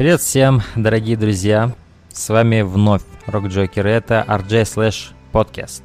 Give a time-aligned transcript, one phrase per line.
[0.00, 1.74] Привет всем, дорогие друзья!
[2.08, 5.82] С вами вновь Рок Джокер, это RJ Slash Podcast.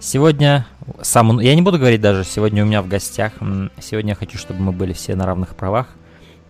[0.00, 0.66] Сегодня
[1.02, 3.34] сам, я не буду говорить даже, сегодня у меня в гостях.
[3.80, 5.86] Сегодня я хочу, чтобы мы были все на равных правах,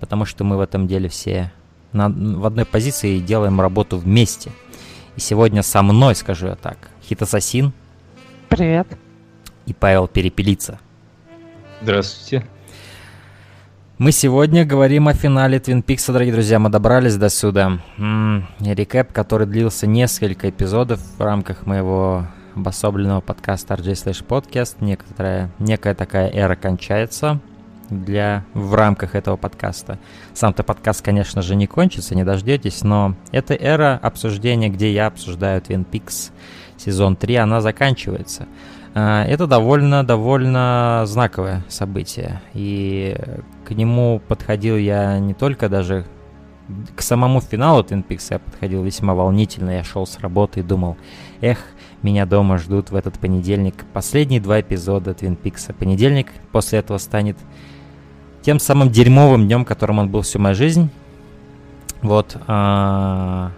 [0.00, 1.53] потому что мы в этом деле все
[1.93, 4.50] на, в одной позиции и делаем работу вместе.
[5.15, 7.75] И сегодня со мной, скажу я так, Хит Ассасин.
[8.49, 8.88] Привет.
[9.66, 10.81] И Павел Перепелица.
[11.82, 12.47] Здравствуйте.
[13.99, 16.61] Мы сегодня говорим о финале Твин Пикса, дорогие друзья.
[16.61, 17.81] Мы добрались до сюда.
[17.99, 24.77] М-м, рекэп, который длился несколько эпизодов в рамках моего обособленного подкаста RJ Slash Podcast.
[24.79, 27.41] Некоторая, некая такая эра кончается
[27.91, 29.99] для, в рамках этого подкаста.
[30.33, 35.61] Сам-то подкаст, конечно же, не кончится, не дождетесь, но эта эра обсуждения, где я обсуждаю
[35.61, 36.31] Twin Peaks
[36.77, 38.47] сезон 3, она заканчивается.
[38.95, 42.41] А, это довольно-довольно знаковое событие.
[42.55, 43.17] И
[43.69, 46.06] к нему подходил я не только даже
[46.97, 49.71] к самому финалу Twin Peaks я подходил весьма волнительно.
[49.73, 50.97] Я шел с работы и думал,
[51.43, 51.59] эх,
[52.03, 55.75] меня дома ждут в этот понедельник последние два эпизода Twin Peaks.
[55.75, 57.37] Понедельник после этого станет
[58.41, 60.89] тем самым дерьмовым днем, которым он был всю мою жизнь.
[62.00, 62.38] Вот.
[62.47, 63.53] А,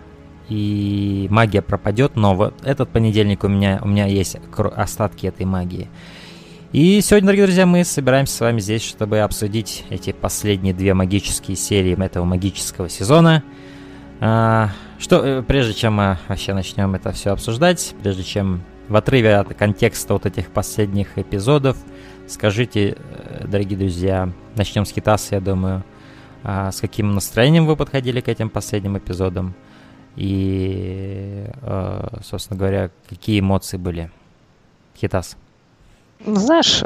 [0.48, 5.88] и магия пропадет, но вот этот понедельник у меня, у меня есть остатки этой магии.
[6.72, 11.56] И сегодня, дорогие друзья, мы собираемся с вами здесь, чтобы обсудить эти последние две магические
[11.56, 13.42] серии этого магического сезона.
[14.20, 19.34] А, что, э, прежде чем мы вообще начнем это все обсуждать, прежде чем в отрыве
[19.34, 21.76] от контекста вот этих последних эпизодов,
[22.28, 25.82] скажите, э, дорогие друзья, начнем с Хитаса, я думаю,
[26.44, 29.56] а, с каким настроением вы подходили к этим последним эпизодам
[30.14, 34.08] и, э, собственно говоря, какие эмоции были?
[34.96, 35.36] Хитас.
[36.24, 36.82] Ну, знаешь,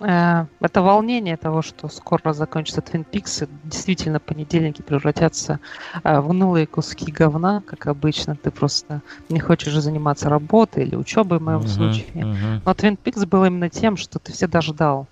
[0.00, 5.58] Э, это волнение того, что скоро закончится Twin Peaks, действительно понедельники превратятся
[6.04, 8.36] э, в унылые куски говна, как обычно.
[8.36, 12.06] Ты просто не хочешь заниматься работой или учебой в моем uh-huh, случае.
[12.14, 12.60] Uh-huh.
[12.64, 15.06] Но Twin Peaks был именно тем, что ты всегда ждал.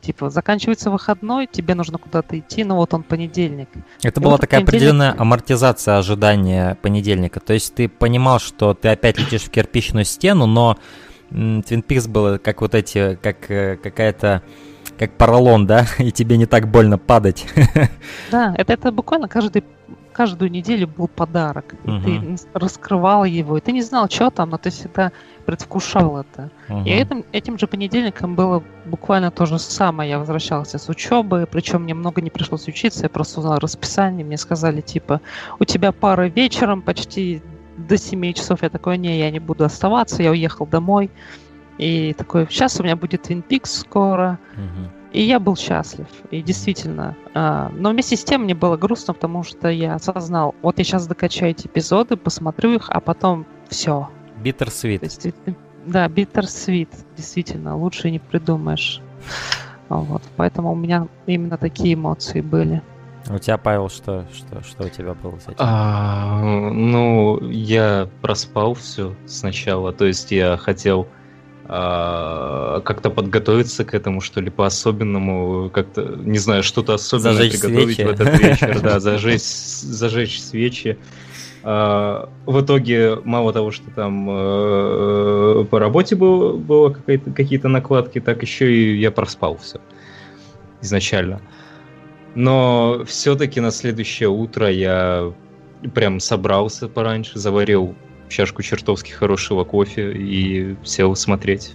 [0.00, 3.68] Типа, заканчивается выходной, тебе нужно куда-то идти, но вот он понедельник.
[4.02, 4.92] Это И была вот такая понедельник...
[4.92, 7.40] определенная амортизация ожидания понедельника.
[7.40, 10.78] То есть ты понимал, что ты опять летишь в кирпичную стену, но
[11.30, 14.42] Твин Пикс было как вот эти, как э, какая-то
[14.98, 17.46] как поролон, да, и тебе не так больно падать.
[18.30, 19.64] Да, это, это буквально каждый,
[20.12, 21.74] каждую неделю был подарок.
[21.84, 22.36] Uh-huh.
[22.36, 25.12] Ты раскрывал его, и ты не знал, что там, но ты всегда
[25.46, 26.50] предвкушал это.
[26.68, 26.84] Uh-huh.
[26.84, 30.10] И этим, этим же понедельником было буквально то же самое.
[30.10, 34.36] Я возвращался с учебы, причем мне много не пришлось учиться, я просто узнал расписание, мне
[34.36, 35.20] сказали, типа,
[35.58, 37.42] у тебя пара вечером почти
[37.78, 41.10] до 7 часов я такой, не, я не буду оставаться, я уехал домой.
[41.78, 44.38] И такой, сейчас у меня будет Twin Peaks скоро.
[44.54, 44.90] Угу.
[45.12, 46.06] И я был счастлив.
[46.30, 47.16] И действительно.
[47.34, 51.06] Э, но вместе с тем мне было грустно, потому что я осознал, вот я сейчас
[51.06, 54.08] докачаю эти эпизоды, посмотрю их, а потом все.
[54.42, 55.34] Bitter sweet.
[55.86, 56.90] да, bitter sweet.
[57.16, 59.00] Действительно, лучше не придумаешь.
[59.88, 60.22] Вот.
[60.36, 62.82] Поэтому у меня именно такие эмоции были.
[63.30, 65.56] У тебя, Павел, что, что, что у тебя было с этим?
[65.58, 69.92] А, ну, я проспал все сначала.
[69.92, 71.06] То есть я хотел
[71.70, 77.96] а, как-то подготовиться к этому, что ли, по-особенному, как-то, не знаю, что-то особенное зажечь приготовить
[77.96, 78.08] свечи.
[78.08, 80.96] в этот вечер, да, зажечь, зажечь свечи.
[81.62, 88.40] А, в итоге, мало того, что там э, по работе было, было какие-то накладки, так
[88.40, 89.78] еще и я проспал все
[90.80, 91.42] изначально.
[92.34, 95.32] Но все-таки на следующее утро я
[95.94, 97.94] прям собрался пораньше, заварил
[98.28, 101.74] чашку чертовски хорошего кофе и сел смотреть.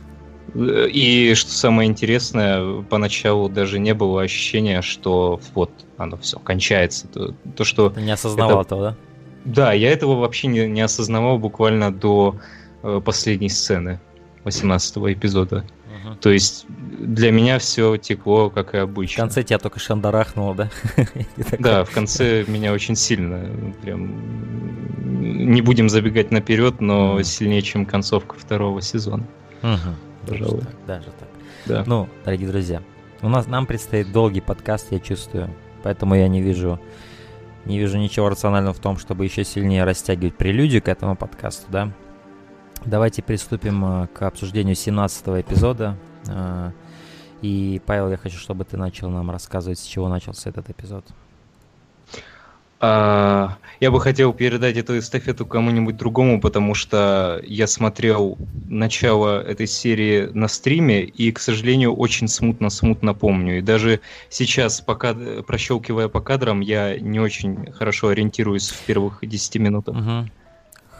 [0.56, 7.08] И что самое интересное, поначалу даже не было ощущения, что вот оно все кончается.
[7.08, 8.68] То, то что Ты не осознавал это...
[8.68, 8.98] этого, да?
[9.46, 12.38] Да, я этого вообще не, не осознавал буквально до
[12.84, 14.00] э, последней сцены
[14.44, 15.66] 18 эпизода.
[16.20, 19.24] То есть для меня все текло, как и обычно.
[19.24, 20.70] В конце тебя только шандарахнуло, да?
[21.60, 23.50] Да, в конце меня очень сильно.
[23.82, 24.12] Прям
[25.46, 29.26] не будем забегать наперед, но сильнее, чем концовка второго сезона.
[30.28, 30.64] Пожалуй.
[30.88, 31.30] Даже так.
[31.66, 31.84] Да.
[31.86, 32.82] Ну, дорогие друзья,
[33.22, 35.50] у нас нам предстоит долгий подкаст, я чувствую.
[35.84, 36.80] Поэтому я не вижу
[37.66, 41.92] не вижу ничего рационального в том, чтобы еще сильнее растягивать прелюдию к этому подкасту, да.
[42.86, 45.98] Давайте приступим э, к обсуждению 17 эпизода.
[46.28, 46.72] Э,
[47.42, 51.06] и, Павел, я хочу, чтобы ты начал нам рассказывать, с чего начался этот эпизод.
[52.86, 58.38] А, я бы хотел передать эту эстафету кому-нибудь другому, потому что я смотрел
[58.68, 63.60] начало этой серии на стриме и, к сожалению, очень смутно-смутно помню.
[63.60, 65.14] И даже сейчас, пока
[65.48, 69.96] прощелкивая по кадрам, я не очень хорошо ориентируюсь в первых 10 минутах.
[69.96, 70.30] Угу.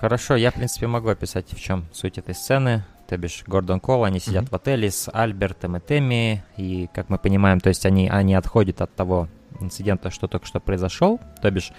[0.04, 2.84] Хорошо, я, в принципе, могу описать, в чем суть этой сцены.
[3.08, 4.50] То бишь, Гордон Кол, они сидят mm-hmm.
[4.50, 8.82] в отеле с Альбертом и Тэмми, и, как мы понимаем, то есть они, они отходят
[8.82, 9.30] от того
[9.62, 11.72] инцидента, что только что произошел, то бишь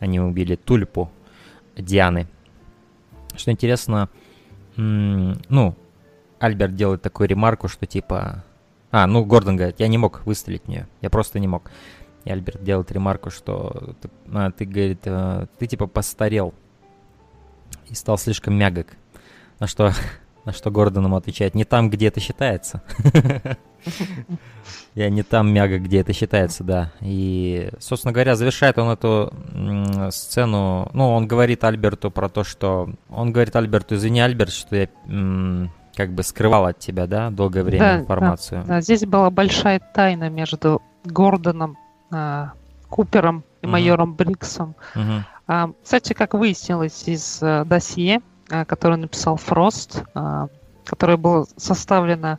[0.00, 1.08] они убили тульпу
[1.76, 2.26] Дианы.
[3.36, 4.08] Что интересно,
[4.74, 5.76] ну,
[6.40, 8.42] Альберт делает такую ремарку, что типа...
[8.90, 11.70] А, ну, Гордон говорит, я не мог выстрелить в нее, я просто не мог.
[12.24, 16.54] И Альберт делает ремарку, что ты, а, ты говорит, э, ты типа постарел
[17.90, 18.88] и стал слишком мягок.
[19.58, 19.92] На что,
[20.44, 22.82] на что Гордон ему отвечает, не там, где это считается.
[24.94, 26.92] Я не там мягок, где это считается, да.
[27.00, 29.32] И, собственно говоря, завершает он эту
[30.10, 30.90] сцену.
[30.92, 32.90] Ну, он говорит Альберту про то, что...
[33.08, 34.88] Он говорит Альберту, извини, Альберт, что я
[35.98, 38.62] как бы скрывал от тебя, да, долгое время да, информацию.
[38.62, 41.76] Да, да, здесь была большая тайна между Гордоном,
[42.12, 42.46] э,
[42.88, 43.68] Купером и uh-huh.
[43.68, 44.76] майором Бриксом.
[44.94, 45.22] Uh-huh.
[45.48, 50.48] А, кстати, как выяснилось из э, досье, э, которое написал Фрост, э,
[50.84, 52.38] которое было составлено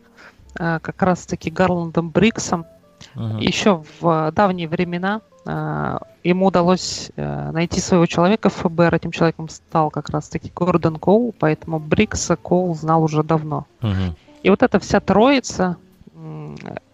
[0.55, 2.65] как раз-таки Гарландом Бриксом,
[3.15, 3.39] uh-huh.
[3.39, 5.21] еще в давние времена
[6.23, 8.95] ему удалось найти своего человека в ФБР.
[8.95, 13.67] Этим человеком стал как раз-таки Гордон Коул, поэтому Брикса Коул знал уже давно.
[13.81, 14.15] Uh-huh.
[14.41, 15.77] И вот эта вся троица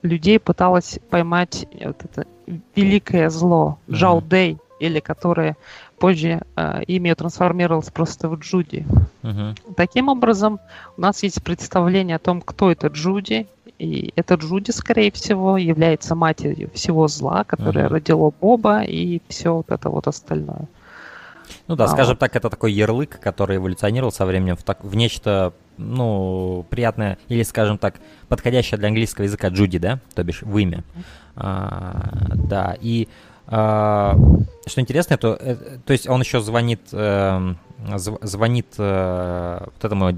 [0.01, 2.27] людей пыталась поймать вот это
[2.75, 3.79] великое зло.
[3.87, 5.55] Жау Дэй, или которое
[5.99, 8.85] позже э, имя трансформировалось просто в Джуди.
[9.23, 9.57] Uh-huh.
[9.75, 10.59] Таким образом,
[10.97, 13.47] у нас есть представление о том, кто это Джуди,
[13.79, 17.93] и эта Джуди, скорее всего, является матерью всего зла, которое uh-huh.
[17.93, 20.67] родило Боба и все вот это вот остальное.
[21.67, 24.95] Ну да, а скажем так, это такой ярлык, который эволюционировал со временем в, так, в
[24.95, 27.95] нечто, ну, приятное, или, скажем так,
[28.27, 30.83] подходящее для английского языка Джуди, да, то бишь в имя.
[31.35, 33.07] А, да, и
[33.47, 37.53] что интересно, то, э, то есть он еще звонит, э,
[37.95, 40.11] звонит э, вот этому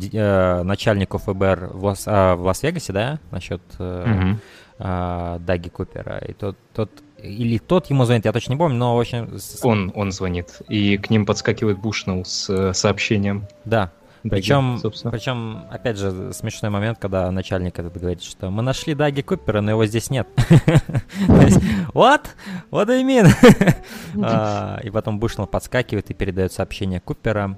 [0.64, 5.40] начальнику ФБР в, Лас, а, в Лас-Вегасе, да, насчет mm-hmm.
[5.40, 6.20] Даги Купера.
[6.20, 9.40] И тот, тот или тот ему звонит, я точно не помню, но общем...
[9.64, 13.48] Он, он звонит, и к ним подскакивает Бушнелл с сообщением.
[13.66, 13.92] Да,
[14.24, 14.80] причем,
[15.12, 19.72] причем, опять же, смешной момент, когда начальник этот говорит, что мы нашли Даги Купера, но
[19.72, 20.28] его здесь нет.
[21.94, 22.26] What?
[22.72, 23.28] What do you mean?
[24.20, 27.58] А, и потом Бушнелл подскакивает и передает сообщение Купера,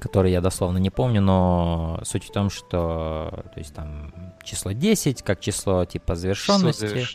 [0.00, 4.12] который я дословно не помню, но суть в том, что то есть там
[4.42, 7.06] число 10, как число типа завершенности.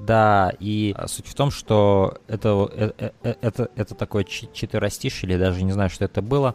[0.00, 5.64] Да, и суть в том, что это, это, э, это, это такое четверостишь, или даже
[5.64, 6.54] не знаю, что это было,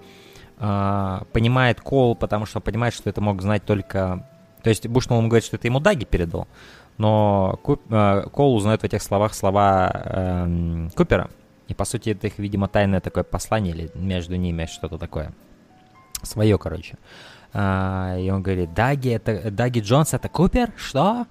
[0.63, 4.27] а, понимает Кол, потому что понимает, что это мог знать только...
[4.61, 6.47] То есть Бушнелл ему говорит, что это ему Даги передал,
[6.99, 11.31] но Куп, э, Кол узнает в этих словах слова э, Купера.
[11.67, 15.33] И, по сути, это их, видимо, тайное такое послание или между ними что-то такое.
[16.21, 16.99] Свое, короче.
[17.53, 20.73] А, и он говорит, Даги, это Даги Джонс, это Купер?
[20.77, 21.25] Что?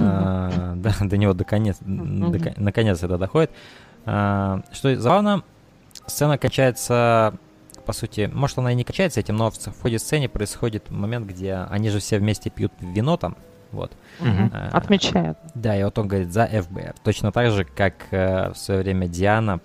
[0.00, 3.50] А, да, до него наконец, наконец это доходит.
[4.06, 5.42] А, что забавно,
[6.06, 7.34] сцена кончается
[7.90, 11.54] по сути, может, она и не качается этим, но в, ходе сцены происходит момент, где
[11.54, 13.36] они же все вместе пьют вино там,
[13.72, 13.90] вот.
[14.20, 14.50] Угу.
[14.52, 15.36] А, Отмечают.
[15.56, 16.94] Да, и вот он говорит за ФБР.
[17.02, 19.58] Точно так же, как э, в свое время Диана,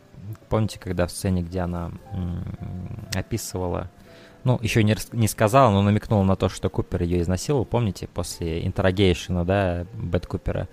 [0.49, 2.43] помните, когда в сцене, где она м-
[3.13, 3.91] описывала,
[4.43, 8.65] ну, еще не, не сказала, но намекнула на то, что Купер ее изнасиловал, помните, после
[8.65, 10.67] интеррогейшена, да, Бет Купера,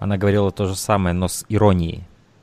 [0.00, 2.02] она говорила то же самое, но с иронией.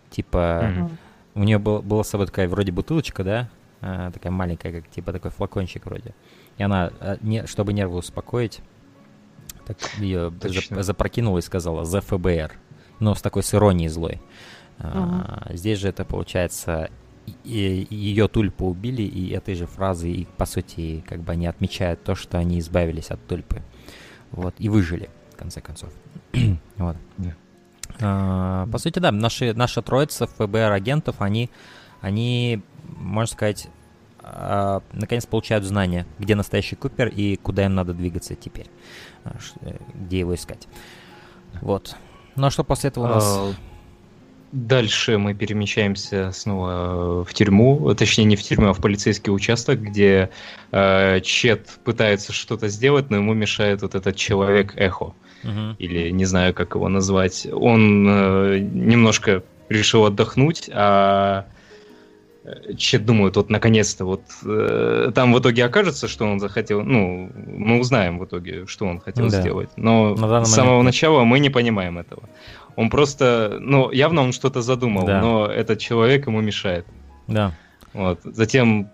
[0.09, 0.89] Типа, угу.
[1.35, 3.49] у нее был, была с собой такая вроде бутылочка, да,
[3.83, 6.15] Э, такая маленькая, как типа такой флакончик вроде.
[6.57, 8.61] И она, э, не, чтобы нервы успокоить,
[9.65, 12.53] так ее за, запрокинула и сказала «За ФБР»,
[12.99, 14.21] но с такой с иронией злой.
[14.79, 14.89] Uh-huh.
[14.89, 16.89] А, здесь же это получается
[17.43, 21.45] и, и ее тульпу убили, и этой же фразы, и по сути, как бы они
[21.45, 23.61] отмечают то, что они избавились от тульпы.
[24.31, 25.91] Вот, и выжили, в конце концов.
[26.77, 26.95] вот.
[27.17, 27.33] Yeah.
[28.01, 31.49] А, по сути, да, наши, наша троица ФБР агентов, они,
[32.01, 32.61] они
[32.97, 33.67] можно сказать,
[34.21, 38.67] э, наконец получают знания, где настоящий Купер и куда им надо двигаться теперь,
[39.25, 40.67] э, где его искать.
[41.61, 41.95] Вот.
[42.35, 43.23] Ну а что после этого у нас?
[43.25, 43.53] А,
[44.51, 50.29] дальше мы перемещаемся снова в тюрьму, точнее не в тюрьму, а в полицейский участок, где
[50.71, 55.13] э, Чет пытается что-то сделать, но ему мешает вот этот человек Эхо.
[55.43, 55.75] Uh-huh.
[55.77, 57.45] Или не знаю, как его назвать.
[57.51, 61.45] Он э, немножко решил отдохнуть, а
[62.77, 67.79] Чет думают, вот наконец-то, вот э, там в итоге окажется, что он захотел, ну, мы
[67.79, 69.39] узнаем в итоге, что он хотел да.
[69.39, 69.69] сделать.
[69.77, 70.85] Но с самого момент...
[70.85, 72.23] начала мы не понимаем этого.
[72.75, 75.21] Он просто, ну, явно он что-то задумал, да.
[75.21, 76.85] но этот человек ему мешает.
[77.27, 77.53] Да.
[77.93, 78.19] Вот.
[78.23, 78.89] Затем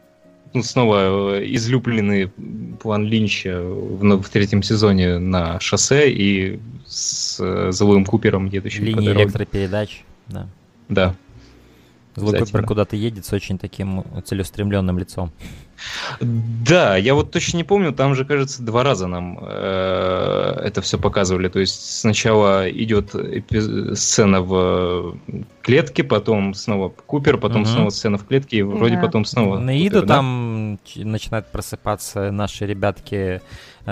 [0.53, 2.27] ну, снова э, излюбленный
[2.79, 9.13] план Линча в, в третьем сезоне на шоссе и с э, Злым Купером, едущим Линии
[9.13, 10.47] по электропередач, да.
[10.87, 11.15] Да.
[12.19, 15.31] Злой Купер куда-то едет с очень таким целеустремленным лицом.
[16.19, 20.97] Да, я вот точно не помню, там же, кажется, два раза нам э, это все
[20.97, 21.47] показывали.
[21.47, 23.15] То есть сначала идет
[23.97, 25.17] сцена в
[25.61, 27.69] клетке, потом снова Купер, потом угу.
[27.69, 29.01] снова сцена в клетке, и вроде да.
[29.01, 29.57] потом снова.
[29.57, 30.15] На Иду да?
[30.15, 33.41] там начинают просыпаться наши ребятки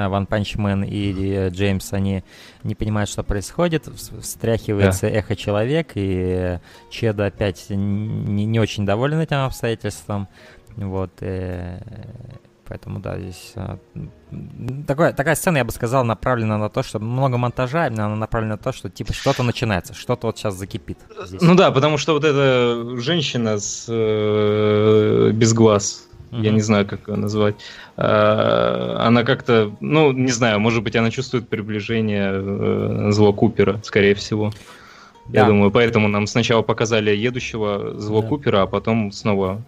[0.05, 2.23] Ван Панчмен и э, Джеймс, они
[2.63, 3.87] не понимают, что происходит,
[4.21, 5.09] встряхивается да.
[5.09, 10.27] эхо-человек, и Чеда опять не, не очень доволен этим обстоятельством.
[10.75, 11.79] Вот, э,
[12.67, 13.77] поэтому, да, здесь э,
[14.85, 18.61] такое, такая сцена, я бы сказал, направлена на то, что много монтажа, она направлена на
[18.61, 20.99] то, что типа что-то начинается, что-то вот сейчас закипит.
[21.25, 21.41] Здесь.
[21.41, 26.41] Ну да, потому что вот эта женщина с э, без глаз, mm-hmm.
[26.41, 27.55] я не знаю, как ее назвать,
[27.97, 34.15] э, она как-то, ну, не знаю, может быть, она чувствует приближение э, зло Купера, скорее
[34.15, 34.51] всего.
[35.27, 35.41] Да.
[35.41, 38.27] Я думаю, поэтому нам сначала показали едущего зло да.
[38.27, 39.61] Купера, а потом снова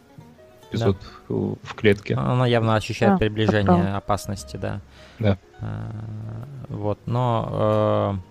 [0.70, 0.98] эпизод
[1.28, 1.36] да.
[1.36, 2.16] в клетке.
[2.16, 4.82] Она явно ощущает а, приближение опасности, да.
[5.20, 5.38] Да.
[5.60, 5.92] А,
[6.70, 8.30] вот, но э,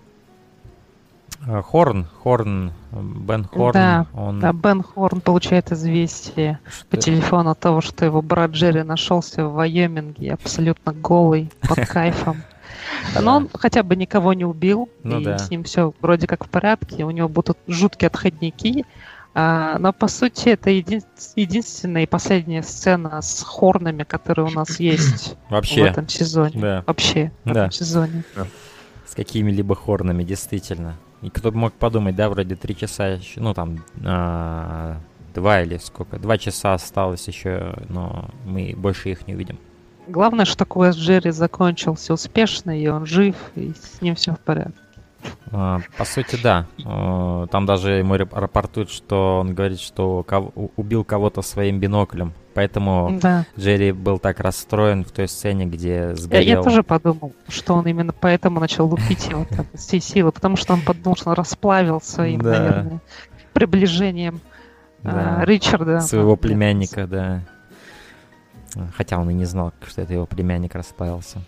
[1.45, 4.39] Хорн, Хорн, Бен Хорн, да, он...
[4.39, 6.85] Да, Бен Хорн получает известие что...
[6.87, 12.43] по телефону того, что его брат Джерри нашелся в Вайоминге, абсолютно голый, под кайфом.
[13.19, 15.37] Но он хотя бы никого не убил, ну, и да.
[15.37, 17.03] с ним все вроде как в порядке.
[17.03, 18.85] У него будут жуткие отходники,
[19.33, 21.01] а, но по сути это един...
[21.35, 25.83] единственная и последняя сцена с хорнами, которые у нас есть Вообще.
[25.83, 26.59] в этом сезоне.
[26.59, 26.83] Да.
[26.85, 27.61] Вообще в да.
[27.61, 28.23] этом сезоне.
[28.35, 28.47] Да.
[29.05, 30.95] С какими-либо хорнами, действительно.
[31.21, 34.97] И кто бы мог подумать, да, вроде три часа еще, ну там а,
[35.33, 39.57] два или сколько, два часа осталось еще, но мы больше их не увидим.
[40.07, 44.79] Главное, что квест Джерри закончился успешно, и он жив, и с ним все в порядке.
[45.51, 46.67] А, по сути, да.
[47.51, 50.25] Там даже ему рапортуют, что он говорит, что
[50.75, 52.33] убил кого-то своим биноклем.
[52.53, 53.45] Поэтому да.
[53.57, 56.43] Джерри был так расстроен в той сцене, где сгорел.
[56.45, 60.31] Я, я тоже подумал, что он именно поэтому начал лупить его так, с всей силы,
[60.31, 62.59] потому что он подумал, что он расплавился им, да.
[62.59, 63.01] наверное,
[63.53, 64.41] приближением
[65.03, 65.45] да.
[65.45, 66.01] Ричарда.
[66.01, 67.41] Своего племянника, да.
[68.95, 71.41] Хотя он и не знал, что это его племянник расплавился.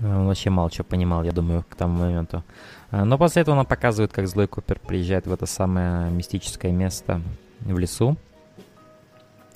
[0.00, 2.42] Он вообще мало чего понимал, я думаю, к тому моменту.
[2.90, 7.20] А, но после этого нам показывают, как злой Купер приезжает в это самое мистическое место
[7.60, 8.16] в лесу.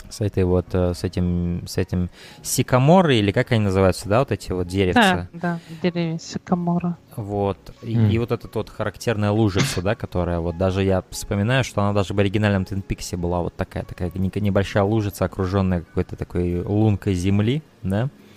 [0.08, 2.08] С этой вот, э, с этим, с этим
[2.42, 5.28] сикаморы, или как они называются, да, вот эти вот деревца?
[5.34, 6.96] Да, да, деревья сикамора.
[7.14, 8.10] Вот, и, mm.
[8.12, 12.14] и вот эта вот характерная лужица, да, которая вот даже я вспоминаю, что она даже
[12.14, 17.62] в оригинальном Twin Peaks была вот такая, такая небольшая лужица, окруженная какой-то такой лункой земли,
[17.82, 18.27] да, Э,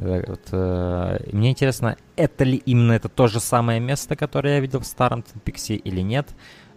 [0.00, 4.80] вот, э, мне интересно, это ли именно это то же самое место, которое я видел
[4.80, 6.28] в старом Твинпиксе или нет,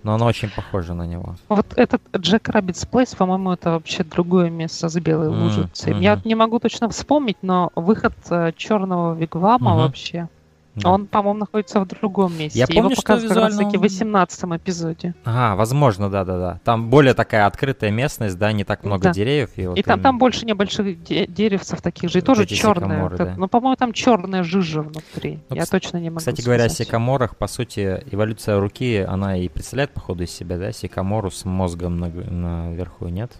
[0.03, 1.35] но оно очень похоже на него.
[1.47, 5.93] Вот этот Джек Раббитс Плейс, по-моему, это вообще другое место с белой лужицей.
[5.93, 6.01] Mm-hmm.
[6.01, 9.77] Я не могу точно вспомнить, но выход э, черного вигвама mm-hmm.
[9.77, 10.29] вообще
[10.75, 10.89] да.
[10.89, 12.57] Он, по-моему, находится в другом месте.
[12.57, 13.57] Я помню, Его что визуально...
[13.57, 15.13] как раз в 18 эпизоде.
[15.23, 16.59] Ага, возможно, да-да-да.
[16.63, 19.13] Там более такая открытая местность, да, не так много да.
[19.13, 19.51] деревьев.
[19.55, 20.03] И, вот и там, им...
[20.03, 23.03] там больше небольших де- деревцев таких же, и тоже черные.
[23.03, 23.35] Вот да.
[23.37, 25.39] Ну, по-моему, там черная жижа внутри.
[25.49, 26.45] Ну, Я точно не могу Кстати сказать.
[26.45, 31.29] говоря, о секаморах, по сути, эволюция руки, она и представляет, походу, из себя, да, секамору
[31.29, 33.31] с мозгом на, наверху, нет?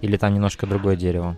[0.00, 1.36] Или там немножко другое дерево?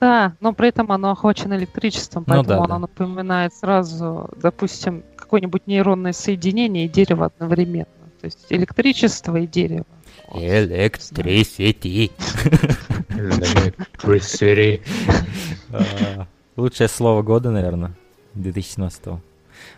[0.00, 2.78] Да, но при этом оно охвачено электричеством, ну поэтому ну, да, оно да.
[2.78, 7.86] напоминает сразу, допустим, какое-нибудь нейронное соединение и дерево одновременно.
[8.20, 9.86] То есть электричество и дерево.
[10.32, 12.10] Electricity.
[13.10, 14.80] Electricity.
[15.70, 17.92] А, лучшее слово года, наверное,
[18.34, 19.20] 2017 -го.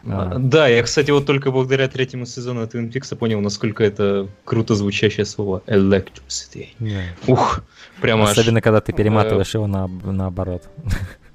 [0.07, 0.39] А.
[0.39, 5.27] Да, я, кстати, вот только благодаря третьему сезону Twin Peaks понял, насколько это круто звучащее
[5.27, 6.69] слово electricity.
[6.79, 7.03] Yeah.
[7.27, 7.63] Ух,
[8.01, 8.65] прямо Особенно, аж...
[8.65, 10.69] когда ты перематываешь его на, наоборот.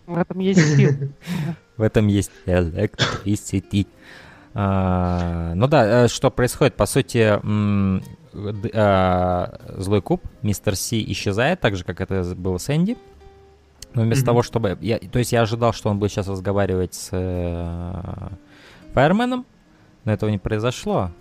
[0.08, 0.92] В этом есть сил.
[1.78, 3.88] В этом есть electricity.
[4.54, 6.76] А, ну да, э, что происходит?
[6.76, 7.40] По сути,
[8.74, 12.98] а, злой куб, мистер Си исчезает, так же, как это было с Энди.
[13.94, 14.26] Но вместо mm-hmm.
[14.26, 14.78] того, чтобы...
[14.82, 17.10] Я, то есть я ожидал, что он будет сейчас разговаривать с
[18.96, 19.46] Фаерменом,
[20.06, 21.12] но этого не произошло.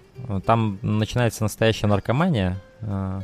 [0.46, 2.56] Там начинается настоящая наркомания.
[2.82, 3.20] Э,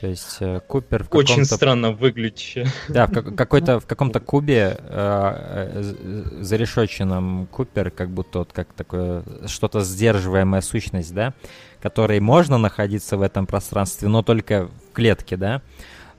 [0.00, 2.66] то есть э, Купер в Очень странно выглядящее.
[2.88, 5.94] Да, в какой-то в каком-то кубе э,
[6.40, 11.32] зарешоченном Купер, как будто вот как такое что-то сдерживаемая сущность, да,
[11.80, 15.62] которой можно находиться в этом пространстве, но только в клетке, да.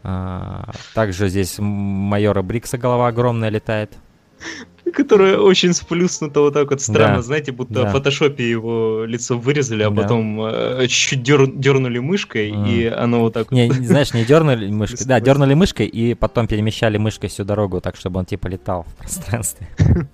[0.02, 3.92] А, также здесь майора Брикса голова огромная летает
[4.96, 7.22] которая очень сплюснута вот так вот странно, да.
[7.22, 7.90] знаете, будто да.
[7.90, 10.02] в фотошопе его лицо вырезали, а да.
[10.02, 12.70] потом э, чуть-чуть дер, дернули мышкой, mm.
[12.70, 13.78] и оно вот так не, вот...
[13.78, 17.96] Не, знаешь, не дернули мышкой, да, дернули мышкой, и потом перемещали мышкой всю дорогу, так,
[17.96, 19.68] чтобы он типа летал в пространстве.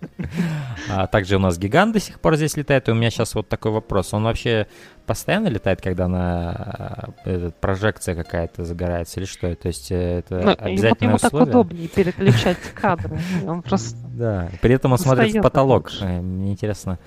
[0.90, 3.48] А также у нас гигант до сих пор здесь летает, и у меня сейчас вот
[3.48, 4.68] такой вопрос, он вообще
[5.06, 9.54] постоянно летает, когда на э, прожекция какая-то загорается или что?
[9.56, 13.20] То есть э, это ну, обязательно ему, ему так удобнее переключать кадры.
[13.46, 13.98] Он просто...
[14.14, 15.92] Да, при этом он смотрит в потолок.
[16.02, 17.00] Э, мне интересно,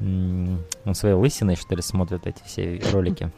[0.00, 3.30] он своей лысиной, что ли, смотрит эти все ролики?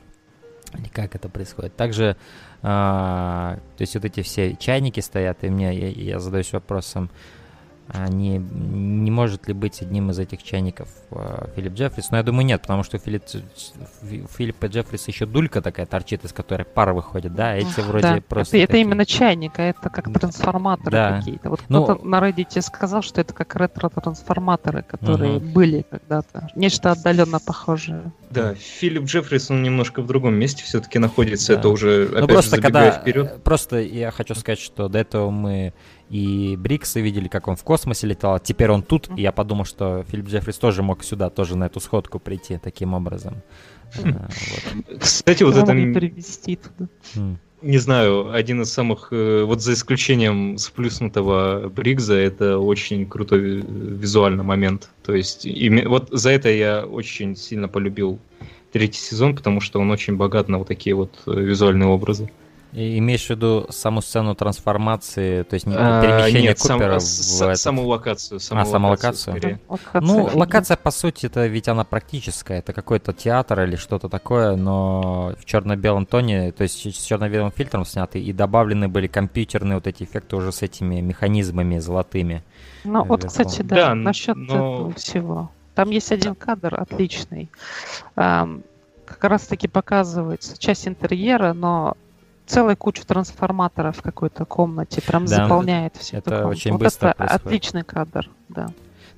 [0.75, 1.77] Или как это происходит?
[1.77, 2.17] Также,
[2.63, 7.11] а, то есть вот эти все чайники стоят, и мне, я, я задаюсь вопросом,
[8.09, 12.11] не, не может ли быть одним из этих чайников э, Филипп Джеффрис?
[12.11, 13.23] Но я думаю, нет, потому что Филипп,
[14.37, 18.21] Филиппа Джеффрис еще дулька такая торчит, из которой пар выходит, да, а эти вроде да.
[18.29, 18.65] просто Это, такие...
[18.65, 21.19] это именно чайник, а это как трансформаторы да.
[21.19, 21.51] какие-то.
[21.51, 25.47] Вот ну, кто-то на Reddit сказал, что это как ретро-трансформаторы, которые угу.
[25.47, 26.49] были когда-то.
[26.57, 28.13] Нечто отдаленно похожее.
[28.31, 31.61] Да, Филипп Джеффрис, он немножко в другом месте все-таки находится, да.
[31.61, 33.43] это уже, ну, опять просто же, когда, вперед.
[33.45, 35.73] Просто я хочу сказать, что до этого мы
[36.09, 38.39] и Бриксы видели, как он в космосе летал.
[38.39, 41.81] Теперь он тут, и я подумал, что Филипп Джеффрис тоже мог сюда, тоже на эту
[41.81, 43.43] сходку прийти таким образом.
[44.05, 44.29] А,
[44.99, 45.73] Кстати, вот это...
[46.57, 47.39] туда.
[47.63, 54.45] Не знаю, один из самых, э, вот за исключением сплюснутого Бригза, это очень крутой визуальный
[54.45, 54.91] момент.
[55.03, 55.47] То есть,
[55.87, 58.21] вот за это я очень сильно полюбил
[58.73, 62.31] третий сезон, потому что он очень богат на вот такие вот э, визуальные образы.
[62.77, 67.47] И имеешь в виду саму сцену трансформации, то есть не а, перемещение нет, Купера сам,
[67.47, 67.59] в этот...
[67.59, 68.39] саму локацию.
[68.39, 69.61] Саму а, саму локацию?
[69.67, 70.03] локацию?
[70.03, 72.59] Ну, локация, по сути, это ведь она практическая.
[72.59, 77.87] Это какой-то театр или что-то такое, но в черно-белом тоне, то есть с черно-белым фильтром
[77.87, 82.45] сняты, и добавлены были компьютерные вот эти эффекты уже с этими механизмами золотыми.
[82.85, 84.45] Ну, вот, кстати, да, да насчет но...
[84.45, 85.51] этого всего.
[85.75, 87.51] Там есть один кадр отличный.
[88.15, 91.97] Как раз-таки показывается часть интерьера, но
[92.47, 96.35] целая куча трансформаторов в какой-то комнате, прям да, заполняет все это.
[96.35, 97.47] Это очень вот быстро это происходит.
[97.47, 98.69] отличный кадр, да.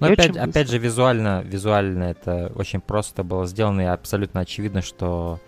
[0.01, 5.41] Но опять, опять же, визуально, визуально это очень просто было сделано, и абсолютно очевидно, что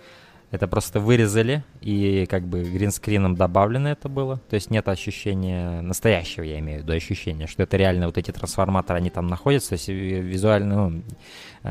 [0.50, 4.38] это просто вырезали, и как бы гринскрином добавлено это было.
[4.48, 8.32] То есть нет ощущения, настоящего я имею в виду, ощущения, что это реально вот эти
[8.32, 9.70] трансформаторы, они там находятся.
[9.70, 11.02] То есть визуально, ну,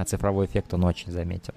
[0.05, 1.53] цифровой эффект он очень заметен.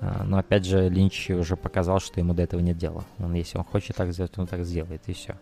[0.00, 3.04] А, но опять же, Линч уже показал, что ему до этого нет дела.
[3.18, 5.36] Он, если он хочет так сделать, он так сделает, и все.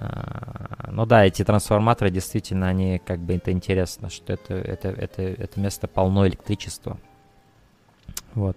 [0.00, 5.22] А, ну да, эти трансформаторы действительно, они как бы это интересно, что это, это, это,
[5.22, 6.98] это место полно электричества.
[8.34, 8.56] Вот.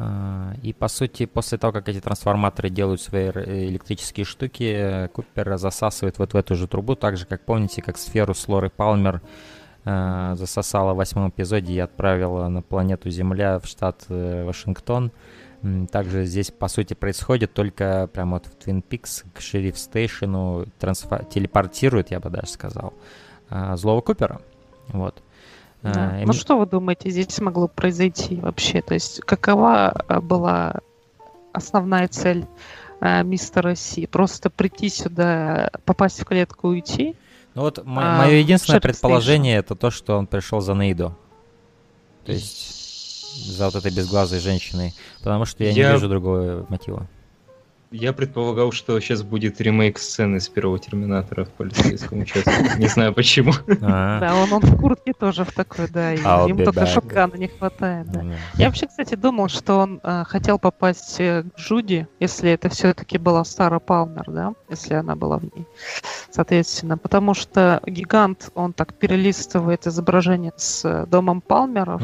[0.00, 6.18] А, и по сути, после того, как эти трансформаторы делают свои электрические штуки, Купер засасывает
[6.18, 9.20] вот в эту же трубу, так же, как помните, как сферу с Лорой Палмер
[9.84, 15.10] э, засосала в восьмом эпизоде и отправила на планету Земля в штат э, Вашингтон.
[15.90, 21.28] Также здесь, по сути, происходит только прямо вот в Твин Пикс к шериф стейшену трансфа-
[21.28, 22.94] телепортирует, я бы даже сказал,
[23.50, 24.40] э, злого Купера.
[24.90, 25.20] Вот.
[25.82, 25.92] Да.
[25.94, 28.82] А, ну что вы думаете, здесь могло произойти вообще?
[28.82, 30.76] То есть какова э, была
[31.52, 32.46] основная цель
[33.00, 34.06] э, мистера Си?
[34.06, 37.16] Просто прийти сюда, попасть в клетку и уйти?
[37.54, 41.16] Ну вот мо- а, мое единственное предположение это то, что он пришел за Нейдо.
[42.24, 42.78] То есть
[43.46, 44.94] за вот этой безглазой женщиной.
[45.18, 45.88] Потому что я, я...
[45.88, 47.06] не вижу другого мотива.
[47.90, 52.52] Я предполагал, что сейчас будет ремейк сцены с первого Терминатора в полицейском участке.
[52.76, 53.52] Не знаю почему.
[53.80, 54.20] А.
[54.20, 56.10] Да, он в куртке тоже в такой, да.
[56.10, 58.24] Ему только шотгана не хватает, да.
[58.54, 63.16] Я вообще, кстати, думал, что он а, хотел попасть э, к Джуди, если это все-таки
[63.16, 65.66] была Сара Палмер, да, если она была в ней.
[66.30, 72.02] Соответственно, потому что гигант, он так перелистывает изображение с э, домом Палмеров,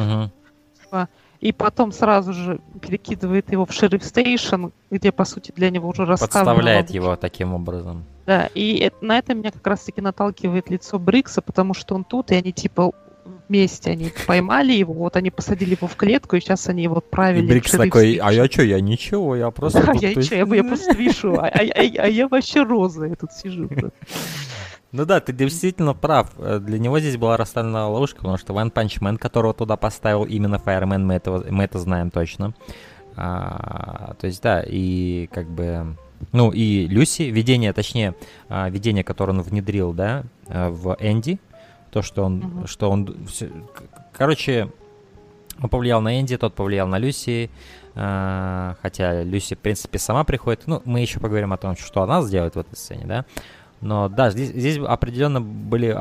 [1.45, 6.07] и потом сразу же перекидывает его в шериф стейшн, где, по сути, для него уже
[6.07, 6.47] рассказывал.
[6.47, 8.05] Подставляет его таким образом.
[8.25, 12.31] Да, и это, на это меня как раз-таки наталкивает лицо Брикса, потому что он тут,
[12.31, 12.93] и они типа
[13.47, 17.45] вместе они поймали его, вот они посадили его в клетку, и сейчас они его отправили.
[17.45, 19.85] И Брикс такой, а я что, я ничего, я просто...
[19.85, 23.33] Да, я что, я, просто вишу, а, а, а, а я вообще роза, я тут
[23.33, 23.69] сижу.
[24.97, 26.31] Ну да, ты действительно прав.
[26.39, 30.23] Э, для него здесь была расставлена ловушка, потому что One Punch Man, которого туда поставил
[30.23, 32.55] именно Fireman, мы, этого, мы это знаем точно.
[33.17, 35.97] А, то есть да, и как бы
[36.31, 38.15] Ну и Люси, видение, точнее,
[38.49, 41.41] а, видение, которое он внедрил, да, а, в Энди,
[41.91, 42.67] то, что он, mm-hmm.
[42.69, 43.17] что он,
[44.13, 44.71] короче,
[45.61, 47.51] он повлиял на Энди, тот повлиял на Люси,
[47.97, 50.69] а, хотя Люси, в принципе, сама приходит.
[50.69, 53.25] Ну, мы еще поговорим о том, что она сделает в этой сцене, да.
[53.85, 55.95] Но да, здесь, здесь определенно были...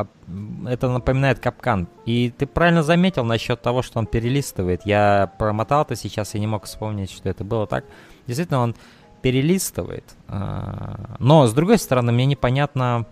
[0.66, 1.90] Это напоминает капкан.
[2.06, 4.86] И ты правильно заметил насчет того, что он перелистывает.
[4.86, 7.84] Я промотал это сейчас и не мог вспомнить, что это было так.
[8.26, 8.76] Действительно, он
[9.22, 10.06] перелистывает.
[10.30, 13.06] А, но, с другой стороны, мне непонятно,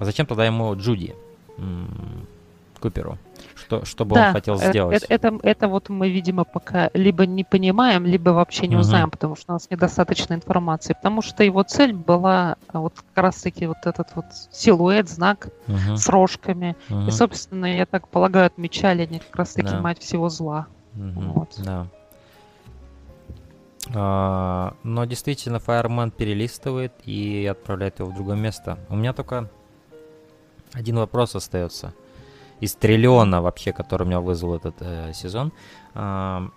[0.00, 1.14] зачем тогда ему Джуди
[2.80, 3.18] Куперу.
[3.66, 5.02] Что, что бы да, он хотел э, сделать?
[5.02, 9.12] Это, это, это вот мы, видимо, пока либо не понимаем, либо вообще не узнаем, угу.
[9.12, 10.92] потому что у нас недостаточно информации.
[10.92, 15.96] Потому что его цель была а, вот как раз-таки вот этот вот силуэт, знак угу.
[15.96, 16.76] с рожками.
[16.88, 17.08] Угу.
[17.08, 19.80] И, собственно, я так полагаю, отмечали они как раз-таки да.
[19.80, 20.68] мать всего зла.
[20.94, 21.20] Угу.
[21.32, 21.54] Вот.
[21.58, 21.88] Да.
[23.92, 28.78] А, но действительно, Fireman перелистывает и отправляет его в другое место.
[28.88, 29.50] У меня только
[30.72, 31.94] один вопрос остается.
[32.60, 35.52] Из триллиона вообще, который меня вызвал этот э, сезон.
[35.94, 36.48] А,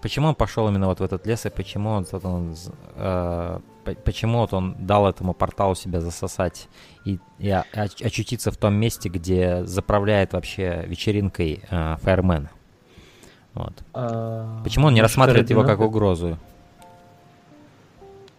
[0.00, 2.54] почему он пошел именно вот в этот лес и почему он, он
[2.94, 3.60] э,
[4.04, 6.68] почему вот он дал этому порталу себя засосать
[7.04, 12.48] и, и очутиться в том месте, где заправляет вообще вечеринкой э, Fireman?
[13.54, 13.82] Вот.
[13.92, 16.38] А, Почему он не рассматривает его как угрозу?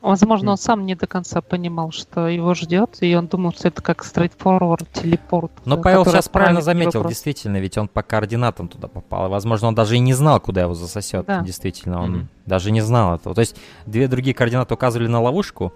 [0.01, 3.81] Возможно, он сам не до конца понимал, что его ждет, и он думал, что это
[3.81, 5.51] как straightforward телепорт.
[5.65, 7.11] Но Павел сейчас правильно заметил, вопрос.
[7.11, 9.29] действительно, ведь он по координатам туда попал.
[9.29, 11.25] возможно, он даже и не знал, куда его засосет.
[11.25, 11.41] Да.
[11.41, 12.25] Действительно, он mm-hmm.
[12.45, 13.35] даже не знал этого.
[13.35, 15.73] То есть две другие координаты указывали на ловушку,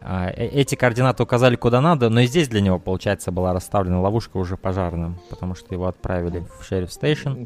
[0.00, 4.00] а э, эти координаты указали куда надо, но и здесь для него, получается, была расставлена
[4.00, 7.44] ловушка уже пожарным, потому что его отправили в шериф стейшн.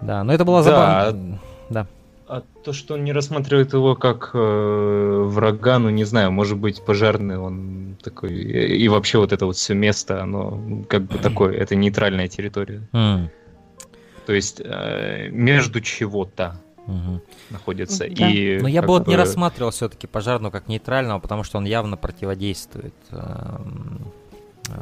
[0.00, 1.38] Да, но это было забавно.
[1.68, 1.86] Да.
[2.28, 6.84] А то, что он не рассматривает его как э, врага, ну не знаю, может быть
[6.84, 11.54] пожарный он такой и, и вообще вот это вот все место, оно как бы такое,
[11.54, 12.82] это нейтральная территория.
[12.92, 13.28] Mm.
[14.26, 17.22] То есть э, между чего-то угу.
[17.48, 18.06] находится.
[18.10, 18.28] Да.
[18.28, 21.96] И Но я бы вот не рассматривал все-таки пожарного как нейтрального, потому что он явно
[21.96, 22.94] противодействует.
[23.10, 24.12] Эм,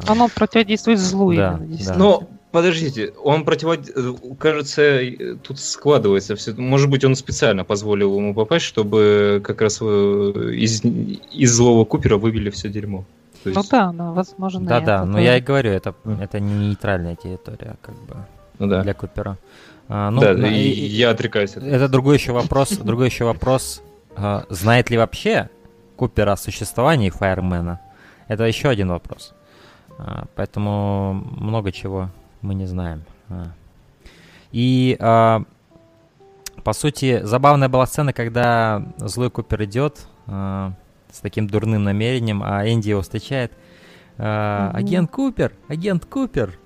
[0.09, 1.33] Оно противодействует злу.
[1.35, 1.95] Да, да.
[1.97, 5.01] Но Подождите, он противодействует, кажется,
[5.43, 6.55] тут складывается все.
[6.55, 12.17] Может быть, он специально позволил ему попасть, чтобы как раз э, из, из злого Купера
[12.17, 13.05] вывели все дерьмо.
[13.43, 13.73] То ну есть...
[13.73, 14.67] Ну да, но возможно.
[14.67, 18.17] Да, да, но я и говорю, это, это не нейтральная территория, как бы,
[18.59, 18.83] ну, да.
[18.83, 19.37] для Купера.
[19.89, 21.75] А, ну, да, и, и я отрекаюсь от этого.
[21.75, 23.83] Это другой еще вопрос, другой еще вопрос,
[24.17, 25.51] а, знает ли вообще
[25.97, 27.81] Купер о существовании Фаермена?
[28.29, 29.35] Это еще один вопрос.
[29.99, 32.11] А, поэтому много чего
[32.47, 33.05] мы не знаем.
[33.29, 33.53] А.
[34.53, 35.43] И, а,
[36.65, 40.73] по сути, забавная была сцена, когда злой Купер идет а,
[41.11, 43.53] с таким дурным намерением, а Энди его встречает.
[44.19, 45.53] А, агент Купер!
[45.69, 46.59] Агент Купер!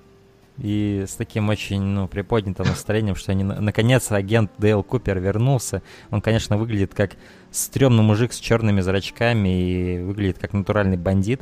[0.57, 5.81] И с таким очень, ну, приподнятым настроением, что они, наконец агент Дейл Купер вернулся.
[6.11, 7.13] Он, конечно, выглядит как
[7.49, 11.41] стрёмный мужик с черными зрачками и выглядит как натуральный бандит.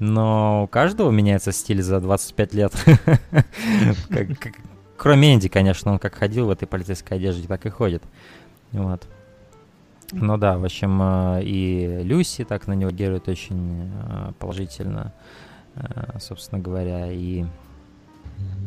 [0.00, 2.72] Но у каждого меняется стиль за 25 лет.
[4.96, 8.02] Кроме Энди, конечно, он как ходил в этой полицейской одежде, так и ходит.
[8.72, 9.06] Вот.
[10.12, 15.12] Ну да, в общем, э, и Люси так на него реагирует очень э, положительно,
[15.76, 17.12] э, собственно говоря.
[17.12, 17.44] И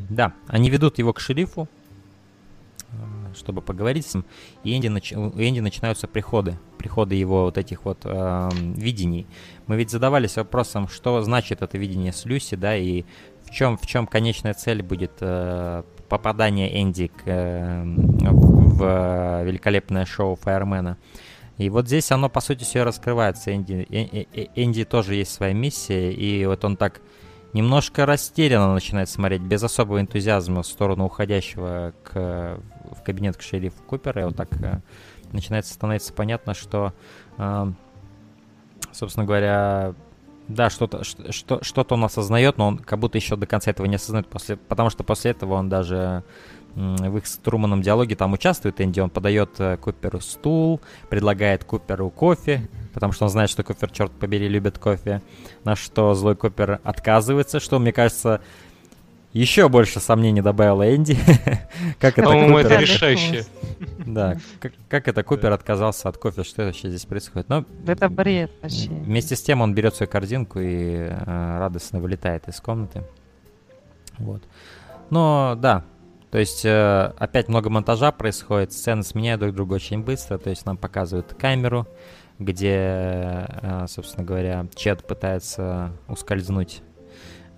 [0.09, 1.67] да, они ведут его к шерифу,
[3.35, 4.25] чтобы поговорить с ним.
[4.63, 5.13] И Энди нач...
[5.13, 9.27] у Энди начинаются приходы, приходы его вот этих вот э, видений.
[9.67, 13.03] Мы ведь задавались вопросом, что значит это видение с Люси, да, и
[13.45, 20.35] в чем, в чем конечная цель будет э, попадание Энди к, э, в великолепное шоу
[20.35, 20.97] Фаермена.
[21.57, 23.55] И вот здесь оно, по сути, все раскрывается.
[23.55, 27.01] Энди, э, э, Энди тоже есть своя миссия, и вот он так
[27.53, 32.59] немножко растерянно начинает смотреть, без особого энтузиазма в сторону уходящего к,
[32.91, 34.21] в кабинет к шерифу Купера.
[34.21, 34.79] И вот так э,
[35.31, 36.93] начинается становиться понятно, что,
[37.37, 37.65] э,
[38.91, 39.93] собственно говоря,
[40.47, 43.95] да, что-то что, что-то он осознает, но он как будто еще до конца этого не
[43.95, 46.23] осознает, после, потому что после этого он даже
[46.75, 52.09] в их с Труманом диалоге там участвует Энди, он подает э, Куперу стул, предлагает Куперу
[52.09, 55.21] кофе, потому что он знает, что Купер, черт побери, любит кофе,
[55.63, 58.41] на что злой Купер отказывается, что, мне кажется,
[59.33, 61.17] еще больше сомнений добавила Энди.
[61.99, 63.45] как это По-моему, это решающее.
[64.05, 67.49] Да, как, как это Купер отказался от кофе, что вообще здесь происходит?
[67.49, 68.89] Но это бред вообще.
[68.89, 73.03] Вместе с тем он берет свою корзинку и э, радостно вылетает из комнаты.
[74.19, 74.43] Вот.
[75.09, 75.83] Но да,
[76.33, 80.65] то есть э, опять много монтажа происходит, сцены сменяют друг друга очень быстро, то есть
[80.65, 81.87] нам показывают камеру,
[82.39, 86.81] где, э, собственно говоря, Чет пытается ускользнуть.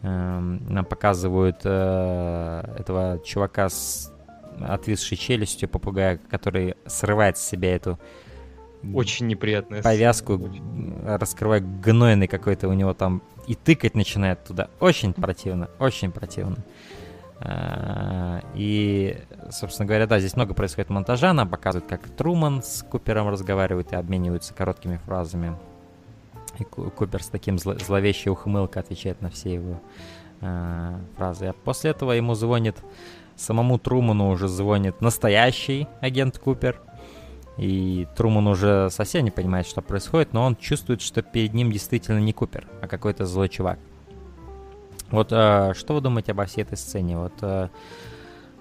[0.02, 4.14] Эм, нам показывают э, этого чувака с
[4.60, 7.98] отвисшей челюстью попугая, который срывает с себя эту
[8.94, 11.18] очень неприятная повязку, сцена.
[11.18, 14.68] раскрывая гнойный какой-то у него там и тыкать начинает туда.
[14.82, 16.58] Очень противно, очень противно.
[17.44, 19.18] И,
[19.52, 21.34] собственно говоря, да, здесь много происходит монтажа.
[21.34, 25.56] Нам показывают, как Труман с Купером разговаривают и обмениваются короткими фразами.
[26.60, 29.82] И Купер с таким зло- зловещей ухмылкой отвечает на все его
[30.42, 31.48] э, фразы.
[31.48, 32.78] А после этого ему звонит,
[33.36, 36.80] самому Труману уже звонит настоящий агент Купер.
[37.58, 42.20] И Труман уже совсем не понимает, что происходит, но он чувствует, что перед ним действительно
[42.20, 43.80] не Купер, а какой-то злой чувак.
[45.12, 47.18] Вот э, что вы думаете обо всей этой сцене?
[47.18, 47.70] Вот э,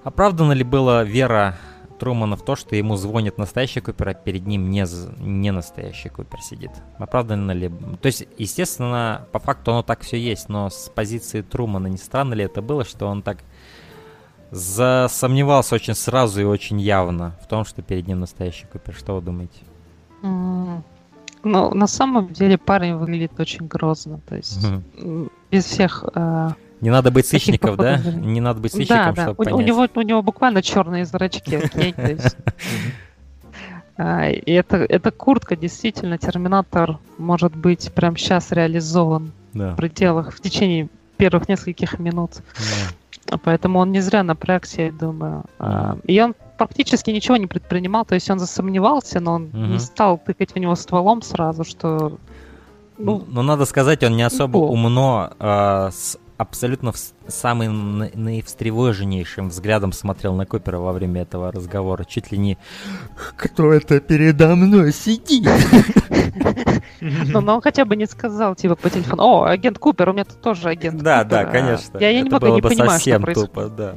[0.03, 1.57] оправдана ли была вера
[1.99, 4.85] Трумана в то, что ему звонит настоящий Купер, а перед ним не,
[5.21, 6.71] не настоящий Купер сидит?
[6.99, 7.71] Оправдано ли?
[8.01, 12.35] То есть, естественно, по факту оно так все есть, но с позиции Трумана не странно
[12.35, 13.39] ли это было, что он так
[14.51, 18.95] засомневался очень сразу и очень явно в том, что перед ним настоящий Купер.
[18.95, 19.61] Что вы думаете?
[21.45, 24.21] Ну, на самом деле парень выглядит очень грозно.
[24.29, 25.31] То есть mm.
[25.51, 26.05] без всех...
[26.15, 27.99] Э, не надо быть сычников, да?
[27.99, 29.23] Не надо быть сычником, да, да.
[29.23, 29.55] чтобы у, понять.
[29.55, 31.95] У него, у него буквально черные зрачки, окей?
[33.97, 40.41] А, и это, эта куртка, действительно, Терминатор может быть прямо сейчас реализован в пределах, в
[40.41, 42.33] течение первых нескольких минут.
[43.45, 45.45] Поэтому он не зря напрягся, я думаю.
[45.61, 46.01] Mm.
[46.07, 46.35] И он
[46.67, 49.67] практически ничего не предпринимал, то есть он засомневался, но он mm-hmm.
[49.69, 52.19] не стал тыкать в него стволом сразу, что...
[52.97, 54.73] Ну, но надо сказать, он не особо неплохо.
[54.73, 56.97] умно э, с абсолютно в,
[57.29, 62.05] самым наивстревоженнейшим взглядом смотрел на Купера во время этого разговора.
[62.05, 62.59] Чуть ли не
[63.37, 65.49] «Кто это передо мной сидит?»
[67.01, 70.25] Но, но он хотя бы не сказал, типа, по телефону, «О, агент Купер, у меня
[70.25, 71.99] тут тоже агент Да, да, конечно.
[71.99, 73.53] Я, немного было не понимаю, что происходит.
[73.53, 73.97] тупо, да.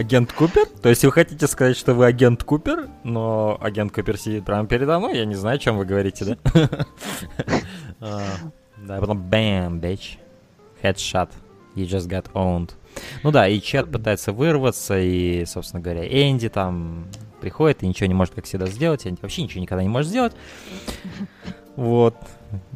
[0.00, 0.64] Агент Купер?
[0.80, 4.98] То есть вы хотите сказать, что вы агент Купер, но агент Купер сидит прямо передо
[4.98, 5.14] мной?
[5.14, 6.38] Я не знаю, о чем вы говорите, да?
[8.00, 8.22] А,
[8.78, 10.16] да, потом бэм, bitch.
[10.82, 11.28] Headshot.
[11.76, 12.70] You just got owned.
[13.22, 17.06] Ну да, и Чет пытается вырваться, и, собственно говоря, Энди там
[17.42, 19.06] приходит и ничего не может, как всегда, сделать.
[19.06, 20.32] Энди вообще ничего никогда не может сделать.
[21.76, 22.16] Вот.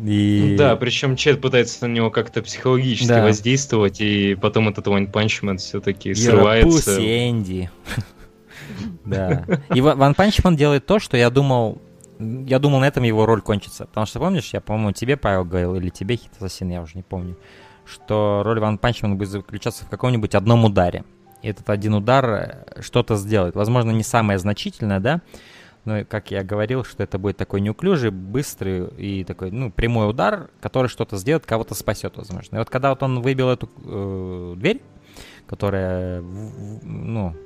[0.02, 0.56] И...
[0.58, 3.22] Да, причем Чет пытается на него как-то психологически да.
[3.24, 6.98] воздействовать, и потом этот One Punch Man все-таки срывается.
[6.98, 7.70] Энди.
[9.04, 9.44] Да.
[9.74, 11.80] И One Punch Man делает то, что я думал,
[12.18, 13.86] я думал, на этом его роль кончится.
[13.86, 17.02] Потому что, помнишь, я, по-моему, тебе, Павел, говорил, или тебе, Хит Ассасин, я уже не
[17.02, 17.36] помню,
[17.84, 21.04] что роль Ван Панчмана будет заключаться в каком-нибудь одном ударе.
[21.42, 23.54] И этот один удар э, что-то сделает.
[23.54, 25.20] Возможно, не самое значительное, да,
[25.84, 30.50] но, как я говорил, что это будет такой неуклюжий, быстрый и такой, ну, прямой удар,
[30.60, 32.56] который что-то сделает, кого-то спасет, возможно.
[32.56, 34.82] И вот когда вот он выбил эту э, дверь,
[35.46, 37.36] которая, ну,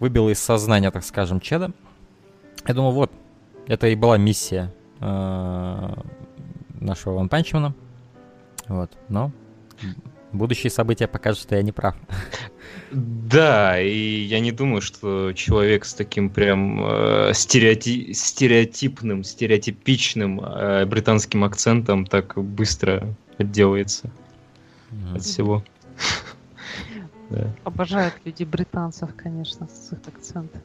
[0.00, 1.72] выбила из сознания, так скажем, Чеда,
[2.66, 3.12] я думаю, вот,
[3.68, 5.94] это и была миссия э,
[6.80, 7.74] нашего Ван Панчмана
[8.68, 9.32] вот, но
[10.32, 11.96] будущие события покажут, что я не прав.
[12.92, 20.84] Да, и я не думаю, что человек с таким прям э, стереоти- стереотипным, стереотипичным э,
[20.84, 24.10] британским акцентом так быстро отделается
[24.90, 25.16] mm-hmm.
[25.16, 25.64] от всего.
[27.64, 30.60] Обожают люди британцев, конечно, с их акцентом.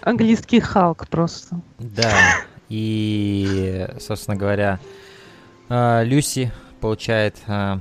[0.00, 1.60] Английский Халк просто.
[1.78, 2.12] Да,
[2.68, 4.80] и, собственно говоря,
[5.68, 7.78] а, Люси получает а,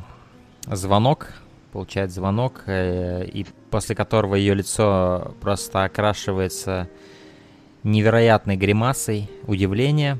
[0.68, 1.34] звонок,
[1.72, 6.90] получает звонок, э, и после которого ее лицо просто окрашивается
[7.84, 10.20] невероятной гримасой удивления.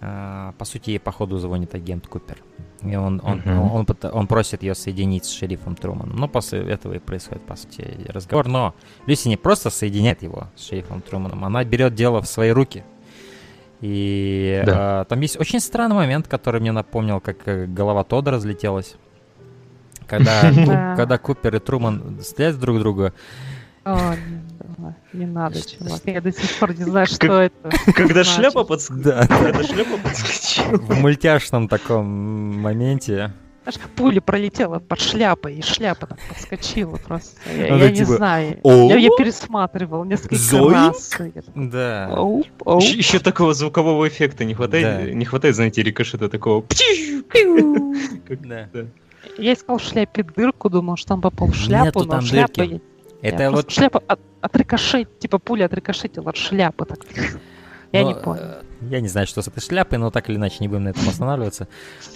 [0.00, 2.42] А, по сути, ей походу звонит агент Купер.
[2.82, 3.58] И он, он, uh-huh.
[3.58, 6.16] он, он, он просит ее соединить с шерифом Труманом.
[6.16, 8.46] Ну, после этого и происходит, по сути, разговор.
[8.46, 8.74] Но
[9.06, 12.84] Люси не просто соединяет его с шерифом Труманом, она берет дело в свои руки–
[13.80, 15.02] и да.
[15.02, 18.96] э, там есть очень странный момент, который мне напомнил, как э, голова Тода разлетелась.
[20.06, 23.12] Когда, когда Купер и Труман стреляют друг друга.
[23.84, 24.14] О,
[25.12, 26.00] не надо, чувак.
[26.04, 27.70] Я до сих пор не знаю, что это.
[27.94, 29.04] Когда шляпа подскочила.
[29.04, 30.76] Да, когда шляпа подскочила.
[30.76, 32.06] В мультяшном таком
[32.60, 33.32] моменте.
[33.62, 37.36] Знаешь, как пуля пролетела под шляпой, и шляпа так подскочила просто.
[37.52, 38.60] Я, я типа, не знаю.
[38.62, 40.36] Я, я пересматривал несколько
[40.70, 41.18] раз.
[41.54, 42.08] Да.
[42.10, 45.06] Еще, еще такого звукового эффекта не хватает.
[45.06, 45.12] Да.
[45.12, 46.64] Не хватает, знаете, рикошета такого.
[48.28, 48.68] Да.
[49.38, 52.80] Я искал в шляпе дырку, думал, что там попал в шляпу, Нету но шляпа...
[53.22, 53.70] Это вот...
[53.70, 56.84] Шляпа от, от рикошет, типа пуля отрикошетила от шляпы.
[56.84, 56.98] Так.
[57.92, 58.42] Я но, не понял.
[58.42, 60.88] Э, я не знаю, что с этой шляпой, но так или иначе не будем на
[60.90, 61.68] этом останавливаться.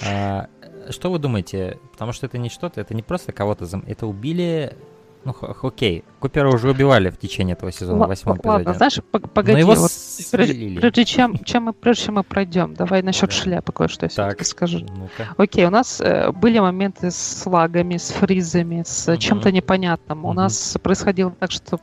[0.04, 0.48] А,
[0.90, 1.78] что вы думаете?
[1.92, 3.66] Потому что это не что-то, это не просто кого-то...
[3.66, 3.84] Зам...
[3.86, 4.76] Это убили
[5.24, 6.04] ну, окей.
[6.18, 8.56] Купера уже убивали в течение этого сезона, в восьмом эпизоде.
[8.56, 9.90] Ладно, знаешь, погоди, его вот,
[10.32, 13.36] прежде, прежде, чем, чем мы, прежде чем мы пройдем, давай насчет да.
[13.36, 14.80] шляпы кое-что так, скажу.
[14.80, 19.18] ну Окей, у нас э, были моменты с лагами, с фризами, с угу.
[19.18, 20.24] чем-то непонятным.
[20.24, 20.30] Угу.
[20.30, 21.78] У нас происходило так, что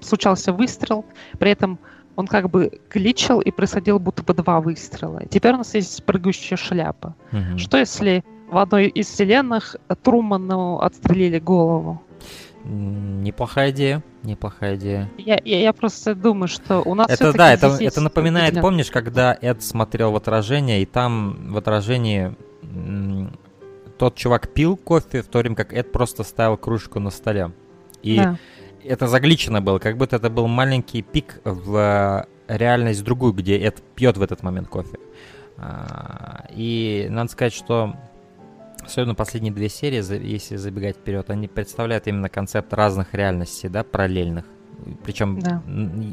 [0.00, 1.04] случался выстрел,
[1.38, 1.78] при этом
[2.16, 5.22] он как бы гличил и происходило будто бы два выстрела.
[5.30, 7.14] Теперь у нас есть прыгающая шляпа.
[7.32, 7.58] Угу.
[7.58, 12.02] Что если в одной из вселенных Труману отстрелили голову?
[12.64, 15.10] Неплохая идея, неплохая идея.
[15.16, 18.62] Я, я, я просто думаю, что у нас это да, это, это напоминает, для...
[18.62, 22.34] помнишь, когда Эд смотрел в отражение, и там в отражении
[23.98, 27.52] тот чувак пил кофе, в то время как Эд просто ставил кружку на столе.
[28.02, 28.36] И да.
[28.84, 34.18] это загличено было, как будто это был маленький пик в реальность другую, где Эд пьет
[34.18, 34.98] в этот момент кофе.
[35.56, 37.94] А, и надо сказать, что
[38.84, 44.44] особенно последние две серии, если забегать вперед, они представляют именно концепт разных реальностей, да, параллельных.
[45.04, 45.62] Причем да.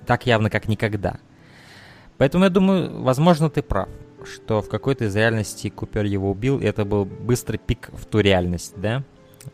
[0.05, 1.19] так явно, как никогда.
[2.17, 3.87] Поэтому я думаю, возможно, ты прав,
[4.25, 8.19] что в какой-то из реальностей Купер его убил, и это был быстрый пик в ту
[8.19, 9.03] реальность, да?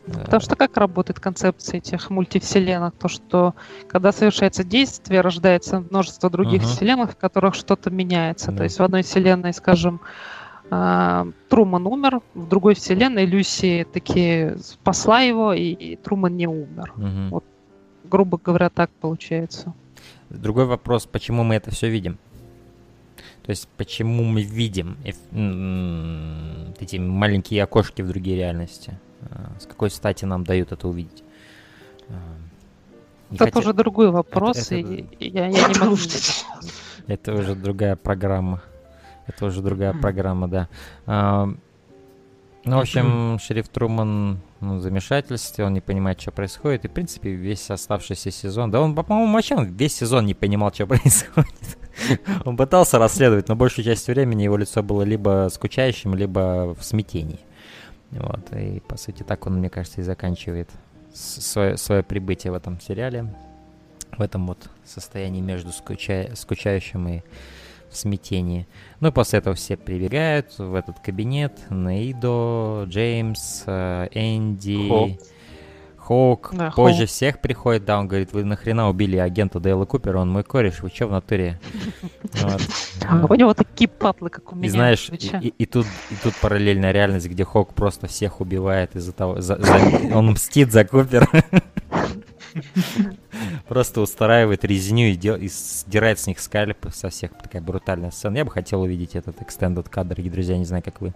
[0.06, 2.94] Потому что как работает концепция этих мультивселенных?
[2.94, 3.54] То, что
[3.88, 6.66] когда совершается действие, рождается множество других uh-huh.
[6.66, 8.50] вселенных, в которых что-то меняется.
[8.50, 8.56] Uh-huh.
[8.56, 10.00] То есть в одной вселенной, скажем,
[11.48, 16.92] Труман умер, в другой вселенной Люси таки спасла его, и, и Труман не умер.
[16.96, 17.28] Угу.
[17.30, 17.44] Вот,
[18.04, 19.74] грубо говоря, так получается.
[20.30, 22.18] Другой вопрос, почему мы это все видим?
[23.42, 28.98] То есть, почему мы видим эти маленькие окошки в другие реальности?
[29.20, 31.22] А, с какой стати нам дают это увидеть?
[32.08, 32.14] А,
[33.30, 33.60] не это хотя...
[33.60, 34.92] тоже другой вопрос, это, это...
[34.94, 35.96] и я, я не могу...
[37.06, 38.62] Это уже другая программа.
[39.26, 40.68] Это уже другая программа, да.
[41.06, 41.48] А,
[42.64, 46.86] ну, в общем, шериф Труман ну, в замешательстве, он не понимает, что происходит.
[46.86, 48.70] И, в принципе, весь оставшийся сезон...
[48.70, 51.78] Да он, по-моему, вообще он весь сезон не понимал, что происходит.
[52.44, 57.40] он пытался расследовать, но большую часть времени его лицо было либо скучающим, либо в смятении.
[58.10, 60.70] Вот, и, по сути, так он, мне кажется, и заканчивает
[61.12, 63.26] свое, свое прибытие в этом сериале.
[64.16, 66.30] В этом вот состоянии между скуча...
[66.34, 67.22] скучающим и
[67.94, 68.66] в смятении.
[69.00, 71.58] Ну и после этого все прибегают в этот кабинет.
[71.70, 75.20] Нейдо, Джеймс, э, Энди, Хоук.
[75.96, 76.50] Хоук.
[76.52, 77.08] Да, Позже Хоук.
[77.08, 80.90] всех приходит, да, он говорит, вы нахрена убили агента Дейла Купера, он мой кореш, вы
[80.90, 81.58] что в натуре?
[83.28, 84.66] У него такие патлы, как у меня.
[84.66, 89.38] И знаешь, и тут и тут параллельная реальность, где Хоук просто всех убивает из-за того,
[90.12, 91.28] он мстит за Купера.
[93.68, 95.36] Просто устраивает резню и, дел...
[95.36, 97.32] и сдирает с них скальп со всех.
[97.32, 98.36] Такая брутальная сцена.
[98.36, 101.12] Я бы хотел увидеть этот extended кадр, дорогие друзья, не знаю, как вы.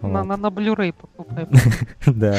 [0.00, 1.48] На, на, на Blu-ray покупаем.
[2.06, 2.38] да.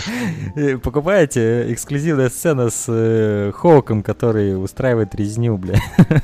[0.81, 5.77] Покупаете эксклюзивная сцена с э, Хоуком, который устраивает резню, бля.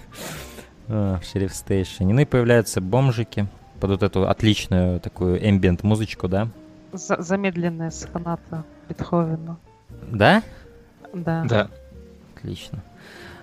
[0.88, 2.14] а, в Шериф Стейшене.
[2.14, 3.48] Ну и появляются бомжики
[3.82, 6.48] под вот эту отличную такую эмбиент музычку, да?
[6.94, 9.58] замедленная соната Бетховена.
[10.10, 10.42] Да?
[11.14, 11.44] Да.
[11.44, 11.70] Да
[12.46, 12.84] отлично.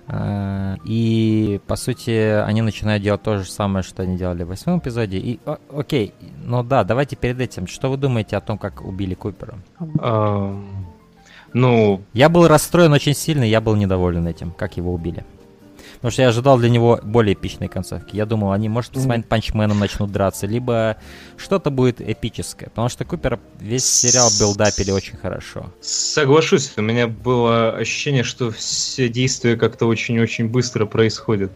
[0.07, 4.79] А, и, по сути, они начинают делать то же самое, что они делали в восьмом
[4.79, 5.17] эпизоде.
[5.17, 7.67] И, о, окей, ну да, давайте перед этим.
[7.67, 9.55] Что вы думаете о том, как убили Купера?
[11.53, 12.01] Ну...
[12.13, 15.23] Я был расстроен очень сильно, я был недоволен этим, как его убили.
[16.03, 18.17] Потому что я ожидал для него более эпичной концовки.
[18.17, 20.97] Я думал, они, может, с Вайн Панчменом начнут драться, либо
[21.37, 22.67] что-то будет эпическое.
[22.67, 25.71] Потому что Купер весь сериал билдапили очень хорошо.
[25.79, 31.53] Соглашусь, у меня было ощущение, что все действия как-то очень-очень быстро происходят.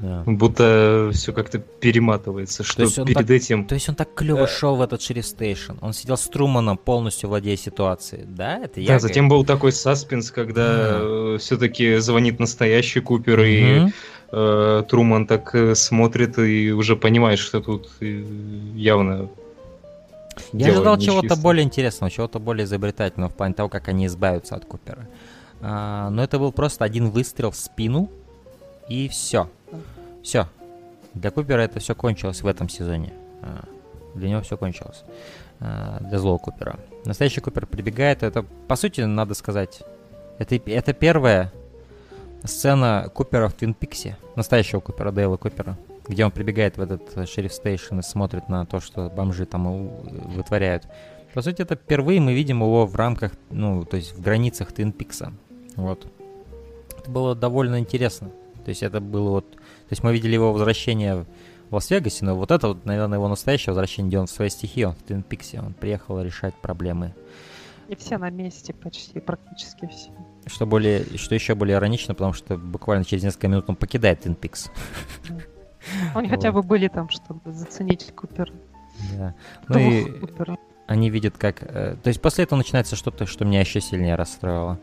[0.00, 0.22] Да.
[0.26, 3.64] Будто все как-то перематывается, что перед так, этим...
[3.64, 5.72] То есть он так клево шел в этот шериф стейшн.
[5.80, 8.24] Он сидел с Труманом, полностью владея ситуацией.
[8.26, 8.88] Да, это я.
[8.94, 11.38] Да, затем был такой саспенс, когда mm.
[11.38, 13.88] все-таки звонит настоящий Купер, mm-hmm.
[13.88, 13.92] и
[14.32, 18.24] э, Труман так э, смотрит и уже понимает, что тут э,
[18.74, 19.28] явно
[20.52, 24.64] я ожидал чего-то более интересного, чего-то более изобретательного в плане того, как они избавятся от
[24.64, 25.08] Купера.
[25.60, 28.08] А, но это был просто один выстрел в спину,
[28.88, 29.48] и все.
[30.22, 30.46] Все.
[31.14, 33.12] Для Купера это все кончилось в этом сезоне.
[33.42, 33.64] А,
[34.14, 35.04] для него все кончилось.
[35.60, 36.78] А, для злого Купера.
[37.04, 38.22] Настоящий Купер прибегает.
[38.22, 39.82] Это, по сути, надо сказать,
[40.38, 41.52] это, это первая
[42.44, 44.16] сцена Купера в Твин Пиксе.
[44.36, 45.76] Настоящего Купера, Дейла Купера.
[46.06, 49.88] Где он прибегает в этот шериф стейшн и смотрит на то, что бомжи там
[50.34, 50.88] вытворяют.
[51.34, 54.92] По сути, это впервые мы видим его в рамках, ну, то есть в границах Твин
[54.92, 55.32] Пикса.
[55.76, 56.06] Вот.
[56.98, 58.30] Это было довольно интересно.
[58.64, 59.57] То есть это было вот
[59.88, 61.24] то есть мы видели его возвращение
[61.70, 64.84] в Лас-Вегасе, но вот это, вот, наверное, его настоящее возвращение, где он в своей стихии,
[64.84, 67.14] он в Твин Пиксе, он приехал решать проблемы.
[67.88, 70.10] И все на месте почти, практически все.
[70.46, 74.34] Что, более, что еще более иронично, потому что буквально через несколько минут он покидает Твин
[74.34, 74.70] Пикс.
[76.14, 78.52] Они хотя бы были там, чтобы заценить Купера.
[79.16, 79.34] Да.
[79.68, 80.06] Ну и
[80.86, 81.62] они видят, как...
[81.62, 84.78] Э, то есть после этого начинается что-то, что меня еще сильнее расстроило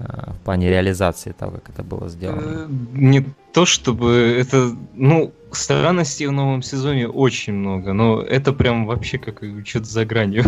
[0.00, 2.40] в плане реализации того, как это было сделано.
[2.42, 4.74] Э, не то чтобы это...
[4.94, 10.44] Ну, странностей в новом сезоне очень много, но это прям вообще как что-то за гранью.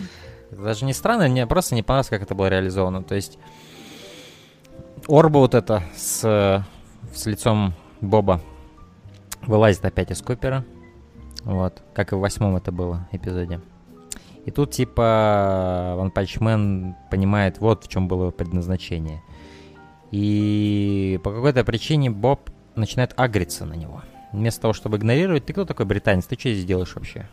[0.50, 3.02] Даже не странно, мне просто не понравилось, как это было реализовано.
[3.02, 3.38] То есть
[5.08, 6.64] Орба вот это с,
[7.14, 8.42] с лицом Боба
[9.42, 10.64] вылазит опять из Купера.
[11.44, 13.60] Вот, как и в восьмом это было эпизоде.
[14.46, 19.22] И тут типа Ван Панчмен понимает, вот в чем было предназначение.
[20.10, 24.02] И по какой-то причине Боб начинает агриться на него.
[24.32, 27.28] Вместо того, чтобы игнорировать, ты кто такой британец, ты что здесь делаешь вообще?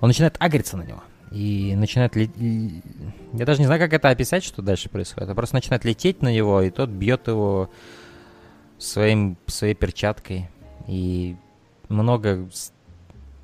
[0.00, 1.02] Он начинает агриться на него.
[1.30, 2.82] И начинает лететь...
[3.32, 5.28] Я даже не знаю, как это описать, что дальше происходит.
[5.28, 7.70] Он просто начинает лететь на него, и тот бьет его
[8.78, 10.48] своим, своей перчаткой.
[10.88, 11.36] И
[11.88, 12.48] много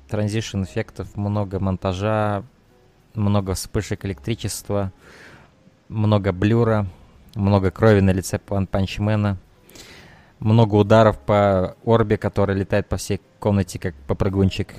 [0.09, 2.43] транзишн эффектов, много монтажа,
[3.17, 4.91] много вспышек электричества,
[5.89, 6.87] много блюра,
[7.35, 9.37] много крови на лице Пан Панчмена,
[10.39, 14.75] много ударов по орбе, который летает по всей комнате, как попрыгунчик.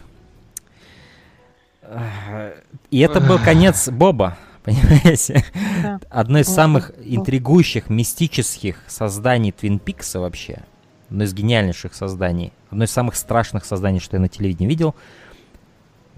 [2.91, 5.45] И это был конец Боба, понимаете?
[5.82, 6.01] Да.
[6.11, 10.62] Одно из самых интригующих, мистических созданий Твин Пикса вообще.
[11.09, 12.53] Одно из гениальнейших созданий.
[12.70, 14.95] Одно из самых страшных созданий, что я на телевидении видел—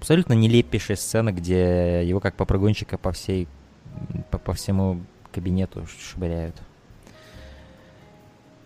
[0.01, 3.47] абсолютно нелепейшая сцена, где его как попрыгунчика по всей,
[4.31, 6.57] по, по всему кабинету швыряют.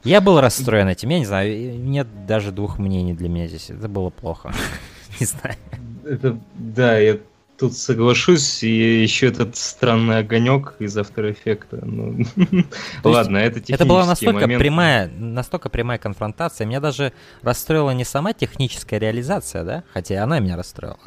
[0.05, 3.89] Я был расстроен этим, я не знаю, нет даже двух мнений для меня здесь, это
[3.89, 4.53] было плохо,
[5.21, 5.57] не знаю.
[6.05, 7.19] Это, да, я
[7.59, 11.85] тут соглашусь, и еще этот странный огонек из After Effects.
[11.85, 12.25] Ну,
[13.05, 14.61] ладно, это Это была настолько момент.
[14.61, 16.67] прямая, настолько прямая конфронтация.
[16.67, 17.13] Меня даже
[17.43, 20.99] расстроила не сама техническая реализация, да, хотя она меня расстроила.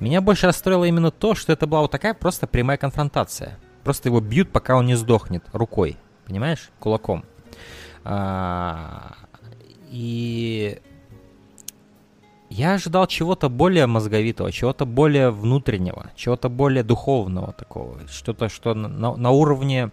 [0.00, 3.58] Меня больше расстроило именно то, что это была вот такая просто прямая конфронтация.
[3.84, 7.24] Просто его бьют, пока он не сдохнет рукой, понимаешь, кулаком.
[8.04, 9.14] А,
[9.90, 10.80] и
[12.50, 19.16] я ожидал чего-то более мозговитого, чего-то более внутреннего, чего-то более духовного такого, что-то, что на,
[19.16, 19.90] на уровне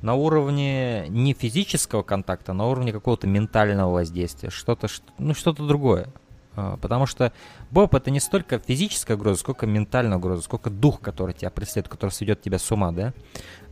[0.00, 4.86] на уровне не физического контакта, а на уровне какого-то ментального воздействия, что-то,
[5.18, 6.08] ну, что-то другое.
[6.56, 7.32] А, потому что
[7.70, 12.10] Боб это не столько физическая угроза, сколько ментальная угроза, сколько дух, который тебя преследует, который
[12.10, 13.12] сведет тебя с ума, да,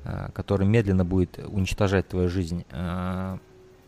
[0.04, 2.64] а, который медленно будет уничтожать твою жизнь.
[2.70, 3.38] А,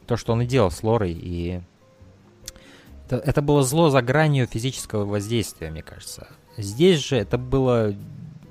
[0.07, 1.63] то, что он и делал с Лорой, и
[3.07, 6.29] это, это было зло за гранью физического воздействия, мне кажется.
[6.57, 7.95] Здесь же это было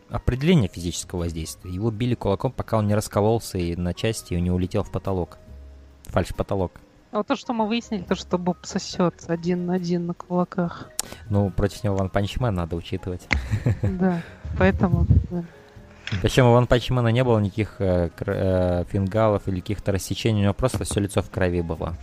[0.10, 1.72] определение физического воздействия.
[1.72, 5.38] Его били кулаком, пока он не раскололся и на части и не улетел в потолок.
[6.06, 6.74] Фальш-потолок.
[7.14, 10.90] А вот то, что мы выяснили, то, что Боб сосет один на один на кулаках.
[11.30, 13.28] Ну, против него Ван Панчмен надо учитывать.
[13.84, 14.24] Да,
[14.58, 15.06] поэтому...
[16.24, 20.44] Причем у One Punch Man'а не было никаких э, э, фингалов или каких-то рассечений, у
[20.46, 21.96] него просто все лицо в крови было.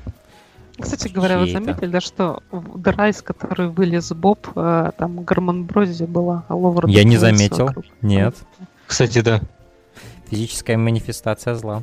[0.79, 6.55] Кстати говоря, вы заметили, да, что дрысь, который вылез Боб, э, там гармонбозия была, а
[6.55, 7.85] вокруг Я не заметил, вокруг.
[8.01, 8.37] нет.
[8.87, 9.41] Кстати, да.
[10.29, 11.83] Физическая манифестация зла.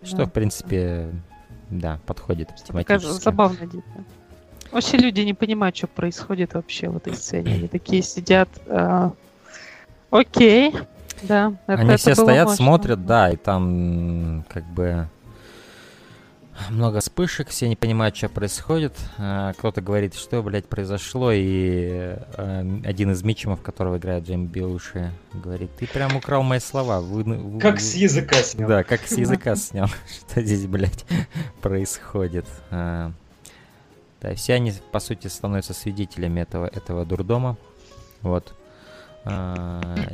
[0.00, 0.06] Да.
[0.06, 1.10] Что, в принципе,
[1.80, 3.22] да, подходит тематически.
[3.22, 4.04] Забавно детально.
[4.70, 7.54] Вообще люди не понимают, что происходит вообще в этой сцене.
[7.54, 8.48] Они такие сидят.
[8.66, 9.10] Э,
[10.10, 10.74] окей,
[11.22, 11.52] да.
[11.66, 12.64] Это, Они это все стоят, мощно.
[12.64, 15.08] смотрят, да, и там как бы
[16.70, 18.94] много вспышек, все не понимают, что происходит.
[19.18, 25.12] А, кто-то говорит, что, блядь, произошло, и а, один из Митчемов, которого играет Джейм Белуши,
[25.32, 27.00] говорит, ты прям украл мои слова.
[27.00, 28.68] Вы, вы, как с языка снял.
[28.68, 29.88] Да, как с языка снял.
[30.28, 31.04] Что здесь, блядь,
[31.62, 32.46] происходит.
[32.70, 33.12] А,
[34.20, 37.56] да, все они, по сути, становятся свидетелями этого, этого дурдома.
[38.20, 38.54] Вот.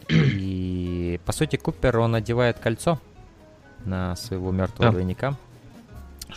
[0.09, 3.01] И, по сути, Купер, он одевает кольцо
[3.85, 5.37] на своего мертвого двойника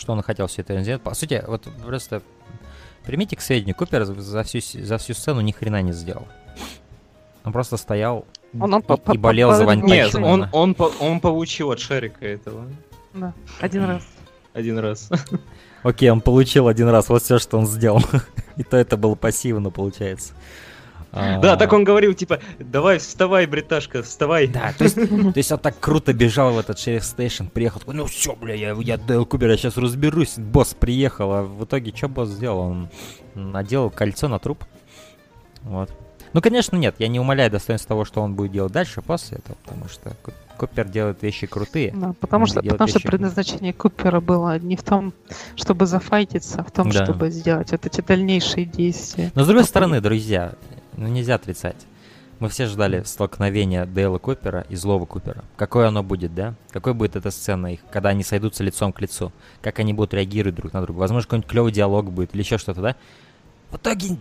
[0.01, 1.01] что он хотел все это сделать.
[1.01, 2.21] По сути, вот просто
[3.05, 6.27] примите к сведению, Купер за всю, за всю сцену ни хрена не сделал.
[7.43, 8.25] Он просто стоял
[8.59, 12.67] он, он, и, и болел за Вань Нет, он, он, он получил от Шарика этого.
[13.13, 14.03] Да, один раз.
[14.53, 15.09] Один раз.
[15.83, 18.01] Окей, он получил один раз, вот все, что он сделал.
[18.57, 20.33] и то это было пассивно, получается.
[21.13, 21.39] А.
[21.39, 24.47] Да, так он говорил, типа, давай, вставай, бриташка, вставай.
[24.47, 28.05] Да, то есть, то есть он так круто бежал в этот шериф стейшн, приехал, ну
[28.05, 32.07] все, бля, я, я Дейл Купер, я сейчас разберусь, босс приехал, а в итоге что
[32.07, 32.59] босс сделал?
[32.59, 32.89] Он
[33.35, 34.63] надел кольцо на труп.
[35.63, 35.91] Вот.
[36.33, 39.57] Ну, конечно, нет, я не умоляю достоинство того, что он будет делать дальше после этого,
[39.65, 40.15] потому что
[40.57, 41.91] Купер делает вещи крутые.
[41.93, 42.99] Да, потому что, потому вещи...
[42.99, 45.13] что предназначение Купера было не в том,
[45.55, 47.03] чтобы зафайтиться, а в том, да.
[47.03, 49.31] чтобы сделать вот эти дальнейшие действия.
[49.35, 50.53] Но с другой стороны, друзья,
[50.97, 51.87] ну нельзя отрицать.
[52.39, 55.43] Мы все ждали столкновения Дейла Купера и злого Купера.
[55.57, 56.55] Какое оно будет, да?
[56.71, 59.31] Какой будет эта сцена их, когда они сойдутся лицом к лицу?
[59.61, 60.97] Как они будут реагировать друг на друга?
[60.97, 62.95] Возможно, какой-нибудь клевый диалог будет или еще что-то, да?
[63.69, 64.17] В итоге,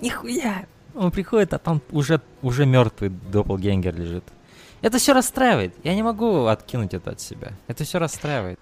[0.00, 0.64] нихуя!
[0.94, 4.24] Он приходит, а там уже, уже мертвый доppelгенгер лежит.
[4.80, 5.74] Это все расстраивает.
[5.82, 7.52] Я не могу откинуть это от себя.
[7.66, 8.60] Это все расстраивает.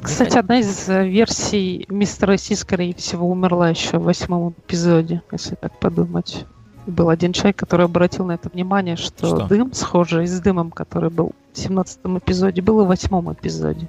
[0.00, 5.54] Кстати, одна из э, версий мистера Си, скорее всего, умерла еще в восьмом эпизоде, если
[5.54, 6.44] так подумать.
[6.86, 9.46] Был один человек, который обратил на это внимание, что, что?
[9.48, 13.88] дым, схожий с дымом, который был в семнадцатом эпизоде, был и в восьмом эпизоде.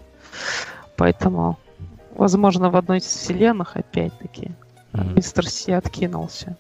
[0.96, 1.60] Поэтому,
[2.16, 4.52] возможно, в одной из вселенных, опять-таки,
[4.94, 5.14] mm-hmm.
[5.16, 6.58] мистер Си откинулся.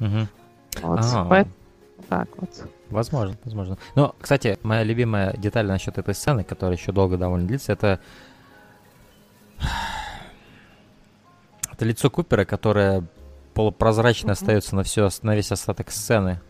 [0.00, 0.26] Mm-hmm.
[0.82, 1.54] Вот, а поэтому,
[2.08, 2.50] так вот.
[2.90, 3.78] Возможно, возможно.
[3.94, 8.00] Но, кстати, моя любимая деталь насчет этой сцены, которая еще долго довольно длится, это...
[11.72, 13.04] Это лицо Купера, которое
[13.54, 14.32] полупрозрачно mm-hmm.
[14.32, 16.40] остается на, все, на весь остаток сцены.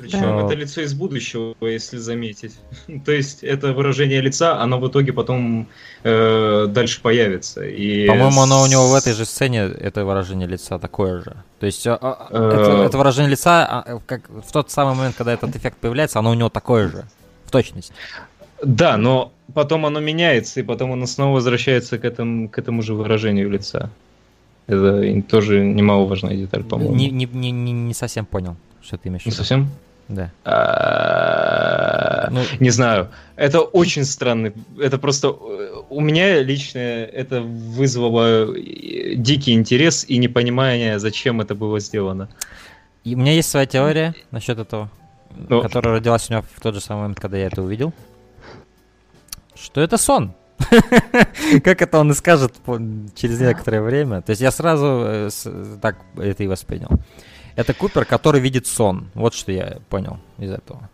[0.00, 0.46] Причем да.
[0.46, 2.54] это лицо из будущего, если заметить.
[3.04, 5.68] То есть это выражение лица, оно в итоге потом
[6.04, 7.62] э, дальше появится.
[7.62, 11.36] И По-моему, оно у него в этой же сцене, это выражение лица такое же.
[11.58, 12.86] То есть а, а, это, э.
[12.86, 16.34] это выражение лица, а, как в тот самый момент, когда этот эффект появляется, оно у
[16.34, 17.04] него такое же,
[17.44, 17.92] в точности.
[18.62, 22.94] Да, но потом оно меняется, и потом оно снова возвращается к этому, к этому же
[22.94, 23.90] выражению лица.
[24.66, 26.94] Это тоже немаловажная деталь, по-моему.
[26.94, 29.34] Не, не, не, не совсем понял, что ты имеешь в виду.
[29.34, 29.68] Не совсем?
[30.08, 30.30] Да.
[30.44, 33.10] А, ну, не знаю.
[33.36, 34.52] Это очень странно.
[34.78, 41.54] Это просто э, у меня лично это вызвало э, дикий интерес и непонимание, зачем это
[41.54, 42.28] было сделано.
[43.04, 44.90] И у меня есть своя теория насчет этого,
[45.48, 45.62] ну.
[45.62, 47.92] которая родилась у меня в тот же самый момент, когда я это увидел.
[49.62, 50.34] Что это сон.
[51.64, 52.54] Как это он и скажет
[53.14, 54.22] через некоторое время.
[54.22, 55.30] То есть я сразу э,
[55.80, 56.90] так это и воспринял.
[57.56, 59.10] Это Купер, который видит сон.
[59.14, 60.88] Вот что я понял из этого.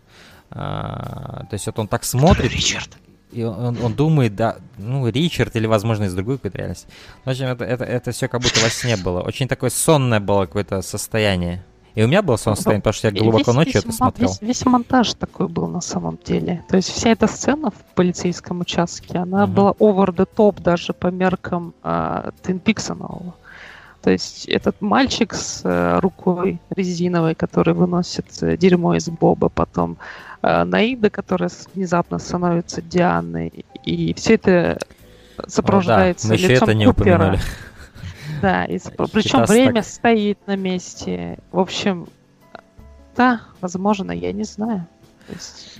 [0.49, 2.51] А, то есть вот он так смотрит.
[2.51, 2.97] Ричард.
[3.31, 6.87] И он, он думает, да, ну, Ричард или, возможно, из другой какой-то реальности.
[7.25, 9.21] В общем, это, это, это все как будто во сне было.
[9.21, 11.65] Очень такое сонное было какое-то состояние.
[11.97, 14.29] И у меня было сон состояние, потому что я глубоко весь, ночью весь, это смотрел.
[14.29, 16.63] Весь, весь монтаж такой был на самом деле.
[16.69, 19.47] То есть вся эта сцена в полицейском участке, она uh-huh.
[19.47, 23.33] была over the top даже по меркам uh, Twin Peaks нового.
[24.03, 29.97] То есть этот мальчик с э, рукой резиновой, который выносит э, дерьмо из Боба, потом
[30.43, 34.77] э, Наида, которая внезапно становится Дианой, и все это
[35.47, 37.15] сопровождается О, да, лицом это не Купера.
[37.15, 37.39] Упомянули.
[38.41, 38.79] Да, и,
[39.11, 39.85] причем время так.
[39.85, 41.39] стоит на месте.
[41.51, 42.07] В общем,
[43.15, 44.87] да, возможно, я не знаю.
[45.29, 45.79] есть...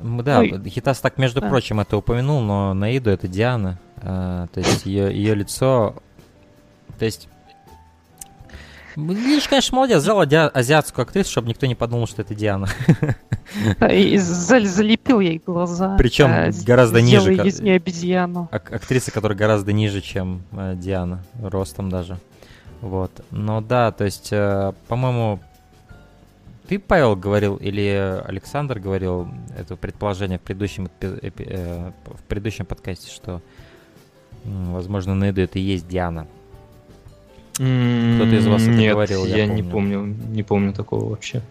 [0.00, 0.62] Эм, да, Ой.
[0.68, 1.48] Хитас так, между да.
[1.48, 3.78] прочим, это упомянул, но Наиду это Диана.
[3.96, 5.96] Uh, то есть ее, ее лицо
[6.98, 7.28] то есть...
[8.96, 12.68] Видишь, конечно, молодец, взял азиатскую актрису, чтобы никто не подумал, что это Диана.
[13.90, 15.96] И залепил ей глаза.
[15.98, 17.34] Причем а, гораздо ниже.
[17.34, 18.48] из нее обезьяну.
[18.50, 22.18] Актриса, которая гораздо ниже, чем э, Диана, ростом даже.
[22.80, 23.10] Вот.
[23.30, 25.40] Но да, то есть, э, по-моему,
[26.66, 33.42] ты, Павел, говорил, или Александр говорил это предположение в предыдущем, э, в предыдущем подкасте, что,
[34.44, 36.26] возможно, Неду это и есть Диана.
[37.56, 41.42] Кто-то из вас это Нет, говорил, я, я не помню, не помню такого вообще.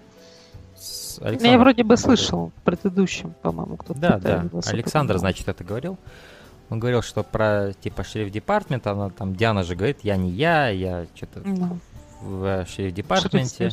[1.22, 1.46] Александр...
[1.46, 4.00] Я вроде бы слышал в предыдущем, по-моему, кто-то.
[4.00, 4.46] Да, да.
[4.66, 5.98] Александр, значит, это говорил.
[6.70, 10.70] Он говорил, что про типа шериф департмент, она там Диана же говорит, я не я,
[10.70, 11.58] я что-то no.
[11.58, 11.80] Ну.
[12.22, 13.70] в шериф департменте.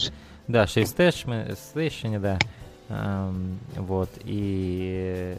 [0.49, 2.39] Да, шериф стейшене, да.
[2.89, 5.39] Um, вот, и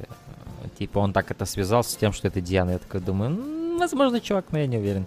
[0.80, 2.72] типа он так это связал с тем, что это Диана.
[2.72, 5.06] Я такой думаю, возможно, чувак, но я не уверен.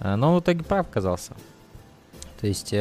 [0.00, 1.32] А, но в итоге прав оказался.
[2.40, 2.74] То есть...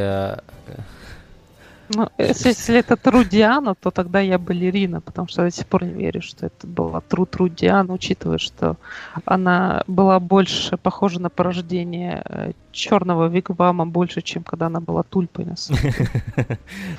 [1.90, 5.94] Ну, если это Тру Диана, то тогда я балерина, потому что до сих пор не
[5.94, 8.78] верю, что это была Тру Тру Диана, учитывая, что
[9.26, 15.46] она была больше похожа на порождение э, черного вигвама больше, чем когда она была тульпой.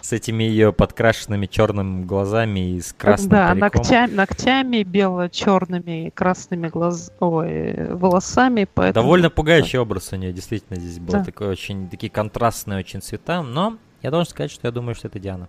[0.02, 7.10] С этими ее подкрашенными черными глазами и с красным Да, ногтями, ногтями бело-черными красными глаз...
[7.20, 8.66] Ой, волосами.
[8.72, 9.04] Поэтому...
[9.04, 11.12] Довольно пугающий образ у нее действительно здесь был.
[11.12, 11.24] Да.
[11.24, 15.18] Такой очень, такие контрастные очень цвета, но я должен сказать, что я думаю, что это
[15.18, 15.48] Диана.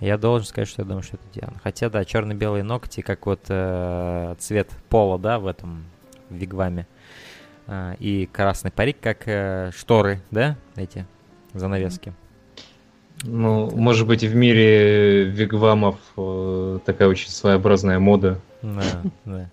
[0.00, 1.60] Я должен сказать, что я думаю, что это Диана.
[1.62, 5.84] Хотя, да, черно-белые ногти, как вот э, цвет пола, да, в этом
[6.28, 6.88] вигваме.
[7.68, 11.06] Э, и красный парик, как э, шторы, да, эти
[11.54, 12.12] занавески.
[13.22, 18.40] Ну, может быть, в мире вигвамов э, такая очень своеобразная мода.
[18.60, 19.48] Да, да.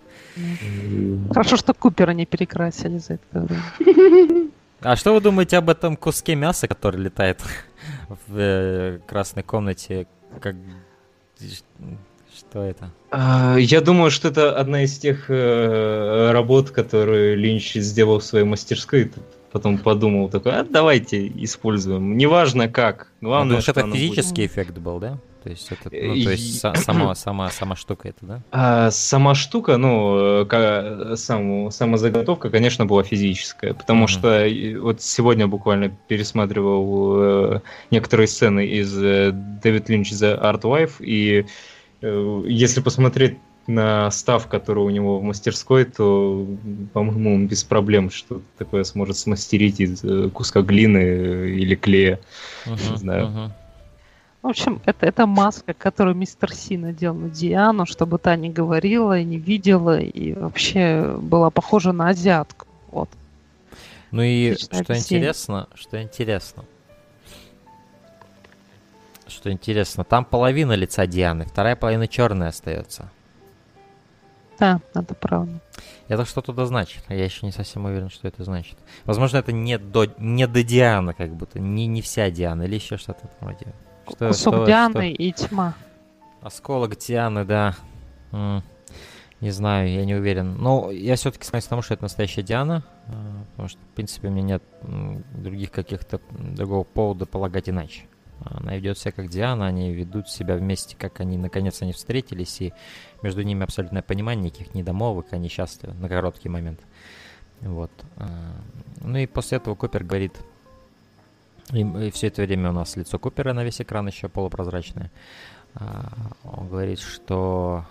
[1.30, 4.49] Хорошо, что Купера не перекрасили за это время.
[4.82, 7.42] А что вы думаете об этом куске мяса, который летает
[8.08, 10.06] в э, красной комнате?
[10.40, 10.56] Как...
[12.34, 12.90] Что это?
[13.10, 18.44] А, я думаю, что это одна из тех э, работ, которые Линч сделал в своей
[18.44, 19.12] мастерской.
[19.52, 22.16] Потом подумал такой, а давайте используем.
[22.16, 23.08] Неважно как.
[23.20, 24.50] Главное, а, что это физический будет.
[24.52, 25.18] эффект был, да?
[25.42, 28.42] То есть это, ну, то есть сама, сама, сама штука это, да?
[28.52, 30.46] А, сама штука, ну,
[31.16, 34.76] сам, сама заготовка, конечно, была физическая, потому mm-hmm.
[34.76, 40.96] что вот сегодня буквально пересматривал э, некоторые сцены из э, Дэвид Линч The Art Wife,
[41.00, 41.46] и
[42.02, 43.38] э, если посмотреть
[43.74, 46.46] на став, который у него в мастерской, то,
[46.92, 50.02] по-моему, он без проблем что-то такое сможет смастерить из
[50.32, 52.20] куска глины или клея.
[52.66, 53.26] Uh-huh, не знаю.
[53.26, 53.50] Uh-huh.
[54.42, 59.18] В общем, это, это маска, которую мистер Си надел на Диану, чтобы та не говорила
[59.18, 62.66] и не видела, и вообще была похожа на азиатку.
[62.90, 63.10] Вот.
[64.10, 66.64] Ну и Отличное что интересно, что интересно,
[69.28, 73.10] что интересно, там половина лица Дианы, вторая половина черная остается.
[74.60, 75.60] Да, это правда.
[76.08, 77.02] Это что туда значит?
[77.08, 78.78] Я еще не совсем уверен, что это значит.
[79.04, 82.96] Возможно, это не до, не до Дианы, как будто, не, не вся Диана, или еще
[82.98, 83.74] что-то вроде.
[84.08, 85.22] Что, Кусок что, Дианы что?
[85.22, 85.74] и тьма.
[86.42, 87.74] Осколок Дианы, да.
[88.32, 88.62] М
[89.40, 90.56] не знаю, я не уверен.
[90.58, 92.84] Но я все-таки склоняюсь к тому, что это настоящая Диана.
[93.06, 94.62] А, потому что, в принципе, у меня нет
[95.32, 98.02] других каких-то другого повода полагать иначе.
[98.44, 102.72] Она ведет себя как Диана, они ведут себя вместе, как они наконец они встретились, и
[103.22, 106.80] между ними абсолютное понимание, никаких недомовок, они счастливы на короткий момент.
[107.60, 107.90] Вот.
[108.16, 108.28] А,
[109.00, 110.40] ну и после этого Копер говорит,
[111.72, 115.10] и, и все это время у нас лицо Купера на весь экран еще полупрозрачное.
[115.74, 116.10] А,
[116.44, 117.84] он говорит, что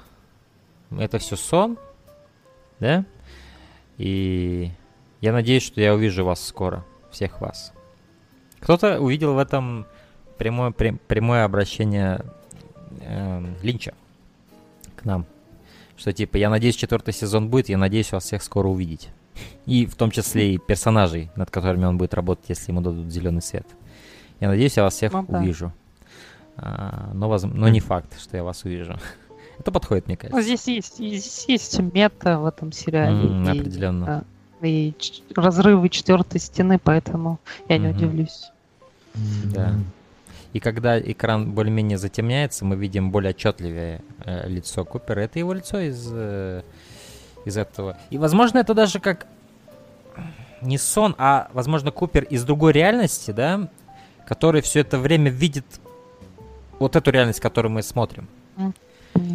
[0.97, 1.77] это все сон,
[2.79, 3.05] да?
[3.97, 4.71] И
[5.21, 7.73] я надеюсь, что я увижу вас скоро, всех вас.
[8.59, 9.85] Кто-то увидел в этом
[10.39, 12.21] прямое, прям, прямое обращение
[13.01, 13.93] э, Линча
[14.95, 15.25] к нам.
[15.97, 19.09] Что типа, я надеюсь, четвертый сезон будет, я надеюсь вас всех скоро увидеть.
[19.65, 23.41] И в том числе и персонажей, над которыми он будет работать, если ему дадут зеленый
[23.41, 23.67] свет.
[24.39, 25.39] Я надеюсь, я вас всех ну, да.
[25.39, 25.73] увижу.
[26.55, 27.43] А, но, воз...
[27.43, 28.97] но не факт, что я вас увижу.
[29.59, 30.37] Это подходит, мне кажется.
[30.37, 33.27] Ну, здесь есть, здесь есть мета в этом сериале.
[33.27, 34.05] Mm, и, определенно.
[34.61, 34.93] Да, и
[35.35, 37.79] разрывы четвертой стены, поэтому я mm-hmm.
[37.79, 38.51] не удивлюсь.
[39.45, 39.75] Да.
[40.53, 45.21] И когда экран более-менее затемняется, мы видим более отчетливее э, лицо Купера.
[45.21, 46.63] Это его лицо из э,
[47.45, 47.97] из этого.
[48.09, 49.27] И, возможно, это даже как
[50.61, 53.69] не сон, а, возможно, Купер из другой реальности, да,
[54.27, 55.65] который все это время видит
[56.79, 58.27] вот эту реальность, которую мы смотрим.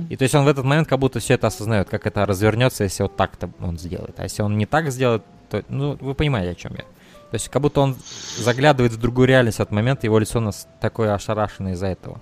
[0.09, 2.85] И то есть он в этот момент как будто все это осознает, как это развернется,
[2.85, 4.19] если вот так-то он сделает.
[4.19, 6.85] А если он не так сделает, то, ну, вы понимаете, о чем я.
[7.31, 7.97] То есть как будто он
[8.39, 12.21] заглядывает в другую реальность в этот момент, его лицо у нас такое ошарашенное из-за этого.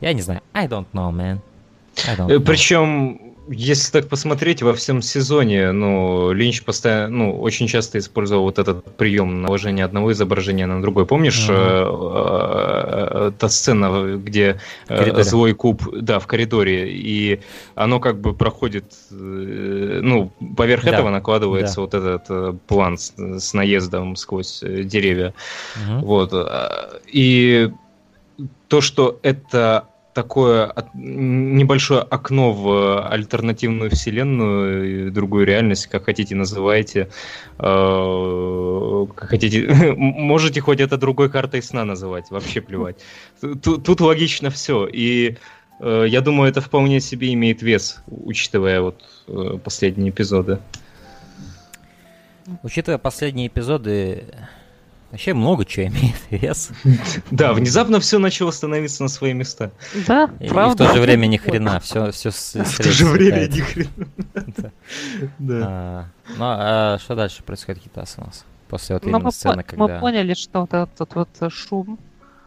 [0.00, 0.42] Я не знаю.
[0.54, 1.40] I don't know, man.
[1.96, 2.40] Don't know.
[2.40, 8.58] Причем если так посмотреть, во всем сезоне, ну, Линч постоянно, ну, очень часто использовал вот
[8.58, 11.04] этот прием наложения одного изображения на другое.
[11.04, 13.34] Помнишь mm-hmm.
[13.38, 17.40] та сцена, где злой куб, да, в коридоре, и
[17.74, 20.90] оно как бы проходит, ну, поверх да.
[20.90, 21.80] этого накладывается да.
[21.82, 25.32] вот этот план с, с наездом сквозь деревья.
[25.76, 26.00] Mm-hmm.
[26.00, 26.34] Вот.
[27.06, 27.70] И
[28.68, 29.84] то, что это
[30.18, 37.08] такое небольшое окно в альтернативную вселенную, другую реальность, как хотите называйте,
[37.60, 42.96] э, как хотите, можете хоть это другой картой сна называть, вообще плевать.
[43.40, 45.36] Тут, тут логично все, и
[45.78, 50.58] э, я думаю, это вполне себе имеет вес, учитывая вот э, последние эпизоды.
[52.64, 54.24] Учитывая последние эпизоды,
[55.10, 56.70] Вообще много чего имеет вес.
[57.30, 59.70] Да, внезапно все начало становиться на свои места.
[60.06, 60.84] Да, и, правда.
[60.84, 62.30] И в то же время ни хрена, все, все
[62.64, 63.90] В то же время ни хрена.
[65.38, 65.62] Да.
[65.66, 66.04] А,
[66.36, 68.44] ну, а что дальше происходит Хитас у нас?
[68.68, 69.86] После вот именно сцены, когда...
[69.86, 71.98] Мы поняли, что вот этот вот шум,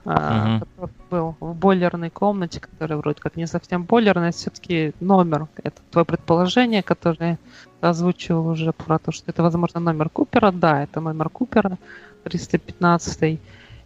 [0.05, 5.47] а, который был в бойлерной комнате, который вроде как не совсем бойлерная, все-таки номер.
[5.63, 7.39] Это твое предположение, которое
[7.81, 10.51] озвучил уже про то, что это, возможно, номер Купера.
[10.51, 11.77] Да, это номер Купера.
[12.23, 13.39] 315.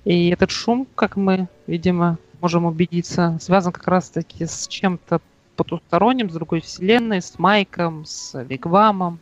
[0.06, 5.22] И этот шум, как мы, видимо, можем убедиться, связан как раз-таки с чем-то
[5.56, 9.20] потусторонним, с другой вселенной, с Майком, с Вигвамом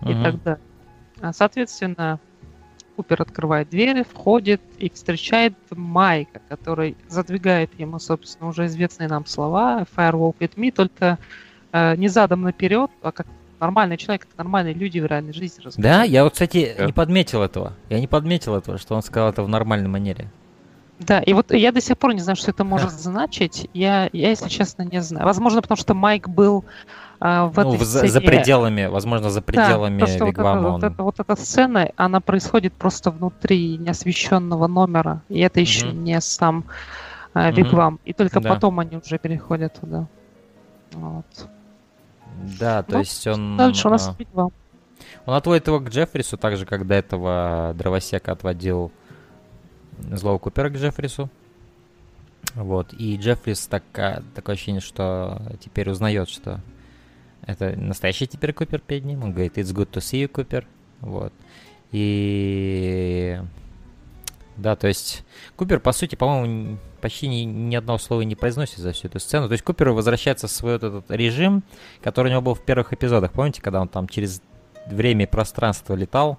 [0.00, 0.10] uh-huh.
[0.10, 0.60] и так далее.
[1.20, 2.20] А, соответственно,
[2.96, 9.84] Купер открывает двери, входит и встречает Майка, который задвигает ему, собственно, уже известные нам слова
[9.96, 11.18] «Firewalk with me», только
[11.72, 13.26] э, не задом наперед, а как
[13.60, 15.62] нормальный человек, это нормальные люди в реальной жизни.
[15.76, 16.86] Да, я вот, кстати, yeah.
[16.86, 17.72] не подметил этого.
[17.88, 20.30] Я не подметил этого, что он сказал это в нормальной манере.
[21.00, 23.68] Да, и вот я до сих пор не знаю, что это может значить.
[23.74, 25.26] Я, я, если честно, не знаю.
[25.26, 26.64] Возможно, потому что Майк был
[27.18, 30.70] а, в ну, этой за, за пределами, возможно, за пределами да, Вигвама.
[30.70, 30.92] Вот, это, он...
[30.92, 35.94] вот, это, вот эта сцена, она происходит просто внутри неосвещенного номера, и это еще mm-hmm.
[35.94, 36.64] не сам
[37.32, 37.94] а, Вигвам.
[37.94, 38.00] Mm-hmm.
[38.04, 38.50] И только да.
[38.50, 40.06] потом они уже переходят туда.
[40.92, 41.48] Вот.
[42.58, 43.56] Да, то ну, есть он...
[43.56, 44.48] Дальше у нас а,
[45.26, 48.92] Он отводит его к Джеффрису, так же, как до этого Дровосека отводил
[49.98, 51.30] Злого Купера к Джеффрису.
[52.54, 52.92] Вот.
[52.92, 56.60] И Джеффрис так, такое ощущение, что теперь узнает, что
[57.46, 59.24] это настоящий теперь Купер перед ним.
[59.24, 60.66] Он говорит, it's good to see you, Купер.
[61.00, 61.32] Вот.
[61.92, 63.40] И...
[64.56, 65.24] Да, то есть
[65.56, 69.46] Купер, по сути, по-моему, почти ни, ни одного слова не произносит за всю эту сцену.
[69.46, 71.62] То есть Купер возвращается в свой вот этот режим,
[72.02, 73.32] который у него был в первых эпизодах.
[73.32, 74.40] Помните, когда он там через
[74.86, 76.38] время и пространство летал,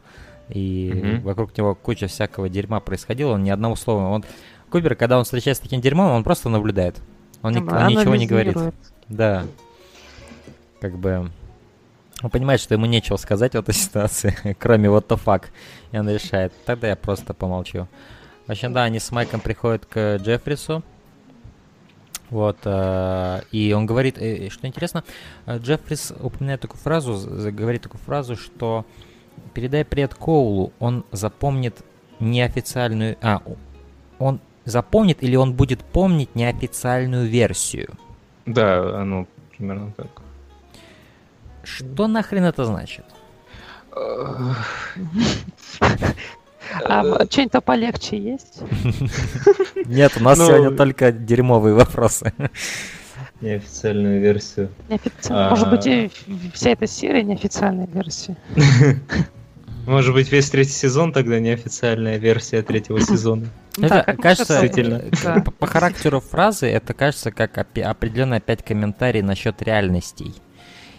[0.49, 1.21] и mm-hmm.
[1.21, 4.07] вокруг него куча всякого дерьма происходило, он ни одного слова.
[4.07, 4.25] Он,
[4.71, 6.99] Купер, когда он встречается с таким дерьмом, он просто наблюдает.
[7.43, 8.57] Он, ни, он ничего не говорит.
[9.07, 9.45] Да.
[10.81, 11.29] Как бы...
[12.23, 15.43] Он понимает, что ему нечего сказать в этой ситуации, кроме what the fuck.
[15.91, 17.87] И он решает, тогда я просто помолчу.
[18.47, 20.83] В общем, да, они с Майком приходят к Джеффрису.
[22.29, 25.03] Вот, э, и он говорит, э, что интересно,
[25.45, 28.85] э, Джеффрис упоминает такую фразу, говорит такую фразу, что
[29.53, 31.83] передай привет Коулу, он запомнит
[32.19, 33.41] неофициальную, а,
[34.17, 37.93] он запомнит или он будет помнить неофициальную версию.
[38.45, 40.21] Да, оно примерно так.
[41.63, 43.05] Что нахрен это значит?
[46.83, 48.61] А что-нибудь полегче есть?
[49.85, 52.33] Нет, у нас ну, сегодня только дерьмовые вопросы.
[53.41, 54.69] Неофициальную версию.
[54.89, 55.49] Неофициально.
[55.49, 56.11] Может быть, и
[56.53, 58.37] вся эта серия неофициальная версия.
[59.85, 63.45] Может быть, весь третий сезон тогда неофициальная версия третьего сезона.
[63.77, 64.67] Это да, кажется,
[65.59, 70.33] по характеру фразы, это кажется как определенный опять комментарий насчет реальностей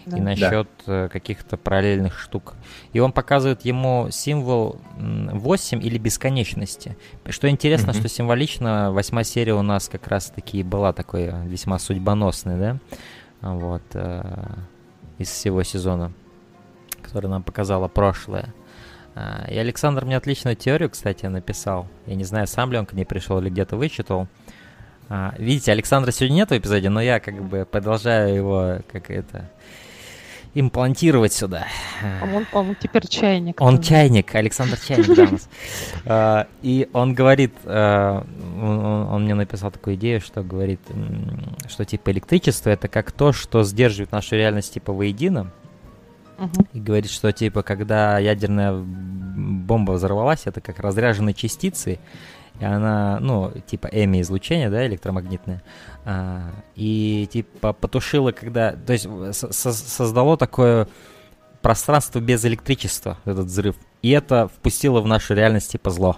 [0.07, 0.17] да.
[0.17, 1.05] и насчет да.
[1.05, 2.55] Э, каких-то параллельных штук.
[2.93, 6.97] И он показывает ему символ 8 или бесконечности.
[7.29, 7.99] Что интересно, mm-hmm.
[7.99, 12.79] что символично восьмая серия у нас как раз-таки была такой весьма судьбоносной, да,
[13.43, 14.23] вот, э,
[15.19, 16.13] из всего сезона,
[17.03, 18.55] который нам показало прошлое.
[19.15, 21.89] А, и Александр мне отличную теорию, кстати, написал.
[22.07, 24.29] Я не знаю, сам ли он к ней пришел или где-то вычитал.
[25.09, 29.49] А, видите, Александра сегодня нет в эпизоде, но я как бы продолжаю его, как это,
[30.59, 31.67] имплантировать сюда.
[32.23, 33.61] Он, он теперь чайник.
[33.61, 35.29] Он чайник, Александр Чайник, да.
[36.07, 38.27] А, и он говорит, а,
[39.13, 40.81] он мне написал такую идею, что говорит,
[41.69, 45.53] что типа электричество это как то, что сдерживает нашу реальность типа воедино.
[46.73, 51.99] И говорит, что типа когда ядерная бомба взорвалась, это как разряженные частицы,
[52.61, 55.63] и она, ну, типа эми излучение, да, электромагнитное,
[56.05, 60.89] а, и типа потушила, когда, то есть со создало такое
[61.63, 66.17] пространство без электричества, этот взрыв, и это впустило в нашу реальность типа зло,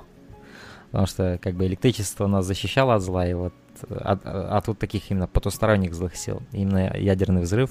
[0.90, 3.54] потому что как бы электричество нас защищало от зла, и вот
[3.90, 7.70] от, от вот таких именно потусторонних злых сил, именно ядерный взрыв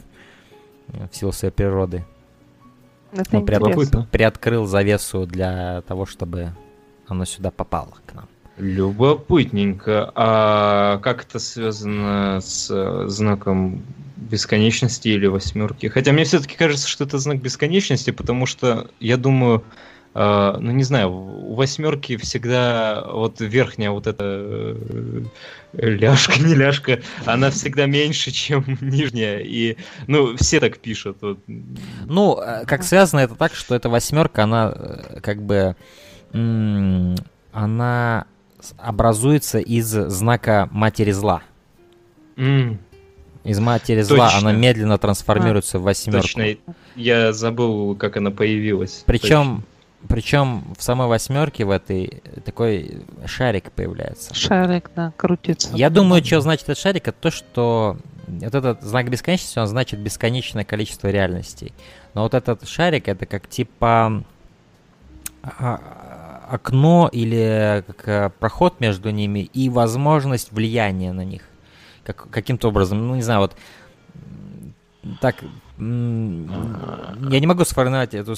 [0.88, 2.06] в силу своей природы.
[3.12, 6.54] Это Он приоткрыл, приоткрыл завесу для того, чтобы
[7.08, 8.28] оно сюда попало к нам.
[8.58, 10.12] Любопытненько.
[10.16, 13.84] А как это связано с э, знаком
[14.16, 15.88] бесконечности или восьмерки?
[15.88, 19.64] Хотя мне все-таки кажется, что это знак бесконечности, потому что я думаю,
[20.16, 25.22] э, ну не знаю, у восьмерки всегда вот верхняя вот эта э,
[25.74, 29.38] ляжка, не ляжка, она всегда меньше, чем нижняя.
[29.38, 29.78] И,
[30.08, 31.18] ну, все так пишут.
[31.22, 31.38] Вот.
[32.08, 34.74] Ну, как связано это так, что эта восьмерка, она
[35.22, 35.76] как бы
[37.52, 38.26] она
[38.78, 41.42] образуется из знака матери зла.
[42.36, 42.78] Mm.
[43.44, 44.50] Из матери зла точно.
[44.50, 46.22] она медленно трансформируется а, в восьмерку.
[46.22, 46.58] Точно,
[46.96, 49.04] я забыл, как она появилась.
[49.06, 49.64] Причем,
[50.08, 54.34] причем в самой восьмерке в этой такой шарик появляется.
[54.34, 55.76] Шарик, да, крутится.
[55.76, 57.98] Я думаю, что значит этот шарик, это то, что
[58.28, 61.74] вот этот знак бесконечности, он значит бесконечное количество реальностей.
[62.14, 64.24] Но вот этот шарик, это как типа
[65.42, 65.80] а,
[66.50, 71.44] окно или как э, проход между ними и возможность влияния на них.
[72.04, 73.56] Как, каким-то образом, ну не знаю, вот
[75.22, 75.36] так
[75.80, 78.34] я не могу сформировать эту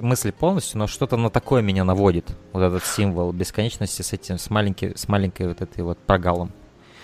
[0.00, 2.36] мысль полностью, но что-то на такое меня наводит.
[2.52, 6.50] Вот этот символ бесконечности с этим, с, маленький, с маленькой вот этой вот прогалом.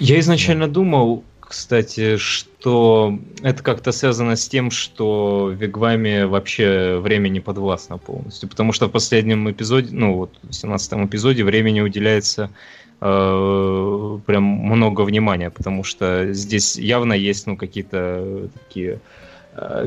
[0.00, 0.72] Я изначально да.
[0.72, 8.48] думал, кстати, что это как-то связано с тем, что Вигвами вообще время не подвластно полностью.
[8.48, 12.50] Потому что в последнем эпизоде, ну вот в 17 эпизоде времени уделяется
[13.00, 18.98] э, прям много внимания, потому что здесь явно есть ну какие-то такие э,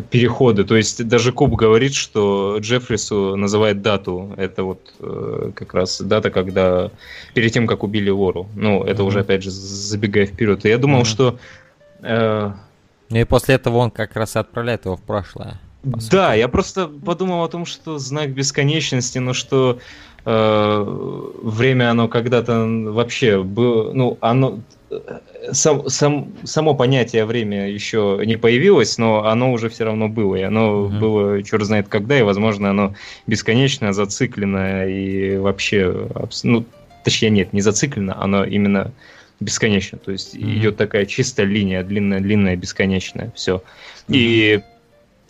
[0.10, 0.64] переходы.
[0.64, 4.34] То есть даже Куб говорит, что Джеффрису называет дату.
[4.38, 6.92] Это вот э, как раз дата, когда
[7.34, 8.48] перед тем, как убили Вору.
[8.56, 9.06] Ну, это mm-hmm.
[9.06, 10.66] уже, опять же, забегая вперед.
[10.66, 11.06] И я думал, mm-hmm.
[11.06, 11.40] что...
[12.02, 12.52] Э,
[13.10, 15.60] ну и после этого он как раз и отправляет его в прошлое.
[15.84, 19.80] Да, я просто подумал о том, что знак бесконечности, но что
[20.26, 20.86] э,
[21.44, 24.60] время оно когда-то вообще было, ну, оно
[25.52, 30.36] сам, сам, само понятие время еще не появилось, но оно уже все равно было.
[30.36, 31.00] И оно mm-hmm.
[31.00, 32.96] было черт знает когда, и, возможно, оно
[33.28, 36.08] бесконечно, зациклено и вообще...
[36.44, 36.66] Ну,
[37.04, 38.92] точнее, нет, не зациклено, оно именно
[39.40, 39.98] бесконечно.
[39.98, 40.58] То есть mm-hmm.
[40.58, 43.32] идет такая чистая линия, длинная-длинная, бесконечная.
[43.36, 43.62] Все.
[44.08, 44.16] Mm-hmm.
[44.16, 44.62] И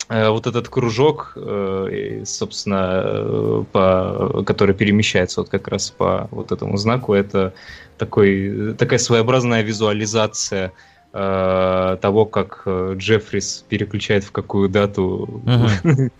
[0.08, 6.76] вот этот кружок, э, собственно, э, по, который перемещается вот как раз по вот этому
[6.76, 7.54] знаку, это
[7.96, 10.72] такой, такая своеобразная визуализация
[11.12, 16.10] э, того, как э, Джеффрис переключает в какую дату угу.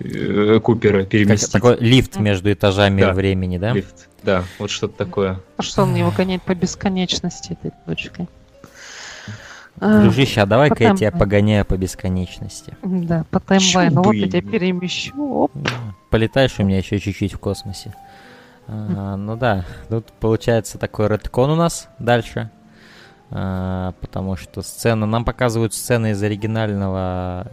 [0.60, 1.52] Купера переместить.
[1.52, 3.72] Такой лифт между этажами да, времени, да?
[3.72, 5.40] Лифт, да, вот что-то такое.
[5.56, 8.28] А что он не выгоняет по бесконечности этой точкой?
[9.76, 12.76] Дружище, а давай-ка я тебя погоняю по бесконечности.
[12.82, 14.02] Да, по таймлайну.
[14.02, 15.12] Вот я тебя перемещу.
[15.16, 15.52] Оп.
[16.10, 17.94] Полетаешь у меня еще чуть-чуть в космосе.
[18.68, 22.50] А, ну да, тут получается такой редкон у нас дальше.
[23.30, 27.46] А, потому что сцена, нам показывают сцены из оригинального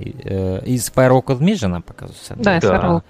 [0.00, 2.42] из Firewalk with Me же нам показывают сцены.
[2.42, 3.04] Да, из Firewalk.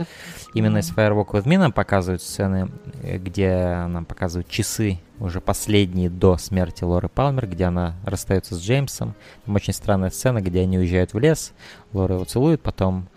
[0.55, 2.69] Именно из Firewalk with Me нам показывают сцены,
[3.03, 8.61] э, где нам показывают часы, уже последние до смерти Лоры Палмер, где она расстается с
[8.61, 9.15] Джеймсом.
[9.45, 11.53] Там очень странная сцена, где они уезжают в лес,
[11.93, 13.09] Лора его целует, потом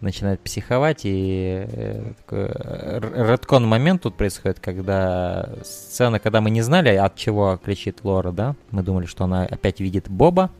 [0.00, 2.46] начинает психовать, и э, такой
[3.28, 8.54] редкон момент тут происходит, когда сцена, когда мы не знали, от чего кричит Лора, да,
[8.70, 10.50] мы думали, что она опять видит Боба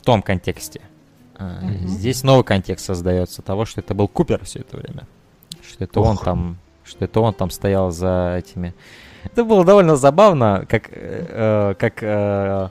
[0.00, 0.80] в том контексте.
[1.34, 1.86] Mm-hmm.
[1.86, 5.06] Здесь новый контекст создается того, что это был Купер все это время,
[5.68, 6.08] что это Ох.
[6.08, 8.74] он там, что это он там стоял за этими.
[9.24, 12.68] Это было довольно забавно, как, э, э как э,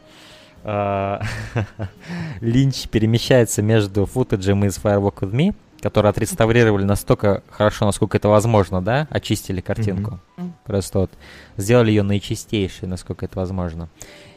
[0.66, 1.22] а,
[2.42, 8.82] Линч перемещается между футажем из Firewalk with Me, который отреставрировали настолько хорошо, насколько это возможно,
[8.82, 10.20] да, очистили картинку.
[10.38, 10.52] Mm-hmm.
[10.66, 11.12] Просто вот
[11.58, 13.90] сделали ее наичистейшей, насколько это возможно.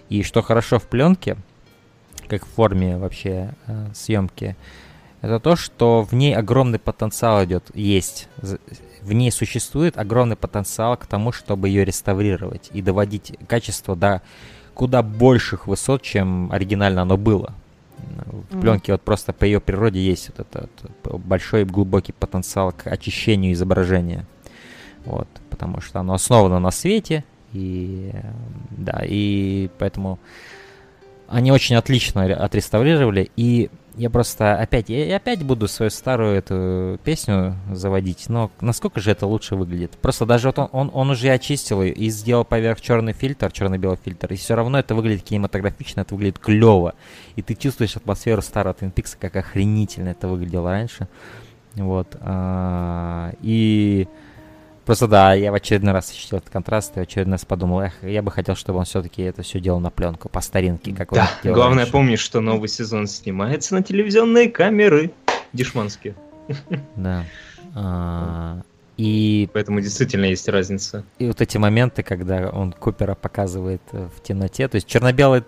[0.09, 1.37] И что хорошо в пленке,
[2.29, 4.57] как в форме вообще э, съемки,
[5.23, 8.29] это то, что в ней огромный потенциал идет, есть.
[9.03, 14.23] В ней существует огромный потенциал к тому, чтобы ее реставрировать и доводить качество до
[14.75, 17.55] куда больших высот, чем оригинально оно было.
[18.51, 20.71] В пленке вот просто по ее природе есть вот этот
[21.25, 24.27] большой глубокий потенциал к очищению изображения.
[25.05, 28.13] Вот, потому что оно основано на свете, и
[28.71, 30.19] да, и поэтому
[31.29, 37.57] они очень отлично отреставрировали, и я просто опять, я опять буду свою старую эту песню
[37.73, 39.93] заводить, но насколько же это лучше выглядит?
[39.93, 44.33] Просто даже вот он, он, он уже очистил и сделал поверх черный фильтр, черно-белый фильтр,
[44.33, 46.95] и все равно это выглядит кинематографично, это выглядит клево.
[47.37, 51.09] И ты чувствуешь атмосферу старого Twin Peaks, как охренительно это выглядело раньше.
[51.75, 52.17] Вот.
[52.21, 54.09] А, и
[54.87, 57.93] Просто да, я в очередной раз ощутил этот контраст и в очередной раз подумал, эх,
[58.03, 61.29] я бы хотел, чтобы он все-таки это все делал на пленку, по старинке, как да,
[61.45, 61.93] он главное раньше.
[61.93, 65.11] помни, что новый сезон снимается на телевизионные камеры
[65.53, 66.15] дешманские.
[66.95, 67.25] Да.
[67.75, 68.63] А,
[68.97, 69.51] и...
[69.53, 71.05] Поэтому действительно есть разница.
[71.19, 75.43] И вот эти моменты, когда он Купера показывает э, в темноте, то есть черно-белый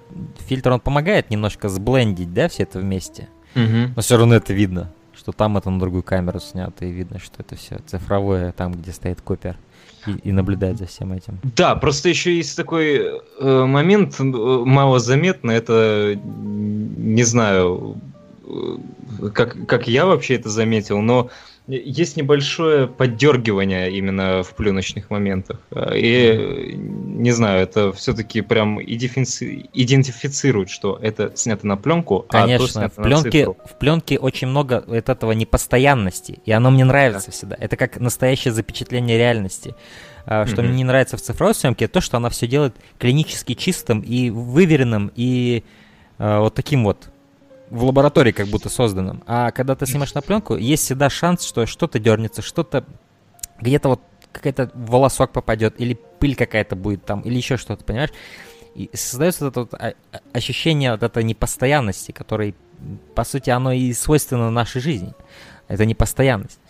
[0.49, 3.93] фильтр, он помогает немножко сблендить, да, все это вместе, угу.
[3.95, 4.93] но все равно это видно
[5.29, 8.93] что там это на другую камеру снято, и видно, что это все цифровое, там, где
[8.93, 9.59] стоит Купер.
[10.07, 11.39] и, и наблюдать за всем этим.
[11.55, 18.01] Да, просто еще есть такой э, момент, э, малозаметно, это, не знаю,
[18.47, 21.29] э, как, как я вообще это заметил, но
[21.69, 25.61] есть небольшое поддергивание именно в пленочных моментах.
[25.95, 32.73] И, не знаю, это все-таки прям идентифицирует, что это снято на пленку, Конечно, а то
[32.73, 33.57] снято в пленке, на цифру.
[33.66, 37.33] в пленке очень много вот этого непостоянности, и оно мне нравится да.
[37.33, 37.57] всегда.
[37.59, 39.75] Это как настоящее запечатление реальности.
[40.31, 40.64] А, что mm-hmm.
[40.66, 45.11] мне не нравится в цифровой съемке, то, что она все делает клинически чистым и выверенным,
[45.16, 45.64] и
[46.19, 47.09] э, вот таким вот
[47.71, 49.23] в лаборатории как будто созданным.
[49.27, 52.85] А когда ты снимаешь на пленку, есть всегда шанс, что что-то дернется, что-то
[53.61, 54.01] где-то вот
[54.33, 58.12] какой-то волосок попадет, или пыль какая-то будет там, или еще что-то, понимаешь?
[58.75, 62.55] И создается вот это вот а, а, ощущение вот этой непостоянности, которой,
[63.14, 65.14] по сути, оно и свойственно нашей жизни.
[65.66, 66.61] Это непостоянность.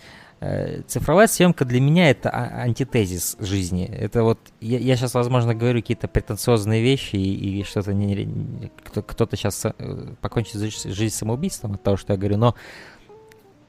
[0.41, 3.85] Э, цифровая съемка для меня это а, антитезис жизни.
[3.85, 9.03] Это вот я, я сейчас, возможно, говорю какие-то претенциозные вещи и, и что-то не, кто,
[9.03, 9.73] кто-то сейчас э,
[10.21, 12.55] покончит жизнь самоубийством от того, что я говорю, но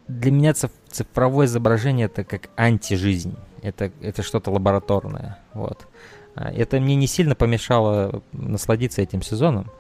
[0.08, 3.36] для меня цифровое изображение это как антижизнь.
[3.64, 5.40] Это, это что-то лабораторное.
[5.54, 5.88] Вот.
[6.36, 9.72] А, это мне не сильно помешало насладиться этим сезоном.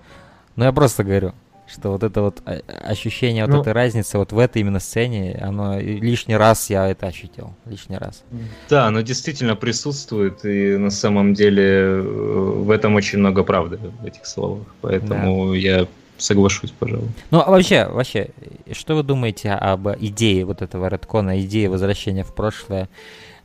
[0.55, 1.33] Но я просто говорю,
[1.71, 5.39] что вот это вот а, ощущение вот ну, этой разницы вот в этой именно сцене,
[5.41, 8.23] оно лишний раз я это ощутил, лишний раз.
[8.69, 14.05] Да, оно действительно присутствует, и на самом деле э, в этом очень много правды в
[14.05, 15.57] этих словах, поэтому да.
[15.57, 17.09] я соглашусь, пожалуй.
[17.31, 18.29] Ну, а вообще, вообще,
[18.71, 22.89] что вы думаете об идее вот этого редкона, идее возвращения в прошлое?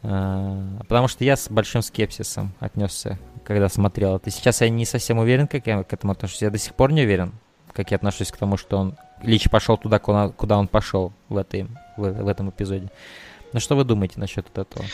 [0.02, 4.30] А, потому что я с большим скепсисом отнесся, когда смотрел это.
[4.30, 6.42] Сейчас я не совсем уверен, как я к этому отношусь.
[6.42, 7.32] Я до сих пор не уверен,
[7.74, 11.36] как я отношусь к тому, что он Лич пошел туда, куда, куда он пошел в,
[11.36, 11.66] этой,
[11.96, 12.90] в, в этом эпизоде.
[13.52, 14.84] Ну что вы думаете насчет этого?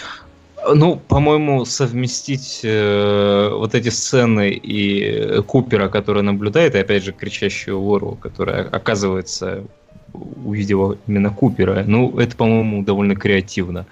[0.75, 7.81] Ну, по-моему, совместить э, вот эти сцены и Купера, который наблюдает, и опять же кричащую
[7.81, 9.65] вору, которая оказывается
[10.13, 13.87] увидела именно Купера, ну, это, по-моему, довольно креативно,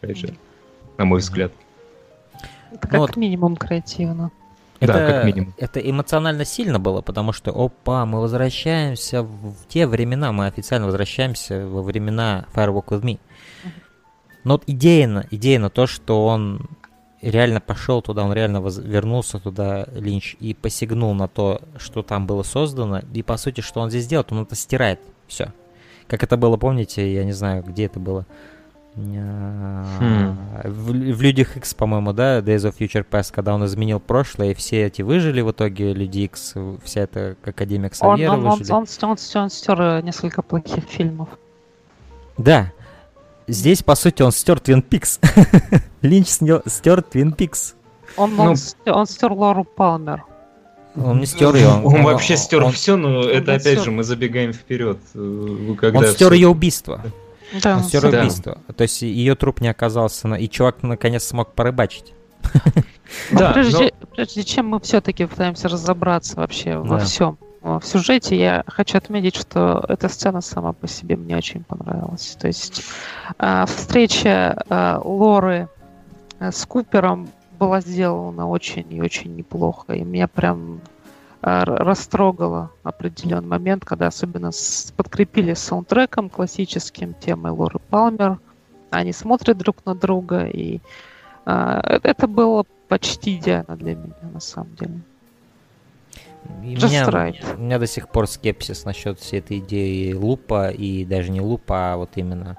[0.00, 0.34] опять же,
[0.96, 1.52] на мой взгляд.
[2.70, 3.16] Это как ну, вот.
[3.16, 4.30] минимум креативно.
[4.80, 5.54] Это, да, как минимум.
[5.58, 11.66] Это эмоционально сильно было, потому что, опа, мы возвращаемся в те времена, мы официально возвращаемся
[11.66, 13.18] во времена Firewalk With Me.
[14.44, 16.68] Но вот идейно, идейно то, что он
[17.20, 18.78] реально пошел туда, он реально воз...
[18.78, 23.80] вернулся туда, Линч, и посягнул на то, что там было создано, и по сути, что
[23.80, 25.52] он здесь делает, он это стирает, все.
[26.06, 28.26] Как это было, помните, я не знаю, где это было,
[28.96, 30.38] Хм.
[30.64, 34.54] В, в Людях X, по-моему, да, Days of Future Past, когда он изменил прошлое, и
[34.54, 38.72] все эти выжили в итоге, Люди X, вся эта Академия Ксавьера он, он, выжили.
[38.72, 41.28] Он, он, он, он, он стер э, несколько плохих фильмов.
[42.38, 42.72] Да.
[43.46, 45.20] Здесь, по сути, он стер Твин Пикс.
[46.02, 47.74] Линч стер Твин Пикс.
[48.16, 50.24] Он, ну, он, стер, он стер Лору Палмер.
[50.96, 51.68] Он не стер ее.
[51.68, 53.84] Он, он, он вообще стер он, все, но он это опять стер.
[53.84, 54.98] же мы забегаем вперед.
[55.14, 56.34] Э, когда он стер все...
[56.34, 57.00] ее убийство.
[57.04, 57.10] Да.
[57.52, 58.20] Все да.
[58.20, 58.58] убийство.
[58.76, 60.34] То есть ее труп не оказался, на...
[60.34, 62.12] и чувак наконец смог порыбачить.
[63.32, 64.06] Да, прежде, но...
[64.08, 66.80] прежде чем мы все-таки пытаемся разобраться вообще да.
[66.80, 71.64] во всем, в сюжете, я хочу отметить, что эта сцена сама по себе мне очень
[71.64, 72.36] понравилась.
[72.38, 72.84] То есть
[73.38, 75.68] э, встреча э, Лоры
[76.38, 77.28] э, с Купером
[77.58, 79.94] была сделана очень и очень неплохо.
[79.94, 80.80] И меня прям
[81.46, 88.40] растрогало определенный момент, когда особенно с, подкрепили саундтреком классическим темой Лоры Палмер.
[88.90, 90.80] Они смотрят друг на друга, и
[91.44, 95.00] э, это было почти идеально для меня, на самом деле.
[96.64, 97.56] И Just меня, right.
[97.56, 101.92] У меня до сих пор скепсис насчет всей этой идеи лупа, и даже не лупа,
[101.92, 102.56] а вот именно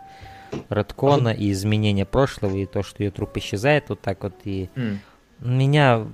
[0.70, 4.34] редкона и изменения прошлого, и то, что ее труп исчезает вот так вот.
[4.46, 4.98] И mm.
[5.42, 6.08] меня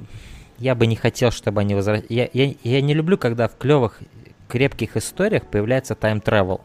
[0.57, 2.09] я бы не хотел, чтобы они возвращались.
[2.09, 3.99] Я, я, я не люблю, когда в клевых,
[4.47, 6.61] крепких историях появляется тайм-тревел.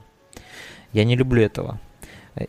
[0.93, 1.81] Я не люблю этого.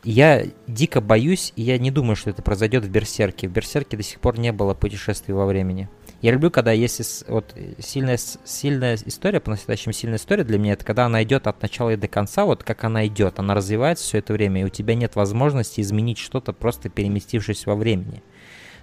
[0.04, 3.48] Я дико боюсь, и я не думаю, что это произойдет в Берсерке.
[3.48, 5.90] В Берсерке до сих пор не было путешествий во времени.
[6.22, 11.06] Я люблю, когда есть вот сильная, сильная история, по-настоящему сильная история для меня, это когда
[11.06, 14.34] она идет от начала и до конца, вот как она идет, она развивается все это
[14.34, 18.22] время, и у тебя нет возможности изменить что-то, просто переместившись во времени.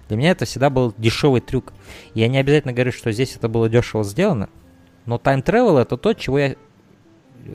[0.07, 1.73] Для меня это всегда был дешевый трюк.
[2.13, 4.49] Я не обязательно говорю, что здесь это было дешево сделано,
[5.05, 6.55] но time travel это то, чего я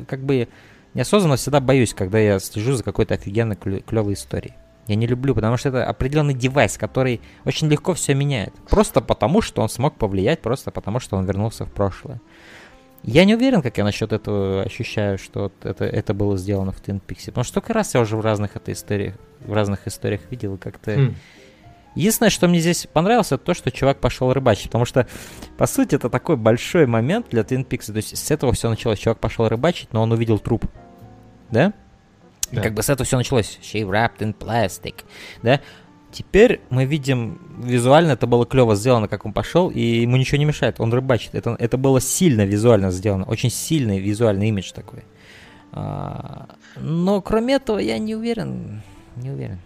[0.07, 0.49] как бы
[0.95, 4.55] неосознанно всегда боюсь, когда я слежу за какой-то офигенной клевой историей.
[4.89, 8.53] Я не люблю, потому что это определенный девайс, который очень легко все меняет.
[8.69, 12.21] Просто потому, что он смог повлиять, просто потому, что он вернулся в прошлое.
[13.05, 17.01] Я не уверен, как я насчет этого ощущаю, что это, это было сделано в Twin
[17.01, 17.27] Peaks.
[17.27, 20.93] Потому что столько раз я уже в разных этой историях, в разных историях видел, как-то...
[20.93, 21.15] Mm
[21.95, 25.07] Единственное, что мне здесь понравилось, это то, что чувак пошел рыбачить, потому что,
[25.59, 27.93] по сути, это такой большой момент для Twin Peaks.
[27.93, 28.99] То есть с этого все началось.
[28.99, 30.65] Чувак пошел рыбачить, но он увидел труп.
[31.51, 31.73] Да?
[32.51, 32.63] да.
[32.63, 33.59] Как бы с этого все началось.
[33.63, 35.05] She wrapped in plastic.
[35.43, 35.61] Да?
[36.13, 40.45] Теперь мы видим визуально, это было клево сделано, как он пошел, и ему ничего не
[40.45, 41.35] мешает, он рыбачит.
[41.35, 45.05] Это, это было сильно визуально сделано, очень сильный визуальный имидж такой.
[45.73, 48.83] А, но кроме этого я не уверен,
[49.17, 49.59] не уверен.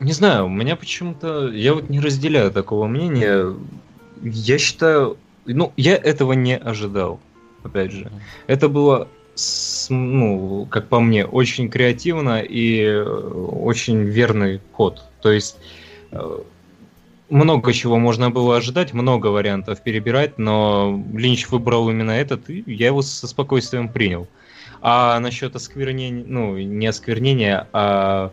[0.00, 1.48] Не знаю, у меня почему-то...
[1.48, 3.54] Я вот не разделяю такого мнения.
[4.22, 5.16] Я считаю...
[5.46, 7.20] Ну, я этого не ожидал,
[7.62, 8.10] опять же.
[8.46, 9.08] Это было,
[9.88, 15.04] ну, как по мне, очень креативно и э, очень верный ход.
[15.22, 15.56] То есть
[16.10, 16.38] э,
[17.28, 22.88] много чего можно было ожидать, много вариантов перебирать, но Линч выбрал именно этот, и я
[22.88, 24.26] его со спокойствием принял.
[24.82, 28.32] А насчет осквернения, ну, не осквернения, а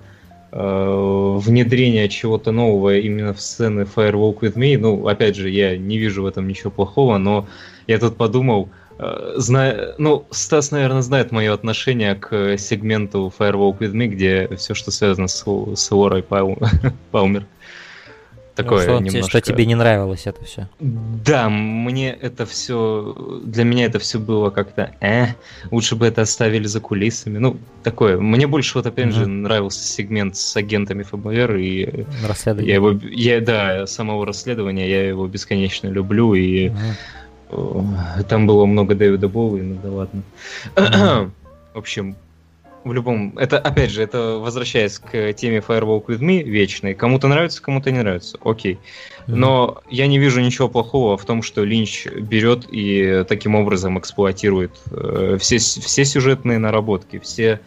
[0.55, 6.21] внедрение чего-то нового именно в сцены Firewalk with Me, ну, опять же, я не вижу
[6.23, 7.47] в этом ничего плохого, но
[7.87, 13.93] я тут подумал, э, зная, ну, Стас, наверное, знает мое отношение к сегменту Firewalk with
[13.93, 16.23] Me, где все, что связано с, с Лорой
[17.11, 17.47] Палмер.
[18.55, 19.29] Такое ну, что, немножко...
[19.29, 20.69] что тебе не нравилось это все?
[20.79, 25.29] Да, мне это все, для меня это все было как-то, э,
[25.71, 27.39] лучше бы это оставили за кулисами.
[27.39, 28.19] Ну, такое.
[28.19, 29.11] Мне больше вот опять mm-hmm.
[29.11, 32.69] же нравился сегмент с агентами ФБР и расследование.
[32.69, 38.23] Я его, я, да, самого расследования я его бесконечно люблю и mm-hmm.
[38.29, 40.21] там было много Дэвида Боуи, ну да ладно.
[40.75, 41.31] Mm-hmm.
[41.73, 42.15] В общем,
[42.83, 43.37] в любом...
[43.37, 46.93] Это, опять же, это возвращаясь к теме Firewalk with Me вечной.
[46.93, 48.37] Кому-то нравится, кому-то не нравится.
[48.43, 48.79] Окей.
[49.27, 49.87] Но mm-hmm.
[49.91, 55.37] я не вижу ничего плохого в том, что Линч берет и таким образом эксплуатирует э,
[55.39, 57.59] все, все сюжетные наработки, все,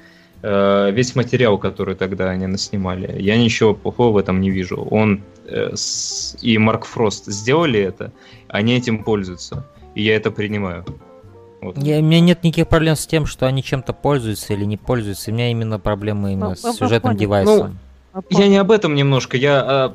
[0.42, 3.20] э, весь материал, который тогда они наснимали.
[3.20, 4.86] Я ничего плохого в этом не вижу.
[4.90, 8.12] Он э, с, и Марк Фрост сделали это,
[8.48, 9.66] они этим пользуются.
[9.94, 10.84] И я это принимаю.
[11.66, 11.78] Вот.
[11.78, 15.30] Я, у меня нет никаких проблем с тем, что они чем-то пользуются или не пользуются.
[15.30, 17.78] У меня именно проблемы именно ну, с сюжетным девайсом.
[18.14, 19.94] Ну, я не об этом немножко, я о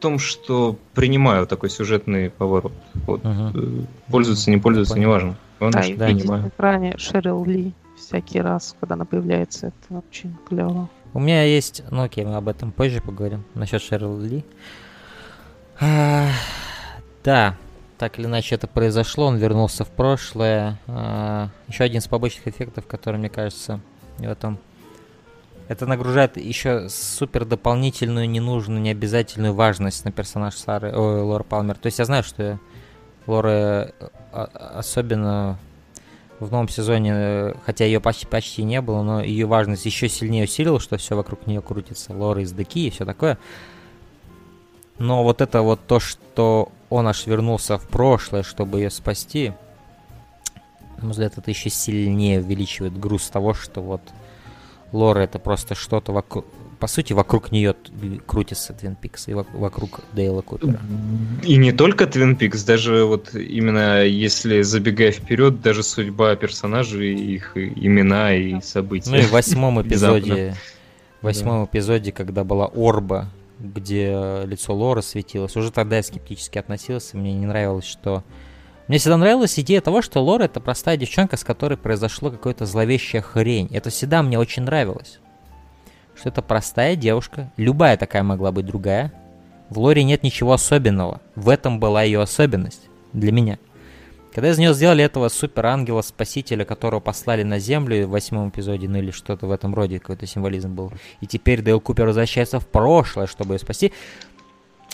[0.00, 2.72] том, что принимаю такой сюжетный поворот.
[3.06, 3.24] Вот.
[3.24, 3.86] Угу.
[4.10, 5.08] Пользуются, не пользуются, понял.
[5.08, 5.36] неважно.
[5.60, 6.06] Главное, да, что да.
[6.06, 6.42] принимаю.
[6.42, 10.88] на экране Шерил Ли всякий раз, когда она появляется, это очень клево.
[11.14, 14.44] У меня есть, ну окей, мы об этом позже поговорим, насчет Шерил Ли.
[15.80, 16.28] А,
[17.22, 17.56] да,
[18.02, 20.76] так или иначе это произошло, он вернулся в прошлое.
[20.88, 23.78] А, еще один из побочных эффектов, который, мне кажется,
[24.18, 24.58] в этом...
[25.68, 31.76] Это нагружает еще супер дополнительную, ненужную, необязательную важность на персонаж Сары, о, Лора Палмер.
[31.76, 32.58] То есть я знаю, что
[33.28, 33.92] Лора
[34.32, 35.60] а, особенно
[36.40, 40.80] в новом сезоне, хотя ее почти, почти не было, но ее важность еще сильнее усилила,
[40.80, 42.12] что все вокруг нее крутится.
[42.12, 43.38] Лора из Деки и все такое.
[44.98, 49.52] Но вот это вот то, что он аж вернулся в прошлое, чтобы ее спасти,
[50.98, 54.02] на мой взгляд, это еще сильнее увеличивает груз того, что вот
[54.92, 56.44] Лора это просто что-то вокруг...
[56.78, 57.76] По сути, вокруг нее
[58.26, 60.80] крутится Твин Пикс и вокруг Дейла Купера.
[61.44, 67.56] И не только Твин Пикс, даже вот именно если забегая вперед, даже судьба персонажей, их
[67.56, 69.10] имена и события.
[69.10, 70.56] Ну и в восьмом эпизоде,
[71.20, 73.28] в восьмом эпизоде, когда была Орба,
[73.62, 75.56] где лицо Лоры светилось.
[75.56, 78.24] Уже тогда я скептически относился, мне не нравилось, что...
[78.88, 83.22] Мне всегда нравилась идея того, что Лора это простая девчонка, с которой произошло какое-то зловещая
[83.22, 83.68] хрень.
[83.72, 85.20] Это всегда мне очень нравилось.
[86.16, 89.12] Что это простая девушка, любая такая могла быть другая.
[89.70, 91.20] В Лоре нет ничего особенного.
[91.36, 93.58] В этом была ее особенность для меня.
[94.34, 98.98] Когда из нее сделали этого супер ангела-спасителя, которого послали на Землю в восьмом эпизоде, ну
[98.98, 100.90] или что-то в этом роде, какой-то символизм был,
[101.20, 103.92] и теперь Дейл Купер возвращается в прошлое, чтобы ее спасти,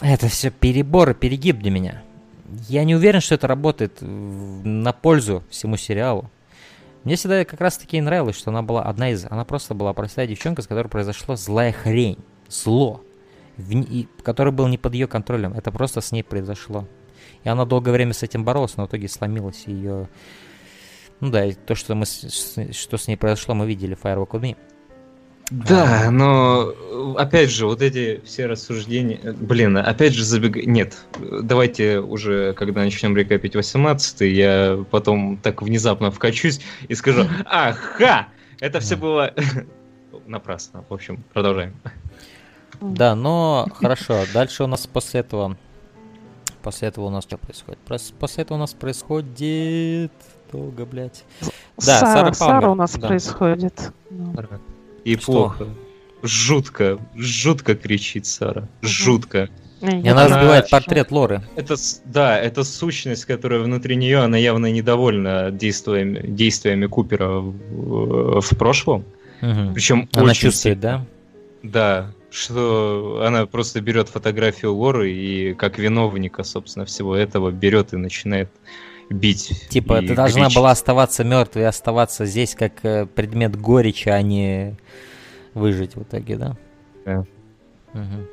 [0.00, 2.02] это все перебор и перегиб для меня.
[2.68, 6.30] Я не уверен, что это работает на пользу всему сериалу.
[7.04, 9.24] Мне всегда как раз таки нравилось, что она была одна из...
[9.24, 12.18] Она просто была простая девчонка, с которой произошла злая хрень.
[12.48, 13.02] Зло.
[13.56, 15.52] В, и, который был не под ее контролем.
[15.52, 16.86] Это просто с ней произошло.
[17.48, 19.64] И она долгое время с этим боролась, но в итоге сломилась.
[19.64, 20.06] Ее...
[21.20, 24.42] Ну да, и то, что, мы, что с ней произошло, мы видели в Firewalk with
[24.42, 24.56] Me.
[25.50, 26.74] Да, но
[27.16, 30.56] опять же, вот эти все рассуждения, блин, опять же забег...
[30.56, 30.98] Нет,
[31.42, 38.28] давайте уже, когда начнем рекапить 18 я потом так внезапно вкачусь и скажу, ага,
[38.60, 39.32] это все было
[40.26, 40.84] напрасно.
[40.86, 41.74] В общем, продолжаем.
[42.82, 45.56] Да, но хорошо, дальше у нас после этого
[46.62, 47.78] После этого у нас что происходит?
[48.18, 50.12] После этого у нас происходит...
[50.50, 51.24] Долго, блядь.
[51.76, 53.08] Да, Сара, Сара, Сара у нас да.
[53.08, 53.92] происходит.
[55.04, 55.32] И что?
[55.32, 55.66] плохо.
[56.22, 58.66] Жутко, жутко кричит Сара.
[58.82, 59.50] Жутко.
[59.80, 61.42] И она, она разбивает портрет Лоры.
[61.54, 68.56] Это, да, это сущность, которая внутри нее, она явно недовольна действиями, действиями Купера в, в
[68.58, 69.04] прошлом.
[69.40, 69.74] Угу.
[69.74, 71.06] Причем она очень чувствует, сильно.
[71.62, 72.10] да?
[72.10, 77.96] Да, что она просто берет фотографию Лоры и как виновника, собственно, всего этого берет и
[77.96, 78.50] начинает
[79.10, 79.68] бить.
[79.68, 80.56] Типа, ты должна гречить.
[80.56, 84.76] была оставаться мертвой и оставаться здесь как э, предмет горечи, а не
[85.54, 86.56] выжить в итоге, да?
[87.04, 87.24] Да.
[87.94, 88.28] Угу.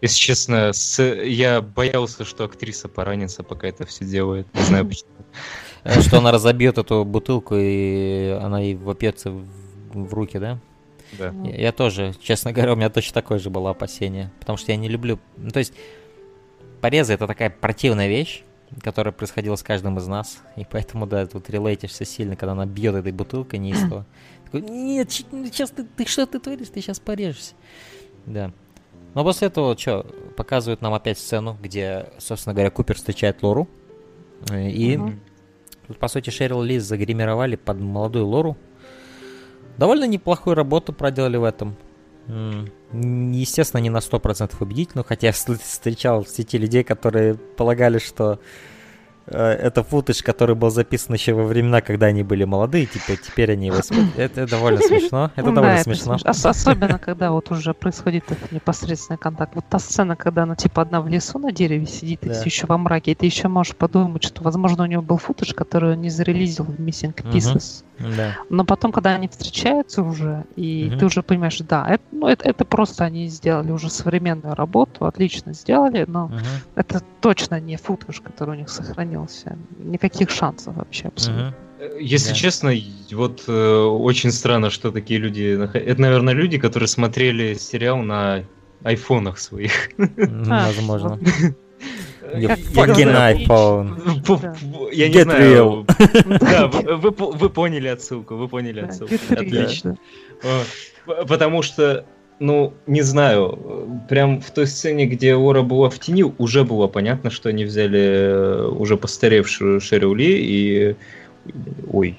[0.00, 1.02] Если честно, с...
[1.02, 4.46] я боялся, что актриса поранится, пока это все делает.
[4.54, 5.10] Не знаю почему.
[5.84, 10.58] Э, что она разобьет эту бутылку, и она ей вопьется в руки, да?
[11.18, 11.34] Да.
[11.44, 14.30] Я, я тоже, честно говоря, у меня точно такое же было опасение.
[14.40, 15.18] Потому что я не люблю...
[15.36, 15.72] Ну, то есть,
[16.80, 18.42] порезы— это такая противная вещь,
[18.80, 20.42] которая происходила с каждым из нас.
[20.56, 24.06] И поэтому, да, тут релейтишься сильно, когда она бьет этой бутылкой неистово.
[24.44, 27.54] Такой, нет, сейчас ты, ты что ты творишь, ты сейчас порежешься.
[28.26, 28.52] Да.
[29.14, 30.04] Но после этого, что,
[30.36, 33.68] показывают нам опять сцену, где, собственно говоря, Купер встречает Лору.
[34.52, 35.12] И угу.
[35.86, 38.56] тут, по сути, Шерил Лиз загримировали под молодую Лору.
[39.78, 41.76] Довольно неплохую работу проделали в этом.
[42.92, 48.38] Естественно, не на 100% убедительно, хотя я встречал в сети людей, которые полагали, что
[49.26, 53.66] это футаж, который был записан еще во времена, когда они были молодые, типа теперь они
[53.68, 53.78] его
[54.16, 55.30] Это довольно смешно.
[55.34, 56.18] Это довольно смешно.
[56.24, 59.54] Особенно, когда вот уже происходит непосредственный контакт.
[59.54, 62.66] Вот та сцена, когда она типа одна в лесу на дереве сидит, и все еще
[62.66, 66.00] во мраке, и ты еще можешь подумать, что, возможно, у него был футаж, который он
[66.00, 67.84] не зарелизил в Missing Pieces.
[68.50, 72.64] Но потом, когда они встречаются уже, и ты уже понимаешь, да, это, ну, это, это
[72.64, 76.30] просто они сделали уже современную работу, отлично сделали, но
[76.74, 79.13] это точно не футаж, который у них сохранился.
[79.78, 81.48] Никаких шансов вообще абсолютно.
[81.48, 81.98] Угу.
[82.00, 82.34] Если да.
[82.34, 82.72] честно,
[83.12, 85.58] вот э, очень странно, что такие люди...
[85.74, 88.44] Это, наверное, люди, которые смотрели сериал на
[88.82, 89.90] айфонах своих.
[89.96, 91.18] Возможно.
[92.34, 94.90] You fucking iPhone.
[94.92, 95.86] Я не знаю.
[96.40, 96.66] Да,
[96.96, 99.14] вы поняли отсылку, вы поняли отсылку.
[99.30, 99.96] Отлично.
[101.04, 102.06] Потому что
[102.44, 107.30] ну, не знаю, прям в той сцене, где Ора была в тени, уже было понятно,
[107.30, 110.96] что они взяли э, уже постаревшую Шерил Ли и...
[111.90, 112.16] Ой,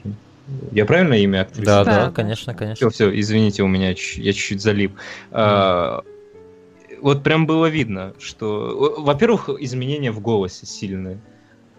[0.71, 1.65] я правильно имя актрисы?
[1.65, 2.89] Да, да, конечно, конечно.
[2.89, 4.93] Все, все, извините, у меня я чуть-чуть залип.
[5.31, 6.03] Mm
[7.01, 11.19] вот прям было видно, что, во-первых, изменения в голосе сильные.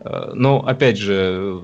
[0.01, 1.61] Э, но, опять же,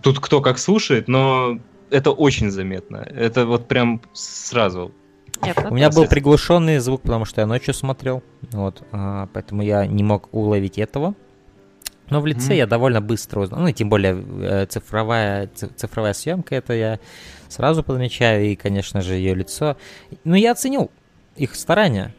[0.00, 1.58] тут кто как слушает, но
[1.90, 2.98] это очень заметно.
[2.98, 4.92] Это вот прям сразу.
[5.44, 8.22] Нет, У меня был приглушенный звук, потому что я ночью смотрел,
[8.52, 11.14] вот, а, поэтому я не мог уловить этого.
[12.10, 12.56] Но в лице mm.
[12.56, 17.00] я довольно быстро узнал, ну и тем более э, цифровая, цифровая съемка, это я
[17.48, 19.76] сразу подмечаю, и, конечно же, ее лицо.
[20.22, 20.90] Но я оценил
[21.36, 22.14] их старания.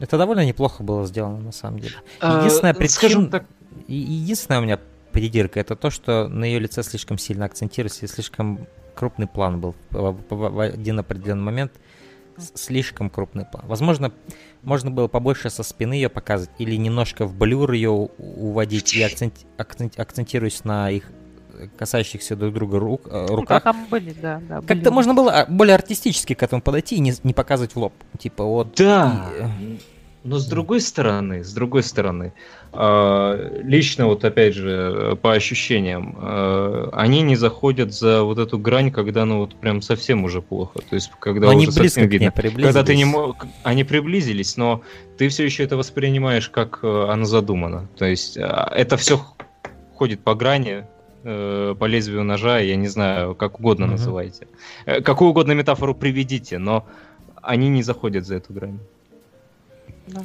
[0.00, 1.94] Это довольно неплохо было сделано, на самом деле.
[2.20, 3.28] А, единственная причина...
[3.28, 3.44] Так...
[3.86, 4.78] Единственная у меня
[5.12, 9.74] придирка, это то, что на ее лице слишком сильно акцентируется, и слишком крупный план был
[9.90, 11.72] в один определенный момент.
[12.54, 13.64] Слишком крупный план.
[13.66, 14.12] Возможно,
[14.62, 19.34] можно было побольше со спины ее показывать, или немножко в блюр ее уводить и акцент,
[19.56, 21.10] акцент, акцентируясь на их
[21.76, 23.64] касающихся друг друга рук, э, ну, руках.
[23.64, 24.60] Ну, там были, да, да.
[24.60, 24.66] Были.
[24.66, 27.92] Как-то можно было а, более артистически к этому подойти и не, не показывать в лоб.
[28.18, 28.74] Типа вот.
[28.76, 29.30] Да.
[29.38, 29.42] И...
[29.42, 29.78] Э,
[30.24, 36.88] Но с другой стороны, с другой стороны, э, лично вот опять же по ощущениям, э,
[36.92, 40.80] они не заходят за вот эту грань, когда ну вот прям совсем уже плохо.
[40.88, 42.32] То есть когда но уже они совсем видно.
[42.32, 44.80] Когда ты не мог, они приблизились, но
[45.18, 47.88] ты все еще это воспринимаешь как э, оно задумано.
[47.96, 49.20] То есть э, это все
[49.94, 50.86] ходит по грани,
[51.24, 53.90] э, по лезвию ножа, я не знаю, как угодно mm-hmm.
[53.90, 54.48] называйте.
[54.86, 56.86] Э, какую угодно метафору приведите, но
[57.42, 58.78] они не заходят за эту грань.
[60.06, 60.22] Да.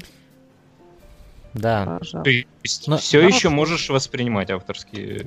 [1.57, 1.99] Да.
[2.23, 2.29] То
[2.63, 5.25] есть Но, все еще можешь воспринимать авторский,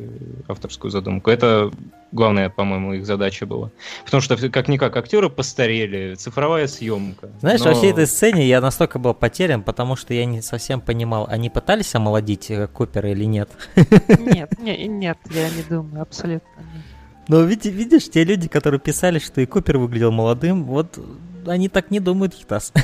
[0.49, 1.31] авторскую задумку.
[1.31, 1.71] Это
[2.13, 3.71] главная, по-моему, их задача была.
[4.05, 7.31] Потому что, как-никак, актеры постарели, цифровая съемка.
[7.41, 7.71] Знаешь, но...
[7.71, 11.51] во всей этой сцене я настолько был потерян, потому что я не совсем понимал, они
[11.51, 13.51] пытались омолодить э, Купера или нет?
[13.77, 16.85] Нет, не, нет, я не думаю, абсолютно нет.
[17.29, 20.99] Но видишь, те люди, которые писали, что и Купер выглядел молодым, вот
[21.47, 22.73] они так не думают, Хитас.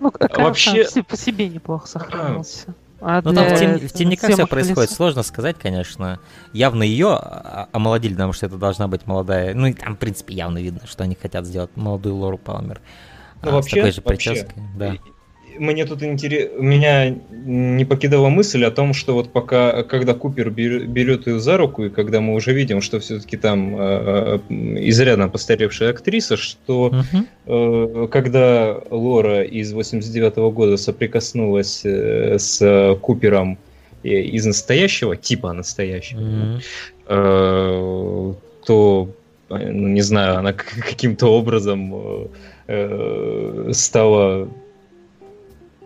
[0.00, 2.74] Ну, вообще по себе неплохо сохранился.
[3.02, 6.20] А ну, там в, тем, в темниках все происходит, сложно сказать, конечно.
[6.52, 7.16] Явно ее
[7.72, 9.54] омолодили, потому что это должна быть молодая.
[9.54, 12.80] Ну, и там, в принципе, явно видно, что они хотят сделать молодую Лору Палмер.
[13.42, 14.62] Ну, а, вообще, с такой же прической.
[14.76, 14.96] Да.
[15.60, 21.26] Мне тут интересно, меня не покидала мысль о том, что вот пока, когда Купер берет
[21.26, 26.38] ее за руку, и когда мы уже видим, что все-таки там э, изрядно постаревшая актриса,
[26.38, 26.92] что
[27.46, 28.04] uh-huh.
[28.04, 33.58] э, когда Лора из 89 -го года соприкоснулась э, с Купером
[34.02, 36.62] из настоящего, типа настоящего, uh-huh.
[37.06, 38.34] э,
[38.64, 39.08] то,
[39.50, 40.52] ну, не знаю, она
[40.88, 42.26] каким-то образом э,
[42.68, 44.48] э стала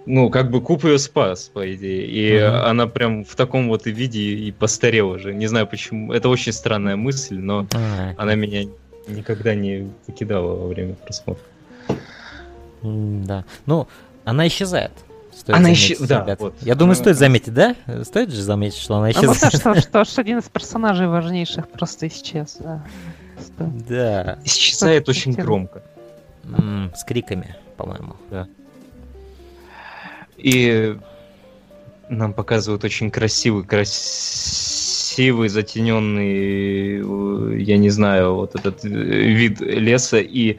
[0.06, 2.06] ну, как бы Куб ее спас, по идее.
[2.06, 2.64] И uh-huh.
[2.64, 5.32] она прям в таком вот виде и постарела же.
[5.32, 6.12] Не знаю почему.
[6.12, 8.14] Это очень странная мысль, но uh-huh.
[8.18, 8.68] она меня
[9.08, 11.44] никогда не покидала во время просмотра.
[12.82, 13.44] Да.
[13.64, 13.88] Ну,
[14.24, 14.92] она исчезает.
[15.34, 16.36] Стоит она исчезает, да.
[16.38, 16.54] Вот.
[16.60, 17.74] Я думаю, стоит заметить, да?
[18.04, 19.42] Стоит же заметить, что она исчезает.
[19.42, 22.58] А ну, что, что, один из персонажей важнейших просто исчез.
[22.60, 22.84] Да.
[23.88, 24.38] да.
[24.44, 25.82] Исчезает очень громко.
[26.44, 28.16] М-м, с криками, по-моему.
[28.30, 28.46] Да.
[30.44, 30.94] И
[32.10, 40.18] нам показывают очень красивый, красивый, затененный, э, я не знаю, вот этот э, вид леса.
[40.18, 40.58] И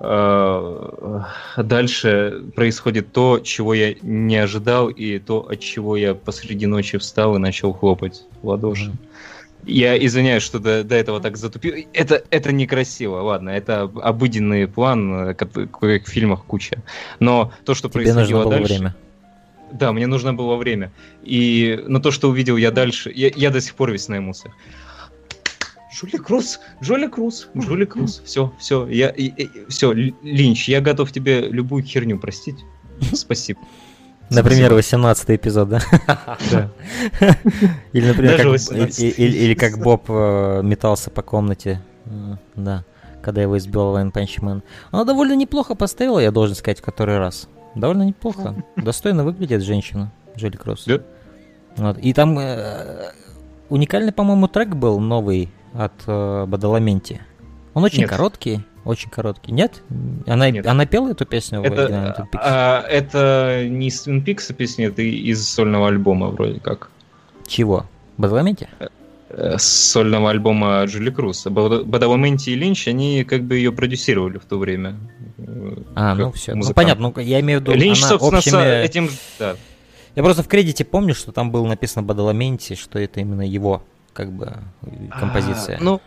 [0.00, 1.20] э,
[1.56, 7.36] дальше происходит то, чего я не ожидал, и то, от чего я посреди ночи встал
[7.36, 8.90] и начал хлопать в ладоши.
[8.90, 9.64] Mm-hmm.
[9.64, 11.74] Я извиняюсь, что до, до этого так затупил.
[11.94, 16.82] Это, это некрасиво, ладно, это обыденный план, как, как в фильмах куча.
[17.18, 18.74] Но то, что Тебе происходило нужно было дальше...
[18.74, 18.94] время.
[19.72, 20.92] Да, мне нужно было время.
[21.22, 24.54] И на то, что увидел я дальше, я, я до сих пор весь на эмоциях.
[25.92, 28.22] Жули Круз, Жули Круз, Жули Круз.
[28.24, 32.56] Все, все, я, и, и, все, Линч, я готов тебе любую херню простить.
[33.12, 33.60] Спасибо.
[34.30, 35.80] Например, 18 эпизод, да?
[36.50, 36.70] Да.
[37.92, 41.82] Или, например, как, или, или как Боб э, метался по комнате.
[42.56, 42.84] Да,
[43.20, 44.62] когда его избил Вайн Панчмен.
[44.90, 47.48] Она довольно неплохо поставила, я должен сказать, в который раз.
[47.74, 48.54] Довольно неплохо.
[48.76, 50.84] Достойно выглядит женщина, Джоли Кросс.
[50.86, 51.00] Да.
[51.76, 51.98] Вот.
[51.98, 53.12] И там э,
[53.68, 57.22] уникальный, по-моему, трек был новый от э, Бадаламенти.
[57.74, 58.10] Он очень Нет.
[58.10, 59.52] короткий, очень короткий.
[59.52, 59.82] Нет?
[60.26, 60.66] Она, Нет.
[60.66, 61.62] она пела эту песню?
[61.62, 66.90] Это, в а, это не из Twin Peaks песня, это из сольного альбома вроде как.
[67.46, 67.86] Чего?
[68.18, 68.68] Бадаламенти?
[69.34, 71.46] Э, сольного альбома Джули Круз.
[71.46, 74.96] Бадаламенти и Линч, они как бы ее продюсировали в то время.
[75.94, 76.54] А, ну все.
[76.54, 78.84] Ну понятно, ну, я имею в виду, Линч, она собственно, общими...
[78.84, 79.10] этим...
[79.38, 79.56] Да.
[80.14, 83.82] Я просто в кредите помню, что там было написано Бадаламенти, что это именно его,
[84.12, 84.58] как бы,
[85.18, 85.78] композиция.
[85.78, 86.00] А, ну,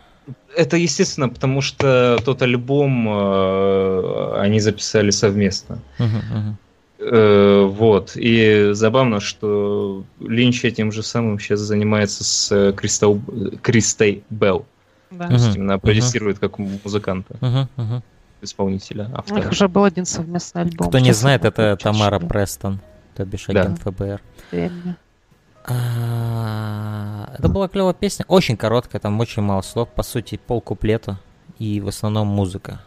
[0.56, 5.80] это естественно, потому что тот альбом э, они записали совместно.
[5.98, 6.54] Uh-huh, uh-huh.
[6.98, 8.12] Э, вот.
[8.16, 13.20] И забавно, что Линч этим же самым сейчас занимается с э, Кристал...
[13.62, 14.66] Кристей Белл.
[15.10, 15.28] Да.
[15.28, 17.34] То есть именно продюсирует как музыканта.
[17.40, 18.02] Uh-huh, uh-huh.
[18.42, 19.34] Исполнителя, автора.
[19.34, 20.88] У них уже был один совместный альбом.
[20.88, 22.80] Кто не знает, это Тамара Престон,
[23.14, 23.90] то бишь агент да.
[23.90, 24.20] ФБР.
[25.68, 31.18] А, это была клевая песня, очень короткая, там очень мало слов, по сути пол куплета
[31.58, 32.80] и в основном музыка.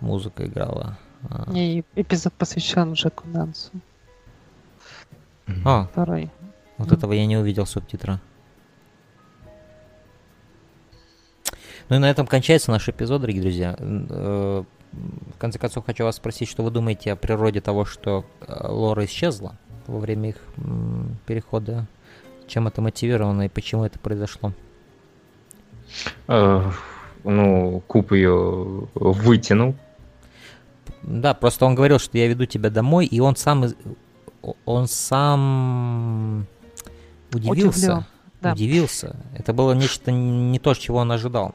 [0.00, 0.98] Музыка играла.
[1.54, 3.70] И эпизод посвящен Джеку Нансу.
[5.64, 6.30] А, Второй.
[6.78, 6.96] Вот mm.
[6.96, 8.20] этого я не увидел субтитра.
[11.88, 13.76] Ну и на этом кончается наш эпизод, дорогие друзья.
[13.78, 18.66] Э, в конце концов, хочу вас спросить, что вы думаете о природе того, что э,
[18.68, 20.36] Лора исчезла во время их
[21.26, 21.86] перехода?
[22.46, 24.52] Чем это мотивировано и почему это произошло?
[26.26, 26.72] Uh,
[27.24, 29.74] ну, Куб ее вытянул
[31.02, 33.66] да, просто он говорил, что я веду тебя домой, и он сам,
[34.64, 36.46] он сам
[37.32, 38.06] удивился.
[38.40, 38.52] Да.
[38.52, 39.16] Удивился.
[39.36, 41.54] Это было нечто не то, чего он ожидал,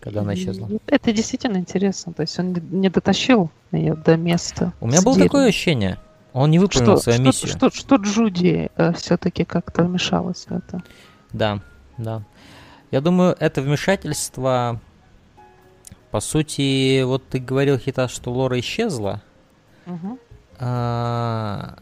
[0.00, 0.70] когда она исчезла.
[0.86, 2.14] Это действительно интересно.
[2.14, 4.72] То есть он не дотащил ее до места.
[4.80, 5.98] У меня было такое ощущение.
[6.32, 7.48] Он не выполнил что, свою что, миссию.
[7.48, 10.82] Что, что, что Джуди э, все-таки как-то вмешалась в это.
[11.32, 11.60] Да,
[11.96, 12.22] да.
[12.90, 14.80] Я думаю, это вмешательство
[16.16, 19.20] по сути, вот ты говорил, Хита, что Лора исчезла.
[19.84, 20.18] Угу.
[20.60, 21.76] А,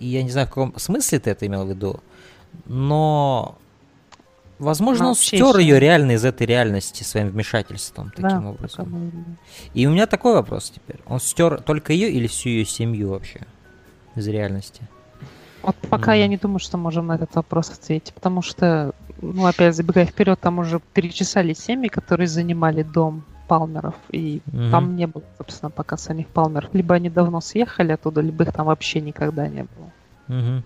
[0.00, 2.00] и я не знаю, в каком смысле ты это имел в виду,
[2.64, 3.56] но
[4.58, 9.38] возможно, но он стер ее реально из этой реальности своим вмешательством таким да, образом.
[9.72, 10.98] И у меня такой вопрос теперь.
[11.06, 13.42] Он стер только ее или всю ее семью вообще
[14.16, 14.82] из реальности?
[15.62, 16.18] Вот пока mm.
[16.18, 20.40] я не думаю, что можем на этот вопрос ответить, потому что, ну, опять забегая вперед,
[20.40, 24.70] там уже перечисали семьи, которые занимали дом Палмеров, и угу.
[24.70, 26.74] там не было, собственно, пока самих Палмеров.
[26.74, 29.92] Либо они давно съехали оттуда, либо их там вообще никогда не было.
[30.28, 30.62] Угу.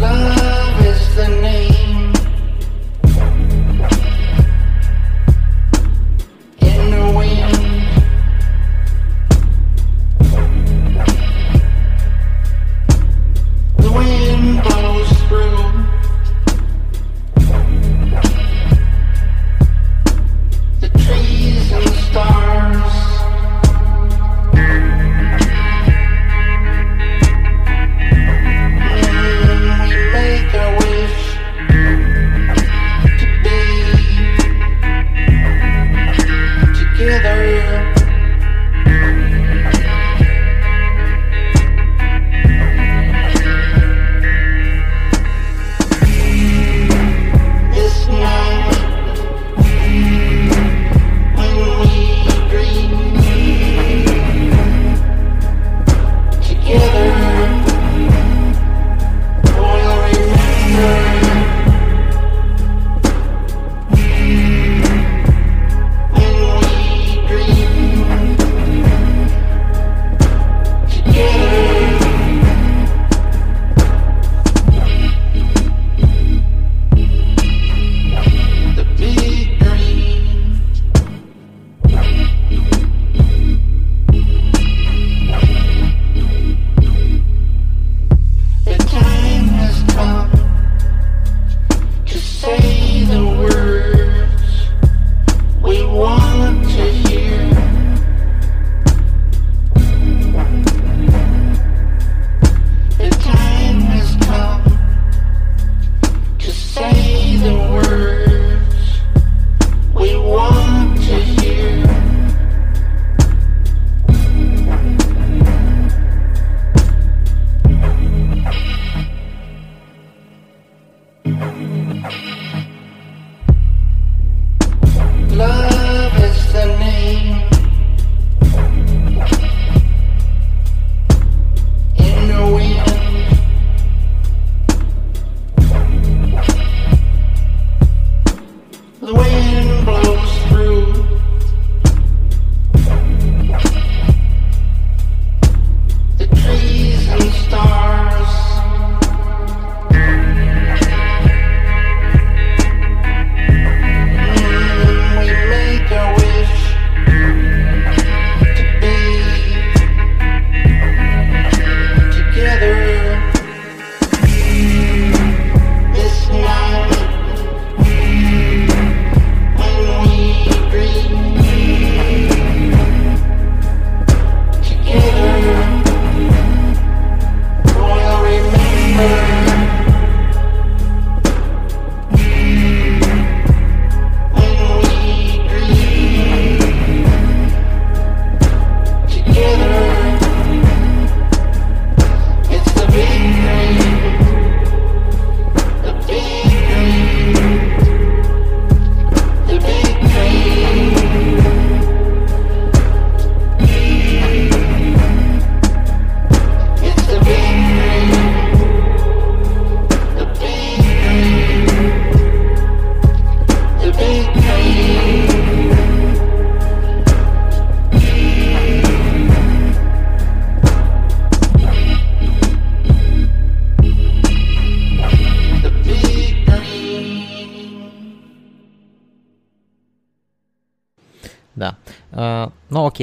[0.00, 1.63] Love is the name.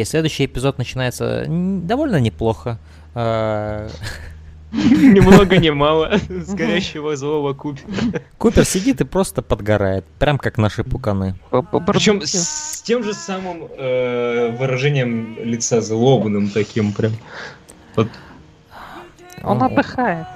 [0.01, 2.77] Окей, следующий эпизод начинается довольно неплохо.
[3.13, 3.87] А,
[4.71, 8.21] Ни много ни мало с горящего злого Купера.
[8.37, 11.35] Купер сидит и просто подгорает, прям как наши пуканы.
[11.87, 17.11] Причем с тем же самым э, выражением лица злобным таким прям.
[19.43, 20.27] Он отдыхает.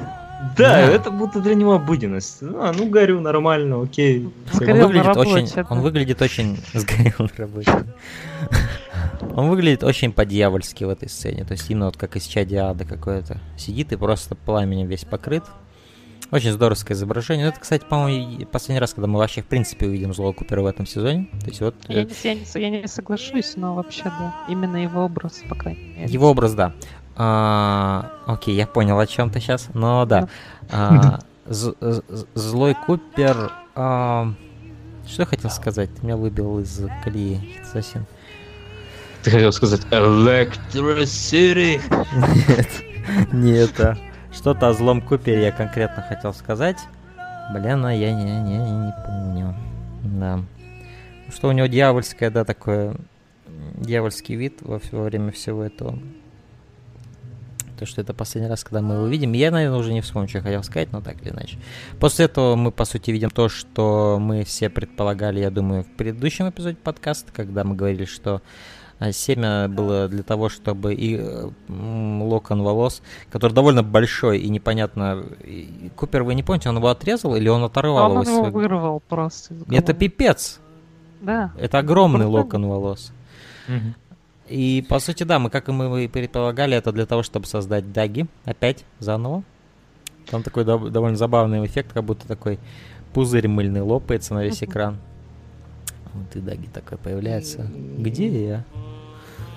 [0.57, 2.39] Да, да, это будто для него обыденность.
[2.41, 4.29] А, ну горю нормально, окей.
[4.53, 6.57] Он выглядит, очень, он выглядит очень...
[6.73, 7.71] Сгорел на работе.
[9.35, 11.43] Он выглядит очень по-дьявольски в этой сцене.
[11.43, 13.37] То есть именно вот как из чади ада какое-то.
[13.57, 15.43] Сидит и просто пламенем весь покрыт.
[16.31, 17.45] Очень здоровское изображение.
[17.45, 20.65] Ну, это, кстати, по-моему, последний раз, когда мы вообще, в принципе, увидим злого Купера в
[20.65, 21.27] этом сезоне.
[21.41, 21.75] То есть вот...
[21.89, 24.33] Я, я, не, я не соглашусь, но вообще, да.
[24.47, 26.11] Именно его образ, по крайней мере.
[26.13, 26.73] Его образ, да.
[27.17, 29.67] А, окей, я понял, о чем ты сейчас.
[29.73, 30.29] Но да.
[30.71, 33.51] А, злой Купер...
[33.75, 34.31] А,
[35.05, 35.93] что я хотел сказать?
[35.93, 38.05] Ты меня выбил из колеи, Ассасин.
[39.25, 41.81] Ты хотел сказать Electricity?
[42.47, 43.97] Нет, не это.
[44.31, 46.77] Что-то о злом Купере я конкретно хотел сказать.
[47.51, 49.55] Блин, а я не, не, не помню.
[50.03, 50.41] Да.
[51.33, 52.97] Что у него дьявольское, да, такое
[53.73, 55.97] дьявольский вид во, во время всего этого.
[57.79, 59.33] То, что это последний раз, когда мы его видим.
[59.33, 61.57] Я, наверное, уже не вспомню, что я хотел сказать, но так или иначе.
[61.99, 66.47] После этого мы, по сути, видим то, что мы все предполагали, я думаю, в предыдущем
[66.47, 68.43] эпизоде подкаста, когда мы говорили, что
[69.11, 71.21] семя было для того, чтобы и
[71.67, 75.25] локон волос, который довольно большой и непонятно.
[75.95, 78.39] Купер, вы не помните, он его отрезал или он оторвал он его?
[78.39, 79.55] Он его вырвал просто.
[79.69, 80.59] Это пипец.
[81.21, 81.51] Да.
[81.57, 83.11] Это огромный локон волос.
[84.47, 88.27] И по сути, да, мы, как и мы предполагали, это для того, чтобы создать даги
[88.45, 89.43] опять заново.
[90.29, 92.59] Там такой довольно забавный эффект, как будто такой
[93.13, 94.97] пузырь мыльный лопается на весь экран.
[96.15, 97.69] Вот и Даги такой появляется.
[97.97, 98.63] Где я?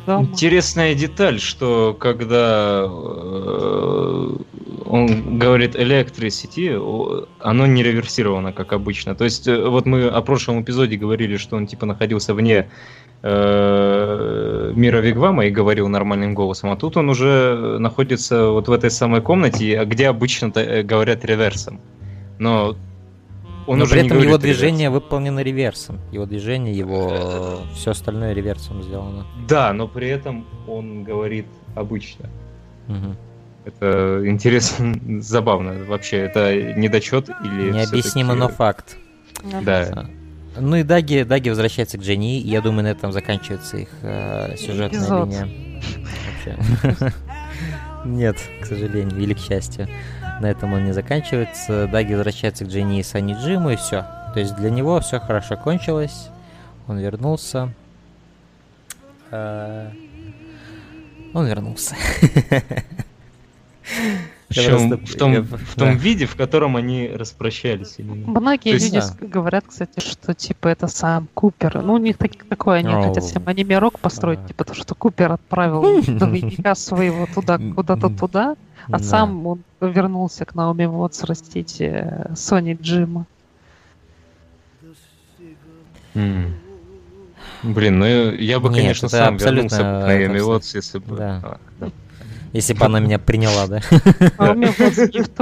[0.06, 0.24] Дома.
[0.24, 4.36] Интересная деталь, что когда э,
[4.86, 9.14] он говорит electricity, оно не реверсировано, как обычно.
[9.14, 12.70] То есть, э, вот мы о прошлом эпизоде говорили, что он типа находился вне
[13.22, 18.90] э, мира Вигвама и говорил нормальным голосом, а тут он уже находится вот в этой
[18.90, 21.80] самой комнате, где обычно э, говорят реверсом.
[22.38, 22.76] Но
[23.68, 25.02] он Но уже при этом его движение реверс.
[25.04, 26.00] выполнено реверсом.
[26.10, 29.26] Его движение, его все остальное реверсом сделано.
[29.46, 32.30] Да, но при этом он говорит обычно.
[32.88, 33.16] Угу.
[33.66, 35.84] Это интересно, забавно.
[35.84, 37.70] Вообще, это недочет или...
[37.70, 38.96] Необъяснимо, но факт.
[39.62, 40.08] Да.
[40.58, 44.56] Ну и Даги, Даги возвращается к Дженни, и я думаю, на этом заканчивается их э,
[44.56, 45.28] сюжетная Эпизод.
[45.28, 45.48] линия.
[46.46, 47.12] Вообще.
[48.06, 49.88] Нет, к сожалению, или к счастью.
[50.40, 51.88] На этом он не заканчивается.
[51.88, 54.06] Даги возвращается к Дженни и Сани Джиму, и все.
[54.34, 56.28] То есть для него все хорошо кончилось,
[56.86, 57.72] он вернулся.
[59.30, 59.90] А,
[61.34, 61.96] он вернулся.
[64.48, 67.96] Причем в том, в том виде, в котором они распрощались.
[67.98, 69.26] Многие есть, люди да.
[69.26, 71.82] говорят, кстати, что типа это сам Купер.
[71.82, 73.08] Ну, у них так, такое, они oh.
[73.08, 78.56] хотят всем анимирок построить, типа то, что Купер отправил двойника своего туда, куда-то туда,
[78.90, 83.26] а сам он вернулся к Наоми Вотс растить э, Сони Джима.
[86.14, 91.16] Блин, ну я бы, Нет, конечно, сам вернулся к Наоми Вотс, если бы...
[91.16, 91.40] Да.
[91.42, 91.90] А, да.
[92.52, 93.80] Если бы она меня приняла, да?
[94.38, 95.32] А у меня gift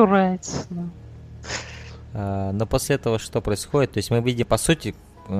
[2.15, 3.93] а, Но после этого что происходит?
[3.93, 4.95] То есть мы видим, по сути,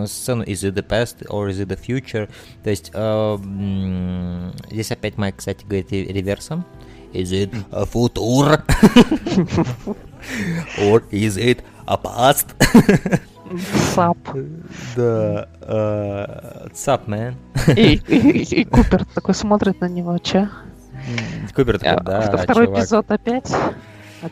[0.07, 2.29] сцену Is it the past or is it the future?
[2.63, 6.65] То есть э, здесь опять Майк, кстати, говорит реверсом.
[7.13, 8.63] Is it a future?
[10.79, 12.49] or is it a past?
[13.95, 14.19] Сап.
[14.97, 15.49] Да.
[15.61, 17.35] Uh, Сап, man.
[17.77, 20.51] И Купер такой смотрит на него, че?
[21.55, 23.55] Купер такой, да, Второй эпизод опять.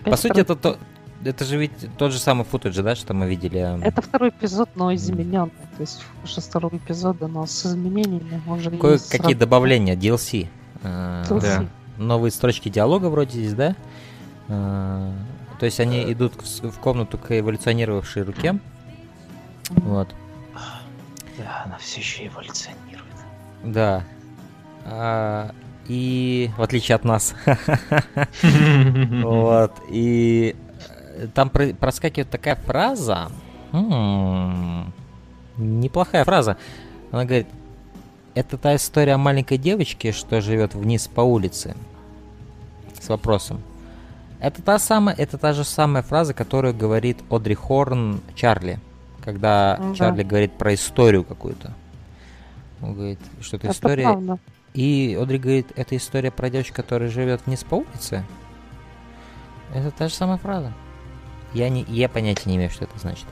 [0.04, 0.78] По сути, это то,
[1.24, 3.82] это же ведь тот же самый футаж, да, что мы видели?
[3.82, 5.50] Это второй эпизод, но измененный.
[5.76, 8.42] То есть уже второго эпизода, но с изменениями.
[8.46, 10.48] Он же Кое-какие добавления, DLC.
[10.82, 11.64] А, да.
[11.96, 13.76] Новые строчки диалога вроде здесь, да?
[14.48, 15.12] А,
[15.58, 18.58] то есть они идут в комнату к эволюционировавшей руке.
[19.70, 20.14] Вот.
[21.38, 23.04] Да, она все еще эволюционирует.
[23.64, 24.04] Да.
[24.84, 25.52] А,
[25.88, 27.34] и в отличие от нас.
[29.22, 29.72] Вот.
[29.88, 30.54] И
[31.16, 33.30] э, там проскакивает такая фраза.
[35.56, 36.56] Неплохая фраза.
[37.10, 37.46] Она говорит,
[38.34, 41.74] это та история о маленькой девочке, что живет вниз по улице.
[43.00, 43.60] С вопросом.
[44.40, 48.78] Это та самая, это та же самая фраза, которую говорит Одри Хорн Чарли,
[49.22, 49.94] когда да.
[49.94, 51.72] Чарли говорит про историю какую-то.
[52.82, 54.04] Он говорит, что это, это история.
[54.04, 54.38] Правда.
[54.74, 58.24] И Одри говорит, это история про девочку, которая живет вниз по улице.
[59.72, 60.72] Это та же самая фраза.
[61.52, 63.26] Я, не, я понятия не имею, что это значит.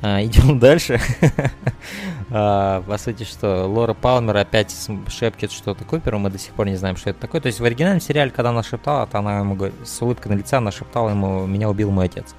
[0.00, 0.98] А, идем дальше.
[2.30, 4.74] а, по сути, что Лора Палмер опять
[5.08, 7.42] шепчет что-то Куперу, мы до сих пор не знаем, что это такое.
[7.42, 10.56] То есть в оригинальном сериале, когда она шептала, то она ему с улыбкой на лице,
[10.56, 12.34] она шептала ему, меня убил мой отец.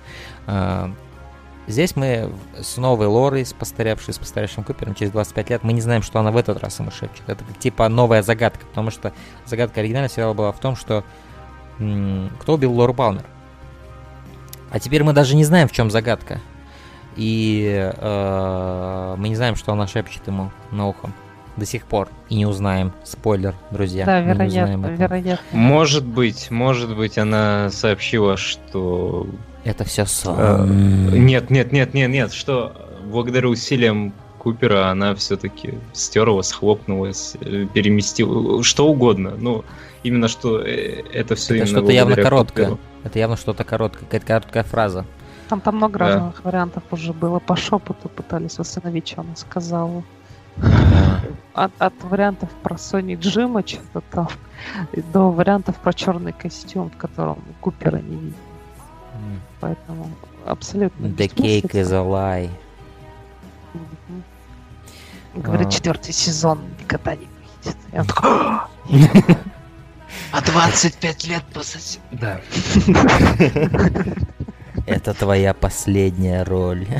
[0.47, 0.91] А,
[1.69, 5.81] Здесь мы с новой Лорой, с постаревшей, с постаревшим Купером через 25 лет, мы не
[5.81, 7.21] знаем, что она в этот раз ему шепчет.
[7.27, 9.13] Это как типа новая загадка, потому что
[9.45, 11.03] загадка оригинального сериала была в том, что
[11.77, 13.23] м- кто убил Лору Палмер.
[14.71, 16.41] А теперь мы даже не знаем, в чем загадка.
[17.15, 21.11] И э, мы не знаем, что она шепчет ему на ухо
[21.55, 22.07] до сих пор.
[22.29, 22.93] И не узнаем.
[23.03, 24.05] Спойлер, друзья.
[24.05, 25.45] Да, вероятно, вероятно.
[25.51, 29.27] Может быть, может быть, она сообщила, что
[29.63, 30.35] это все сон.
[30.37, 37.65] Э, нет, нет, нет, нет, нет, что благодаря усилиям Купера она все-таки стерла, схлопнулась, э,
[37.73, 39.33] переместила, что угодно.
[39.37, 39.65] Ну,
[40.03, 42.69] именно что э, это все это что-то явно короткое.
[42.69, 42.79] Куперу.
[43.03, 45.05] Это явно что-то короткое, какая-то короткая фраза.
[45.49, 46.07] Там там много да.
[46.07, 47.39] разных вариантов уже было.
[47.39, 50.03] По шепоту пытались восстановить, что она сказала.
[51.53, 54.27] От, от вариантов про Сони Джима что-то там
[55.13, 58.35] до вариантов про черный костюм, в котором Купера не видит.
[59.59, 60.09] Поэтому
[60.45, 62.49] абсолютно The cake is a lie.
[65.35, 65.71] Говорит, а...
[65.71, 67.77] четвертый сезон никогда не выйдет.
[67.91, 68.29] Я такой,
[70.31, 72.01] а 25 лет по сосед...
[72.11, 72.41] Да.
[74.87, 76.87] Это твоя последняя роль.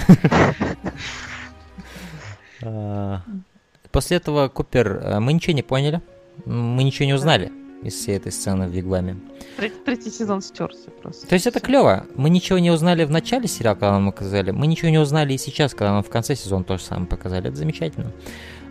[2.62, 3.22] А,
[3.90, 6.02] после этого Купер, э, мы ничего не поняли,
[6.46, 9.18] мы ничего не узнали из всей этой сцены в Вигваме.
[9.58, 11.28] Третий, третий сезон стерся просто.
[11.28, 12.06] То есть это клево.
[12.16, 14.52] Мы ничего не узнали в начале сериала, когда нам показали.
[14.52, 17.50] Мы ничего не узнали и сейчас, когда нам в конце сезона то же самое показали.
[17.50, 18.12] Это замечательно.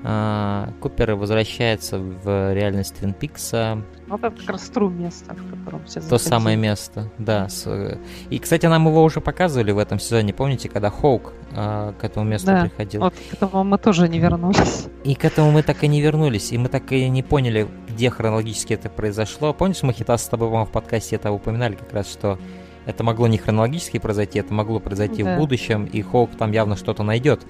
[0.05, 3.83] А, Купер возвращается в реальность Твин Пикса.
[4.07, 7.49] Ну, это как раз true место, в котором все То самое место, да.
[7.49, 7.99] С...
[8.31, 10.33] И, кстати, нам его уже показывали в этом сезоне.
[10.33, 13.03] Помните, когда Хоук а, к этому месту да, приходил?
[13.03, 14.87] вот к этому мы тоже не вернулись.
[15.05, 16.53] И к этому мы так и не вернулись.
[16.53, 19.53] И мы так и не поняли, где хронологически это произошло.
[19.53, 22.39] Помнишь, мы Хитас с тобой, в подкасте это упоминали как раз, что
[22.87, 25.35] это могло не хронологически произойти, это могло произойти да.
[25.35, 27.43] в будущем, и Хоук там явно что-то найдет.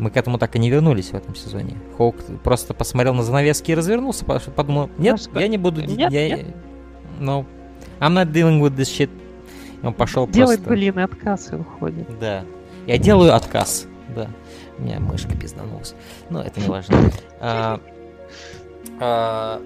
[0.00, 1.76] Мы к этому так и не вернулись в этом сезоне.
[1.96, 5.82] Хоук просто посмотрел на занавески и развернулся, подумал, нет, я не буду...
[5.82, 6.36] Нет, я...
[6.36, 6.46] нет.
[7.20, 7.44] No,
[8.00, 9.10] I'm not dealing with this shit.
[9.82, 10.74] И он пошел Делает просто...
[10.74, 12.06] блин, отказ и уходит.
[12.18, 12.44] Да.
[12.86, 13.86] Я делаю отказ.
[14.16, 14.28] Да.
[14.78, 15.94] У меня мышка пизданулась.
[16.30, 16.96] Но это не важно.
[17.38, 17.78] А,
[18.98, 19.62] а,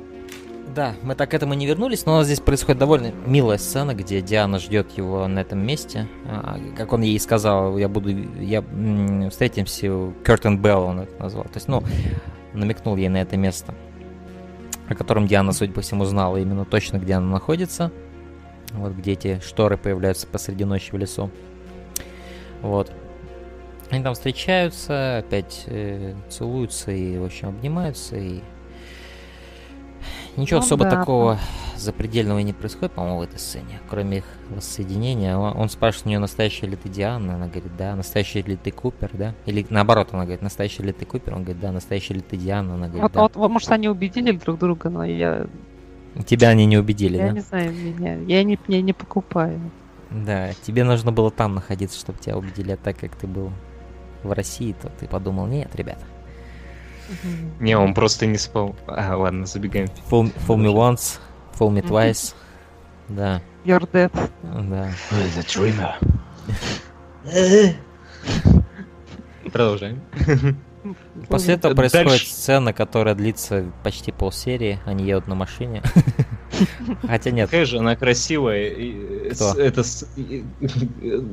[0.69, 4.59] Да, мы так к этому не вернулись, но здесь происходит довольно милая сцена, где Диана
[4.59, 6.09] ждет его на этом месте.
[6.27, 8.11] А, как он ей сказал, я буду,
[8.41, 8.65] я
[9.31, 11.45] встретимся, Кертен Белл он это назвал.
[11.45, 11.83] То есть, ну,
[12.55, 13.75] намекнул ей на это место,
[14.89, 17.93] о котором Диана, судя по всему, знала именно точно, где она находится.
[18.73, 21.31] Вот где эти шторы появляются посреди ночи в лесу.
[22.63, 22.91] Вот.
[23.91, 28.41] Они там встречаются, опять э, целуются и, в общем, обнимаются, и
[30.37, 30.91] Ничего ну, особо да.
[30.91, 31.39] такого
[31.77, 35.37] запредельного не происходит, по-моему, в этой сцене, кроме их воссоединения.
[35.37, 37.35] Он, спрашивает у нее, настоящая ли ты Диана?
[37.35, 37.95] Она говорит, да.
[37.95, 39.35] Настоящий ли ты Купер, да?
[39.47, 41.35] Или наоборот, она говорит, настоящий ли ты Купер?
[41.35, 41.73] Он говорит, да.
[41.73, 42.75] Настоящий ли ты Диана?
[42.75, 43.21] Она говорит, вот, да.
[43.21, 45.47] Вот, вот, может, они убедили друг друга, но я...
[46.27, 47.27] Тебя они не убедили, я да?
[47.27, 49.61] Я не знаю, меня, я не, не, не покупаю.
[50.11, 53.51] Да, тебе нужно было там находиться, чтобы тебя убедили, а так как ты был
[54.23, 56.05] в России, то ты подумал, нет, ребята,
[57.61, 58.75] не, он просто не спал.
[58.87, 59.89] А, ладно, забегаем.
[60.11, 61.19] Fool, fool me once,
[61.59, 62.35] fool me twice.
[63.09, 63.43] Да.
[63.65, 64.13] You're dead.
[64.43, 64.91] Да.
[65.11, 65.95] The dreamer.
[69.53, 70.03] Продолжаем.
[71.29, 74.81] После этого происходит сцена, которая длится почти полсерии.
[74.85, 75.83] Они едут на машине.
[77.07, 77.51] Хотя нет.
[77.51, 78.75] Какая же она красивая.
[79.33, 79.53] Кто?
[79.55, 79.83] Это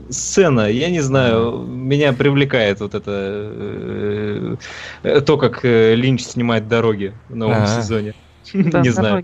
[0.10, 4.58] сцена, я не знаю, меня привлекает вот это
[5.04, 8.14] э, то, как э, Линч снимает дороги в новом сезоне.
[8.54, 9.24] Не знаю.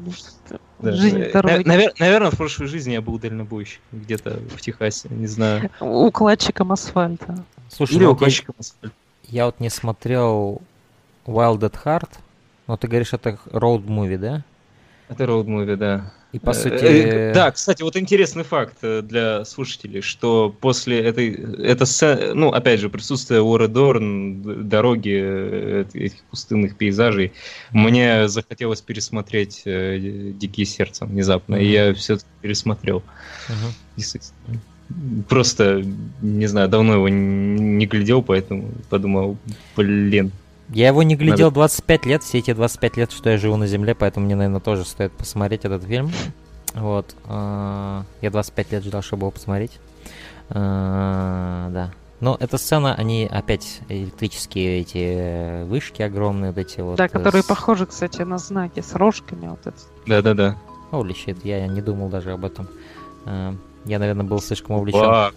[0.82, 1.64] Жизнь дороги.
[2.00, 5.72] Наверное, в прошлой жизни я был дальнобойщик где-то в Техасе, не знаю.
[5.80, 7.44] Укладчиком асфальта.
[7.70, 8.96] Слушай, Или ну, укладчиком асфальта.
[9.24, 10.62] Я вот не смотрел
[11.26, 12.10] Wild at Heart,
[12.68, 14.44] но ты говоришь, это роуд-муви, да?
[15.10, 16.12] Это роуд-муви, да.
[16.34, 16.84] И по э, сути...
[16.84, 21.32] Э, да, кстати, вот интересный факт э, для слушателей, что после этой,
[21.64, 21.86] это
[22.34, 27.32] ну, опять же, присутствие Уоры Дорн, дороги, этих пустынных пейзажей,
[27.72, 31.64] мне захотелось пересмотреть «Дикие сердца» внезапно, mm-hmm.
[31.64, 33.04] и я все пересмотрел.
[33.96, 34.60] Действительно.
[35.28, 35.84] Просто,
[36.22, 39.38] не знаю, давно его не глядел, поэтому подумал,
[39.76, 40.32] блин,
[40.70, 41.56] я его не глядел Надо...
[41.56, 44.86] 25 лет, все эти 25 лет, что я живу на Земле, поэтому мне, наверное, тоже
[44.86, 46.12] стоит посмотреть этот фильм.
[46.74, 47.16] Вот.
[47.26, 49.80] А, я 25 лет ждал, чтобы его посмотреть.
[50.50, 51.92] А, да.
[52.20, 56.98] Но эта сцена, они опять электрические эти вышки огромные, вот эти вот.
[56.98, 57.46] Да, которые с...
[57.46, 59.78] похожи, кстати, на знаки с рожками вот это.
[60.08, 60.58] Да-да-да.
[60.92, 62.68] Holy shit, я не думал даже об этом.
[63.26, 65.34] Я, наверное, был слишком увлечен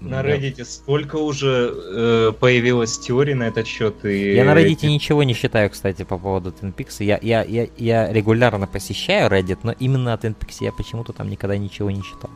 [0.00, 4.04] на Reddit сколько уже э, появилось теорий на этот счет?
[4.04, 4.34] И...
[4.34, 7.02] Я на Reddit ничего не считаю, кстати, по поводу Twin Peaks.
[7.04, 11.28] Я, я, я, я регулярно посещаю Reddit, но именно о Twin Peaks я почему-то там
[11.28, 12.30] никогда ничего не читал.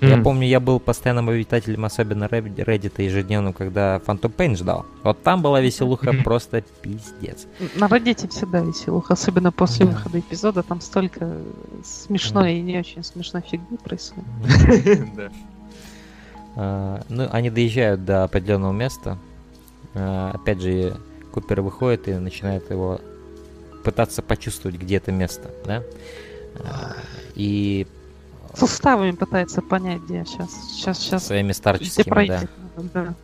[0.00, 0.08] Mm.
[0.08, 4.86] Я помню, я был постоянным обитателем, особенно Reddit ежедневным, когда Phantom Pain ждал.
[5.02, 6.22] Вот там была веселуха mm-hmm.
[6.22, 7.46] просто пиздец.
[7.76, 9.90] На Reddit всегда веселуха, особенно после yeah.
[9.90, 10.62] выхода эпизода.
[10.62, 11.38] Там столько
[11.84, 12.58] смешной mm.
[12.58, 14.24] и не очень смешной фигни происходит.
[16.56, 19.18] А, ну, они доезжают до определенного места.
[19.94, 20.96] А, опять же,
[21.32, 23.00] Купер выходит и начинает его
[23.84, 25.82] пытаться почувствовать, где это место, да?
[26.60, 26.94] А,
[27.34, 27.86] и
[28.54, 31.26] суставами пытается понять, где сейчас, сейчас, сейчас.
[31.26, 32.26] Своими старческими,
[32.84, 33.14] да.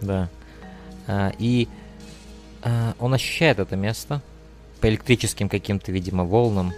[0.00, 0.28] Да.
[1.06, 1.32] Да.
[1.38, 1.68] И
[2.98, 4.22] он ощущает это место
[4.80, 6.72] по электрическим каким-то, видимо, волнам.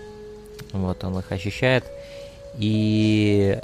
[0.73, 1.85] Вот он их ощущает.
[2.57, 3.59] И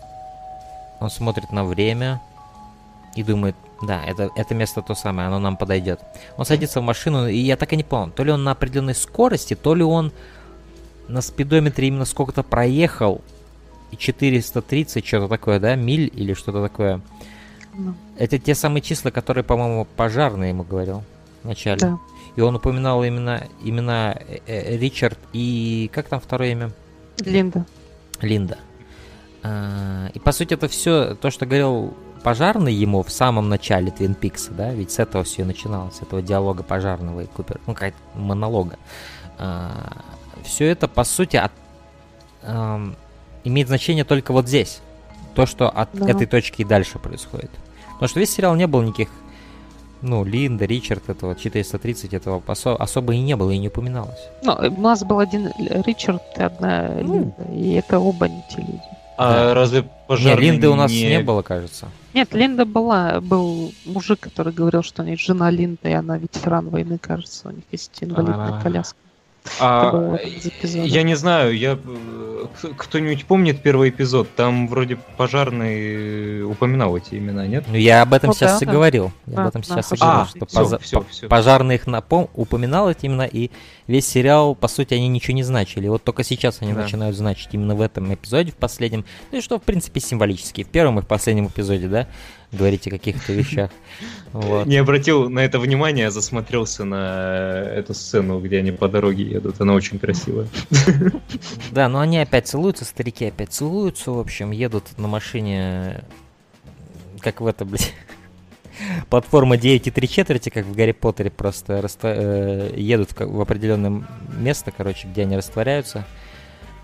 [1.00, 2.20] он смотрит на время
[3.14, 6.00] и думает, да, это, это место то самое, оно нам подойдет.
[6.36, 8.94] Он садится в машину, и я так и не помню, то ли он на определенной
[8.94, 10.12] скорости, то ли он
[11.08, 13.20] на спидометре именно сколько-то проехал,
[13.94, 17.00] и 430, что-то такое, да, миль или что-то такое.
[17.74, 17.94] Ну.
[18.18, 21.02] Это те самые числа, которые, по-моему, пожарный ему говорил
[21.42, 21.78] вначале.
[21.80, 21.98] Да.
[22.36, 25.90] И он упоминал именно, именно э, э, Ричард и...
[25.92, 26.72] Как там второе имя?
[27.20, 27.64] Линда.
[28.20, 28.58] Линда.
[29.44, 34.14] А, и по сути это все то, что говорил пожарный ему в самом начале Твин
[34.14, 37.92] Пикса, да, ведь с этого все начиналось, с этого диалога пожарного и Купер, ну, как
[38.14, 38.78] монолога.
[39.38, 39.98] А,
[40.42, 41.52] все это, по сути, от,
[43.44, 44.80] имеет значение только вот здесь.
[45.34, 46.08] То, что от да.
[46.08, 47.50] этой точки и дальше происходит.
[47.94, 49.08] Потому что весь сериал не был никаких
[50.00, 54.28] ну, Линда, Ричард, этого 430, этого осо- особо и не было, и не упоминалось.
[54.42, 57.14] Ну, у нас был один Ричард и одна ну.
[57.14, 58.82] Линда, и это оба не те люди.
[59.16, 59.54] А да.
[59.54, 61.06] разве пожарный Нет, Линды у нас не...
[61.06, 61.88] не было, кажется.
[62.14, 63.20] Нет, Линда была.
[63.20, 67.48] Был мужик, который говорил, что у них жена Линда, и она ветеран войны, кажется.
[67.48, 68.62] У них есть инвалидная А-а-а.
[68.62, 68.96] коляска.
[69.60, 70.16] А,
[70.62, 71.78] я не знаю, я
[72.78, 74.34] кто-нибудь помнит первый эпизод?
[74.34, 77.64] Там вроде пожарный упоминал эти имена, нет?
[77.68, 78.72] Ну я об этом ну, сейчас да, и да.
[78.72, 79.12] говорил.
[79.26, 81.28] Я об этом да, сейчас и говорил, а, что все, поза- все, все.
[81.28, 83.50] пожарный их напом- упоминал эти имена, и
[83.86, 85.88] весь сериал, по сути, они ничего не значили.
[85.88, 86.82] Вот только сейчас они да.
[86.82, 89.04] начинают значить именно в этом эпизоде, в последнем.
[89.32, 90.64] Ну и что, в принципе, символически.
[90.64, 92.08] В первом и в последнем эпизоде, да?
[92.54, 93.70] говорить о каких-то вещах.
[94.32, 94.66] Вот.
[94.66, 99.60] Не обратил на это внимания, засмотрелся на эту сцену, где они по дороге едут.
[99.60, 100.48] Она очень красивая.
[101.70, 106.02] Да, но они опять целуются, старики опять целуются, в общем, едут на машине,
[107.20, 107.94] как в это, блядь,
[109.10, 113.40] платформа 9 и 3 четверти, как в Гарри Поттере, просто раста- э, едут в, в
[113.40, 114.04] определенное
[114.36, 116.04] место, короче, где они растворяются.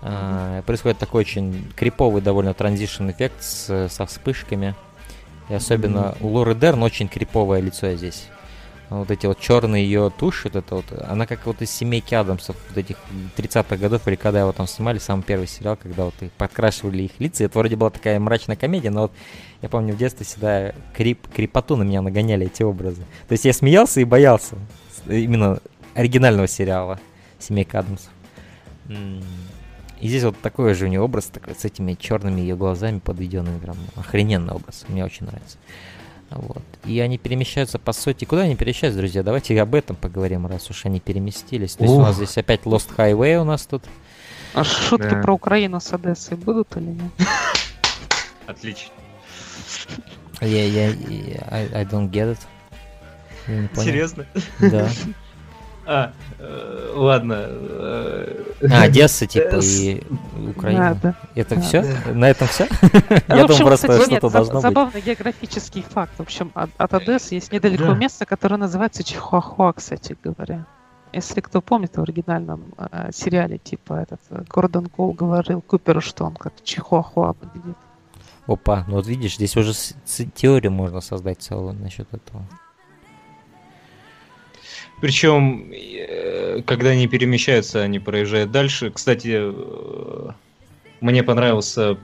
[0.01, 4.75] Э, происходит такой очень криповый довольно транзишн эффект с, со вспышками.
[5.49, 8.27] И особенно у Лоры Дерн очень криповое лицо здесь.
[8.89, 12.57] Вот эти вот черные ее туши, вот это вот, она как вот из семейки Адамсов,
[12.67, 12.97] вот этих
[13.37, 17.11] 30-х годов, или когда его там снимали, самый первый сериал, когда вот их подкрашивали их
[17.19, 17.45] лица.
[17.45, 19.13] Это вроде была такая мрачная комедия, но вот
[19.61, 23.01] я помню в детстве всегда крип, крипоту на меня нагоняли эти образы.
[23.27, 24.55] То есть я смеялся и боялся
[25.07, 25.59] именно
[25.93, 26.99] оригинального сериала
[27.39, 28.11] «Семейка Адамсов».
[28.89, 33.59] И здесь вот такой же у нее образ, такой, с этими черными ее глазами подведенными,
[33.59, 35.59] прям охрененный образ, мне очень нравится.
[36.31, 36.63] Вот.
[36.85, 39.21] И они перемещаются, по сути, куда они перемещаются, друзья?
[39.21, 41.75] Давайте об этом поговорим, раз уж они переместились.
[41.75, 41.99] То есть Ух.
[41.99, 43.83] у нас здесь опять Lost Highway у нас тут.
[44.53, 45.21] А шутки да.
[45.21, 47.11] про Украину с Одессой будут или нет?
[48.47, 48.93] Отлично.
[50.41, 50.89] Я, я,
[51.49, 52.37] I, I don't get
[53.47, 53.75] it.
[53.75, 54.25] Серьезно?
[54.59, 54.89] Да.
[55.85, 57.35] А, э, ладно.
[57.39, 60.01] Э, а, Одесса, типа, и
[60.49, 60.97] Украина.
[61.01, 61.15] Да, да.
[61.35, 61.81] Это да, все?
[61.81, 62.13] Да.
[62.13, 62.67] На этом все?
[63.27, 64.61] Я думал, просто что-то должно быть.
[64.61, 66.13] Забавный географический факт.
[66.17, 70.65] В общем, от, Одессы есть недалеко место, которое называется Чихуахуа, кстати говоря.
[71.13, 76.35] Если кто помнит в оригинальном э, сериале, типа этот Гордон Кол говорил Куперу, что он
[76.35, 77.75] как Чихуахуа победит.
[78.47, 79.73] Опа, ну вот видишь, здесь уже
[80.33, 82.45] теорию можно создать целую насчет этого.
[84.99, 88.91] Причем, э, когда они перемещаются, они проезжают дальше.
[88.91, 90.31] Кстати, э,
[91.01, 91.97] мне понравился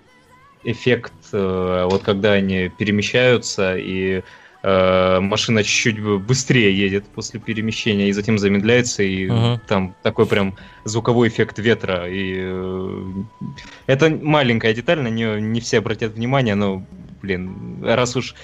[0.64, 4.24] эффект, э, вот когда они перемещаются, и
[5.22, 9.60] машина чуть-чуть быстрее едет после перемещения, и затем замедляется, и uh-huh.
[9.68, 12.06] там такой прям звуковой эффект ветра.
[12.08, 12.36] И
[13.86, 16.86] это маленькая деталь, на нее не все обратят внимание, но,
[17.22, 18.36] блин, раз уж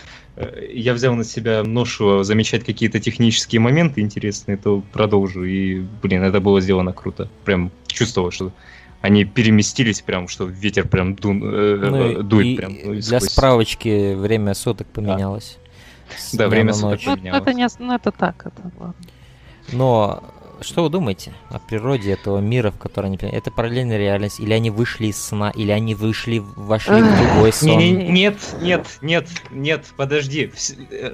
[0.71, 5.43] я взял на себя ношу замечать какие-то технические моменты интересные, то продолжу.
[5.43, 7.29] И, блин, это было сделано круто.
[7.45, 8.51] Прям чувствовал, что
[9.01, 12.47] они переместились прям, что ветер прям ду, э, ну, дует.
[12.47, 15.57] И прям, ну, для справочки время суток поменялось.
[16.33, 17.45] Да, время суток поменялось.
[17.45, 18.95] Ну, это, не, ну, это так, это ладно.
[19.71, 20.23] Но
[20.61, 23.17] что вы думаете о природе этого мира, в котором они...
[23.21, 24.39] Это параллельная реальность?
[24.39, 25.51] Или они вышли из сна?
[25.51, 27.77] Или они вышли, вошли в другой сон?
[27.77, 30.51] Не, не, нет, нет, нет, нет, подожди.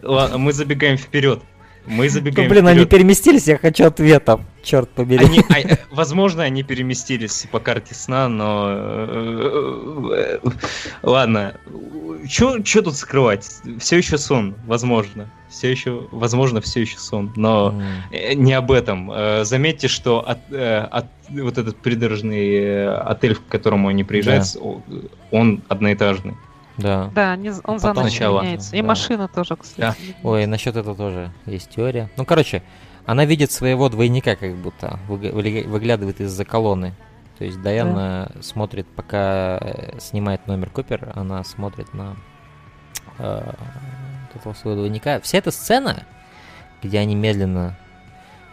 [0.04, 1.42] Ладно, мы забегаем вперед.
[1.86, 2.78] Мы забегаем ну, блин, вперед.
[2.78, 4.42] они переместились, я хочу ответов.
[4.64, 5.26] Черт побери.
[5.26, 8.68] Они, а, возможно, они переместились по карте сна, но...
[10.12, 10.40] Э,
[11.02, 11.56] ладно.
[12.28, 13.50] Что тут скрывать?
[13.80, 17.74] Все еще сон, возможно все еще, возможно, все еще сон, но
[18.12, 18.36] mm.
[18.36, 19.12] не об этом.
[19.12, 24.60] Э, заметьте, что от, э, от, вот этот придорожный отель, к которому они приезжают, да.
[25.32, 26.38] он одноэтажный.
[26.80, 27.12] Да.
[27.14, 28.42] Да, не, он а за ночь начало.
[28.42, 28.76] меняется.
[28.76, 28.88] И да.
[28.88, 29.80] машина тоже, кстати.
[29.80, 29.96] Да.
[30.30, 32.10] Ой, насчет этого тоже есть теория.
[32.18, 32.64] Ну, короче,
[33.06, 36.94] она видит своего двойника, как будто выглядывает из-за колонны.
[37.38, 38.42] То есть Дайана да.
[38.42, 39.60] смотрит, пока
[40.00, 42.16] снимает номер Купер, она смотрит на
[43.18, 45.20] этого своего двойника.
[45.22, 46.04] Вся эта сцена,
[46.82, 47.78] где они медленно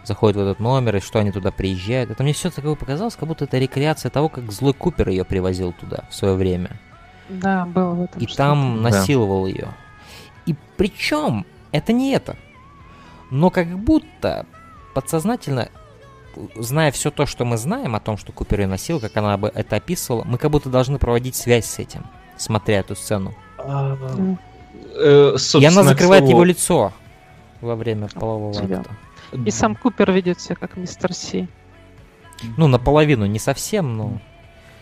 [0.05, 3.29] заходят в этот номер, и что они туда приезжают, это мне все такое показалось, как
[3.29, 6.79] будто это рекреация того, как злой Купер ее привозил туда в свое время.
[7.29, 8.23] Да, было в этом.
[8.23, 9.51] И там насиловал да.
[9.51, 9.69] ее.
[10.47, 12.37] И причем это не это.
[13.31, 14.47] Но как будто
[14.95, 15.69] подсознательно,
[16.55, 19.51] зная все то, что мы знаем о том, что Купер ее носил, как она бы
[19.53, 22.05] это описывала, мы как будто должны проводить связь с этим,
[22.37, 23.35] смотря эту сцену.
[23.59, 23.97] А,
[24.95, 26.31] э, И она закрывает слово...
[26.31, 26.93] его лицо
[27.61, 28.91] во время полового акта.
[29.33, 31.49] И сам Купер ведет себя как мистер Си.
[32.57, 34.19] Ну, наполовину, не совсем, но...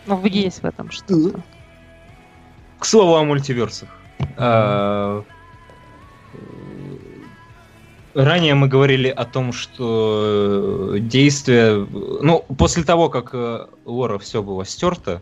[0.05, 1.41] Ну, есть в этом что-то.
[2.79, 3.89] К слову о мультиверсах.
[4.37, 5.23] А,
[8.13, 11.87] ранее мы говорили о том, что действие...
[12.21, 15.21] Ну, после того, как э, Лора все было стерто,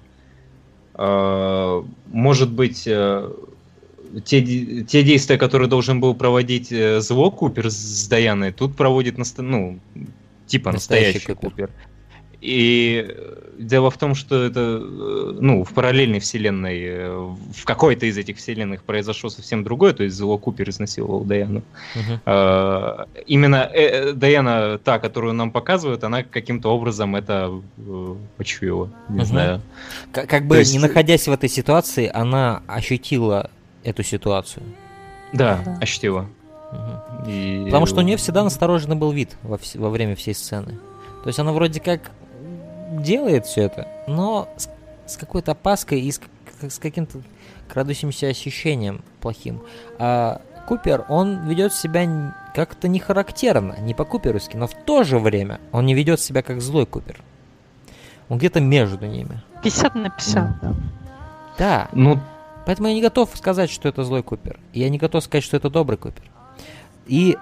[0.93, 3.31] а, может быть, э,
[4.25, 9.41] те, те действия, которые должен был проводить э, Зло Купер с Даяной, тут проводит наста...
[9.41, 9.79] ну,
[10.45, 11.69] типа настоящий, настоящий Купер.
[12.43, 13.07] И
[13.57, 17.09] дело в том, что это, э, ну, в параллельной вселенной, э,
[17.55, 21.63] в какой-то из этих вселенных произошло совсем другое, то есть Зло Купер изнасиловал Даяну.
[21.95, 23.07] Uh-huh.
[23.27, 27.49] Именно э, Даяна, та, которую нам показывают, она каким-то образом это
[28.35, 29.25] почуяла, не uh-huh.
[29.25, 29.61] знаю.
[30.11, 30.73] Как, как бы есть...
[30.73, 33.51] не находясь в этой ситуации, она ощутила
[33.85, 34.63] эту ситуацию.
[35.31, 35.77] Да, да.
[35.79, 36.27] ощутила.
[36.71, 37.29] Угу.
[37.29, 37.63] И...
[37.65, 40.77] Потому что у нее всегда настороженный был вид во, вс- во время всей сцены.
[41.23, 42.11] То есть она вроде как
[43.01, 44.69] делает все это, но с,
[45.05, 46.19] с какой-то опаской и с,
[46.61, 47.21] с каким-то
[47.67, 49.61] крадущимся ощущением плохим.
[49.99, 55.59] А Купер, он ведет себя как-то не характерно, не по-куперовски, но в то же время
[55.71, 57.21] он не ведет себя как злой Купер.
[58.29, 59.41] Он где-то между ними.
[59.63, 60.75] 50 на 50, да.
[61.57, 61.89] Да.
[61.91, 62.19] Ну,
[62.65, 64.59] Поэтому я не готов сказать, что это злой Купер.
[64.73, 66.23] Я не готов сказать, что это добрый Купер.
[67.07, 67.37] И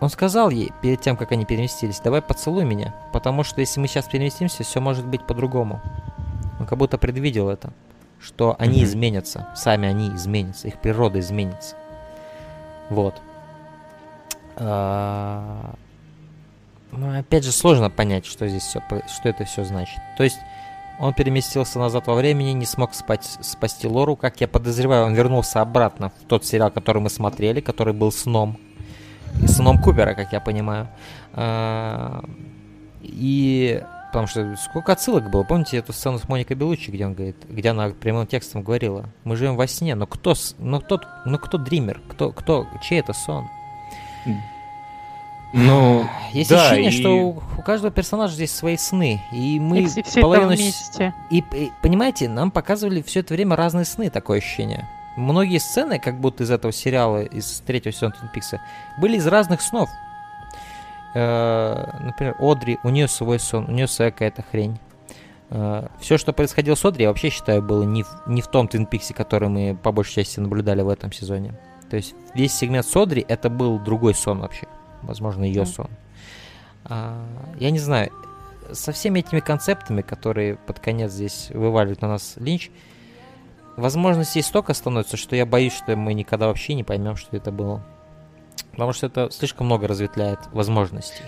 [0.00, 3.88] он сказал ей, перед тем, как они переместились, давай поцелуй меня, потому что если мы
[3.88, 5.80] сейчас переместимся, все может быть по-другому.
[6.60, 7.72] Он как будто предвидел это,
[8.20, 8.84] что они mm-hmm.
[8.84, 11.76] изменятся, сами они изменятся, их природа изменится.
[12.90, 13.14] Вот.
[14.56, 15.74] А...
[16.90, 19.98] Ну, опять же, сложно понять, что здесь все, что это все значит.
[20.16, 20.38] То есть,
[20.98, 24.16] он переместился назад во времени, не смог спать, спасти Лору.
[24.16, 28.58] Как я подозреваю, он вернулся обратно в тот сериал, который мы смотрели, который был сном
[29.46, 30.88] сыном Купера, как я понимаю.
[31.32, 32.24] А,
[33.02, 35.44] и потому что сколько отсылок было.
[35.44, 39.36] Помните эту сцену с Моникой Белучи, где он говорит, где она прямым текстом говорила, мы
[39.36, 43.46] живем во сне, но кто, но кто, но кто дример, кто, кто, чей это сон?
[45.54, 47.00] Ну, есть да, ощущение, и...
[47.00, 51.14] что у, у каждого персонажа здесь свои сны, и мы и все половину вместе.
[51.30, 54.86] И, и понимаете, нам показывали все это время разные сны, такое ощущение
[55.18, 58.58] многие сцены, как будто из этого сериала, из третьего сезона Twin Peaks,
[58.98, 59.88] были из разных снов.
[61.14, 64.78] Э, например, Одри, у нее свой сон, у нее своя какая-то хрень.
[65.50, 68.66] Э, все, что происходило с Одри, я вообще считаю, было не в, не в том
[68.66, 71.54] Twin Peaks, который мы по большей части наблюдали в этом сезоне.
[71.90, 74.66] То есть весь сегмент с Одри это был другой сон вообще.
[75.02, 75.66] Возможно, ее mm.
[75.66, 75.90] сон.
[76.84, 77.24] А,
[77.58, 78.12] я не знаю,
[78.72, 82.70] со всеми этими концептами, которые под конец здесь вываливают на нас Линч,
[83.78, 87.82] возможностей столько становится, что я боюсь, что мы никогда вообще не поймем, что это было.
[88.72, 91.24] Потому что это слишком много разветвляет возможностей.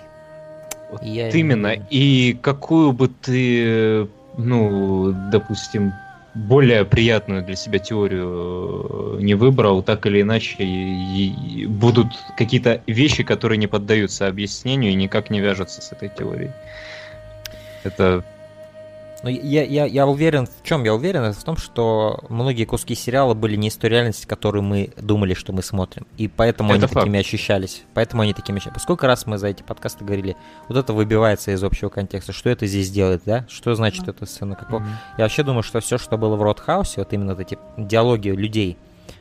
[0.91, 1.77] Вот я именно.
[1.77, 1.85] Не...
[1.89, 4.07] И какую бы ты,
[4.37, 5.93] ну, допустим,
[6.33, 12.07] более приятную для себя теорию э, не выбрал, так или иначе и, и будут
[12.37, 16.51] какие-то вещи, которые не поддаются объяснению и никак не вяжутся с этой теорией.
[17.83, 18.23] Это
[19.23, 22.65] но ну, я, я, я уверен, в чем я уверен, это в том, что многие
[22.65, 26.07] куски сериала были не из той реальности, которую мы думали, что мы смотрим.
[26.17, 26.93] И поэтому это они факт.
[27.05, 27.83] такими ощущались.
[27.93, 28.81] Поэтому они такими ощущались.
[28.81, 30.35] Сколько раз мы за эти подкасты говорили,
[30.67, 32.33] вот это выбивается из общего контекста.
[32.33, 33.45] Что это здесь делает, да?
[33.47, 34.09] Что значит mm-hmm.
[34.09, 34.55] эта сцена?
[34.55, 34.79] Какого...
[34.79, 35.17] Mm-hmm.
[35.19, 38.77] Я вообще думаю, что все, что было в Ротхаусе, вот именно вот эти диалоги людей,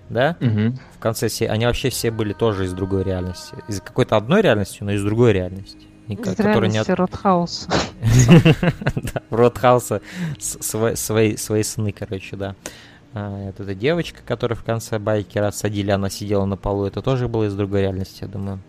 [0.09, 0.79] да, mm-hmm.
[0.97, 3.55] в конце все, они вообще все были тоже из другой реальности.
[3.69, 6.89] Из какой-то одной реальности, но из другой реальности который не от...
[6.89, 7.69] Ротхаус.
[9.31, 10.01] Ротхауса
[10.39, 12.55] свои, свои сны, короче, да.
[13.13, 17.29] А, это эта девочка, которую в конце байки рассадили, она сидела на полу, это тоже
[17.29, 18.61] было из другой реальности, я думаю.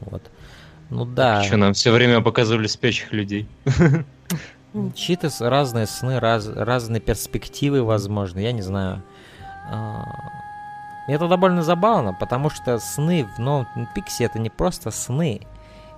[0.00, 0.22] Вот.
[0.90, 1.42] Ну да.
[1.42, 3.48] Что, нам все время показывали спящих людей?
[4.94, 9.02] Чьи-то разные сны, раз, разные перспективы, возможно, я не знаю.
[9.70, 10.04] А,
[11.08, 15.40] это довольно забавно, потому что сны в новом Пиксе это не просто сны,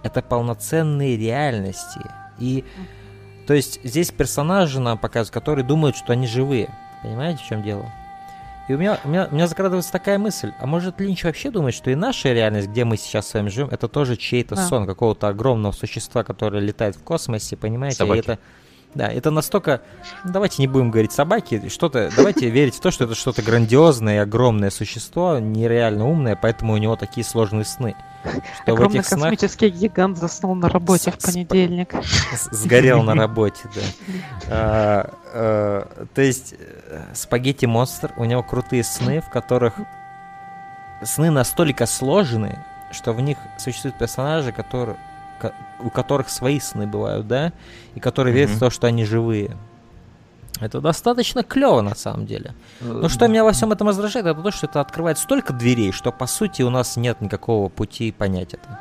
[0.03, 2.01] это полноценные реальности.
[2.39, 2.65] И
[3.47, 6.73] то есть здесь персонажи нам показывают, которые думают, что они живые.
[7.03, 7.91] Понимаете, в чем дело?
[8.69, 11.75] И у меня, у меня, у меня закрадывается такая мысль, а может Линч вообще думает,
[11.75, 14.59] что и наша реальность, где мы сейчас с вами живем, это тоже чей-то а.
[14.59, 17.97] сон, какого-то огромного существа, которое летает в космосе, понимаете?
[17.97, 18.19] Собаки.
[18.19, 18.39] И это
[18.95, 19.83] да, это настолько...
[20.25, 22.11] Давайте не будем говорить собаки, что-то...
[22.17, 26.77] Давайте верить в то, что это что-то грандиозное и огромное существо, нереально умное, поэтому у
[26.77, 27.95] него такие сложные сны.
[28.63, 29.23] Что Огромный снах...
[29.23, 31.95] космический гигант заснул на работе в понедельник.
[32.51, 33.81] Сгорел на работе, да.
[34.49, 39.75] А, а, то есть э, спагетти-монстр, у него крутые сны, в которых
[41.03, 44.97] сны настолько сложные, что в них существуют персонажи, которые
[45.81, 47.53] у которых свои сны бывают, да,
[47.95, 48.39] и которые mm-hmm.
[48.39, 49.57] верят в то, что они живые.
[50.61, 52.55] Это достаточно клево на самом деле.
[52.81, 56.13] Но что меня во всем этом раздражает, это то, что это открывает столько дверей, что
[56.13, 58.79] по сути у нас нет никакого пути понять это.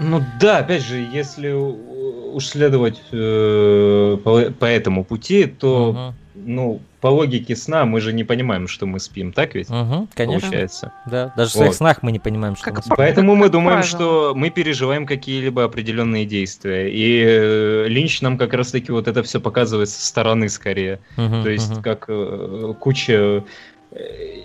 [0.00, 6.14] Ну да, опять же, если уж следовать э, по, по этому пути, то, угу.
[6.46, 9.70] Ну, по логике сна мы же не понимаем, что мы спим, так ведь?
[9.70, 10.48] Угу, конечно.
[10.48, 10.92] Получается.
[11.06, 12.96] Да, даже в своих снах мы не понимаем, что как мы спим.
[12.96, 13.96] Поэтому мы думаем, правильно.
[13.96, 16.88] что мы переживаем какие-либо определенные действия.
[16.90, 21.00] И э, Линч нам как раз-таки вот это все показывает со стороны скорее.
[21.16, 21.82] Угу, То есть угу.
[21.82, 23.44] как э, куча
[23.92, 24.42] э,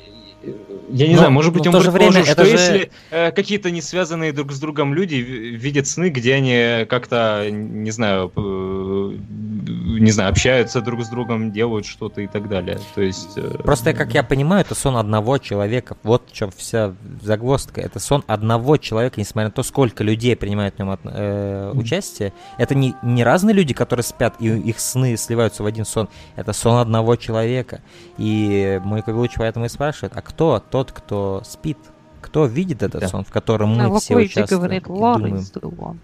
[0.89, 2.51] я не но, знаю, может быть, он время что же...
[2.51, 7.91] если э, какие-то не связанные друг с другом люди видят сны, где они как-то, не
[7.91, 9.17] знаю, э,
[9.99, 12.79] не знаю, общаются друг с другом, делают что-то и так далее.
[12.95, 13.37] То есть...
[13.37, 15.97] Э, Просто, как я понимаю, это сон одного человека.
[16.03, 17.81] Вот в чем вся загвоздка.
[17.81, 22.33] Это сон одного человека, несмотря на то, сколько людей принимают в нем э, участие.
[22.57, 26.09] Это не, не разные люди, которые спят, и их сны сливаются в один сон.
[26.35, 27.81] Это сон одного человека.
[28.17, 31.77] И мой Кавилуч поэтому и спрашивает, а кто тот, кто спит?
[32.21, 33.07] Кто видит этот да.
[33.07, 34.61] сон, в котором мы а все участвуем?
[34.61, 34.83] говорит,
[35.61, 35.99] думаем?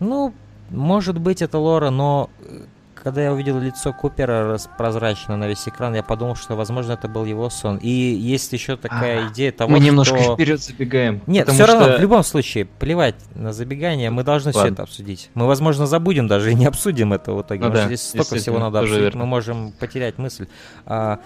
[0.00, 0.34] Ну,
[0.70, 2.62] может быть, это Лора, но э,
[3.02, 7.24] когда я увидел лицо Купера прозрачно на весь экран, я подумал, что, возможно, это был
[7.24, 7.78] его сон.
[7.78, 10.34] И есть еще такая а, идея того, Мы немножко что...
[10.34, 11.20] вперед забегаем.
[11.26, 11.78] Нет, все что...
[11.78, 14.60] равно, в любом случае, плевать на забегание, мы должны Ладно.
[14.60, 15.30] все это обсудить.
[15.34, 17.64] Мы, возможно, забудем даже и не обсудим это в итоге.
[17.64, 19.20] Ну, да, здесь столько всего надо обсудить, верно.
[19.20, 20.46] мы можем потерять мысль.
[20.86, 21.18] А,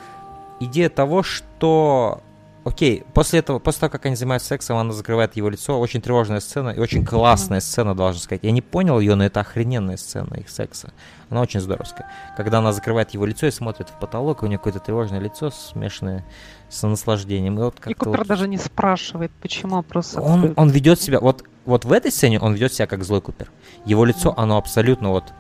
[0.61, 2.23] идея того, что
[2.67, 5.79] Окей, после этого, после того, как они занимаются сексом, она закрывает его лицо.
[5.79, 8.43] Очень тревожная сцена и очень классная сцена, должен сказать.
[8.43, 10.93] Я не понял ее, но это охрененная сцена их секса.
[11.31, 12.11] Она очень здоровская.
[12.37, 16.25] Когда она закрывает его лицо и смотрит в потолок, у нее какое-то тревожное лицо, смешанное
[16.69, 17.57] с наслаждением.
[17.57, 18.27] И, вот и Купер вот...
[18.27, 20.21] даже не спрашивает, почему, просто...
[20.21, 21.21] Он, он ведет себя...
[21.21, 23.49] Вот, вот в этой сцене он ведет себя как злой Купер.
[23.85, 25.33] Его лицо, оно абсолютно вот...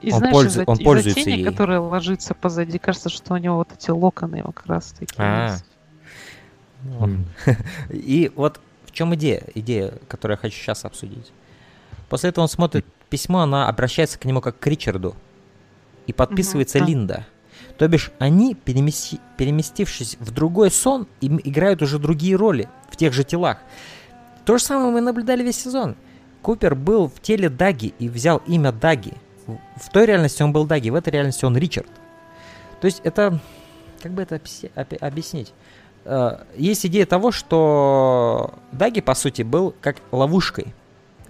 [0.00, 0.48] И он знаешь, пользу...
[0.48, 1.44] из-за, он пользуется из тени, ей.
[1.44, 5.14] которая ложится позади, кажется, что у него вот эти локоны его как раз таки.
[5.18, 5.56] А,
[7.90, 11.32] и вот в чем идея, идея, которую я хочу сейчас обсудить.
[12.08, 15.14] После этого он смотрит письмо, она обращается к нему как к Ричарду.
[16.06, 17.26] И подписывается Линда.
[17.76, 23.12] То бишь, они, перемести, переместившись в другой сон, им играют уже другие роли в тех
[23.12, 23.58] же телах.
[24.44, 25.96] То же самое мы наблюдали весь сезон.
[26.42, 29.14] Купер был в теле Даги и взял имя Даги.
[29.48, 31.88] В той реальности он был Даги, в этой реальности он Ричард.
[32.80, 33.40] То есть это...
[34.02, 34.40] Как бы это
[35.00, 35.52] объяснить?
[36.04, 40.74] Э, есть идея того, что Даги, по сути, был как ловушкой,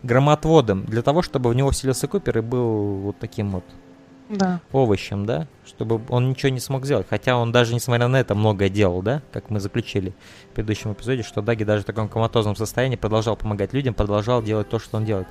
[0.02, 3.64] громотводом, для того, чтобы в него вселился Купер и был вот таким вот
[4.28, 4.60] да.
[4.72, 7.06] овощем, да, чтобы он ничего не смог сделать.
[7.08, 10.14] Хотя он даже, несмотря на это, многое делал, да, как мы заключили
[10.50, 14.68] в предыдущем эпизоде, что Даги даже в таком коматозном состоянии продолжал помогать людям, продолжал делать
[14.68, 15.28] то, что он делает.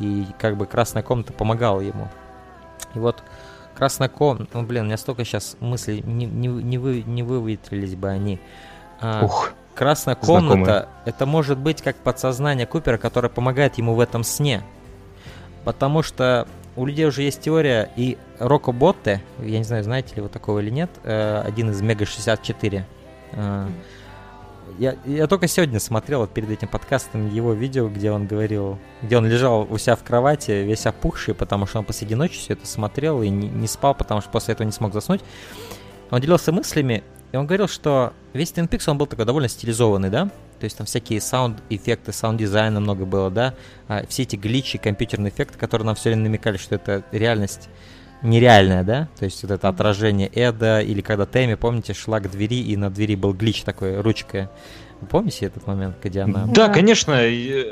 [0.00, 2.08] И как бы Красная Комната помогала ему.
[2.94, 3.22] И вот
[3.74, 7.94] Красная Комната, ну блин, у меня столько сейчас мыслей, не, не, не, вы, не выветрились
[7.94, 8.40] бы они.
[9.00, 10.88] А, Ух, красная комната знакомые.
[11.06, 14.62] это может быть как подсознание Купера, которое помогает ему в этом сне.
[15.64, 16.46] Потому что
[16.76, 20.60] у людей уже есть теория, и Роко Ботте, я не знаю, знаете ли вы такого
[20.60, 22.84] или нет, э, один из Мега 64.
[23.32, 23.68] Э,
[24.78, 29.18] я, я только сегодня смотрел вот перед этим подкастом его видео, где он говорил, где
[29.18, 32.66] он лежал у себя в кровати, весь опухший, потому что он посреди ночи все это
[32.66, 35.20] смотрел и не, не спал, потому что после этого не смог заснуть.
[36.10, 37.02] Он делился мыслями,
[37.32, 40.30] и он говорил, что весь Twin Peaks, он был такой довольно стилизованный, да?
[40.58, 43.54] То есть там всякие саунд-эффекты, саунд-дизайна много было, да?
[43.88, 47.68] А все эти гличи, компьютерные эффекты, которые нам все время намекали, что это реальность
[48.22, 49.08] нереальная, да?
[49.18, 52.90] То есть вот это отражение Эда, или когда Тэмми, помните, шла к двери, и на
[52.90, 54.50] двери был глич такой, ручка.
[55.00, 56.44] Вы помните этот момент, где она...
[56.46, 57.18] Да, конечно.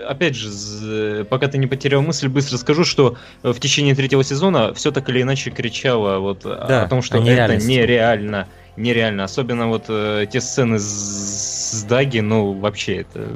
[0.08, 4.90] Опять же, пока ты не потерял мысль, быстро скажу, что в течение третьего сезона все
[4.92, 8.48] так или иначе кричало вот да, о том, что это нереально
[8.78, 9.24] нереально.
[9.24, 13.26] Особенно вот э, те сцены с, с Даги, ну, вообще это...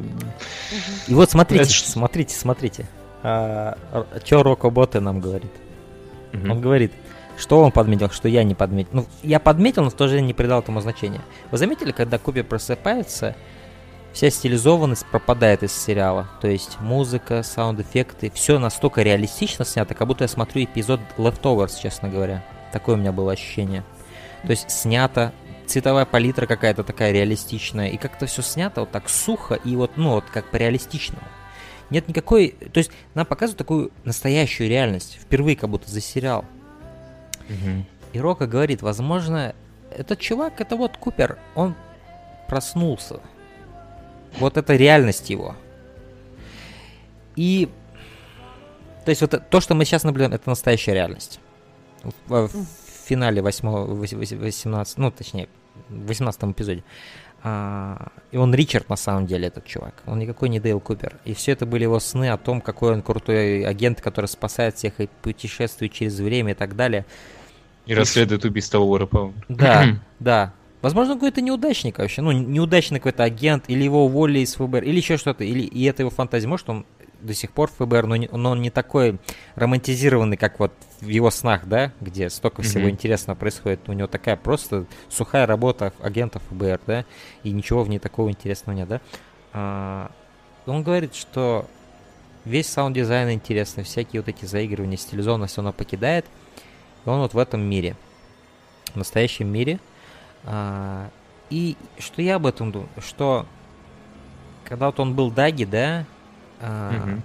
[1.09, 1.73] И вот смотрите, это...
[1.73, 2.87] смотрите, смотрите.
[3.23, 3.77] А,
[4.25, 5.51] что Роко Боте нам говорит?
[6.33, 6.51] Угу.
[6.51, 6.93] Он говорит,
[7.37, 8.91] что он подметил, что я не подметил.
[8.93, 11.21] Ну, я подметил, но в то же время не придал этому значения.
[11.51, 13.35] Вы заметили, когда Куби просыпается,
[14.13, 16.29] вся стилизованность пропадает из сериала.
[16.41, 22.09] То есть музыка, саунд-эффекты, все настолько реалистично снято, как будто я смотрю эпизод Leftovers, честно
[22.09, 22.45] говоря.
[22.73, 23.85] Такое у меня было ощущение.
[24.45, 25.33] То есть снято,
[25.67, 30.11] цветовая палитра какая-то такая реалистичная, и как-то все снято вот так сухо и вот, ну,
[30.11, 31.23] вот как по-реалистичному.
[31.93, 32.55] Нет никакой...
[32.73, 36.47] То есть нам показывают такую настоящую реальность, впервые как будто за сериал.
[37.51, 37.85] Угу.
[38.15, 39.55] И Рока говорит, возможно,
[39.91, 41.75] этот чувак, это вот Купер, он
[42.49, 43.21] проснулся.
[44.39, 45.55] Вот это реальность его.
[47.37, 47.69] И
[49.05, 51.41] то есть вот то, что мы сейчас наблюдаем, это настоящая реальность.
[52.27, 52.67] В, в
[53.05, 53.67] финале 8,
[54.39, 55.49] 18, ну точнее,
[55.91, 56.85] в 18 эпизоде.
[57.45, 59.95] А, и он Ричард на самом деле, этот чувак.
[60.07, 61.17] Он никакой не Дейл Купер.
[61.25, 65.01] И все это были его сны о том, какой он крутой агент, который спасает всех
[65.01, 67.05] и путешествует через время и так далее.
[67.87, 69.09] И, и расследует убийство Лоры
[69.49, 70.53] Да, да.
[70.83, 72.23] Возможно, какой-то неудачник вообще.
[72.23, 75.45] Ну, неудачный какой-то агент, или его уволили из ФБР, или еще что-то.
[75.45, 76.49] Или и это его фантазия.
[76.49, 76.87] Может, он
[77.23, 79.19] до сих пор ФБР, но, не, но он не такой
[79.55, 82.91] романтизированный, как вот в его снах, да, где столько всего mm-hmm.
[82.91, 83.89] интересного происходит.
[83.89, 87.05] У него такая просто сухая работа агентов ФБР, да,
[87.43, 89.01] и ничего в ней такого интересного нет, да.
[89.53, 90.11] А,
[90.67, 91.67] он говорит, что
[92.45, 96.27] весь саунд-дизайн интересный, всякие вот эти заигрывания, стилизованность он покидает,
[97.05, 97.97] и он вот в этом мире,
[98.93, 99.81] в настоящем мире.
[100.45, 101.11] А,
[101.51, 103.47] и что я об этом думаю, что
[104.65, 106.07] когда вот он был Даги, да,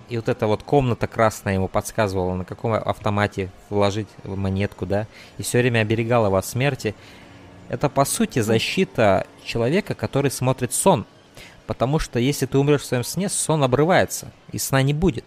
[0.10, 5.08] И вот эта вот комната красная ему подсказывала, на каком автомате вложить монетку, да,
[5.38, 6.96] и все время оберегала его от смерти.
[7.70, 11.06] Это, по сути, защита человека, который смотрит сон.
[11.68, 15.26] Потому что если ты умрешь в своем сне, сон обрывается, и сна не будет.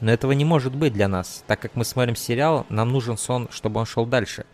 [0.00, 1.44] Но этого не может быть для нас.
[1.46, 4.46] Так как мы смотрим сериал, нам нужен сон, чтобы он шел дальше.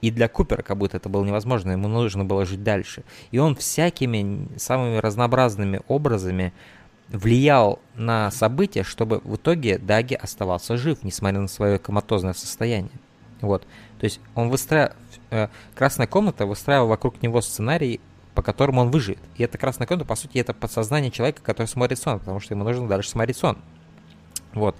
[0.00, 3.04] И для Купера как будто это было невозможно, ему нужно было жить дальше.
[3.30, 6.52] И он всякими самыми разнообразными образами
[7.14, 12.90] влиял на события, чтобы в итоге Даги оставался жив, несмотря на свое коматозное состояние.
[13.40, 13.66] Вот.
[13.98, 14.94] То есть он выстраивал...
[15.30, 18.00] Э, Красная комната выстраивала вокруг него сценарий,
[18.34, 19.22] по которому он выживет.
[19.36, 22.64] И эта красная комната, по сути, это подсознание человека, который смотрит сон, потому что ему
[22.64, 23.58] нужно дальше смотреть сон.
[24.52, 24.76] Вот.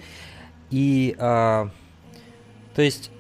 [0.70, 1.15] И...
[1.19, 1.69] Э,
[2.74, 3.11] то есть...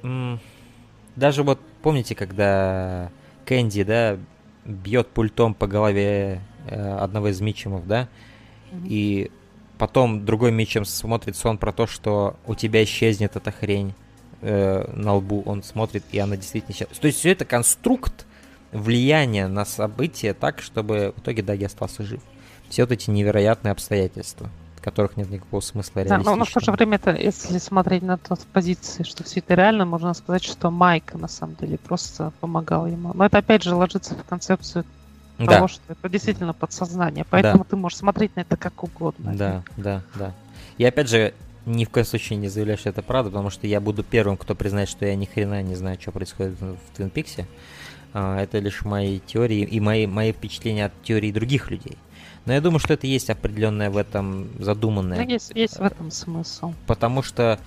[1.16, 3.12] Даже вот помните, когда
[3.44, 4.18] Кэнди, да,
[4.64, 8.08] бьет пультом по голове э, одного из Митчемов, да,
[8.84, 9.30] и
[9.78, 13.94] потом другой мечем смотрит сон про то, что у тебя исчезнет эта хрень
[14.40, 15.42] э, на лбу.
[15.46, 16.94] Он смотрит, и она действительно исчезла.
[16.94, 18.26] То есть все это конструкт
[18.72, 22.20] влияния на события так, чтобы в итоге Даги остался жив.
[22.68, 24.50] Все вот эти невероятные обстоятельства
[24.84, 28.18] которых нет никакого смысла Да, но, но в то же время, это, если смотреть на
[28.18, 32.34] то с позиции, что все это реально, можно сказать, что Майка на самом деле просто
[32.40, 33.12] помогал ему.
[33.14, 34.84] Но это опять же ложится в концепцию
[35.38, 35.56] да.
[35.56, 37.24] того, что это действительно подсознание.
[37.28, 37.70] Поэтому да.
[37.70, 39.34] ты можешь смотреть на это как угодно.
[39.34, 40.34] Да, да, да.
[40.78, 41.34] И опять же,
[41.66, 44.54] ни в коем случае не заявляю, что это правда, потому что я буду первым, кто
[44.54, 47.46] признает, что я ни хрена не знаю, что происходит в Твин Пиксе.
[48.12, 51.98] А, это лишь мои теории и мои, мои впечатления от теорий других людей.
[52.46, 55.24] Но я думаю, что это есть определенное в этом задуманное.
[55.24, 56.74] Ну, есть, есть в этом смысл.
[56.86, 57.58] Потому что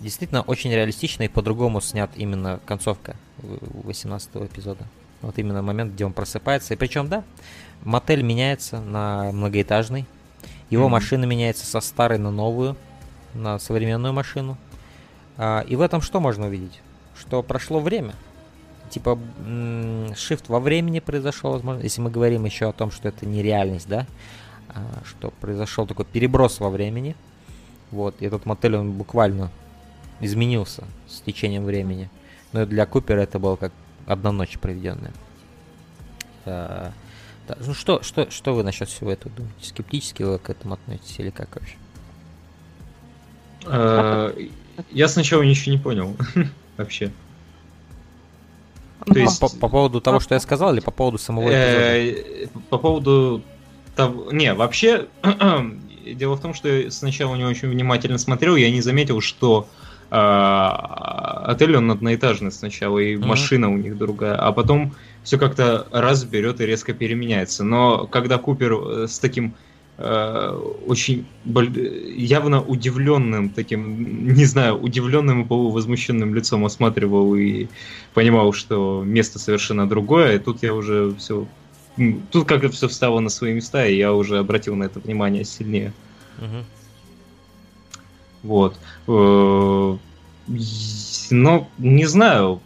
[0.00, 4.84] действительно очень реалистично и по-другому снят именно концовка 18 эпизода.
[5.22, 6.74] Вот именно момент, где он просыпается.
[6.74, 7.24] И причем, да,
[7.84, 10.06] мотель меняется на многоэтажный.
[10.70, 10.90] Его mm-hmm.
[10.90, 12.76] машина меняется со старой на новую,
[13.34, 14.56] на современную машину.
[15.36, 16.80] А, и в этом что можно увидеть?
[17.18, 18.14] Что прошло время.
[18.90, 19.18] Типа,
[20.12, 23.88] shift во времени произошел, возможно, если мы говорим еще о том, что это не реальность,
[23.88, 24.06] да,
[24.68, 27.16] а, что произошел такой переброс во времени.
[27.90, 29.50] Вот, и этот мотель, он буквально
[30.20, 32.08] изменился с течением времени.
[32.52, 33.72] Но для Купера это было как
[34.06, 35.12] одна ночь проведенная.
[36.44, 36.92] А,
[37.48, 37.56] да.
[37.64, 39.66] Ну что, что, что вы насчет всего этого думаете?
[39.66, 41.76] Скептически вы к этому относитесь или как вообще?
[43.66, 44.34] А,
[44.90, 46.16] я сначала ничего не понял
[46.76, 47.12] вообще.
[49.04, 49.38] То есть...
[49.40, 52.50] по, по поводу того, что я сказал, или по поводу самого эпизода?
[52.70, 53.42] По поводу
[53.94, 54.32] того...
[54.32, 55.06] Не, вообще,
[56.06, 59.68] дело в том, что сначала не очень внимательно смотрел, я не заметил, что
[60.10, 63.26] а, отель он одноэтажный сначала, и mm-hmm.
[63.26, 67.64] машина у них другая, а потом все как-то раз берет и резко переменяется.
[67.64, 69.54] Но когда Купер э, с таким
[69.98, 77.66] э, очень явно удивленным таким, не знаю, удивленным и полувозмущенным лицом осматривал и
[78.14, 81.46] понимал, что место совершенно другое, и тут я уже все
[82.30, 85.94] Тут как-то все встало на свои места, и я уже обратил на это внимание сильнее.
[86.38, 86.64] Угу.
[88.46, 88.76] Вот.
[89.08, 89.96] Э,
[91.30, 92.60] но, не знаю,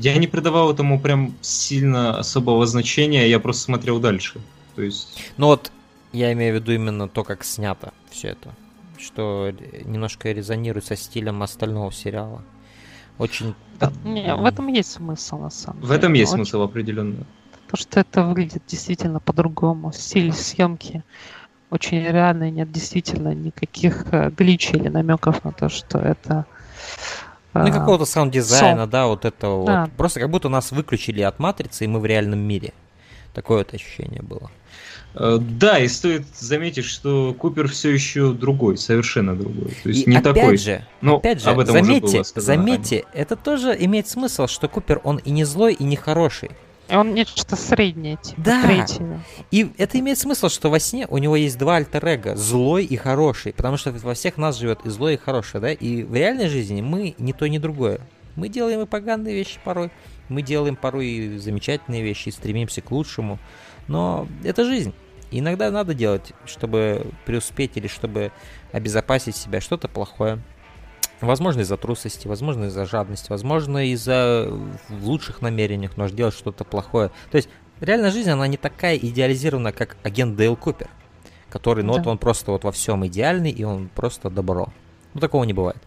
[0.00, 4.40] я не придавал этому прям сильно особого значения, я просто смотрел дальше.
[4.74, 5.18] То есть...
[5.36, 5.72] Ну вот,
[6.12, 8.54] я имею в виду именно то, как снято все это.
[8.98, 9.52] Что
[9.84, 12.42] немножко резонирует со стилем остального сериала.
[13.18, 13.54] Очень...
[13.78, 15.88] Да, не, в этом есть смысл, на самом деле.
[15.88, 16.44] В этом есть Очень...
[16.44, 17.24] смысл определенно.
[17.68, 19.92] То, что это выглядит действительно по-другому.
[19.92, 21.04] Стиль съемки
[21.70, 26.46] очень реально, нет действительно никаких э, гличей или намеков на то, что это
[27.54, 29.82] ну, и какого-то саунд-дизайна, да, вот это да.
[29.82, 29.92] вот.
[29.92, 32.72] Просто как будто нас выключили от матрицы, и мы в реальном мире.
[33.34, 34.50] Такое вот ощущение было.
[35.14, 39.72] Э, да, и стоит заметить, что Купер все еще другой, совершенно другой.
[39.82, 40.56] То есть и не опять такой.
[40.56, 44.46] Же, но опять же, об этом заметьте, уже было сказано заметьте, это тоже имеет смысл,
[44.46, 46.50] что Купер он и не злой, и не хороший.
[46.90, 48.62] Он нечто среднее, типа да.
[48.62, 49.20] третьего.
[49.50, 52.96] И это имеет смысл, что во сне у него есть два альтер -эго, злой и
[52.96, 56.48] хороший, потому что во всех нас живет и злой, и хороший, да, и в реальной
[56.48, 58.00] жизни мы не то, ни другое.
[58.36, 59.90] Мы делаем и поганые вещи порой,
[60.28, 63.38] мы делаем порой и замечательные вещи, и стремимся к лучшему,
[63.88, 64.94] но это жизнь.
[65.30, 68.32] И иногда надо делать, чтобы преуспеть или чтобы
[68.72, 70.38] обезопасить себя, что-то плохое.
[71.20, 74.52] Возможно, из-за трусости, возможно, из-за жадности, возможно, из-за
[74.88, 77.10] лучших намерениях нужно делать что-то плохое.
[77.30, 77.48] То есть
[77.80, 80.88] реальная жизнь, она не такая идеализирована, как агент Дейл Купер,
[81.50, 81.98] который, ну да.
[81.98, 84.68] вот он просто вот во всем идеальный, и он просто добро.
[85.14, 85.78] Ну, такого не бывает.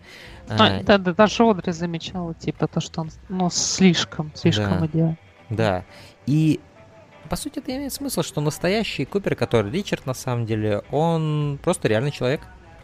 [0.50, 4.86] А, а, да, да, даже Одри замечала, типа, то, что он, ну, слишком, слишком да,
[4.88, 5.18] идеален.
[5.50, 5.86] Да.
[6.26, 6.60] И
[7.30, 11.88] по сути, это имеет смысл, что настоящий Купер, который Ричард на самом деле, он просто
[11.88, 12.42] реальный человек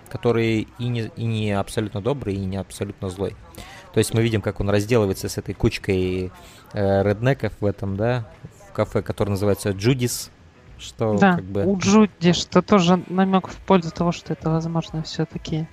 [0.08, 3.36] который и не, и не абсолютно добрый, и не абсолютно злой.
[3.94, 6.32] То есть мы видим, как он разделывается с этой кучкой
[6.74, 8.30] э, реднеков в этом, да,
[8.70, 10.32] в кафе, который называется Джудис,
[10.78, 11.66] что да, как бы...
[11.66, 15.68] у Джуди, что тоже намек в пользу того, что это, возможно, все-таки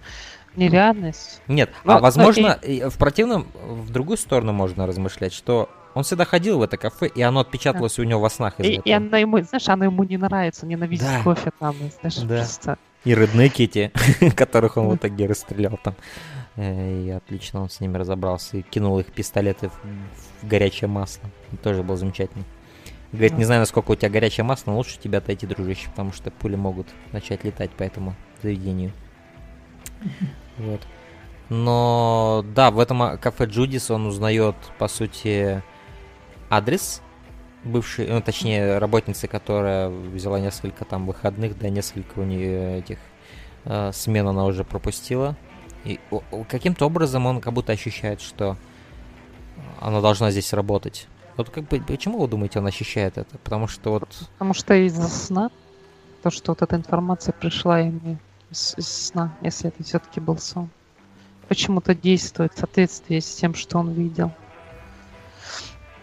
[0.57, 1.43] нереальность.
[1.49, 2.89] Нет, Но, а возможно, и...
[2.89, 7.23] в противном, в другую сторону можно размышлять, что он всегда ходил в это кафе, и
[7.23, 8.03] оно отпечаталось да.
[8.03, 8.55] у него во снах.
[8.59, 11.23] И, и она ему, знаешь, она ему не нравится, ненавидит да.
[11.23, 12.37] кофе там, знаешь, да.
[12.37, 13.93] просто и реднеки эти,
[14.37, 15.95] которых он в итоге расстрелял там.
[16.57, 21.29] Э, и отлично он с ними разобрался и кинул их пистолеты в, горячее масло.
[21.63, 22.45] тоже был замечательный.
[23.13, 26.31] Говорит, не знаю, насколько у тебя горячее масло, но лучше тебя отойти, дружище, потому что
[26.31, 28.93] пули могут начать летать по этому заведению.
[30.59, 30.81] Вот.
[31.49, 35.63] Но да, в этом кафе Джудис он узнает, по сути,
[36.51, 37.03] адрес
[37.65, 42.99] бывшей, ну, точнее, работницы, которая взяла несколько там выходных, да, несколько у нее этих
[43.65, 45.37] э, смен она уже пропустила.
[45.85, 46.01] И
[46.49, 48.57] каким-то образом он как будто ощущает, что
[49.81, 51.09] она должна здесь работать.
[51.37, 53.39] Вот как бы, почему вы думаете, он ощущает это?
[53.39, 54.09] Потому что вот...
[54.33, 55.51] Потому что из-за сна,
[56.23, 58.19] то, что вот эта информация пришла ему
[58.51, 60.71] из, из сна, если это все-таки был сон.
[61.49, 64.33] Почему-то действует в соответствии с тем, что он видел.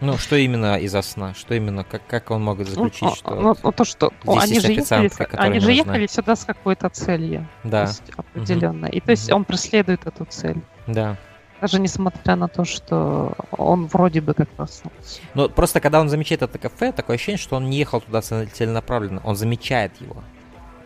[0.02, 1.32] Ну, что именно из-за сна?
[1.32, 3.34] Что именно, как, как он мог заключить, ну, что...
[3.36, 7.48] Ну, ну, то, что ну, они, же ехали, они же ехали сюда с какой-то целью.
[7.62, 7.82] Да.
[7.82, 8.88] Есть, определенно.
[8.88, 8.96] Угу.
[8.96, 10.60] И то есть он преследует эту цель.
[10.88, 11.16] Да.
[11.60, 15.20] Даже несмотря на то, что он вроде бы как проснулся.
[15.34, 19.20] Ну, просто когда он замечает это кафе, такое ощущение, что он не ехал туда целенаправленно.
[19.24, 20.16] Он замечает его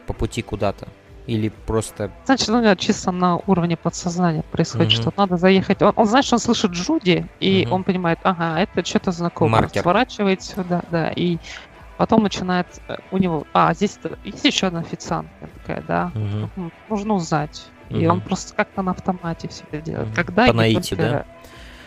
[0.06, 0.88] по пути куда-то.
[1.26, 2.10] Или просто...
[2.24, 5.02] Значит, у него чисто на уровне подсознания происходит, mm-hmm.
[5.02, 5.82] что надо заехать.
[5.82, 7.70] Он, он знает, что он слышит Джуди, и mm-hmm.
[7.70, 9.62] он понимает, ага, это что-то знакомое.
[9.62, 9.82] Маркер.
[9.82, 11.38] Сворачивает сюда, да, и
[11.96, 13.44] потом начинает э, у него...
[13.52, 16.72] А, здесь есть еще одна официантка такая, да, mm-hmm.
[16.88, 17.66] нужно узнать.
[17.88, 20.08] И он просто как-то на автомате все это делает.
[20.08, 20.14] Mm-hmm.
[20.14, 21.12] Когда По наитию, только...
[21.12, 21.26] да?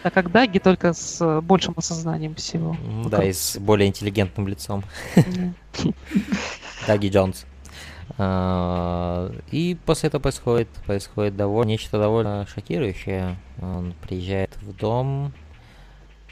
[0.02, 2.76] А когда Ги только с большим осознанием всего.
[3.10, 4.84] Да, и с более интеллигентным лицом.
[6.88, 7.46] Даги Джонс.
[8.18, 13.38] А, и после этого происходит, происходит довольно, нечто довольно шокирующее.
[13.62, 15.34] Он приезжает в дом,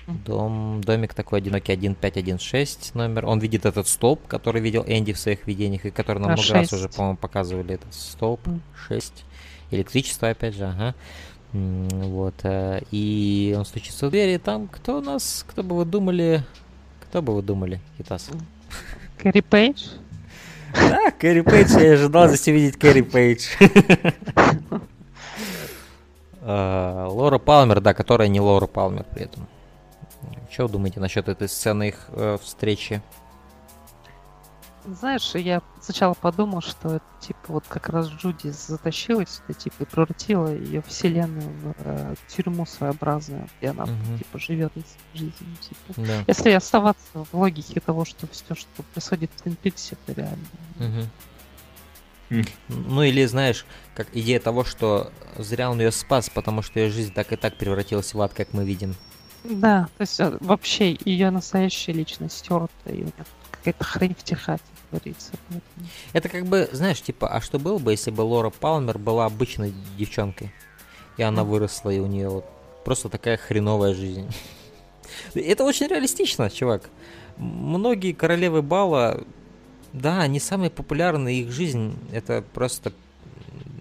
[0.08, 3.26] дом, домик такой одинокий 1516 номер.
[3.26, 6.44] Он видит этот столб, который видел Энди в своих видениях, и который нам а, много
[6.44, 6.54] 6.
[6.54, 8.42] раз уже, по-моему, показывали этот столб.
[8.88, 9.26] 6.
[9.72, 10.96] Электричество, опять же, ага.
[11.54, 12.36] Вот.
[12.44, 16.44] Э, и он стучится в дверь, и там кто у нас, кто бы вы думали,
[17.02, 18.30] кто бы вы думали, Хитас?
[19.18, 19.86] Кэрри Пейдж?
[20.90, 23.48] Да, Кэрри Пейдж, я ожидал здесь увидеть Кэрри Пейдж.
[26.50, 29.48] А, Лора Палмер, да, которая не Лора Палмер при этом.
[30.50, 33.02] Что вы думаете насчет этой сцены их э, встречи?
[34.88, 39.86] Знаешь, я сначала подумал, что это, типа, вот как раз Джуди затащилась сюда, типа, и
[39.86, 44.18] превратила ее вселенную в э, тюрьму своеобразную, где она, угу.
[44.18, 44.72] типа, живет
[45.14, 46.02] жизнью, типа.
[46.02, 46.24] Да.
[46.28, 50.46] Если оставаться в логике того, что все, что происходит в Твин Пиксе, это реально.
[52.30, 52.44] Угу.
[52.70, 53.66] Ну или знаешь,
[53.96, 57.58] как идея того, что зря он ее спас, потому что ее жизнь так и так
[57.58, 58.96] превратилась в ад, как мы видим.
[59.44, 63.06] Да, то есть э, вообще ее настоящая личность стерта, и
[63.68, 65.34] какая-то хрень втихать творится.
[66.14, 69.74] Это как бы, знаешь, типа, а что было бы, если бы Лора Палмер была обычной
[69.98, 70.54] девчонкой,
[71.18, 72.46] и она выросла, и у нее вот
[72.86, 74.28] просто такая хреновая жизнь.
[75.34, 76.90] Это очень реалистично, чувак.
[77.36, 79.24] Многие королевы бала,
[79.92, 82.94] да, они самые популярные, их жизнь это просто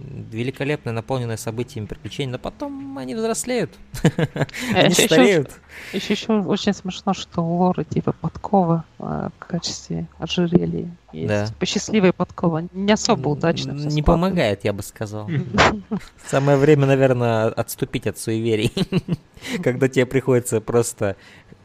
[0.07, 3.73] великолепная, наполненная событиями приключений, но потом они взрослеют.
[4.75, 5.51] Они стареют.
[5.93, 10.91] Еще, еще очень смешно, что у Лоры типа подкова в качестве ожерелья.
[11.13, 11.29] Есть.
[11.29, 11.47] Да.
[11.47, 12.69] Типа счастливая подкова.
[12.73, 13.73] Не особо удачно.
[13.73, 15.29] Не помогает, я бы сказал.
[16.27, 18.73] Самое время, наверное, отступить от суеверий.
[19.63, 21.17] Когда тебе приходится просто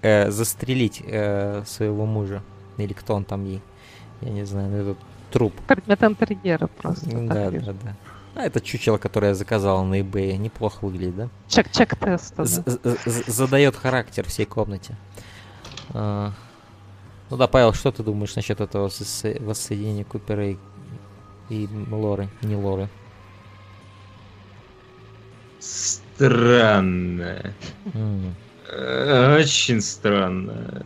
[0.01, 2.41] э, застрелить э, своего мужа.
[2.77, 3.61] Или кто он там ей.
[4.21, 4.97] Я не знаю, ну, этот
[5.31, 5.53] труп.
[5.67, 7.09] Предмет интерьера просто.
[7.09, 7.95] Да, да, да.
[8.33, 11.29] А это чучело, которое я заказал на eBay, неплохо выглядит, да?
[11.47, 12.35] Чек-чек-тест.
[12.37, 12.45] Да?
[13.27, 14.95] Задает характер всей комнате.
[15.89, 16.31] А,
[17.29, 18.89] ну да, Павел, что ты думаешь насчет этого
[19.39, 20.57] воссоединения Купера и,
[21.49, 22.87] и Лоры, не Лоры?
[25.59, 27.53] Странно.
[27.85, 28.33] Mm.
[29.37, 30.83] Очень странно.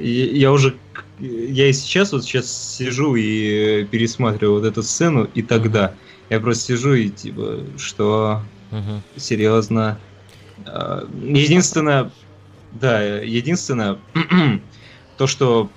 [0.00, 0.74] Я уже,
[1.20, 5.94] я и сейчас вот сейчас сижу и пересматриваю вот эту сцену, и тогда
[6.30, 9.02] я просто сижу и типа, что угу.
[9.16, 9.98] серьезно.
[10.66, 12.10] А, единственное,
[12.72, 13.98] да, единственное,
[15.18, 15.70] то, что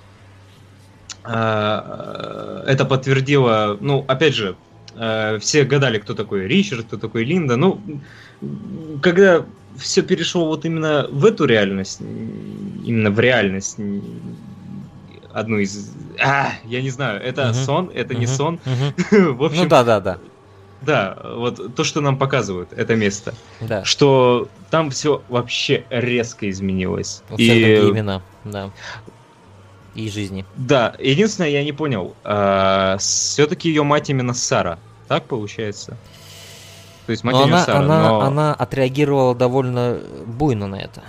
[1.24, 4.56] э, это подтвердило, ну, опять же,
[4.94, 7.56] э, все гадали, кто такой Ричард, кто такой Линда.
[7.56, 7.80] Ну,
[9.02, 9.44] когда
[9.76, 13.78] все перешло вот именно в эту реальность, именно в реальность
[15.32, 15.92] одну из...
[16.18, 17.64] А, я не знаю, это uh-huh.
[17.64, 18.18] сон, это uh-huh.
[18.18, 18.58] не сон.
[18.64, 19.32] Uh-huh.
[19.34, 20.18] в общем, ну да, да, да.
[20.86, 23.34] Да, вот то, что нам показывают, это место.
[23.60, 23.84] Да.
[23.84, 27.22] Что там все вообще резко изменилось.
[27.34, 27.90] Всех и...
[27.90, 28.70] имена, да.
[29.94, 30.44] И жизни.
[30.56, 35.96] Да, единственное, я не понял, а, все-таки ее мать именно Сара, так получается?
[37.06, 38.20] То есть мать она, Сара, она, но...
[38.20, 41.02] она отреагировала довольно буйно на это.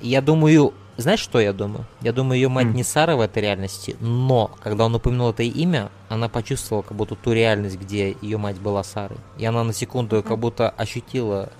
[0.00, 1.86] Я думаю, знаешь, что я думаю?
[2.02, 2.74] Я думаю, ее мать mm.
[2.74, 7.14] не Сара в этой реальности, но когда он упомянул это имя, она почувствовала как будто
[7.14, 9.18] ту реальность, где ее мать была Сарой.
[9.38, 11.50] И она на секунду как будто ощутила,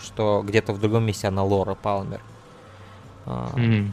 [0.00, 2.20] что где-то в другом месте она Лора Палмер.
[3.26, 3.90] Mm.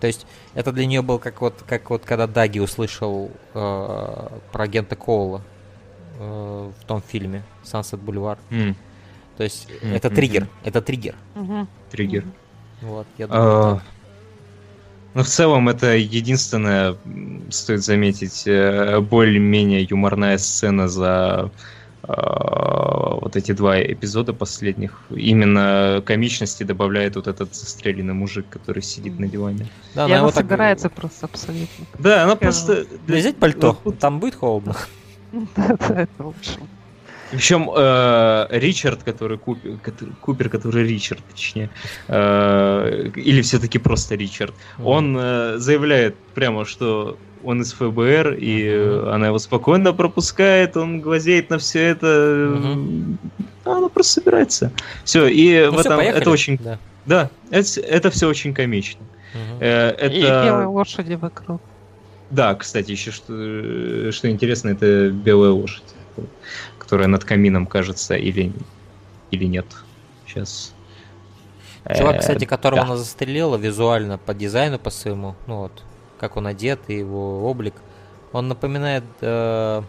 [0.00, 4.64] То есть это для нее был как вот, как вот когда Даги услышал э, про
[4.64, 5.42] агента Коула
[6.18, 8.38] э, в том фильме Sunset Boulevard.
[8.50, 8.76] Mm.
[9.36, 9.96] То есть mm-hmm.
[9.96, 11.16] это триггер, это триггер.
[11.34, 11.66] Mm-hmm.
[11.90, 12.24] Триггер.
[12.82, 13.76] Вот, я думаю.
[13.76, 13.80] Uh,
[15.18, 16.96] ну, в целом, это единственная,
[17.50, 21.50] стоит заметить, э, более-менее юморная сцена за
[22.04, 22.12] э,
[23.20, 25.00] вот эти два эпизода последних.
[25.10, 29.66] Именно комичности добавляет вот этот застреленный мужик, который сидит на диване.
[29.96, 30.96] Да, она, она собирается так...
[30.96, 31.84] просто абсолютно.
[31.98, 32.86] Да, она просто...
[33.08, 34.76] Взять пальто, там будет холодно.
[35.56, 36.60] Да, да, это лучше.
[37.30, 41.70] Причем э, Ричард, который Купер, который, Купер, который Ричард, точнее,
[42.08, 44.84] э, или все-таки просто Ричард, mm.
[44.84, 49.10] он э, заявляет прямо, что он из ФБР, и mm-hmm.
[49.12, 53.16] она его спокойно пропускает, он глазеет на все это, mm-hmm.
[53.64, 54.72] она просто собирается.
[55.04, 56.20] Все, и ну, в этом поехали.
[56.20, 59.00] это очень, да, да это, это все очень комично.
[59.34, 59.58] Mm-hmm.
[59.60, 60.14] Э, это...
[60.14, 61.60] И белые лошади вокруг.
[62.30, 65.82] Да, кстати, еще что, что интересно, это белая лошадь
[66.88, 68.50] которая над камином кажется, или,
[69.30, 69.66] или нет.
[70.26, 70.72] Сейчас.
[71.94, 72.86] Чувак, э, кстати, которого да.
[72.86, 75.82] она застрелила визуально по дизайну по своему, ну вот,
[76.18, 77.74] как он одет и его облик,
[78.32, 79.82] он напоминает э,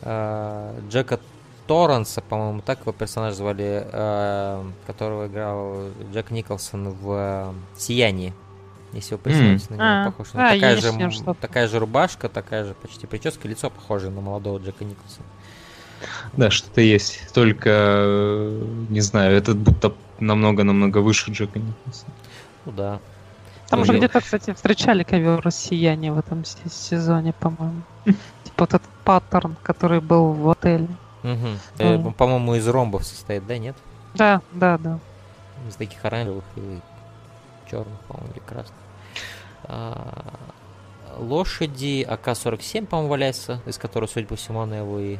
[0.00, 1.20] э, Джека
[1.66, 8.32] Торренса, по-моему, так его персонаж звали, э, которого играл Джек Николсон в «Сиянии».
[8.94, 9.70] Если вы представите, mm.
[9.70, 10.28] на него а, похож.
[10.32, 14.84] А, такая, же, такая же рубашка, такая же почти прическа, лицо похоже на молодого Джека
[14.84, 15.26] Николсона.
[16.34, 17.32] Да, что-то есть.
[17.32, 22.12] Только, э, не знаю, этот будто намного-намного выше Джека Николсона.
[22.64, 23.00] Ну да.
[23.68, 27.82] Там уже где-то, кстати, встречали ковер сияния в этом сезоне, по-моему.
[28.04, 30.88] Типа вот этот паттерн, который был в отеле.
[31.22, 32.12] Угу.
[32.12, 33.76] По-моему, из ромбов состоит, да, нет?
[34.14, 34.98] Да, да, да.
[35.68, 36.80] Из таких оранжевых или
[37.70, 38.76] черных, по-моему, или красных.
[39.64, 40.34] А,
[41.16, 45.16] лошади АК-47, по-моему, валяется, из которого, судя по всему, она его и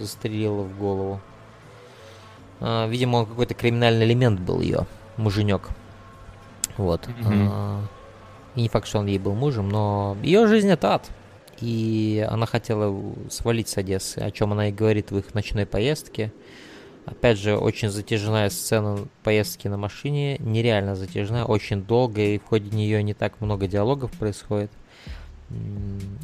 [0.00, 1.20] застрелила в голову.
[2.60, 4.86] А, видимо, он какой-то криминальный элемент был ее,
[5.16, 5.68] муженек.
[6.76, 7.06] Вот.
[7.06, 7.48] Mm-hmm.
[7.50, 7.82] А,
[8.54, 11.08] и не факт, что он ей был мужем, но ее жизнь это ад.
[11.60, 16.32] И она хотела свалить с Одессы, о чем она и говорит в их ночной поездке.
[17.04, 22.74] Опять же, очень затяжная сцена поездки на машине, нереально затяжная, очень долгая, и в ходе
[22.74, 24.70] нее не так много диалогов происходит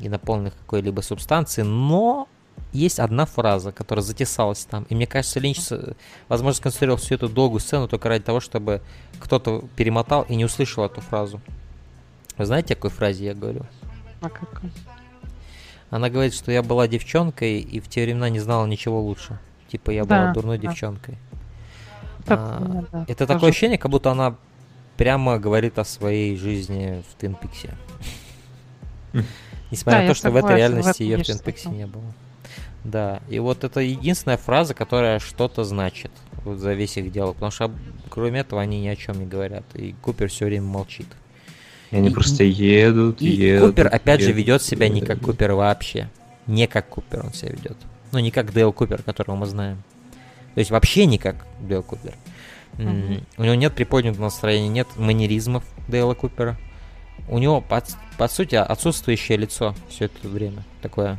[0.00, 2.28] и наполненных какой-либо субстанции, но
[2.72, 4.84] есть одна фраза, которая затесалась там.
[4.88, 5.60] И мне кажется, Линч,
[6.28, 8.82] возможно, сконцентрировал всю эту долгую сцену только ради того, чтобы
[9.18, 11.40] кто-то перемотал и не услышал эту фразу.
[12.36, 13.64] Вы знаете, о какой фразе я говорю?
[14.20, 14.70] А какой?
[15.90, 19.38] Она говорит, что я была девчонкой и в те времена не знала ничего лучше.
[19.68, 20.68] Типа я да, была дурной да.
[20.68, 21.16] девчонкой.
[22.26, 24.36] а, да, это такое ощущение, как будто она
[24.96, 27.74] прямо говорит о своей жизни в Твин Пиксе.
[29.70, 32.04] Несмотря на то, что в этой реальности ее в Твин Пиксе не было.
[32.86, 36.12] Да, и вот это единственная фраза, которая что-то значит
[36.44, 37.72] вот за весь их диалог, потому что
[38.08, 41.08] кроме этого они ни о чем не говорят, и Купер все время молчит.
[41.90, 43.70] И они и, просто едут, и едут.
[43.70, 45.00] Купер, опять едут, же, ведет себя едут.
[45.00, 46.08] не как Купер вообще.
[46.46, 47.76] Не как Купер он себя ведет.
[48.12, 49.82] Ну, не как Дейл Купер, которого мы знаем.
[50.54, 52.14] То есть вообще не как Дейл Купер.
[52.74, 53.24] Mm-hmm.
[53.38, 56.56] У него нет приподнятого настроения, нет манеризмов Дейла Купера.
[57.28, 57.82] У него, по,
[58.16, 61.18] по сути, отсутствующее лицо все это время такое.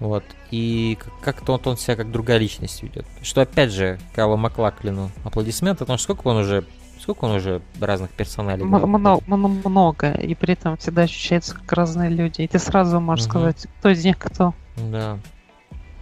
[0.00, 0.24] Вот.
[0.50, 3.06] И как-то он, он себя как другая личность ведет.
[3.22, 6.64] Что опять же, Калу Маклаклину аплодисменты, потому что сколько он уже
[7.00, 8.62] Сколько он уже разных персоналей?
[8.62, 12.42] Много, много, и при этом всегда ощущается как разные люди.
[12.42, 13.30] И ты сразу можешь угу.
[13.30, 14.52] сказать, кто из них кто.
[14.76, 15.18] Да.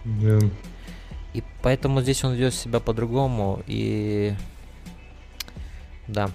[0.03, 0.39] Да.
[1.33, 4.33] И поэтому здесь он ведет себя по-другому, и...
[6.09, 6.29] Да.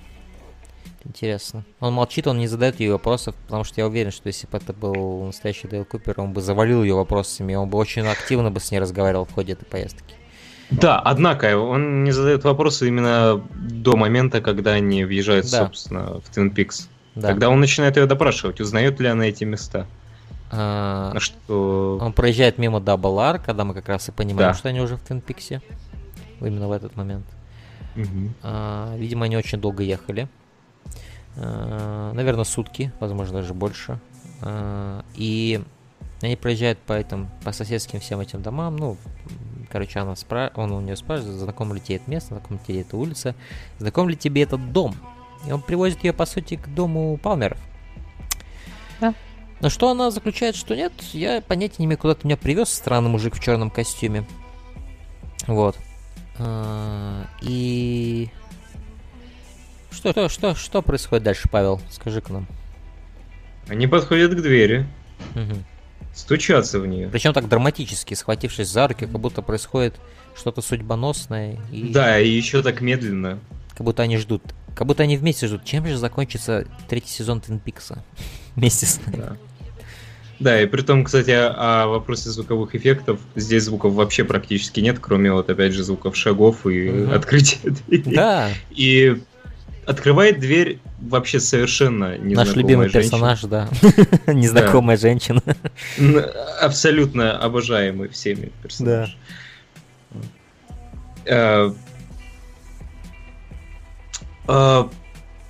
[1.05, 1.65] Интересно.
[1.81, 4.73] Он молчит, он не задает ей вопросов, потому что я уверен, что если бы это
[4.73, 8.71] был настоящий Дейл Купер, он бы завалил ее вопросами, он бы очень активно бы с
[8.71, 10.15] ней разговаривал в ходе этой поездки.
[10.71, 15.65] Да, однако он не задает вопросы именно до момента, когда они въезжают, да.
[15.65, 16.89] собственно, в Twin Peaks.
[17.15, 17.29] Да.
[17.29, 19.87] Тогда он начинает ее допрашивать, узнает ли она эти места.
[20.51, 21.99] А, что...
[22.01, 24.55] Он проезжает мимо Double R, когда мы как раз и понимаем, да.
[24.55, 25.61] что они уже в Twin Peaks.
[26.41, 27.27] Именно в этот момент.
[27.97, 28.31] Угу.
[28.43, 30.29] А, видимо, они очень долго ехали.
[31.37, 33.99] А, наверное, сутки, возможно, даже больше.
[34.43, 35.63] А, и
[36.21, 38.97] они проезжают по этим, по соседским всем этим домам, ну,
[39.75, 40.53] Короче, она спра...
[40.55, 43.35] он у нее спрашивает, знаком ли тебе это место, знаком ли тебе эта улица,
[43.81, 44.95] знаком ли тебе этот дом.
[45.49, 47.59] И он привозит ее, по сути, к дому Палмеров.
[49.01, 49.15] Да.
[49.61, 53.11] Но что она заключает, что нет, я понятия не имею, куда ты меня привез, странный
[53.11, 54.25] мужик в черном костюме.
[55.49, 55.77] Вот.
[56.39, 58.31] А, и...
[60.05, 61.81] Что, что, что, что происходит дальше, Павел?
[61.91, 62.47] Скажи-ка нам.
[63.69, 64.87] Они подходят к двери.
[65.35, 65.55] Угу
[66.15, 67.09] стучаться в нее.
[67.09, 69.97] Причем так драматически, схватившись за руки, как будто происходит
[70.37, 71.59] что-то судьбоносное.
[71.73, 71.93] И...
[71.93, 73.41] Да, и еще так медленно.
[73.77, 74.43] Как будто они ждут.
[74.77, 75.65] Как будто они вместе ждут.
[75.65, 78.05] Чем же закончится третий сезон Твин Пикса?
[78.55, 79.17] вместе с нами.
[79.17, 79.37] Да.
[80.41, 84.99] Да, и при том, кстати, о, о вопросе звуковых эффектов, здесь звуков вообще практически нет,
[85.01, 87.13] кроме вот опять же звуков шагов и угу.
[87.13, 88.15] открытия двери.
[88.15, 88.51] Да.
[88.71, 89.23] И
[89.87, 93.03] открывает дверь вообще совершенно незнакомая Наш любимый женщина.
[93.03, 93.69] персонаж, да.
[94.33, 95.43] Незнакомая женщина.
[96.61, 99.17] Абсолютно обожаемый всеми персонаж.
[101.27, 101.71] Э,
[104.49, 104.85] э,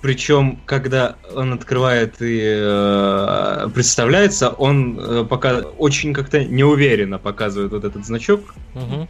[0.01, 8.05] Причем, когда он открывает и э, представляется, он пока очень как-то неуверенно показывает вот этот
[8.05, 8.55] значок.
[8.73, 9.07] Угу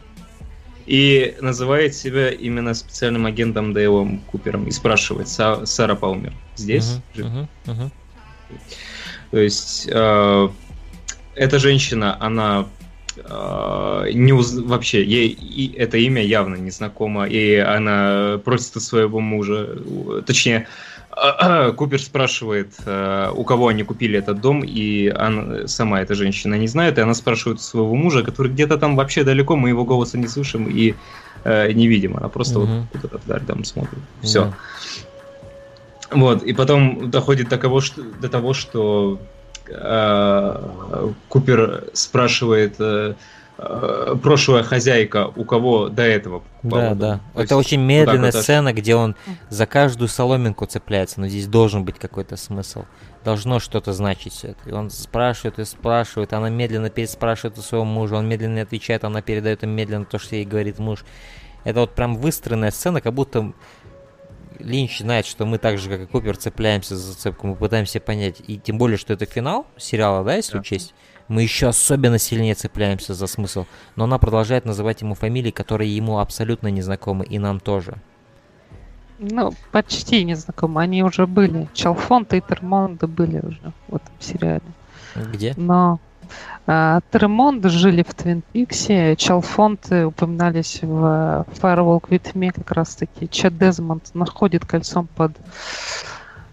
[0.85, 6.99] и называет себя именно специальным агентом Дейлом Купером и спрашивает, Сара Палмер здесь?
[7.15, 7.91] Uh-huh, uh-huh, uh-huh.
[9.31, 10.49] То есть э,
[11.35, 12.67] эта женщина, она
[13.17, 14.53] э, не уз...
[14.53, 19.77] вообще, ей и это имя явно не знакомо, и она просит у своего мужа,
[20.25, 20.67] точнее,
[21.77, 26.67] Купер спрашивает, э, у кого они купили этот дом, и она, сама эта женщина не
[26.67, 30.27] знает, и она спрашивает своего мужа, который где-то там вообще далеко, мы его голоса не
[30.27, 30.93] слышим и
[31.43, 32.87] э, не видим, она просто угу.
[32.93, 33.99] вот, этот вдаль там смотрит.
[34.21, 34.45] Все.
[34.45, 34.53] Да.
[36.11, 39.19] Вот, и потом доходит до того, что, до того, что
[39.67, 40.69] э,
[41.29, 42.75] Купер спрашивает...
[42.79, 43.15] Э,
[43.57, 46.89] Э, прошлая хозяйка, у кого до этого покупала.
[46.89, 47.19] Да, да.
[47.33, 48.81] То это очень медленная вот сцена, это...
[48.81, 49.15] где он
[49.49, 52.83] за каждую соломинку цепляется, но здесь должен быть какой-то смысл.
[53.23, 54.69] Должно что-то значить все это.
[54.69, 59.21] И он спрашивает и спрашивает, она медленно переспрашивает у своего мужа, он медленно отвечает, она
[59.21, 61.05] передает ему медленно то, что ей говорит муж.
[61.63, 63.53] Это вот прям выстроенная сцена, как будто
[64.59, 68.41] Линч знает, что мы так же, как и Купер, цепляемся за зацепку, мы пытаемся понять.
[68.47, 70.59] И тем более, что это финал сериала, да, если да.
[70.59, 70.93] учесть
[71.27, 73.65] мы еще особенно сильнее цепляемся за смысл.
[73.95, 77.95] Но она продолжает называть ему фамилии, которые ему абсолютно незнакомы, и нам тоже.
[79.17, 80.81] Ну, почти незнакомы.
[80.81, 81.69] Они уже были.
[81.73, 84.61] Чалфонт и Термонда были уже в этом сериале.
[85.15, 85.53] Где?
[85.55, 85.99] Но
[86.67, 93.29] а, Термонды жили в Твин Пиксе, Чалфонты упоминались в Firewalk with Me как раз таки.
[93.29, 95.31] Чет Дезмонд находит кольцом под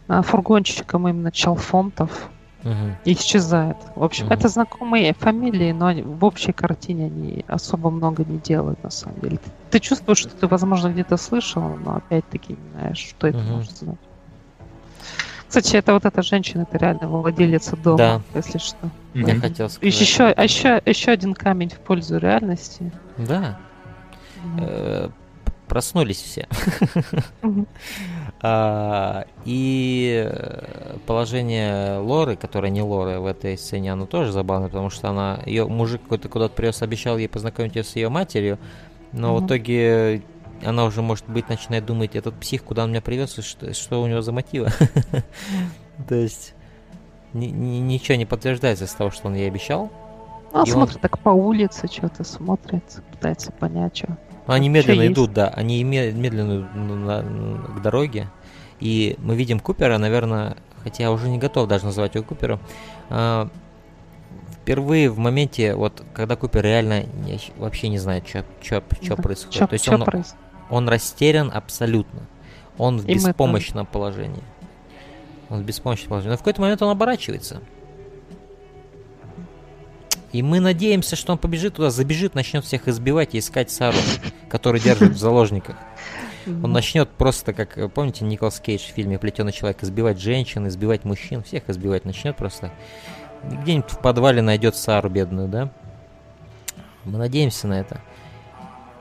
[0.08, 2.28] а, фургончиком именно Чалфонтов
[2.64, 2.97] угу.
[3.05, 3.76] и исчезает.
[3.94, 4.34] В общем, угу.
[4.34, 9.36] это знакомые фамилии, но в общей картине они особо много не делают, на самом деле.
[9.39, 13.47] Ты, ты чувствуешь, что ты, возможно, где-то слышал, но опять-таки не знаешь, что это угу.
[13.47, 13.98] может знать.
[15.48, 18.22] Кстати, это вот эта женщина, это реально владелица дома, да.
[18.34, 18.89] если что.
[19.12, 20.01] Я хотел сказать.
[20.01, 22.90] Еще, а еще, еще один камень в пользу реальности.
[23.18, 23.59] Да.
[24.59, 25.10] Э,
[25.68, 26.48] проснулись все.
[27.43, 27.48] А,
[28.44, 30.32] и
[31.06, 35.66] положение Лоры, которая не Лора в этой сцене, оно тоже забавно, потому что она, ее
[35.69, 38.59] мужик какой-то куда-то привез, обещал ей познакомить ее с ее матерью,
[39.12, 40.23] но в итоге
[40.64, 44.06] она уже, может быть, начинает думать, этот псих, куда он меня привез, что, что у
[44.06, 44.70] него за мотивы.
[46.09, 46.55] То есть
[47.32, 49.90] ни, ни, ничего не подтверждается из того, что он ей обещал.
[50.52, 51.02] Ну, он смотрит он...
[51.02, 54.16] так по улице, что-то смотрит, пытается понять, что.
[54.47, 55.35] Они медленно идут, есть.
[55.35, 58.28] да, они медленно на, на, к дороге.
[58.81, 62.60] И мы видим Купера, наверное, хотя я уже не готов даже называть его Купером.
[63.09, 63.48] А,
[64.62, 69.23] впервые в моменте, вот когда Купер реально не, вообще не знает, что, что, что да.
[69.23, 69.59] происходит.
[69.59, 70.35] Чё, То есть он, проис...
[70.70, 72.23] он растерян абсолютно.
[72.78, 74.43] Он в И беспомощном положении.
[75.51, 76.31] Он в беспомощном положении.
[76.31, 77.60] Но в какой-то момент он оборачивается.
[80.32, 83.98] И мы надеемся, что он побежит туда, забежит, начнет всех избивать и искать Сару,
[84.48, 85.76] который держит в заложниках.
[86.46, 91.42] Он начнет просто, как, помните, Николас Кейдж в фильме «Плетеный человек», избивать женщин, избивать мужчин,
[91.42, 92.72] всех избивать начнет просто.
[93.44, 95.70] Где-нибудь в подвале найдет Сару бедную, да?
[97.04, 98.00] Мы надеемся на это.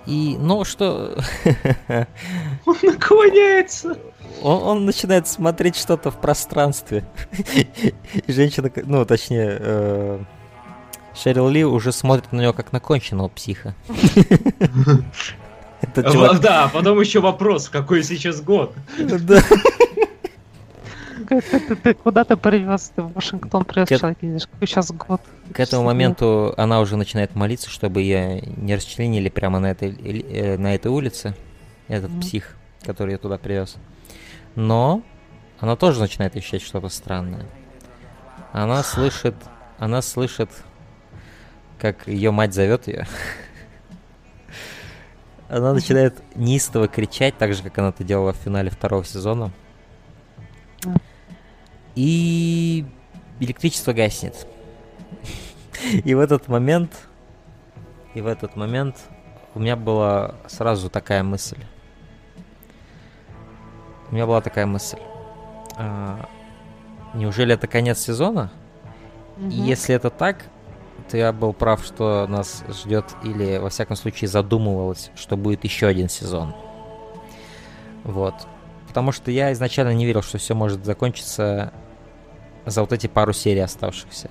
[0.05, 1.15] И, ну что...
[2.65, 3.97] Он наклоняется.
[4.41, 7.05] Он, он начинает смотреть что-то в пространстве.
[7.53, 10.19] И женщина, ну, точнее, э,
[11.13, 13.75] Шерил Ли уже смотрит на него как на конченого психа.
[15.95, 18.75] Да, потом еще вопрос, какой сейчас год.
[18.99, 19.41] Да.
[21.83, 25.21] Ты куда-то привез, ты в Вашингтон привез человека, видишь, какой сейчас год.
[25.53, 30.57] К этому моменту она уже начинает молиться, чтобы ее не расчленили прямо на этой, э,
[30.57, 31.35] на этой улице,
[31.87, 33.77] этот псих, который я туда привез.
[34.55, 35.01] Но
[35.59, 37.45] она тоже начинает ощущать что-то странное.
[38.51, 39.35] Она слышит,
[39.77, 40.49] она слышит,
[41.81, 43.07] как ее мать зовет ее.
[45.49, 49.51] Она начинает неистово кричать, так же, как она это делала в финале второго сезона.
[51.95, 52.85] И
[53.39, 54.47] электричество гаснет.
[56.05, 57.07] И в этот момент,
[58.13, 58.97] и в этот момент
[59.55, 61.57] у меня была сразу такая мысль.
[64.11, 64.99] У меня была такая мысль.
[65.77, 66.29] А,
[67.15, 68.51] неужели это конец сезона?
[69.37, 69.49] Угу.
[69.49, 70.45] И если это так,
[71.17, 76.09] я был прав, что нас ждет, или во всяком случае задумывалось, что будет еще один
[76.09, 76.53] сезон.
[78.03, 78.35] Вот.
[78.87, 81.73] Потому что я изначально не верил, что все может закончиться
[82.65, 84.29] за вот эти пару серий оставшихся.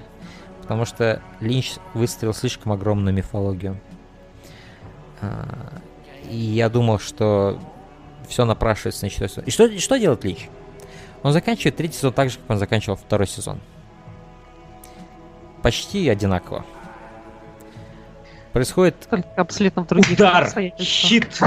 [0.63, 3.81] Потому что Линч выставил слишком огромную мифологию.
[5.21, 5.81] А,
[6.29, 7.59] и я думал, что
[8.29, 9.45] все напрашивается на четвертый сезон.
[9.45, 10.49] И что, что делает Линч?
[11.23, 13.61] Он заканчивает третий сезон так же, как он заканчивал второй сезон
[15.63, 16.65] почти одинаково.
[18.53, 18.97] Происходит...
[19.09, 20.49] Только абсолютно в других Удар!
[20.79, 21.39] Щит!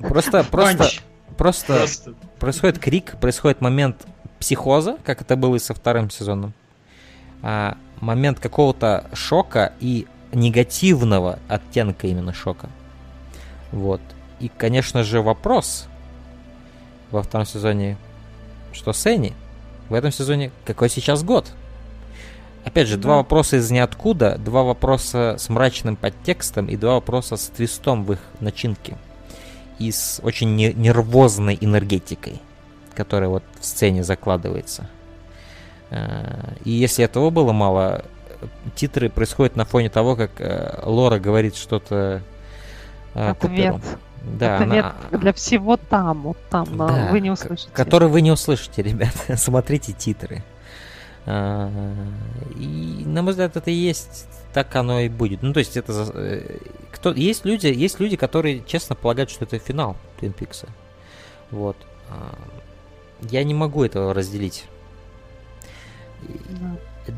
[0.00, 0.90] Просто, просто,
[1.36, 4.06] просто, просто происходит крик, происходит момент
[4.40, 6.52] психоза, как это было и со вторым сезоном.
[7.42, 12.68] А, момент какого-то шока и негативного оттенка именно шока.
[13.70, 14.00] Вот.
[14.40, 15.86] И, конечно же, вопрос
[17.10, 17.96] во втором сезоне,
[18.72, 19.34] что с Энни?
[19.88, 21.52] В этом сезоне какой сейчас год?
[22.64, 23.02] Опять же, да.
[23.02, 28.12] два вопроса из ниоткуда, два вопроса с мрачным подтекстом и два вопроса с твистом в
[28.12, 28.96] их начинке.
[29.78, 32.40] И с очень нервозной энергетикой,
[32.94, 34.88] которая вот в сцене закладывается.
[35.90, 38.04] Э, и если этого было мало,
[38.74, 42.22] титры происходят на фоне того, как э, Лора говорит что-то
[43.14, 43.80] э, Куперу.
[44.22, 45.18] Да, Ответ она...
[45.18, 47.70] для всего там, вот там, да, вы не услышите.
[47.72, 49.36] Который вы не услышите, ребята.
[49.36, 50.42] Смотрите титры.
[51.26, 51.70] А,
[52.56, 55.42] и, на мой взгляд, это и есть, так оно и будет.
[55.42, 56.10] Ну, то есть, это...
[56.14, 56.58] Э,
[56.92, 60.66] кто, есть, люди, есть люди, которые честно полагают, что это финал Twin Peaks.
[61.50, 61.76] Вот.
[62.08, 62.34] А,
[63.22, 64.64] я не могу этого разделить.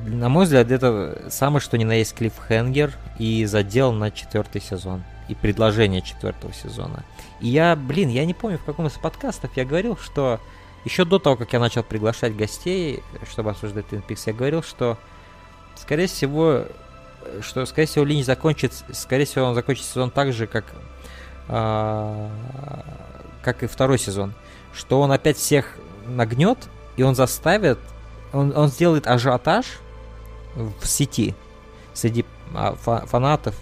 [0.07, 5.03] На мой взгляд, это самый что ни на есть клиффхенгер и задел на четвертый сезон.
[5.29, 7.05] И предложение четвертого сезона.
[7.41, 10.41] И я, блин, я не помню, в каком из подкастов я говорил, что
[10.85, 14.99] еще до того, как я начал приглашать гостей, чтобы обсуждать Twin Peaks, я говорил, что,
[15.77, 16.65] скорее всего,
[17.41, 20.65] что, скорее всего, Линч закончит, скорее всего, он закончит сезон так же, как,
[21.49, 22.31] а,
[23.43, 24.35] как и второй сезон.
[24.75, 26.59] Что он опять всех нагнет,
[26.97, 27.79] и он заставит,
[28.33, 29.67] он, он сделает ажиотаж
[30.57, 31.35] в сети
[31.95, 33.55] среди а, фанатов,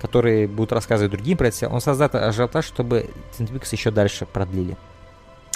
[0.00, 1.68] которые будут рассказывать другим про это.
[1.68, 4.78] Он создаст ажиотаж, чтобы Twin Peaks еще дальше продлили.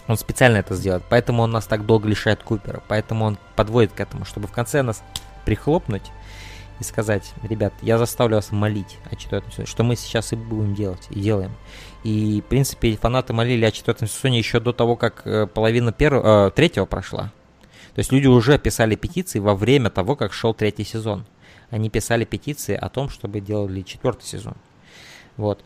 [0.09, 4.01] Он специально это сделает, поэтому он нас так долго лишает Купера, поэтому он подводит к
[4.01, 5.03] этому, чтобы в конце нас
[5.45, 6.11] прихлопнуть
[6.81, 10.75] и сказать, ребят, я заставлю вас молить о четвертом сезоне, что мы сейчас и будем
[10.75, 11.53] делать, и делаем.
[12.05, 16.49] И, в принципе, фанаты молили о четвертом сезоне еще до того, как э, половина первого,
[16.49, 17.33] э, третьего прошла.
[17.95, 21.27] То есть люди уже писали петиции во время того, как шел третий сезон.
[21.71, 24.55] Они писали петиции о том, чтобы делали четвертый сезон.
[25.37, 25.63] Вот.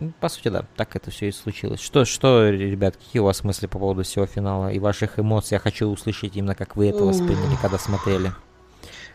[0.00, 1.80] Ну, по сути, да, так это все и случилось.
[1.80, 5.54] Что, что, ребят, какие у вас мысли по поводу всего финала и ваших эмоций?
[5.54, 8.32] Я хочу услышать именно, как вы это восприняли, когда смотрели.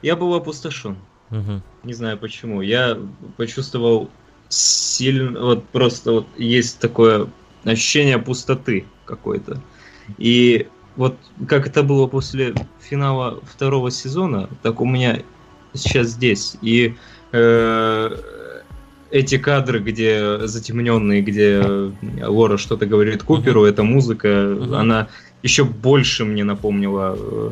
[0.02, 0.98] Я был опустошен.
[1.32, 1.62] Угу.
[1.84, 2.62] Не знаю почему.
[2.62, 2.98] Я
[3.38, 4.10] почувствовал
[4.50, 7.30] сильно, вот просто вот есть такое
[7.64, 9.62] ощущение пустоты какой-то.
[10.18, 15.22] И вот как это было после финала второго сезона, так у меня
[15.74, 16.58] сейчас здесь.
[16.62, 16.96] И
[17.32, 18.18] э,
[19.14, 21.62] эти кадры, где затемненные, где
[22.26, 23.70] Лора что-то говорит Куперу, uh-huh.
[23.70, 24.76] эта музыка, uh-huh.
[24.76, 25.08] она
[25.44, 27.52] еще больше мне напомнила э,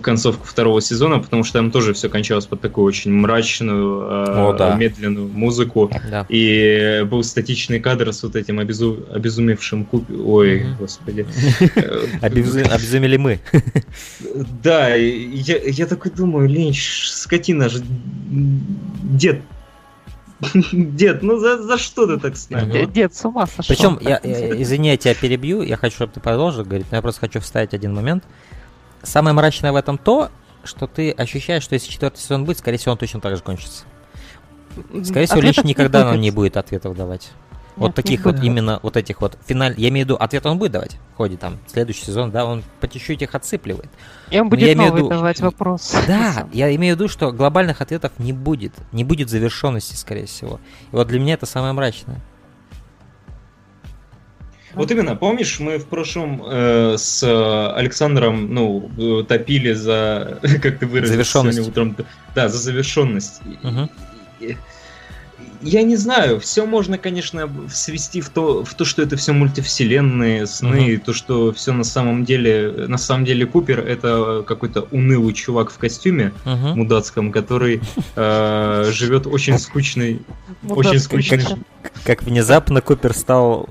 [0.00, 4.52] концовку второго сезона, потому что там тоже все кончалось под такую очень мрачную, э, О,
[4.52, 4.74] да.
[4.74, 5.90] медленную музыку.
[6.10, 6.26] Да.
[6.28, 9.06] И был статичный кадр с вот этим обезу...
[9.12, 10.04] обезумевшим куп...
[10.10, 10.78] Ой, mm-hmm.
[10.78, 11.26] господи.
[12.20, 13.40] Обезумели мы.
[14.62, 17.82] Да, я, такой думаю, Ленч, скотина же,
[18.30, 19.40] дед
[20.72, 22.86] Дед, ну за, за что ты так с нами?
[22.86, 23.74] Дед, с ума сошел.
[23.74, 27.02] Причем, я, я, извини, я тебя перебью, я хочу, чтобы ты продолжил говорить, но я
[27.02, 28.24] просто хочу вставить один момент.
[29.02, 30.30] Самое мрачное в этом то,
[30.64, 33.84] что ты ощущаешь, что если четвертый сезон будет, скорее всего, он точно так же кончится.
[35.04, 37.30] Скорее всего, Лич никогда нам не будет ответов давать.
[37.76, 39.74] Вот Нет, таких вот именно вот этих вот финаль.
[39.76, 42.62] Я имею в виду, ответ он будет давать в ходе там следующий сезон, да, он
[42.80, 43.90] по чуть-чуть их отсыпливает.
[44.30, 45.08] И он будет новый виду...
[45.08, 45.92] давать вопрос.
[46.06, 48.72] Да, я имею в виду, что глобальных ответов не будет.
[48.92, 50.60] Не будет завершенности, скорее всего.
[50.92, 52.20] И вот для меня это самое мрачное.
[54.74, 57.22] Вот именно, помнишь, мы в прошлом э, с
[57.76, 61.68] Александром, ну, э, топили за, как ты выразился завершенность.
[61.68, 61.96] утром,
[62.34, 63.40] да, за завершенность.
[63.62, 63.88] Угу
[65.64, 70.46] я не знаю, все можно, конечно, свести в то, в то, что это все мультивселенные
[70.46, 70.98] сны, uh-huh.
[70.98, 75.78] то, что все на самом деле, на самом деле Купер это какой-то унылый чувак в
[75.78, 76.74] костюме uh-huh.
[76.74, 77.80] мудацком, который
[78.14, 80.22] э, живет очень скучный,
[80.68, 81.42] очень скучный.
[82.04, 83.68] Как, внезапно Купер стал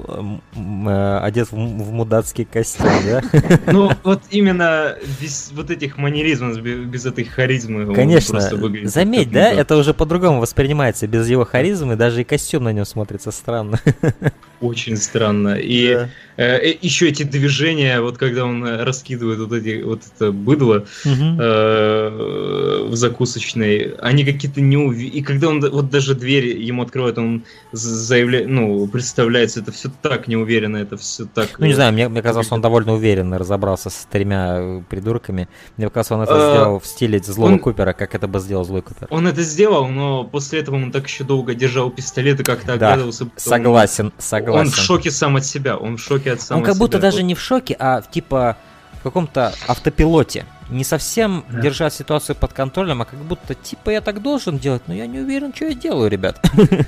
[0.56, 3.22] э, одет в, в мудацкий костюм, да?
[3.68, 7.94] Ну вот именно без вот этих манеризмов, без, этой харизмы.
[7.94, 8.40] Конечно.
[8.84, 13.32] Заметь, да, это уже по-другому воспринимается без его харизмы даже и костюм на нем смотрится
[13.32, 13.80] странно.
[14.64, 15.56] Очень странно.
[15.56, 16.10] И да.
[16.38, 21.42] э, э еще эти движения, вот когда он раскидывает вот эти вот это быдло угу.
[21.42, 24.96] э, в закусочной, они какие-то не ув...
[24.96, 27.44] И когда он вот даже дверь ему открывает, он
[27.74, 31.60] заявляет, ну, представляется, это все так неуверенно, это все так...
[31.60, 35.50] Ну, не знаю, мне, мне казалось, он довольно уверенно разобрался с тремя придурками.
[35.78, 37.60] Мне казалось, он это а, сделал в стиле злого он...
[37.60, 39.08] Купера, как это бы сделал злой Купер.
[39.10, 42.94] Он это сделал, но после этого он так еще долго держал пистолет и как-то да,
[42.94, 43.28] оглядывался.
[43.36, 44.53] Согласен, согласен.
[44.60, 47.02] Он в шоке сам от себя, он в шоке от самого Он как будто себя.
[47.02, 48.58] даже не в шоке, а в типа
[49.00, 50.46] в каком-то автопилоте.
[50.70, 51.60] Не совсем да.
[51.62, 55.20] держать ситуацию под контролем, а как будто типа я так должен делать, но я не
[55.20, 56.40] уверен, что я делаю, ребят.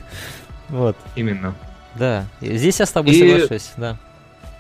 [0.68, 0.98] Вот.
[1.16, 1.54] Именно.
[1.94, 4.00] Да, здесь я с тобой соглашусь, да.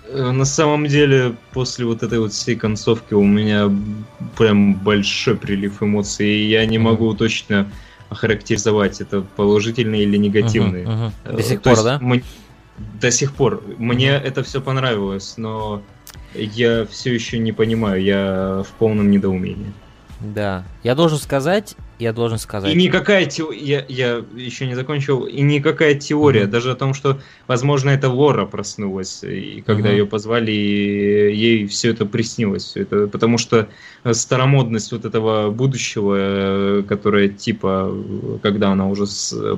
[0.08, 3.72] Э, на самом деле, после вот этой вот всей концовки у меня
[4.38, 7.68] прям большой прилив эмоций, и я не могу точно
[8.10, 10.20] охарактеризовать, это положительный или.
[10.20, 11.36] Uh-huh, uh-huh.
[11.36, 12.00] До сих пор, да?
[12.78, 13.64] До сих пор.
[13.78, 15.82] Мне это все понравилось, но
[16.34, 19.72] я все еще не понимаю, я в полном недоумении.
[20.20, 20.64] Да.
[20.84, 22.74] Я должен сказать, я должен сказать.
[22.74, 26.48] И никакая теория, я, я еще не закончил, и никакая теория, mm-hmm.
[26.48, 29.92] даже о том, что, возможно, это Лора проснулась, и когда mm-hmm.
[29.92, 33.68] ее позвали, ей все это приснилось, все это, потому что
[34.12, 37.94] старомодность вот этого будущего, которое типа,
[38.42, 39.06] когда она уже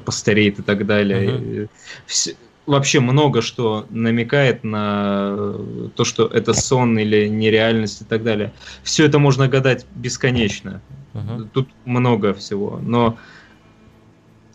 [0.05, 1.69] постареет и так далее, mm-hmm.
[2.05, 2.35] все,
[2.67, 5.55] вообще много что намекает на
[5.95, 8.53] то, что это сон или нереальность и так далее.
[8.83, 10.81] Все это можно гадать бесконечно.
[11.13, 11.47] Uh-huh.
[11.53, 13.17] Тут много всего, но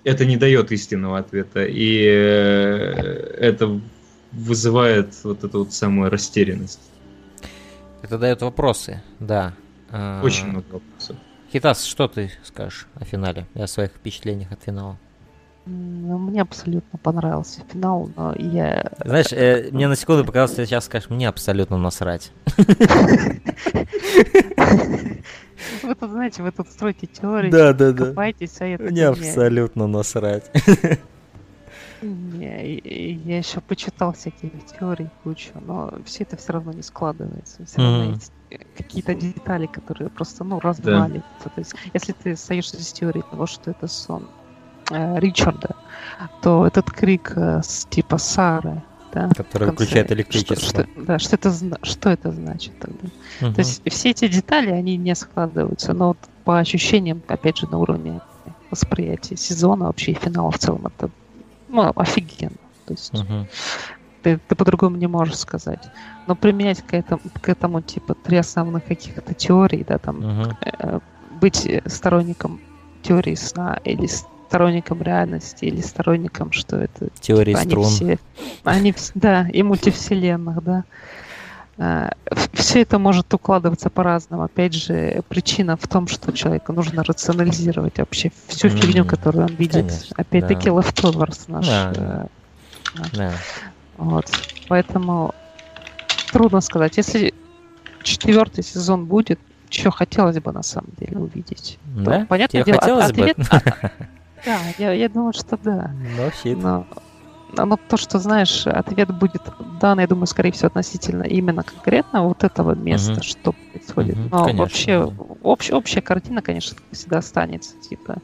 [0.05, 2.92] это не дает истинного ответа, и э,
[3.41, 3.81] это
[4.32, 6.81] вызывает вот эту вот самую растерянность.
[8.02, 9.55] Это дает вопросы, да.
[9.91, 11.16] А, Очень много вопросов.
[11.52, 14.99] Хитас, что ты скажешь о финале и о своих впечатлениях от финала?
[15.65, 18.91] Ну, мне абсолютно понравился финал, но я...
[19.05, 22.32] Знаешь, э, мне на секунду показалось, что ты сейчас скажешь, мне абсолютно насрать.
[25.82, 28.07] Вы тут, знаете, вы тут строите теории, да, да, да.
[28.07, 30.50] копаетесь, а это Мне абсолютно насрать.
[32.02, 32.81] Не,
[33.24, 37.65] я еще почитал всякие теории кучу, но все это все равно не складывается.
[37.65, 38.32] Все равно есть
[38.76, 41.23] какие-то детали, которые просто, ну, разваливаются.
[41.44, 44.26] То есть, если ты стоишься с теорией того, что это сон,
[44.92, 45.76] Ричарда,
[46.40, 50.56] то этот крик э, с типа Сары, да, который включает электричество.
[50.56, 53.08] Что, что, да, что это, что это значит тогда?
[53.40, 53.54] Угу.
[53.54, 57.78] То есть все эти детали, они не складываются, но вот по ощущениям, опять же, на
[57.78, 58.20] уровне
[58.70, 61.10] восприятия сезона, вообще и финала в целом, это
[61.68, 62.56] ну, офигенно.
[62.86, 63.46] То есть угу.
[64.22, 65.82] ты, ты по-другому не можешь сказать.
[66.26, 70.56] Но применять к этому, к этому типа три основных каких-то теорий, да, там угу.
[70.60, 71.00] э,
[71.40, 72.60] быть сторонником
[73.02, 74.08] теории сна или
[74.52, 77.86] сторонником реальности или сторонником, что это теории типа, струн.
[77.86, 78.18] Они все,
[78.64, 80.84] они, да, и мультивселенных, да.
[81.78, 82.10] Э,
[82.52, 84.42] все это может укладываться по-разному.
[84.42, 88.81] Опять же, причина в том, что человеку нужно рационализировать вообще всю mm-hmm.
[88.81, 89.86] фигню, которую он видит.
[89.86, 90.76] Конечно, Опять-таки, да.
[90.76, 91.66] leftovers наш.
[91.66, 92.26] Да, да.
[93.14, 93.32] Да.
[93.97, 94.26] Вот.
[94.68, 95.34] Поэтому
[96.31, 96.98] трудно сказать.
[96.98, 97.32] Если
[98.02, 99.40] четвертый сезон будет,
[99.70, 101.78] что хотелось бы на самом деле увидеть.
[101.86, 102.20] Да?
[102.20, 103.90] То, понятное Тебе дело, хотелось ответ, бы?
[104.44, 105.92] Да, я, я думаю, что да.
[106.18, 106.86] No Но
[107.52, 109.42] но то, что, знаешь, ответ будет
[109.80, 113.22] дан, я думаю, скорее всего, относительно именно конкретно вот этого места, угу.
[113.22, 114.16] что происходит.
[114.16, 115.24] Угу, Но конечно, вообще да.
[115.42, 117.78] общ, общая картина, конечно, всегда останется.
[117.80, 118.16] Типа,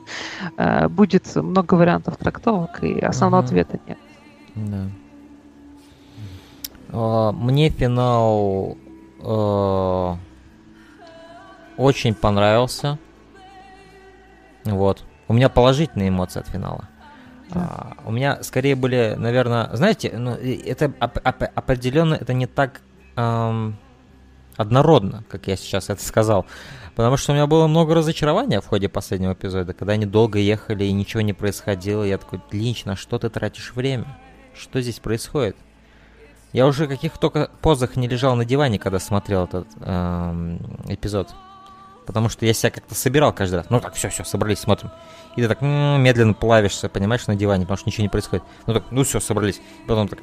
[0.56, 3.46] э, будет много вариантов трактовок, и основного угу.
[3.48, 3.98] ответа нет.
[4.54, 4.86] Да.
[6.90, 8.78] Uh, мне финал
[9.20, 10.16] uh,
[11.76, 12.98] очень понравился.
[14.64, 15.04] Вот.
[15.28, 16.88] У меня положительные эмоции от финала.
[17.52, 22.80] А, у меня скорее были, наверное, знаете, ну, это оп- оп- определенно это не так
[23.16, 23.76] эм,
[24.56, 26.46] однородно, как я сейчас это сказал.
[26.94, 30.84] Потому что у меня было много разочарования в ходе последнего эпизода, когда они долго ехали
[30.84, 32.02] и ничего не происходило.
[32.02, 34.18] Я такой, Линч, на что ты тратишь время?
[34.54, 35.56] Что здесь происходит?
[36.52, 40.58] Я уже каких только позах не лежал на диване, когда смотрел этот эм,
[40.88, 41.28] эпизод.
[42.08, 43.66] Потому что я себя как-то собирал каждый раз.
[43.68, 44.90] Ну так, все, все, собрались, смотрим.
[45.36, 48.46] И ты так медленно плавишься, понимаешь, на диване, потому что ничего не происходит.
[48.66, 49.60] Ну так, ну все, собрались.
[49.86, 50.20] Потом так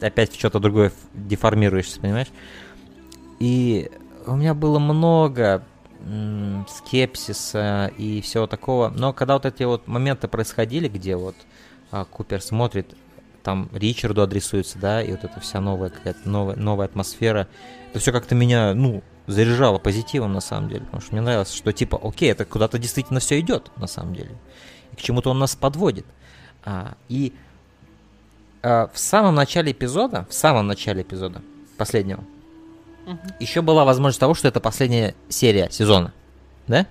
[0.00, 2.28] опять в что-то другое деформируешься, понимаешь?
[3.38, 3.90] И
[4.26, 5.62] у меня было много
[6.68, 8.88] скепсиса и всего такого.
[8.88, 11.36] Но когда вот эти вот моменты происходили, где вот
[11.90, 12.94] а, Купер смотрит,
[13.42, 17.46] там Ричарду адресуется, да, и вот эта вся новая какая-то новая, новая атмосфера,
[17.90, 21.72] это все как-то меня, ну, заряжало позитивом на самом деле, потому что мне нравилось, что
[21.72, 24.30] типа, окей, это куда-то действительно все идет на самом деле,
[24.92, 26.06] и к чему-то он нас подводит.
[26.64, 27.32] А, и
[28.62, 31.42] а, в самом начале эпизода, в самом начале эпизода
[31.76, 32.24] последнего,
[33.06, 33.18] угу.
[33.40, 36.12] еще была возможность того, что это последняя серия сезона,
[36.66, 36.86] да?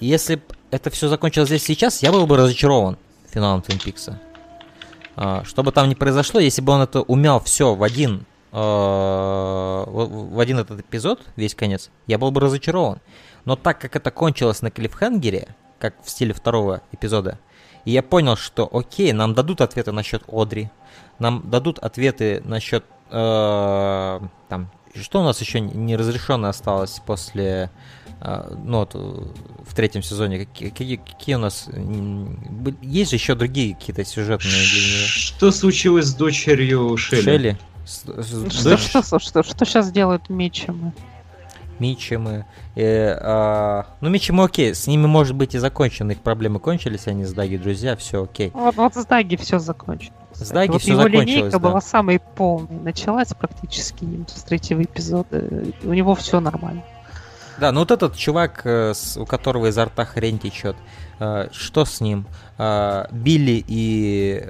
[0.00, 2.98] И если бы это все закончилось здесь сейчас, я был бы разочарован
[3.28, 4.20] финалом Твин Пикса.
[5.16, 10.40] А, что бы там ни произошло, если бы он это умял все в один в
[10.40, 13.00] один этот эпизод, весь конец, я был бы разочарован.
[13.44, 17.38] Но так как это кончилось на клиффхенгере, как в стиле второго эпизода,
[17.84, 20.70] и я понял, что окей, нам дадут ответы насчет Одри,
[21.18, 27.70] нам дадут ответы насчет э, там, что у нас еще неразрешенно осталось после,
[28.20, 31.68] э, ну вот, в третьем сезоне, какие, какие, какие у нас,
[32.82, 35.06] есть же еще другие какие-то сюжетные линии?
[35.06, 37.22] Что случилось с дочерью Шелли?
[37.22, 37.58] Шелли?
[37.88, 40.92] Что, что, что, что, что сейчас делают Митчемы?
[41.78, 42.44] Митчемы.
[42.74, 47.24] Э, а, ну, Митчемы окей, с ними, может быть, и закончены, их проблемы кончились, они
[47.24, 48.50] с Даги друзья, все окей.
[48.52, 50.12] Вот, вот с Даги все закончилось.
[50.34, 51.58] С Даги вот все его закончилось, линейка да.
[51.58, 55.42] была самой полной, началась практически с третьего эпизода,
[55.84, 56.82] у него все нормально.
[57.58, 60.76] Да, ну вот этот чувак, э, у которого изо рта хрень течет,
[61.18, 62.26] э, что с ним?
[62.58, 64.44] Э, Билли и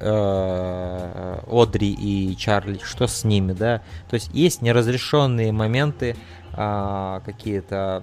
[1.46, 3.82] Одри и Чарли, что с ними, да?
[4.08, 6.16] То есть есть неразрешенные моменты,
[6.52, 8.02] какие-то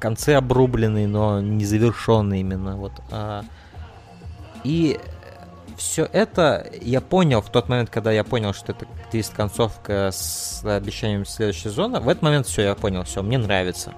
[0.00, 2.76] концы обрубленные, но не завершенные именно.
[2.76, 2.92] Вот.
[4.64, 4.98] И
[5.76, 10.64] все это я понял в тот момент, когда я понял, что это твист концовка с
[10.64, 12.00] обещанием следующего сезона.
[12.00, 13.94] В этот момент все, я понял, все, мне нравится,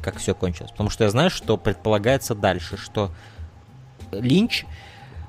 [0.00, 0.70] как все кончилось.
[0.70, 3.10] Потому что я знаю, что предполагается дальше, что
[4.12, 4.64] Линч,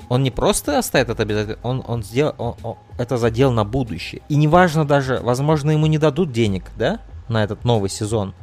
[0.10, 4.22] он не просто оставит это без он, он сделал, он, он, это задел на будущее.
[4.30, 8.34] И неважно даже, возможно, ему не дадут денег, да, на этот новый сезон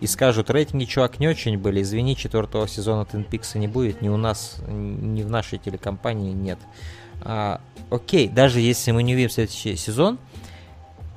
[0.00, 4.16] и скажут, рейтинги, чувак, не очень были, извини, четвертого сезона Peaks не будет, ни у
[4.16, 6.58] нас, ни в нашей телекомпании нет.
[7.22, 7.60] А,
[7.90, 10.18] окей, даже если мы не увидим следующий сезон,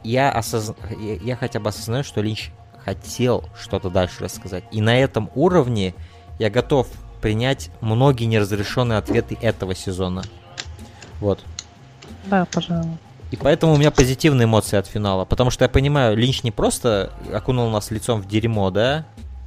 [0.03, 0.75] я, осозна...
[0.99, 2.51] я, я хотя бы осознаю, что Линч
[2.83, 4.65] хотел что-то дальше рассказать.
[4.71, 5.95] И на этом уровне
[6.37, 6.89] я готов
[7.23, 10.23] принять многие неразрешенные ответы этого сезона.
[11.21, 11.39] Вот.
[12.25, 12.97] Да, пожалуй.
[13.31, 15.23] И поэтому у меня позитивные эмоции от финала.
[15.23, 19.05] Потому что я понимаю, Линч не просто окунул нас лицом в дерьмо, да?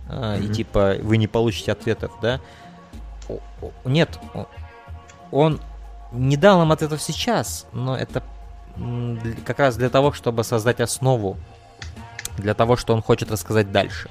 [0.09, 0.47] mm-hmm.
[0.47, 2.41] И типа вы не получите ответов, да?
[3.85, 4.19] Нет,
[5.31, 5.61] он
[6.13, 8.23] не дал нам ответов сейчас, но это
[9.45, 11.37] как раз для того, чтобы создать основу
[12.39, 14.09] для того, что он хочет рассказать дальше.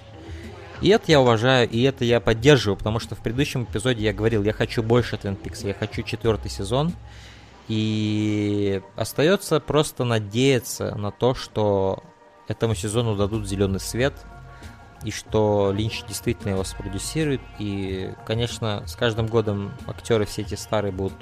[0.81, 4.43] И это я уважаю, и это я поддерживаю, потому что в предыдущем эпизоде я говорил,
[4.43, 6.93] я хочу больше Twin Peaks, я хочу четвертый сезон.
[7.67, 12.03] И остается просто надеяться на то, что
[12.47, 14.13] этому сезону дадут зеленый свет,
[15.03, 17.41] и что Линч действительно его спродюсирует.
[17.57, 21.17] И, конечно, с каждым годом актеры все эти старые будут...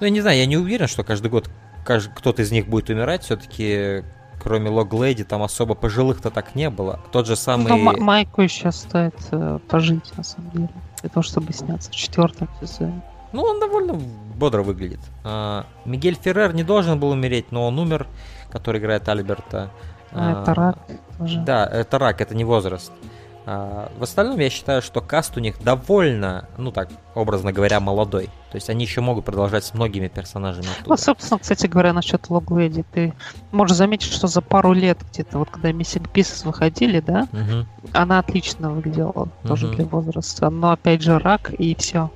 [0.00, 1.48] Ну, я не знаю, я не уверен, что каждый год
[1.84, 3.24] кто-то из них будет умирать.
[3.24, 4.04] Все-таки,
[4.42, 7.00] кроме Лог Леди, там особо пожилых-то так не было.
[7.12, 7.68] Тот же самый...
[7.68, 10.68] Ну, Майку еще стоит э, пожить, на самом деле,
[11.00, 13.02] для того, чтобы сняться в четвертом сезоне.
[13.32, 13.94] Ну, он довольно
[14.36, 15.00] бодро выглядит.
[15.24, 18.06] А, Мигель Феррер не должен был умереть, но он умер,
[18.50, 19.70] который играет Альберта.
[20.12, 20.78] А, это рак
[21.18, 21.40] тоже.
[21.40, 22.92] Да, это рак, это не возраст.
[22.92, 23.17] А,
[23.48, 28.26] в остальном я считаю, что каст у них довольно, ну так, образно говоря, молодой.
[28.50, 30.66] То есть они еще могут продолжать с многими персонажами.
[30.66, 30.90] Оттуда.
[30.90, 33.14] Ну, собственно, кстати говоря, насчет Логледи, ты
[33.50, 37.66] можешь заметить, что за пару лет где-то, вот когда Missing Pieces выходили, да, угу.
[37.94, 39.30] она отлично выглядела, угу.
[39.46, 40.50] тоже для возраста.
[40.50, 42.10] Но опять же рак и все.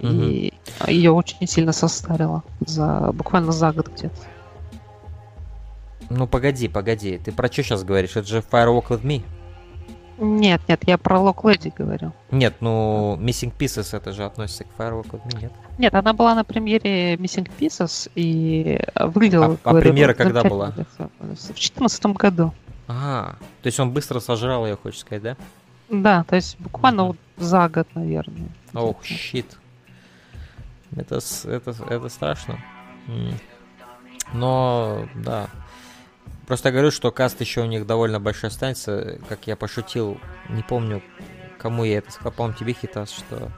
[0.00, 0.08] Угу.
[0.08, 0.52] И
[0.88, 4.16] ее очень сильно состарило за буквально за год где-то.
[6.10, 8.16] Ну погоди, погоди, ты про что сейчас говоришь?
[8.16, 9.22] Это же Firewalk with Me.
[10.18, 12.12] Нет, нет, я про Lock Lady говорю.
[12.30, 15.52] Нет, ну Missing Pieces это же относится к Me, нет?
[15.78, 19.58] Нет, она была на премьере Missing Pieces и выглядела...
[19.62, 20.70] А, а премьера когда была?
[20.70, 22.54] В 2014 году.
[22.88, 25.36] А, то есть он быстро сожрал ее, хочешь сказать, да?
[25.88, 27.06] Да, то есть буквально mm-hmm.
[27.06, 28.48] вот за год, наверное.
[28.74, 29.56] Ох, oh, щит.
[30.96, 32.58] Это, это, это страшно.
[34.32, 35.48] Но, да,
[36.46, 39.18] Просто говорю, что каст еще у них довольно большой останется.
[39.28, 41.02] Как я пошутил, не помню,
[41.58, 43.50] кому я это сказал, по-моему, тебе, Хитас, что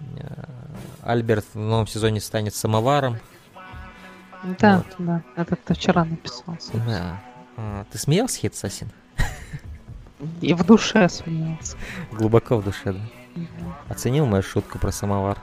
[0.00, 0.44] э,
[1.02, 3.18] Альберт в новом сезоне станет самоваром.
[4.60, 4.86] Да, вот.
[4.98, 6.56] да, это ты вчера написал.
[6.86, 7.20] Да.
[7.56, 8.90] А, ты смеялся, Хитсасин?
[10.40, 11.76] И в душе смеялся.
[12.12, 13.00] Глубоко в душе, да?
[13.34, 13.72] Угу.
[13.88, 15.38] Оценил мою шутку про самовар?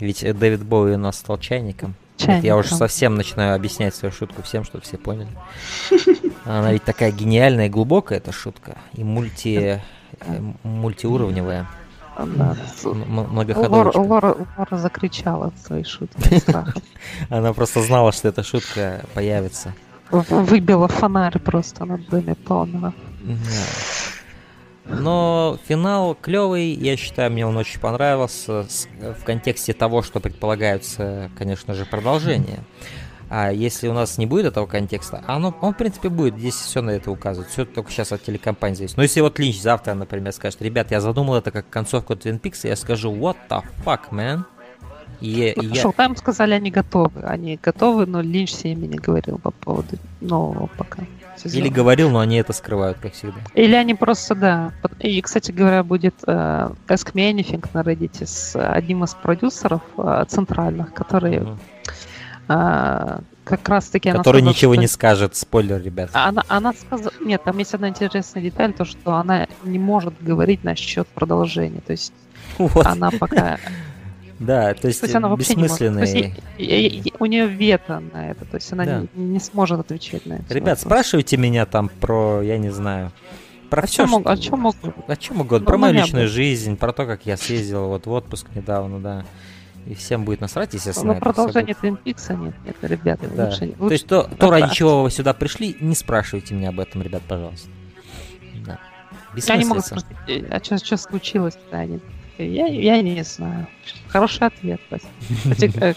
[0.00, 1.94] Ведь Дэвид Боуи у нас стал чайником.
[2.16, 2.46] Чайником.
[2.46, 5.28] Я уже совсем начинаю объяснять свою шутку всем, чтобы все поняли.
[6.44, 8.78] Она ведь такая гениальная и глубокая, эта шутка.
[8.94, 9.82] И мульти...
[10.20, 11.66] Э, мультиуровневая.
[12.18, 12.56] Да.
[12.84, 16.42] Лора, Лора, Лора закричала от своей шутки
[17.28, 19.74] Она просто знала, что эта шутка появится.
[20.10, 22.94] Выбила фонарь просто над доме полного.
[24.88, 28.66] Но финал клевый, я считаю, мне он очень понравился
[29.00, 32.60] в контексте того, что предполагаются, конечно же, продолжение.
[33.28, 36.38] А если у нас не будет этого контекста, оно, он, в принципе, будет.
[36.38, 37.50] Здесь все на это указывает.
[37.50, 38.96] Все только сейчас от телекомпании зависит.
[38.96, 42.68] Но если вот Линч завтра, например, скажет, ребят, я задумал это как концовку Twin Peaks,
[42.68, 44.44] я скажу, what the fuck, man?
[45.20, 45.82] И, ну, я...
[45.82, 47.22] Шоу-тайм сказали, они готовы.
[47.22, 51.02] Они готовы, но Линч с ними не говорил по поводу нового пока.
[51.38, 51.60] Сезона.
[51.60, 53.40] Или говорил, но они это скрывают, как всегда.
[53.54, 54.72] Или они просто, да.
[55.00, 60.24] И, кстати говоря, будет э, Ask Me Anything на Reddit с одним из продюсеров э,
[60.28, 61.58] центральных, который uh-huh.
[62.48, 64.10] э, как раз таки...
[64.10, 64.80] Который сказала, ничего что...
[64.80, 66.10] не скажет, спойлер, ребят.
[66.12, 67.12] Она, она сказала...
[67.24, 71.80] Нет, там есть одна интересная деталь, то, что она не может говорить насчет продолжения.
[71.80, 72.12] То есть
[72.58, 72.86] вот.
[72.86, 73.58] она пока
[74.38, 76.06] да, то есть, то есть она вообще бессмысленные...
[76.06, 76.42] не может.
[76.42, 79.06] То есть, у нее вето на это, то есть она да.
[79.14, 80.54] не, не сможет отвечать на это.
[80.54, 83.12] Ребят, спрашивайте меня там про, я не знаю,
[83.70, 84.30] про о все, чем, что...
[84.30, 85.04] о чем угодно.
[85.06, 85.60] О чем угодно.
[85.60, 89.24] Ну, про мою личную жизнь, про то, как я съездил вот в отпуск недавно, да.
[89.86, 91.14] И всем будет насрать, естественно.
[91.14, 93.28] Но продолжение Twin Peaks нет, нет, ребята.
[93.28, 93.46] Да.
[93.46, 93.78] Лучше, лучше...
[93.78, 97.22] То есть то, то ради чего вы сюда пришли, не спрашивайте меня об этом, ребят,
[97.26, 97.68] пожалуйста.
[98.66, 98.80] Да.
[99.36, 100.06] Я не могу спросить,
[100.50, 101.56] а что, что случилось?
[101.70, 102.02] Да, нет.
[102.38, 103.66] Я, я не знаю.
[104.08, 104.80] Хороший ответ.
[105.44, 105.94] Кстати, э,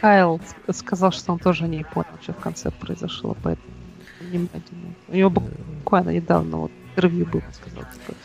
[0.00, 0.40] Кайл
[0.72, 3.68] сказал, что он тоже не понял, что в конце произошло, поэтому
[5.08, 7.84] у него буквально недавно вот интервью было, сказал.
[7.92, 8.18] Типа.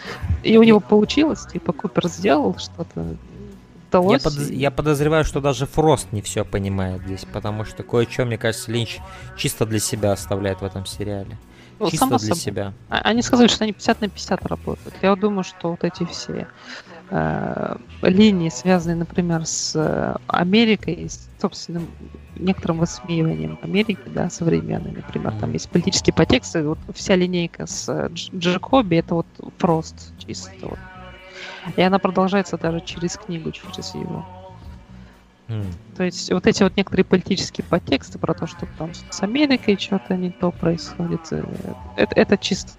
[0.43, 3.15] И у него получилось, типа Купер сделал что-то,
[3.89, 4.23] удалось.
[4.23, 8.37] Я, под, я подозреваю, что даже Фрост не все понимает здесь, потому что кое-что, мне
[8.37, 8.99] кажется, Линч
[9.35, 11.37] чисто для себя оставляет в этом сериале.
[11.79, 12.35] Ну, чисто для собой.
[12.35, 12.73] себя.
[12.89, 14.95] А, они сказали, что они 50 на 50 работают.
[15.01, 16.45] Я думаю, что вот эти все э,
[18.01, 21.87] линии, связанные, например, с э, Америкой, с собственным
[22.35, 28.09] некоторым высмеиванием Америки, да, современной, например, там есть политические подтексты, вот вся линейка с э,
[28.13, 30.79] Джекоби, это вот прост чисто вот.
[31.75, 34.25] И она продолжается даже через книгу, через его.
[35.47, 35.65] Mm.
[35.97, 40.15] То есть вот эти вот некоторые политические подтексты про то, что там с Америкой что-то
[40.15, 41.43] не то происходит, э,
[41.97, 42.73] это, это чисто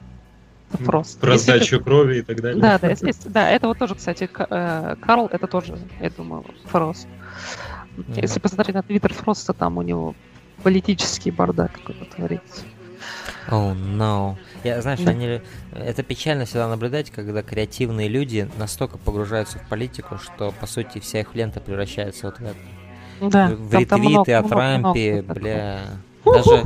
[0.70, 1.20] Фрост.
[1.20, 1.84] Про если сдачу это...
[1.84, 2.60] крови и так далее.
[2.60, 3.34] Да, да, естественно.
[3.34, 7.07] Да, это вот тоже, кстати, э, Карл, это тоже, я думаю, Фрост.
[7.97, 8.20] Mm-hmm.
[8.23, 10.15] Если посмотреть на твиттер Фроста, там у него
[10.62, 12.62] политический бардак какой-то творится.
[13.49, 14.36] Oh, no.
[14.62, 15.10] Я, знаешь, да.
[15.10, 15.40] они,
[15.73, 21.20] это печально всегда наблюдать, когда креативные люди настолько погружаются в политику, что, по сути, вся
[21.20, 22.57] их лента превращается вот в это.
[23.20, 25.81] Да, в ретвиты о Трампе, много, бля.
[26.24, 26.62] Даже...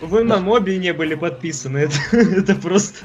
[0.00, 1.78] Вы на моби не были подписаны,
[2.10, 3.04] это, это просто...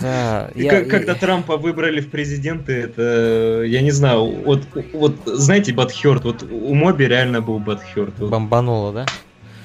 [0.00, 1.18] Да, я, Когда я...
[1.18, 7.06] Трампа выбрали в президенты, это, я не знаю, вот, вот знаете, Батхерт, вот у моби
[7.06, 8.14] реально был Батхерт.
[8.18, 8.30] Вот.
[8.30, 9.06] Бомбануло, да?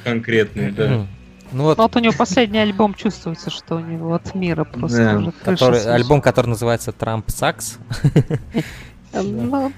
[0.04, 1.08] Конкретный, да.
[1.52, 1.78] Ну вот...
[1.78, 5.18] вот у него последний альбом чувствуется, что у него от мира просто да.
[5.18, 7.78] уже который, Альбом, который называется Трамп Сакс.
[9.24, 9.72] Ну,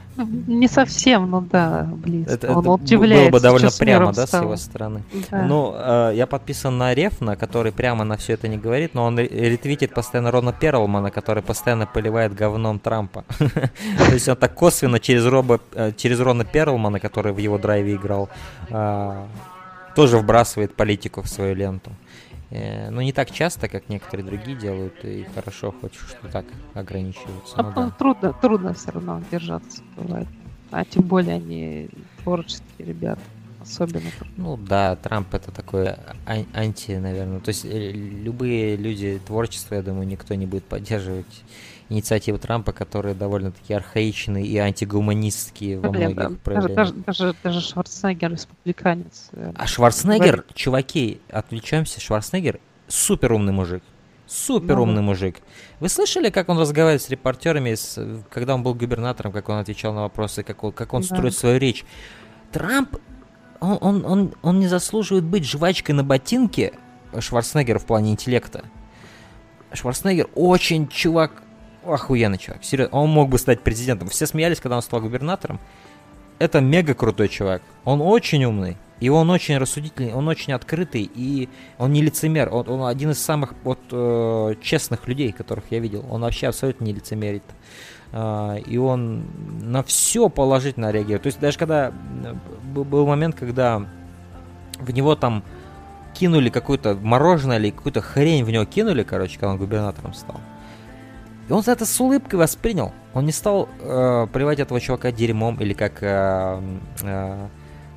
[0.48, 2.34] не совсем, но да, близко.
[2.34, 4.42] Это, Он это удивляется, было бы довольно прямо, да, стал.
[4.42, 5.04] с его стороны.
[5.32, 5.44] Да.
[5.44, 9.20] Ну, э, я подписан на Рефна, который прямо на все это не говорит, но он
[9.20, 13.24] ретвитит постоянно Рона Перлмана, который постоянно поливает говном Трампа.
[13.40, 17.96] То есть он так косвенно через, Роба, э, через Рона Перлмана, который в его драйве
[17.96, 18.30] играл,
[18.70, 19.26] э,
[19.96, 21.92] тоже вбрасывает политику в свою ленту.
[22.52, 27.56] Э, ну, не так часто, как некоторые другие делают, и хорошо хоть что так ограничиваются.
[27.58, 27.90] А ну, да.
[27.92, 30.28] трудно, трудно все равно держаться бывает.
[30.72, 31.90] А тем более они
[32.24, 33.22] творческие ребята.
[33.62, 34.10] Особенно.
[34.38, 35.90] Ну да, Трамп это такой
[36.26, 37.40] ан- анти, наверное.
[37.40, 41.44] То есть э, любые люди творчества, я думаю, никто не будет поддерживать
[41.90, 48.32] инициативы Трампа, которые довольно-таки архаичные и антигуманистские во Блин, многих да, даже, даже, даже Шварценеггер
[48.32, 49.30] республиканец.
[49.34, 50.56] Э, а Шварценеггер, говорит...
[50.56, 53.84] чуваки, отвлечемся, Шварценеггер супер умный мужик.
[54.28, 55.38] Супер умный ну, мужик.
[55.80, 59.92] Вы слышали, как он разговаривает с репортерами, с, когда он был губернатором, как он отвечал
[59.94, 61.08] на вопросы, как он, как он да.
[61.08, 61.84] строит свою речь?
[62.52, 62.98] Трамп,
[63.60, 66.74] он, он, он, он не заслуживает быть жвачкой на ботинке
[67.18, 68.66] Шварценеггера в плане интеллекта.
[69.74, 71.42] Шварценеггер очень чувак
[71.86, 72.64] охуенный человек.
[72.64, 74.10] Серьезно, он мог бы стать президентом.
[74.10, 75.60] Все смеялись, когда он стал губернатором.
[76.40, 77.62] Это мега крутой чувак.
[77.84, 78.78] Он очень умный.
[79.00, 82.54] И он очень рассудительный, он очень открытый, и он не лицемер.
[82.54, 86.06] Он, он один из самых вот, э, честных людей, которых я видел.
[86.10, 87.44] Он вообще абсолютно не лицемерит.
[88.12, 89.24] Э, и он
[89.62, 91.24] на все положительно реагирует.
[91.24, 91.94] То есть даже когда
[92.74, 93.86] был момент, когда
[94.80, 95.44] в него там
[96.14, 100.42] кинули какое-то мороженое или какую-то хрень в него кинули, короче, когда он губернатором стал.
[101.50, 102.94] И он за это с улыбкой воспринял.
[103.16, 106.62] Он не стал э, плевать этого чувака дерьмом, или как э,
[107.02, 107.48] э,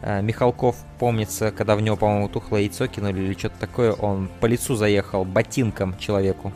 [0.00, 4.46] э, Михалков помнится, когда в него, по-моему, тухлое яйцо кинули или что-то такое, он по
[4.46, 6.50] лицу заехал ботинком человеку.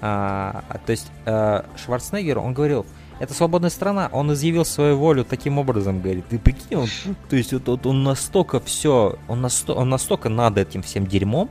[0.00, 2.86] А, то есть э, Шварценеггер, он говорил,
[3.20, 6.26] это свободная страна, он изъявил свою волю таким образом, говорит.
[6.28, 6.88] Ты прикинь, он,
[7.28, 11.48] то есть вот, вот он настолько все, он, насто, он настолько над этим всем дерьмом,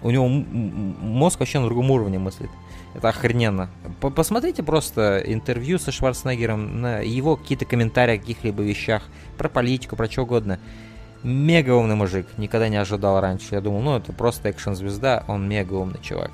[0.00, 2.50] у него мозг вообще на другом уровне мыслит.
[2.94, 3.68] Это охрененно.
[4.00, 9.02] Посмотрите просто интервью со Шварценеггером, на его какие-то комментарии о каких-либо вещах,
[9.36, 10.58] про политику, про что угодно.
[11.22, 13.54] Мега умный мужик, никогда не ожидал раньше.
[13.54, 16.30] Я думал, ну это просто экшен-звезда, он мега умный чувак.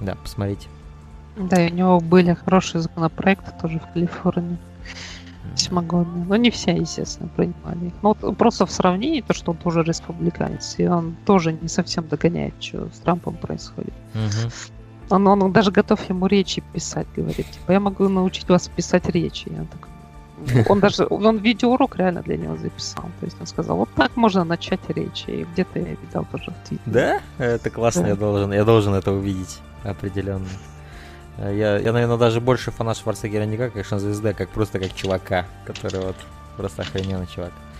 [0.00, 0.68] Да, посмотрите.
[1.36, 4.58] Да, и у него были хорошие законопроекты тоже в Калифорнии.
[5.52, 6.24] Весьмогодные.
[6.24, 7.92] Но не все, естественно, принимали их.
[8.02, 12.08] Но вот просто в сравнении, то, что он тоже республиканец, и он тоже не совсем
[12.08, 13.92] догоняет, что с Трампом происходит.
[14.14, 14.50] Угу.
[15.10, 17.50] Он, он даже готов ему речи писать, говорит.
[17.50, 19.48] Типа, я могу научить вас писать речи.
[19.50, 23.04] Я так, он даже, он видеоурок реально для него записал.
[23.20, 25.24] То есть он сказал, вот так можно начать речь.
[25.26, 26.80] И где-то я видел тоже в Твиттере.
[26.86, 27.20] Да?
[27.38, 28.08] Это классно, да.
[28.08, 30.48] я должен, я должен это увидеть определенно.
[31.38, 35.46] Я, я, наверное, даже больше фанат Шварценеггера не как экшн-звезды, а как просто как чувака,
[35.66, 36.16] который вот
[36.56, 37.50] просто охрененный чувак.
[37.50, 37.73] А,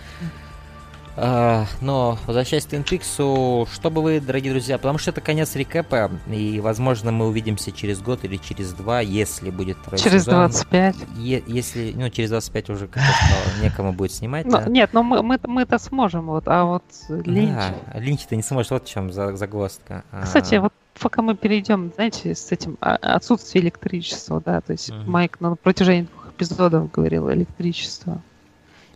[1.17, 6.11] но возвращаясь к Twin Peaks, что бы вы, дорогие друзья, потому что это конец рекэпа,
[6.27, 10.35] и, возможно, мы увидимся через год или через два, если будет второй Через сезон.
[10.35, 10.95] 25.
[11.17, 14.45] Е- если, ну, через 25 уже как стало, некому будет снимать.
[14.45, 14.69] Но, да?
[14.69, 17.51] Нет, но мы, мы, мы-то сможем, вот, а вот Линч...
[17.55, 20.03] Да, Линч-то не сможет, вот в чем загвоздка.
[20.11, 20.23] А.
[20.23, 20.61] Кстати, а...
[20.61, 25.05] вот пока мы перейдем, знаете, с этим а, отсутствие электричества, да, то есть uh-huh.
[25.05, 28.21] Майк на протяжении двух эпизодов говорил электричество.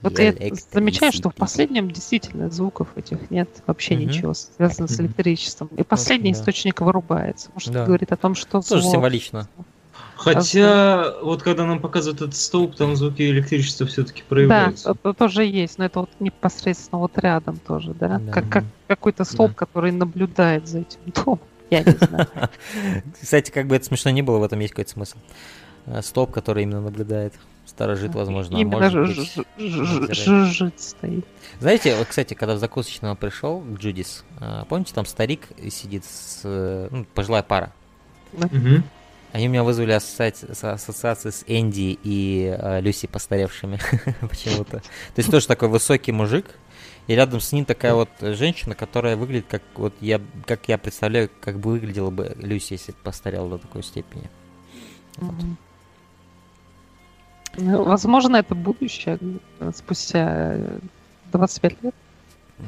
[0.02, 0.34] Вот я,
[0.72, 4.04] замечаю, что в последнем действительно звуков этих нет, вообще угу.
[4.04, 5.70] ничего связано с электричеством.
[5.78, 7.50] И последний okay, источник вырубается.
[7.54, 7.80] Может, да.
[7.80, 8.62] это говорит о том, что...
[8.62, 8.94] Тоже звук...
[8.94, 9.50] символично.
[10.16, 14.94] Хотя, а, вот когда нам показывают этот столб, там звуки электричества все-таки проявляются.
[14.94, 18.20] Да, это тоже есть, но это вот непосредственно вот рядом тоже, да?
[18.20, 18.32] да.
[18.32, 19.56] Как, как какой-то столб, да.
[19.56, 21.40] который наблюдает за этим домом.
[21.70, 22.28] Я не знаю.
[23.22, 25.18] Кстати, как бы это смешно не было, в этом есть какой-то смысл.
[25.86, 27.34] Э, столб, который именно наблюдает.
[27.80, 28.58] Сторожит, возможно.
[28.58, 28.90] А Именно
[30.14, 31.26] жужжит стоит.
[31.62, 36.42] Знаете, вот, кстати, когда в закусочного пришел Джудис, а, помните, там старик сидит с...
[36.92, 37.72] Ну, пожилая пара.
[39.32, 43.80] Они меня вызвали ассоциации с Энди и э, Люси постаревшими
[44.28, 44.80] почему-то.
[44.80, 44.84] То
[45.16, 46.48] есть тоже такой высокий мужик,
[47.08, 51.30] И рядом с ним такая вот женщина, которая выглядит как вот я, как я представляю,
[51.40, 54.30] как бы выглядела бы Люси, если бы постарела до такой степени.
[55.16, 55.36] Вот.
[55.42, 55.56] Ну,
[57.60, 59.20] возможно, это будущее
[59.60, 60.58] э, спустя
[61.32, 61.96] 25 лет.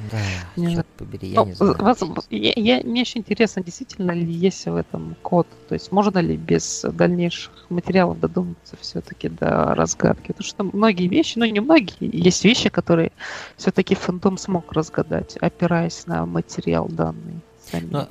[0.10, 0.18] Да,
[0.56, 1.76] не черт побери, я ну, не знаю.
[1.78, 5.48] Вас, я, я, мне очень интересно, действительно ли есть в этом код.
[5.68, 10.28] То есть можно ли без дальнейших материалов додуматься все-таки до разгадки?
[10.28, 13.12] Потому что многие вещи, ну не многие, есть вещи, которые
[13.58, 17.42] все-таки фантом смог разгадать, опираясь на материал данный.
[17.90, 18.08] Но...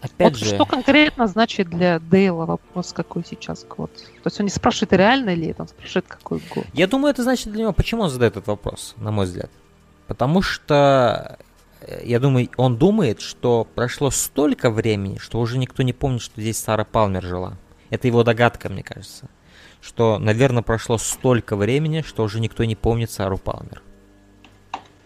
[0.00, 0.54] Опять вот же...
[0.54, 3.92] Что конкретно значит для Дейла вопрос, какой сейчас год?
[3.94, 6.64] То есть он не спрашивает, реально ли это, он спрашивает, какой год.
[6.72, 9.50] Я думаю, это значит для него, почему он задает этот вопрос, на мой взгляд.
[10.06, 11.38] Потому что,
[11.82, 16.40] э, я думаю, он думает, что прошло столько времени, что уже никто не помнит, что
[16.40, 17.58] здесь Сара Палмер жила.
[17.90, 19.28] Это его догадка, мне кажется.
[19.82, 23.82] Что, наверное, прошло столько времени, что уже никто не помнит Сару Палмер.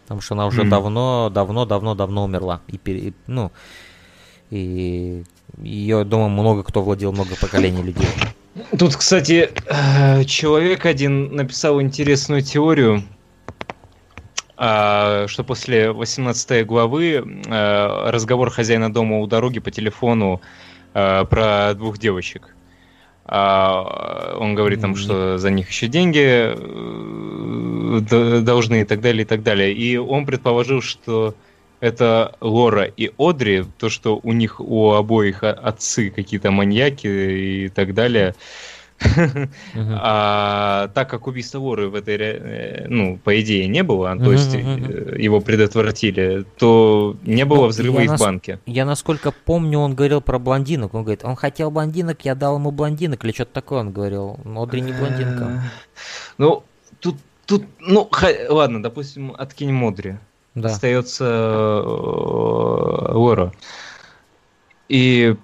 [0.03, 0.69] Потому что она уже mm.
[0.69, 2.61] давно, давно, давно, давно умерла.
[2.67, 3.53] И, ну,
[4.55, 5.25] и
[5.63, 8.07] ее, думаю, много кто владел, много поколений людей.
[8.79, 13.03] Тут, кстати, э, человек один написал интересную теорию,
[14.57, 20.41] а, что после 18 главы э, разговор хозяина дома у дороги по телефону
[20.95, 22.55] э, про двух девочек.
[23.27, 26.55] А, он говорит там, что за них еще деньги
[28.45, 29.73] должны и так далее, и так далее.
[29.73, 31.35] И он предположил, что
[31.85, 37.93] это Лора и Одри, то, что у них у обоих отцы какие-то маньяки и так
[37.93, 38.35] далее.
[39.77, 44.55] А так как убийства Лоры в этой, э, ну, по идее, не было, то есть
[44.55, 48.61] э, его предотвратили, то не было ну, взрыва и в банке.
[48.65, 50.95] Я насколько помню, он говорил про блондинок.
[50.95, 54.39] Он говорит, он хотел блондинок, я дал ему блондинок, или что-то такое он говорил.
[54.57, 55.65] Одри не блондинка.
[56.39, 56.63] Ну,
[57.01, 58.09] тут, тут, ну,
[58.49, 60.17] ладно, допустим, откинем Одри
[60.55, 60.69] да.
[60.69, 63.53] остается Лора.
[63.53, 63.59] Э,
[64.89, 65.37] И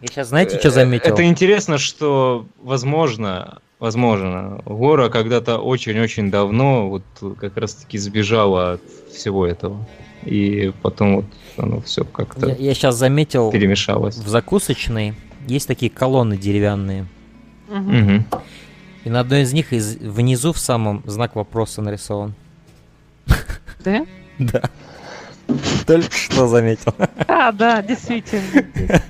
[0.00, 1.12] я сейчас знаете, что заметил?
[1.12, 7.04] Это интересно, что возможно, возможно, Гора когда-то очень-очень давно вот
[7.38, 9.86] как раз-таки сбежала от всего этого.
[10.24, 11.24] И потом вот
[11.56, 14.16] оно все как-то я, я сейчас заметил перемешалось.
[14.16, 15.14] В закусочной
[15.46, 17.06] есть такие колонны деревянные.
[17.68, 18.40] Угу.
[19.04, 22.34] И на одной из них из, внизу в самом знак вопроса нарисован.
[23.84, 24.06] Да?
[24.38, 24.62] Да.
[25.86, 26.94] Только что заметил.
[27.28, 28.64] А, да, действительно.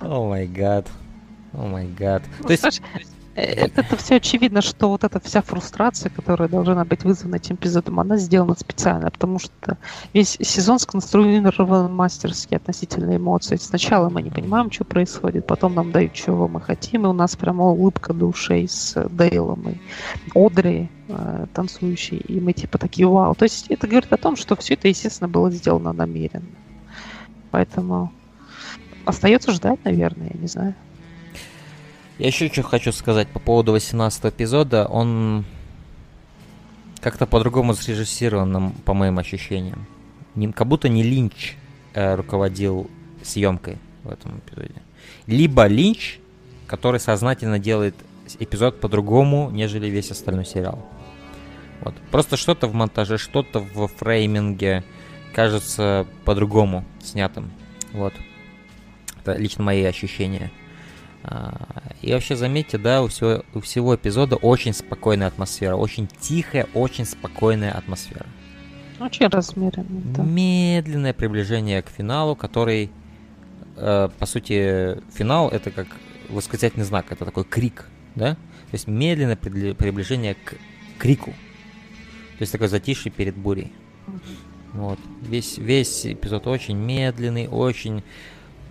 [0.00, 0.86] О май гад.
[1.52, 2.22] О май гад.
[2.42, 2.82] То есть
[3.34, 8.16] это все очевидно, что вот эта вся фрустрация, которая должна быть вызвана этим эпизодом, она
[8.16, 9.78] сделана специально, потому что
[10.12, 13.58] весь сезон сконструирован мастерски относительно эмоций.
[13.58, 17.36] Сначала мы не понимаем, что происходит, потом нам дают, чего мы хотим, и у нас
[17.36, 19.76] прямо улыбка до ушей с Дейлом и
[20.34, 23.34] Одри э, танцующий, и мы типа такие вау.
[23.34, 26.46] То есть это говорит о том, что все это, естественно, было сделано намеренно.
[27.52, 28.12] Поэтому
[29.04, 30.74] остается ждать, наверное, я не знаю.
[32.20, 34.84] Я еще что хочу сказать по поводу 18 эпизода.
[34.84, 35.46] Он
[37.00, 39.86] как-то по-другому срежиссирован, по моим ощущениям.
[40.34, 41.56] Не, как будто не Линч
[41.94, 42.90] э, руководил
[43.22, 44.82] съемкой в этом эпизоде.
[45.26, 46.18] Либо Линч,
[46.66, 47.94] который сознательно делает
[48.38, 50.86] эпизод по-другому, нежели весь остальной сериал.
[51.80, 51.94] Вот.
[52.10, 54.84] Просто что-то в монтаже, что-то в фрейминге
[55.34, 57.50] кажется по-другому снятым.
[57.94, 58.12] Вот.
[59.22, 60.50] Это лично мои ощущения.
[61.22, 66.66] А, и вообще заметьте, да, у всего, у всего эпизода очень спокойная атмосфера, очень тихая,
[66.74, 68.26] очень спокойная атмосфера.
[69.00, 70.02] Очень размеренная.
[70.14, 70.22] Да.
[70.22, 72.90] Медленное приближение к финалу, который,
[73.76, 75.86] э, по сути, финал это как
[76.28, 78.34] восклицательный знак, это такой крик, да?
[78.34, 80.54] То есть медленное приближение к
[80.98, 81.32] крику.
[82.38, 83.72] То есть такой затишье перед бурей.
[84.72, 84.98] Вот.
[85.22, 88.02] Весь, весь эпизод очень медленный, очень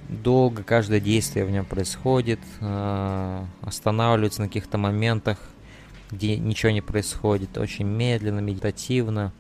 [0.09, 5.37] долго каждое действие в нем происходит, э, останавливается на каких-то моментах,
[6.11, 9.31] где ничего не происходит, очень медленно, медитативно,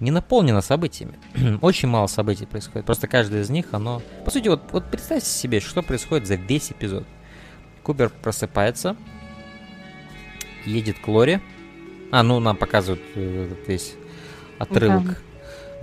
[0.00, 1.14] не наполнено событиями.
[1.62, 2.84] очень мало событий происходит.
[2.84, 4.02] Просто каждое из них, оно...
[4.24, 7.04] По сути, вот, вот представьте себе, что происходит за весь эпизод.
[7.82, 8.96] Кубер просыпается,
[10.66, 11.40] едет к Лоре.
[12.12, 13.94] А, ну, нам показывают э, весь
[14.58, 15.04] отрывок.
[15.04, 15.16] Да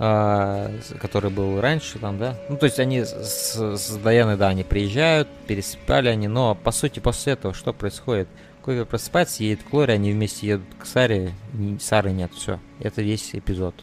[0.00, 2.34] который был раньше, там, да.
[2.48, 7.00] Ну, то есть они с, с Даяной, да, они приезжают, переспали они, но по сути
[7.00, 8.26] после этого что происходит?
[8.62, 11.32] Кови просыпается, едет к Лоре, они вместе едут к Саре,
[11.80, 12.60] Сары нет, все.
[12.78, 13.74] Это весь эпизод.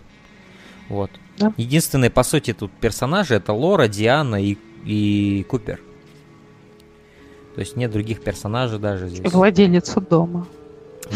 [0.89, 1.11] Вот.
[1.37, 1.53] Да.
[1.55, 5.79] Единственные, по сути, тут персонажи это Лора, Диана и, и Купер.
[7.53, 9.31] То есть нет других персонажей даже здесь.
[9.31, 10.47] Владелица дома.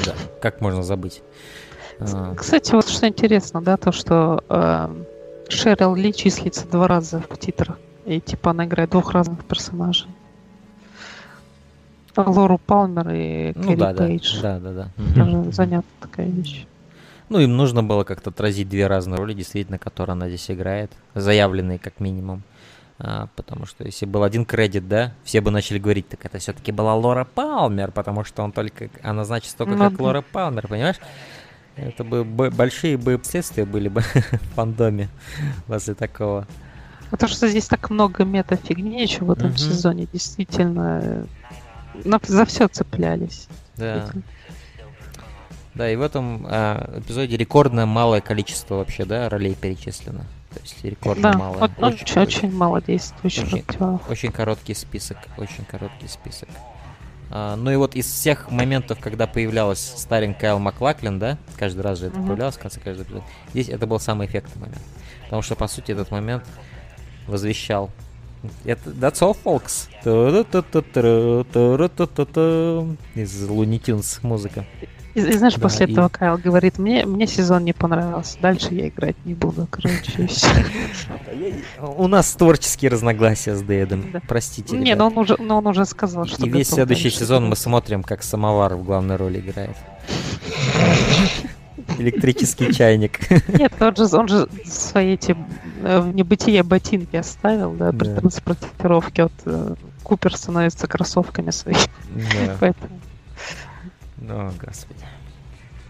[0.05, 1.23] Да, как можно забыть.
[2.01, 2.35] А.
[2.35, 5.03] Кстати, вот что интересно, да, то, что э,
[5.49, 7.77] Шерил Ли числится два раза в титрах.
[8.05, 10.07] И типа она играет двух разных персонажей.
[12.17, 14.41] Лору Палмер и ну, Кэрри да, Пейдж.
[14.41, 14.88] Да, да, да.
[15.15, 16.65] Даже занятная такая вещь.
[17.30, 20.91] Ну, им нужно было как-то отразить две разные роли, действительно, которые она здесь играет.
[21.13, 22.43] Заявленные, как минимум.
[22.99, 26.71] А, потому что если был один кредит, да, все бы начали говорить, так это все-таки
[26.71, 30.03] была Лора Палмер, потому что он только, она значит только ну, как да.
[30.03, 30.97] Лора Палмер, понимаешь?
[31.75, 35.09] Это бы большие бы последствия были бы в фандоме
[35.67, 36.48] после такого.
[37.09, 39.58] Потому что здесь так много мета-фигни еще в этом угу.
[39.58, 40.08] сезоне.
[40.11, 41.27] Действительно,
[42.06, 43.48] на, за все цеплялись.
[43.77, 44.09] Да.
[45.74, 50.25] Да, и в этом э, эпизоде рекордное малое количество вообще, да, ролей перечислено.
[50.53, 51.72] То есть рекордно да, мало.
[51.77, 56.50] Очень, очень, очень мало действующих очень, очень короткий список, очень короткий список.
[57.34, 62.00] А, ну и вот из всех моментов, когда появлялась старенькая Кайл Маклаклин, да, каждый раз
[62.00, 62.27] же это uh-huh.
[62.27, 64.82] появлялось в конце каждого эпизода, здесь это был самый эффектный момент.
[65.24, 66.43] Потому что, по сути, этот момент
[67.27, 67.90] возвещал
[68.66, 69.88] это That's all, folks.
[73.16, 74.66] Из Looney Tunes музыка.
[75.14, 75.91] И, и знаешь, да, после и...
[75.91, 80.30] этого Кайл говорит, мне, мне сезон не понравился, дальше я играть не буду, короче,
[81.98, 84.77] У нас творческие разногласия с Дэдом, простите.
[84.77, 86.45] Не, но он уже, но он уже сказал, что...
[86.45, 89.75] И весь следующий сезон мы смотрим, как Самовар в главной роли играет.
[91.98, 93.19] Электрический чайник.
[93.49, 95.35] Нет, тот же, он же свои эти
[95.83, 101.80] э, в небытие ботинки оставил, да, при транспортировке от э, Купер становится кроссовками своими.
[102.59, 102.91] Поэтому
[104.32, 105.00] о, господи.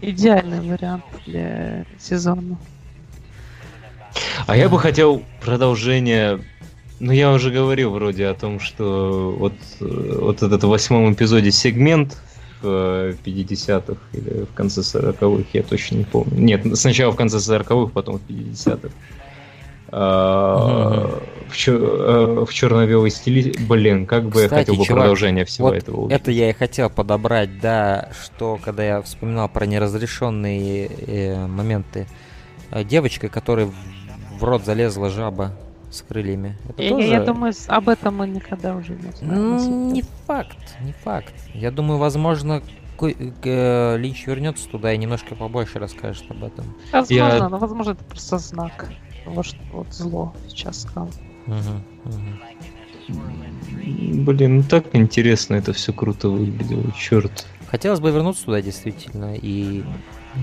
[0.00, 2.58] Идеальный вариант для сезона.
[4.46, 6.40] А я бы хотел продолжение.
[7.00, 12.18] Ну, я уже говорил вроде о том, что вот, вот этот в восьмом эпизоде сегмент
[12.62, 16.38] в 50-х или в конце 40-х, я точно не помню.
[16.38, 18.88] Нет, сначала в конце 40-х, потом в 50-х.
[19.88, 21.22] А,
[21.52, 23.52] в, чер- э, в черно-белой стиле.
[23.68, 26.00] Блин, как бы Кстати, я хотел бы чувак, продолжение всего вот этого.
[26.00, 26.20] Увидеть.
[26.20, 32.06] Это я и хотел подобрать, да, что когда я вспоминал про неразрешенные э, моменты,
[32.70, 33.70] э, девочка, которая
[34.38, 35.52] в рот залезла жаба
[35.90, 36.56] с крыльями.
[36.68, 37.08] Это я, тоже...
[37.08, 39.92] я думаю, об этом мы никогда уже не узнаем.
[39.92, 41.34] Не факт, не факт.
[41.52, 42.62] Я думаю, возможно,
[43.00, 46.64] э, Линч вернется туда и немножко побольше расскажет об этом.
[46.92, 47.48] Возможно, я...
[47.48, 48.88] но возможно это просто знак
[49.42, 50.86] что вот зло сейчас
[54.24, 57.46] Блин, ну так интересно это все круто выглядело, черт.
[57.68, 59.82] Хотелось бы вернуться туда действительно и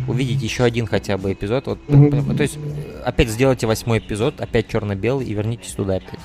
[0.07, 1.67] увидеть еще один хотя бы эпизод.
[1.67, 2.57] Вот, то есть
[3.05, 6.19] опять сделайте восьмой эпизод, опять черно-белый и вернитесь туда опять.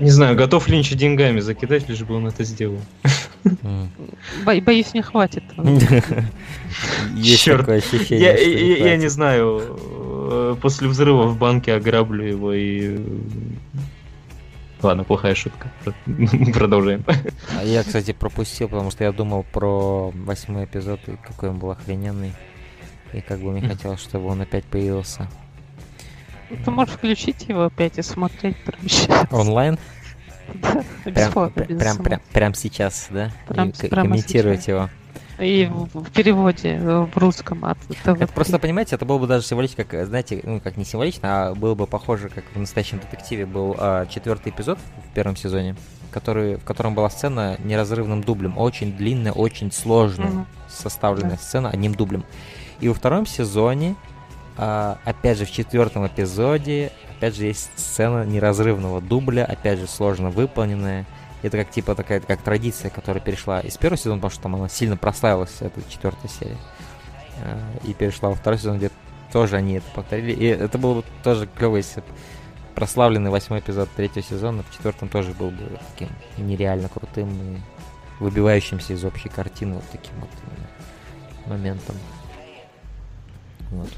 [0.00, 2.80] Не знаю, готов Линча деньгами закидать, лишь бы он это сделал.
[4.44, 5.44] Бо- боюсь, не хватит.
[7.14, 8.78] Есть такое ощущение.
[8.78, 9.78] Я не знаю,
[10.32, 13.00] Э, после взрыва в банке ограблю его и...
[14.80, 15.72] Ладно, плохая шутка.
[16.54, 17.04] Продолжаем.
[17.58, 21.72] А я, кстати, пропустил, потому что я думал про восьмой эпизод, и какой он был
[21.72, 22.32] охрененный.
[23.12, 25.28] И как бы мне хотелось, чтобы он опять появился.
[26.64, 29.26] Ты можешь включить его опять и смотреть прямо сейчас.
[29.30, 29.78] Онлайн?
[30.54, 33.30] Да, бесплатно, прям, прям, прям, прям сейчас, да?
[33.46, 34.88] Прям, и комментировать его.
[35.38, 38.08] И в, в переводе э, в русском от ТВ.
[38.08, 41.54] Это просто, понимаете, это было бы даже символично, как, знаете, ну, как не символично, а
[41.54, 45.76] было бы похоже, как в настоящем детективе был а, четвертый эпизод в первом сезоне,
[46.10, 48.58] который, в котором была сцена неразрывным дублем.
[48.58, 50.44] Очень длинная, очень сложная, mm-hmm.
[50.68, 51.42] составленная да.
[51.42, 52.24] сцена одним дублем.
[52.80, 53.96] И во втором сезоне,
[54.56, 60.30] а, опять же, в четвертом эпизоде, опять же, есть сцена неразрывного дубля, опять же, сложно
[60.30, 61.06] выполненная.
[61.42, 64.68] Это как типа такая как традиция, которая перешла из первого сезона, потому что там она
[64.68, 66.58] сильно прославилась, эта четвертая серия.
[67.42, 68.90] Э, и перешла во второй сезон, где
[69.32, 70.32] тоже они это повторили.
[70.32, 72.02] И это было бы тоже клево, если
[72.74, 78.92] прославленный восьмой эпизод третьего сезона в четвертом тоже был бы таким нереально крутым и выбивающимся
[78.92, 80.30] из общей картины вот таким вот
[81.46, 81.96] моментом.
[83.70, 83.88] Вот.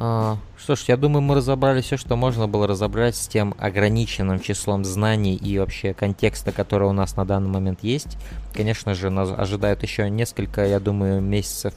[0.00, 4.38] А, что ж, я думаю, мы разобрали все, что можно было разобрать с тем ограниченным
[4.38, 8.16] числом знаний и вообще контекста, который у нас на данный момент есть.
[8.54, 11.74] Конечно же, нас ожидают еще несколько, я думаю, месяцев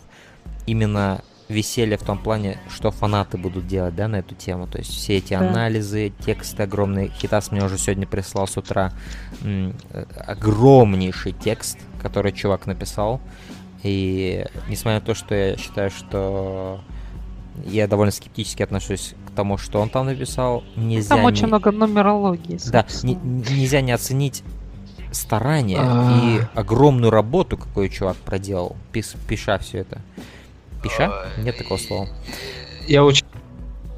[0.67, 4.67] именно веселья в том плане, что фанаты будут делать, да, на эту тему.
[4.67, 5.39] То есть все эти да.
[5.39, 7.09] анализы, тексты огромные.
[7.09, 8.93] Хитас мне уже сегодня прислал с утра
[9.41, 9.75] м-
[10.27, 13.19] огромнейший текст, который чувак написал.
[13.81, 16.81] И несмотря на то, что я считаю, что
[17.65, 20.63] я довольно скептически отношусь к тому, что он там написал.
[20.75, 21.27] Нельзя там не...
[21.27, 22.59] очень много нумерологии.
[22.71, 24.43] Да, не, нельзя не оценить
[25.11, 30.01] старание и огромную работу, какой чувак проделал, пис, пиша все это.
[30.81, 31.27] Пиша?
[31.37, 32.07] Нет такого слова.
[32.87, 33.25] Я очень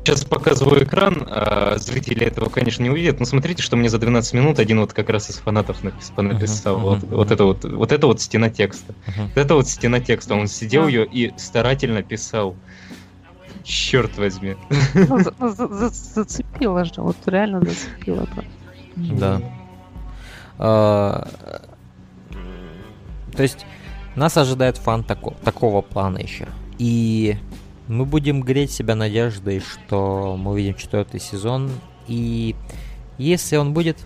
[0.03, 4.33] Сейчас показываю экран, а зрители этого, конечно, не увидят, но смотрите, что мне за 12
[4.33, 6.75] минут один вот как раз из фанатов написал.
[6.75, 7.15] Uh-huh, вот, uh-huh.
[7.15, 8.93] вот это вот, вот это вот стена текста.
[9.07, 9.29] Uh-huh.
[9.33, 10.35] Вот это вот стена текста.
[10.35, 10.91] Он сидел uh-huh.
[10.91, 12.57] ее и старательно писал.
[13.63, 14.55] Черт возьми.
[14.93, 18.27] Ну, за, зацепило же, вот реально зацепило.
[18.95, 19.41] Да.
[20.59, 21.27] А,
[23.35, 23.65] то есть
[24.15, 26.47] нас ожидает фан тако, такого плана еще.
[26.77, 27.37] И
[27.87, 31.71] мы будем греть себя надеждой, что мы увидим четвертый сезон.
[32.07, 32.55] И
[33.17, 33.97] если он будет,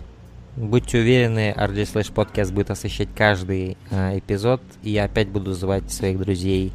[0.56, 4.62] будьте уверены, RJ Slash Podcast будет освещать каждый э, эпизод.
[4.82, 6.72] И я опять буду звать своих друзей,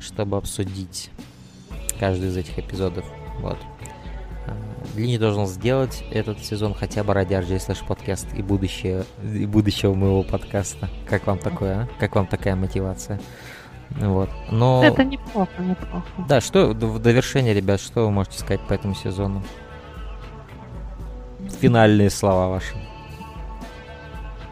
[0.00, 1.10] чтобы обсудить
[1.98, 3.04] каждый из этих эпизодов.
[3.40, 3.58] Вот.
[4.94, 9.94] Лини должен сделать этот сезон хотя бы ради RJ Slash Podcast и, будущее, и будущего
[9.94, 10.88] моего подкаста.
[11.08, 11.88] Как вам такое, а?
[11.98, 13.20] Как вам такая мотивация?
[13.90, 14.30] Вот.
[14.50, 14.82] Но...
[14.84, 16.04] Это неплохо, неплохо.
[16.28, 19.42] Да, что в довершение, ребят, что вы можете сказать по этому сезону?
[21.60, 22.76] Финальные слова ваши.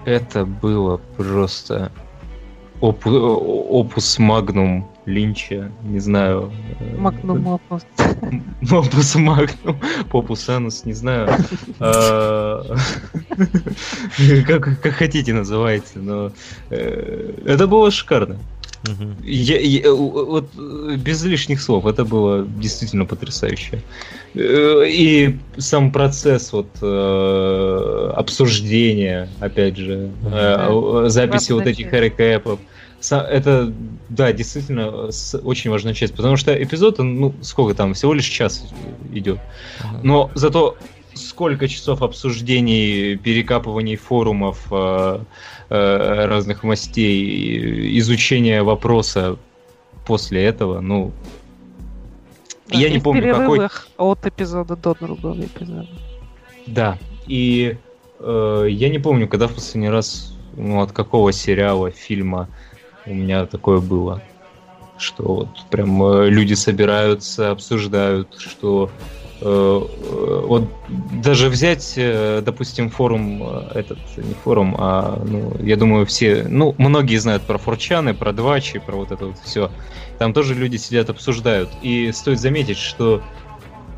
[0.04, 1.90] Это было просто
[2.80, 6.50] оп опус магнум Линча, не знаю.
[6.96, 7.82] Магнум опус.
[8.72, 9.78] Опус магнум,
[10.10, 11.28] попус анус, не знаю.
[11.78, 12.64] А,
[14.46, 16.32] как хотите называйте, но
[16.70, 18.38] э, это было шикарно.
[19.22, 20.54] Я, я, вот
[20.98, 23.82] без лишних слов, это было действительно потрясающе.
[24.34, 32.60] Э, и сам процесс вот э, обсуждения, опять же, э, записи вот этих рэкэпов,
[33.12, 33.72] это,
[34.08, 35.10] да, действительно
[35.42, 38.64] очень важная часть, потому что эпизод, ну, сколько там, всего лишь час
[39.12, 39.38] идет.
[40.02, 40.76] Но зато
[41.14, 44.68] сколько часов обсуждений, перекапываний форумов,
[45.70, 49.38] Э, разных мастей, изучение вопроса
[50.06, 51.10] после этого, ну...
[52.68, 53.68] Да, я не помню, какой...
[53.96, 55.88] от эпизода до другого эпизода.
[56.66, 57.76] Да, и
[58.20, 62.48] э, я не помню, когда в последний раз, ну, от какого сериала, фильма
[63.06, 64.22] у меня такое было.
[64.96, 68.90] Что вот прям э, люди собираются, обсуждают, что
[69.40, 70.68] Э, вот
[71.22, 76.74] даже взять, э, допустим, форум э, этот, не форум, а, ну, я думаю, все, ну,
[76.78, 79.70] многие знают про форчаны, про двачи, про вот это вот все.
[80.18, 81.68] Там тоже люди сидят, обсуждают.
[81.82, 83.22] И стоит заметить, что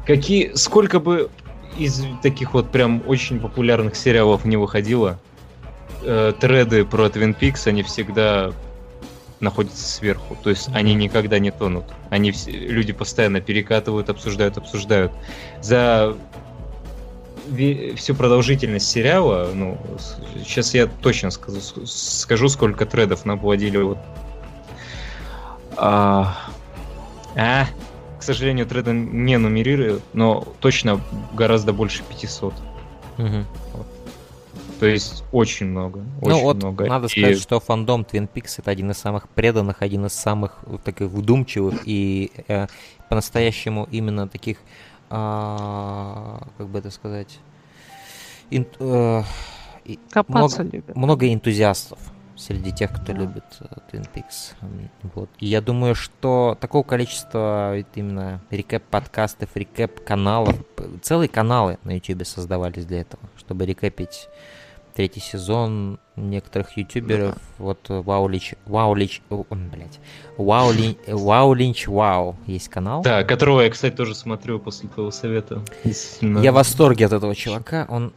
[0.07, 1.31] какие, сколько бы
[1.79, 5.21] из таких вот прям очень популярных сериалов не выходило,
[6.03, 8.53] э, треды про Twin Peaks, они всегда
[9.41, 10.37] находятся сверху.
[10.43, 11.85] То есть они никогда не тонут.
[12.11, 15.13] Они все, люди постоянно перекатывают, обсуждают, обсуждают.
[15.63, 16.17] За
[17.97, 19.79] всю продолжительность сериала, ну,
[20.45, 23.99] сейчас я точно скажу, скажу сколько тредов наплодили вот.
[25.77, 26.37] А,
[27.37, 27.67] а,
[28.19, 31.01] к сожалению, треды не нумерируют, но точно
[31.35, 32.55] гораздо больше 500.
[33.19, 33.45] Угу.
[33.75, 33.87] Вот.
[34.79, 36.01] То есть очень много.
[36.01, 36.87] Ну очень ну вот, много.
[36.87, 37.41] надо сказать, и...
[37.41, 42.31] что фандом Twin Peaks это один из самых преданных, один из самых таких вдумчивых и
[42.49, 42.67] э,
[43.09, 44.59] по-настоящему именно таких,
[45.11, 47.39] э, как бы это сказать,
[48.51, 49.23] ин, э,
[50.29, 50.97] много, любят.
[50.97, 51.99] много энтузиастов
[52.37, 53.21] среди тех, кто да.
[53.21, 54.55] любит uh, Twin Peaks.
[55.15, 55.31] Вот.
[55.39, 60.55] И я думаю, что такого количества именно рекэп-подкастов, рекэп-каналов,
[61.03, 64.29] целые каналы на YouTube создавались для этого, чтобы рекэпить
[64.97, 67.41] третий сезон некоторых ютуберов, да.
[67.59, 70.01] вот Ваулич, Ваулич, блять,
[70.39, 73.03] Ваулинч, Ваулинч Вау есть канал.
[73.03, 75.63] Да, которого я, кстати, тоже смотрю после твоего совета.
[75.85, 78.15] Я в восторге от этого чувака, он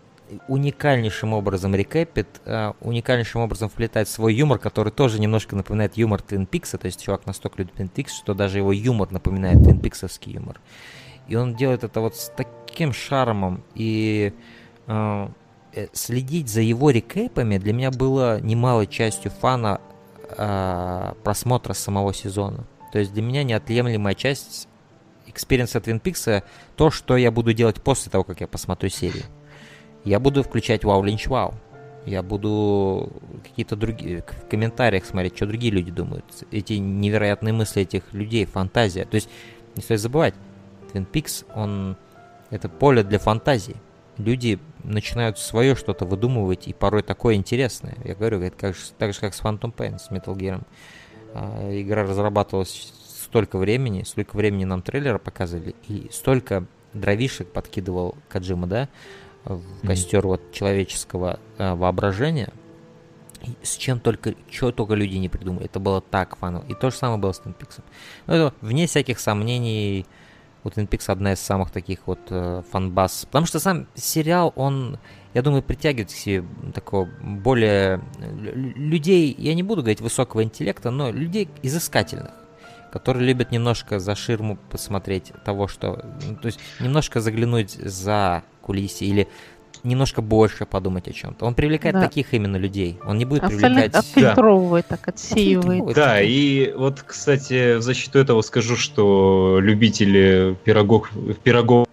[0.48, 6.46] уникальнейшим образом рекэпит, uh, уникальнейшим образом вплетает свой юмор, который тоже немножко напоминает юмор Твин
[6.46, 10.34] Пикса, то есть чувак настолько любит Twin Peaks, что даже его юмор напоминает Твин Пиксовский
[10.34, 10.62] юмор.
[11.28, 14.34] И он делает это вот с таким шармом и
[14.90, 15.28] Э,
[15.94, 19.80] следить за его рекэпами для меня было немалой частью фана
[20.38, 22.66] э, просмотра самого сезона.
[22.92, 24.68] То есть для меня неотъемлемая часть
[25.28, 26.44] экспириенса Twin Peaks
[26.76, 29.24] то, что я буду делать после того, как я посмотрю серию.
[30.04, 31.54] Я буду включать Вау Линч Вау.
[32.06, 33.12] Я буду
[33.44, 36.26] какие-то другие в комментариях смотреть, что другие люди думают.
[36.50, 39.06] Эти невероятные мысли этих людей, фантазия.
[39.06, 39.30] То есть
[39.76, 40.34] не стоит забывать,
[40.92, 41.98] Twin Peaks, он
[42.50, 43.76] это поле для фантазии
[44.20, 47.98] люди начинают свое что-то выдумывать, и порой такое интересное.
[48.04, 50.62] Я говорю, это как, так же, как с Phantom Pain, с Metal Gear.
[51.34, 52.94] А, игра разрабатывалась
[53.24, 58.90] столько времени, столько времени нам трейлера показывали, и столько дровишек подкидывал Каджима, да,
[59.46, 62.52] в костер вот человеческого а, воображения,
[63.64, 65.66] с чем только, что только люди не придумали.
[65.66, 66.66] Это было так фаново.
[66.68, 67.82] И то же самое было с Twin Peaks.
[68.28, 70.06] Ну, это, вне всяких сомнений,
[70.64, 73.26] у Twin Peaks одна из самых таких вот э, фанбаз.
[73.26, 75.00] Потому что сам сериал, он,
[75.34, 81.12] я думаю, притягивает к себе такого более людей, я не буду говорить высокого интеллекта, но
[81.12, 82.32] людей изыскательных
[82.92, 86.04] которые любят немножко за ширму посмотреть того, что...
[86.28, 89.28] Ну, то есть немножко заглянуть за кулисы или
[89.84, 91.46] немножко больше подумать о чем-то.
[91.46, 92.02] Он привлекает да.
[92.02, 93.00] таких именно людей.
[93.06, 93.96] Он не будет Остальных привлекать...
[93.96, 94.98] Отфильтровывает, да.
[94.98, 95.96] так отсеивает.
[95.96, 101.10] Да, и вот, кстати, в защиту этого скажу, что любители пирогов,
[101.44, 101.88] пирогов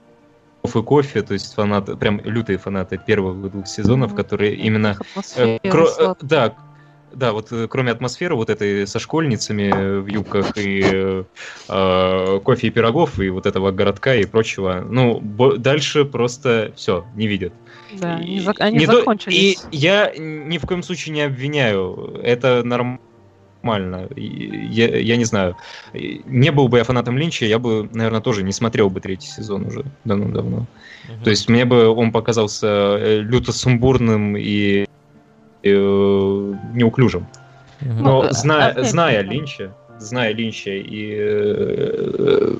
[0.64, 4.16] и кофе, то есть фанаты, прям лютые фанаты первых двух сезонов, mm-hmm.
[4.16, 4.98] которые именно...
[5.36, 6.54] Э, кро- да,
[7.16, 11.24] да, вот э, кроме атмосферы вот этой со школьницами в юбках и э,
[11.68, 15.20] э, кофе и пирогов и вот этого городка и прочего, ну,
[15.56, 17.52] дальше просто все, не видят.
[17.92, 19.34] Да, и, они, они не закончились.
[19.34, 24.08] И я ни в коем случае не обвиняю, это нормально.
[24.16, 25.56] Я, я не знаю.
[25.92, 29.66] Не был бы я фанатом Линча, я бы, наверное, тоже не смотрел бы третий сезон
[29.66, 30.58] уже давно-давно.
[31.08, 31.24] Угу.
[31.24, 34.86] То есть мне бы он показался э, люто сумбурным и
[35.62, 37.26] э, неуклюжим.
[37.80, 42.56] Но ну, зная, опять, зная Линча, зная Линча и э,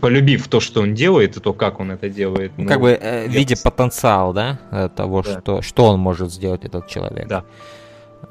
[0.00, 2.52] полюбив то, что он делает, и то, как он это делает.
[2.56, 5.40] Ну, как бы э, видя потенциал, да, э, того, да.
[5.40, 7.28] Что, что он может сделать, этот человек.
[7.28, 7.44] Да.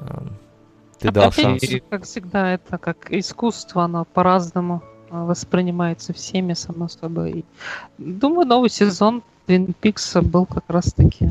[0.00, 0.36] Эм,
[0.98, 1.62] ты а дал шанс.
[1.88, 7.44] Как всегда, это как искусство, оно по-разному э, воспринимается всеми, само собой.
[7.98, 11.30] Думаю, новый сезон Twin Peaks был как раз-таки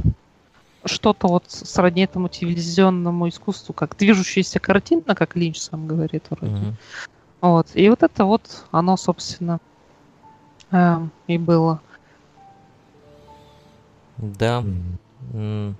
[0.85, 6.53] что-то вот сродни этому телевизионному искусству, как движущаяся картина, как Линч сам говорит вроде.
[6.53, 6.73] Mm-hmm.
[7.41, 7.67] Вот.
[7.73, 9.59] И вот это вот, оно, собственно,
[10.72, 11.81] э, и было.
[14.17, 14.64] Да.
[15.33, 15.73] Mm-hmm.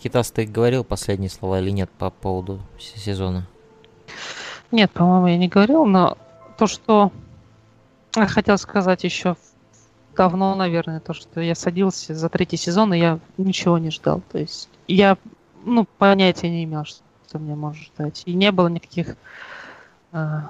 [0.00, 3.46] Хитас, ты говорил последние слова или нет по поводу сезона?
[4.70, 6.18] Нет, по-моему, я не говорил, но
[6.58, 7.12] то, что
[8.16, 9.36] я хотел сказать еще
[10.16, 14.20] давно, наверное, то, что я садился за третий сезон, и я ничего не ждал.
[14.30, 15.16] То есть я,
[15.64, 18.22] ну, понятия не имел, что, что мне может ждать.
[18.26, 19.16] И не было никаких
[20.12, 20.40] э,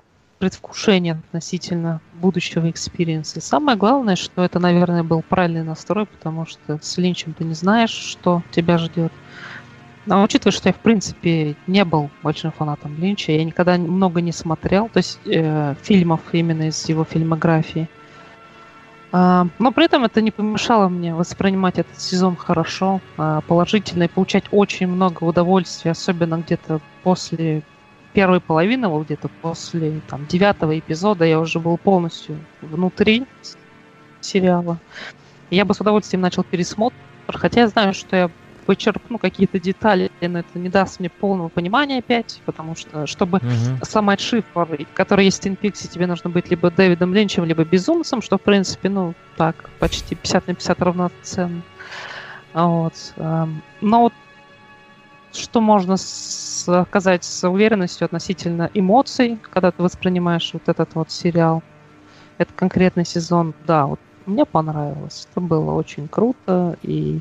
[0.44, 3.40] предвкушений относительно будущего экспириенса.
[3.40, 7.89] Самое главное, что это, наверное, был правильный настрой, потому что с Линчем ты не знаешь,
[7.89, 9.10] что тебя ждет.
[10.05, 14.32] Но учитывая, что я, в принципе, не был большим фанатом Линча, я никогда много не
[14.32, 17.89] смотрел, то есть э, фильмов именно из его фильмографии.
[19.12, 24.08] А, но при этом это не помешало мне воспринимать этот сезон хорошо, а, положительно и
[24.08, 27.62] получать очень много удовольствия, особенно где-то после
[28.15, 33.26] первой половины, вот где-то после там, девятого эпизода я уже был полностью внутри
[34.20, 34.78] сериала.
[35.51, 36.94] Я бы с удовольствием начал пересмотр,
[37.28, 38.31] хотя я знаю, что я
[38.65, 43.84] почерпну какие-то детали, но это не даст мне полного понимания опять, потому что, чтобы угу.
[43.84, 48.39] сломать шифр, который есть в Peaks, тебе нужно быть либо Дэвидом Линчем, либо Безумцем, что,
[48.39, 51.62] в принципе, ну, так, почти 50 на 50 равноценно.
[52.55, 52.94] Вот.
[53.17, 54.12] Эм, но вот
[55.36, 61.62] что можно сказать с уверенностью относительно эмоций, когда ты воспринимаешь вот этот вот сериал,
[62.38, 65.28] это конкретный сезон, да, вот мне понравилось.
[65.30, 67.20] Это было очень круто, и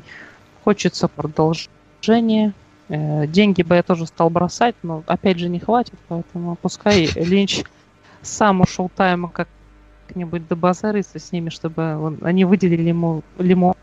[0.64, 2.54] Хочется продолжения.
[2.88, 7.64] Э, деньги бы я тоже стал бросать, но опять же не хватит, поэтому пускай Линч
[8.22, 13.76] сам ушел тайма как-нибудь до базариться с ними, чтобы он, они выделили ему лимонов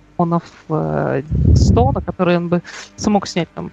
[0.69, 1.24] э,
[1.56, 2.61] 100, на которые он бы
[2.95, 3.72] смог снять там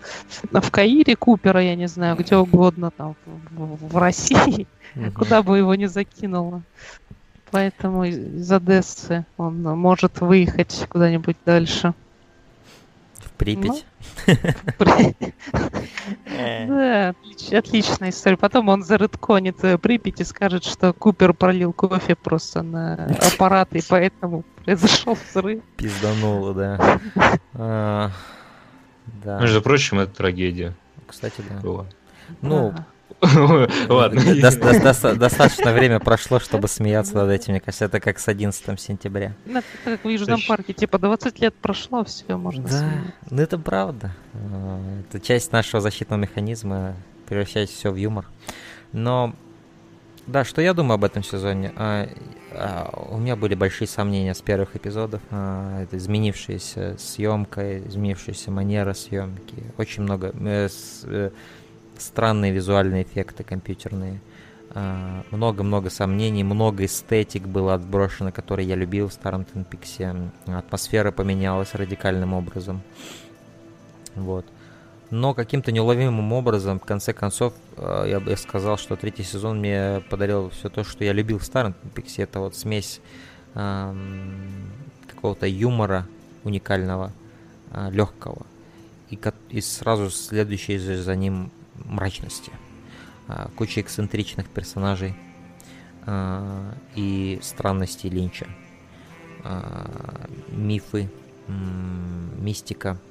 [0.52, 3.17] в Каире Купера, я не знаю, где угодно, там
[3.51, 4.67] в, в России,
[5.15, 6.62] куда бы его не закинуло.
[7.51, 11.94] Поэтому из Одессы он может выехать куда-нибудь дальше.
[13.39, 13.86] Припять.
[16.67, 17.15] Да,
[17.52, 18.36] отличная история.
[18.36, 23.81] Потом он заредконит э, Припять и скажет, что Купер пролил кофе просто на аппарат, и
[23.89, 25.62] поэтому произошел взрыв.
[25.76, 27.00] Пиздануло, да.
[27.55, 28.10] А,
[29.25, 29.41] да.
[29.41, 30.75] Между прочим, это трагедия.
[31.07, 31.86] Кстати, да.
[32.42, 32.75] Ну,
[33.88, 34.20] Ладно.
[34.40, 37.52] Достаточно время прошло, чтобы смеяться над этим.
[37.52, 39.34] Мне кажется, это как с 11 сентября.
[39.84, 40.72] Как в Южном парке.
[40.72, 42.88] Типа 20 лет прошло, все, можно Да,
[43.30, 44.14] ну это правда.
[44.34, 46.94] Э, это часть нашего защитного механизма
[47.26, 48.26] превращать все в юмор.
[48.92, 49.34] Но
[50.28, 51.72] да, что я думаю об этом сезоне?
[51.76, 52.06] А,
[52.52, 55.22] а, у меня были большие сомнения с первых эпизодов.
[55.30, 59.55] А, это изменившаяся съемка, изменившаяся манера съемки.
[59.78, 60.34] Очень много.
[60.38, 61.30] Э, с, э,
[61.99, 64.20] странные визуальные эффекты компьютерные.
[64.70, 70.31] А, много-много сомнений, много эстетик было отброшено, которые я любил в старом Peaks.
[70.47, 72.83] Атмосфера поменялась радикальным образом.
[74.15, 74.44] Вот.
[75.10, 80.02] но каким-то неуловимым образом, в конце концов, э, я бы сказал, что третий сезон мне
[80.10, 82.23] подарил все то, что я любил в старом Пиксе.
[82.23, 83.01] Это вот смесь
[83.55, 84.70] эм,
[85.07, 86.07] какого-то юмора
[86.44, 87.12] уникального,
[87.70, 88.44] э, легкого,
[89.09, 89.18] и,
[89.51, 91.51] и сразу следующей за ним
[91.89, 92.52] мрачности.
[93.28, 95.15] Э, куча эксцентричных персонажей
[96.07, 98.47] э, и странностей Линча.
[99.44, 101.10] Э, мифы,
[101.47, 102.99] мистика–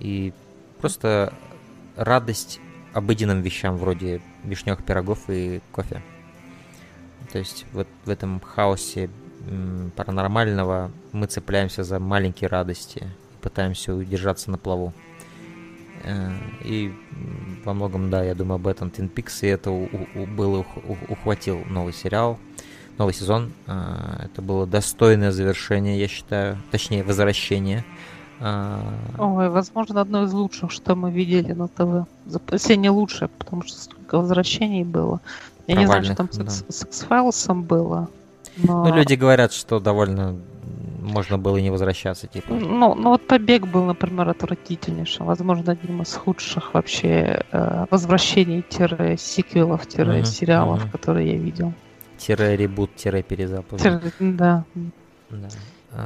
[0.00, 0.32] и
[0.78, 1.32] просто
[1.96, 2.60] радость
[2.92, 6.02] обыденным вещам вроде вишневых пирогов и кофе.
[7.32, 9.10] То есть вот в этом хаосе
[9.96, 14.92] паранормального мы цепляемся за маленькие радости и пытаемся удержаться на плаву.
[16.04, 16.32] Э,
[16.64, 16.92] и
[17.64, 21.12] во многом, да, я думаю об этом Twin Peaks, и это у, у, было, у,
[21.12, 22.38] ухватил новый сериал,
[22.98, 23.52] новый сезон.
[23.66, 27.84] Э, это было достойное завершение, я считаю, точнее, возвращение
[28.38, 28.80] а,
[29.18, 32.06] Ой, возможно, одно из лучших, что мы видели на ТВ.
[32.52, 35.20] Если не лучшее, потому что столько возвращений было.
[35.66, 36.50] Я не знаю, что там да.
[36.50, 38.08] с, X-Files было.
[38.56, 38.84] Но...
[38.84, 40.36] Ну, люди говорят, что довольно
[41.00, 42.54] можно было не возвращаться, типа.
[42.54, 45.26] Ну, ну вот побег был, например, отвратительнейшим.
[45.26, 50.90] Возможно, одним из худших вообще э, возвращений-сиквелов, uh-huh, сериалов, uh-huh.
[50.90, 51.72] которые я видел.
[52.18, 53.84] Тире-ребут, тире-перезапуск.
[54.20, 54.64] Да.
[55.30, 55.48] да.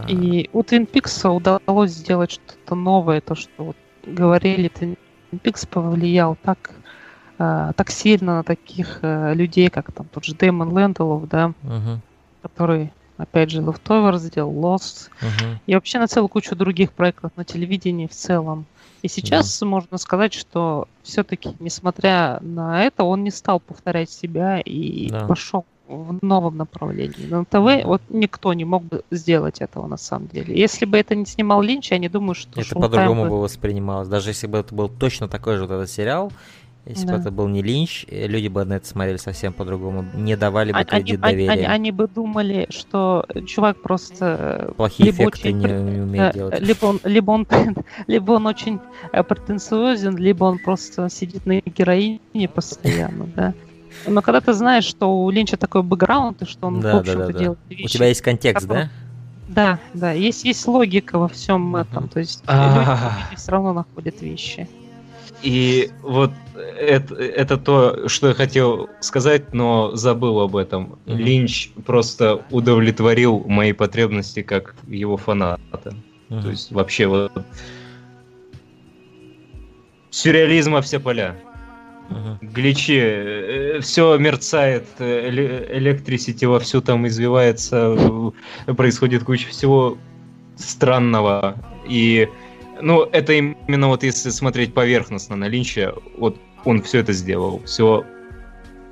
[0.08, 4.96] И у Twin Peaks удалось сделать что-то новое, то, что вот говорили, Twin
[5.32, 6.70] Peaks повлиял так,
[7.38, 11.98] э, так сильно на таких э, людей, как там тот же Дэймон Лэнделов, да, uh-huh.
[12.42, 12.92] который,
[13.22, 15.56] опять же, Leftover сделал, Lost, uh-huh.
[15.66, 18.66] и вообще на целую кучу других проектов на телевидении в целом.
[19.02, 19.66] И сейчас да.
[19.66, 25.26] можно сказать, что все-таки, несмотря на это, он не стал повторять себя и да.
[25.26, 27.26] пошел в новом направлении.
[27.26, 30.56] На ТВ вот никто не мог бы сделать этого на самом деле.
[30.56, 33.30] Если бы это не снимал Линч, я не думаю, что это по-другому бы...
[33.30, 34.08] бы воспринималось.
[34.08, 36.32] Даже если бы это был точно такой же вот этот сериал,
[36.86, 37.14] если да.
[37.14, 40.72] бы это был не Линч, э, люди бы на это смотрели совсем по-другому, не давали
[40.72, 41.50] бы а, кредит они, доверия.
[41.50, 46.34] Они, они бы думали, что чувак просто э, плохие либо эффекты очень, не, не умеет
[46.34, 46.60] делать.
[46.60, 47.46] Либо он, либо он,
[48.06, 48.80] либо он очень
[49.12, 53.54] э, претенциозен, либо он просто сидит на героине постоянно, да.
[54.06, 57.26] Но когда ты знаешь, что у Линча такой бэкграунд, и что он, да, в общем-то,
[57.26, 57.84] да, да, делает вещи...
[57.84, 58.88] У тебя есть контекст, да?
[59.48, 64.68] Да, да, есть, есть логика во всем этом, то есть люди все равно находят вещи.
[65.42, 70.98] И вот это, это то, что я хотел сказать, но забыл об этом.
[71.06, 71.16] Mm-hmm.
[71.16, 75.94] Линч просто удовлетворил мои потребности как его фаната.
[76.28, 76.42] Mm-hmm.
[76.42, 77.32] То есть вообще вот
[80.10, 81.36] сюрреализма все поля.
[82.10, 82.38] Угу.
[82.52, 85.30] Гличи, э, все мерцает, э,
[85.72, 87.96] электрисити вовсю там извивается,
[88.76, 89.96] происходит куча всего
[90.56, 91.54] странного.
[91.88, 92.28] И,
[92.82, 93.38] ну, это
[93.70, 98.04] именно вот если смотреть поверхностно на Линча, вот он все это сделал, все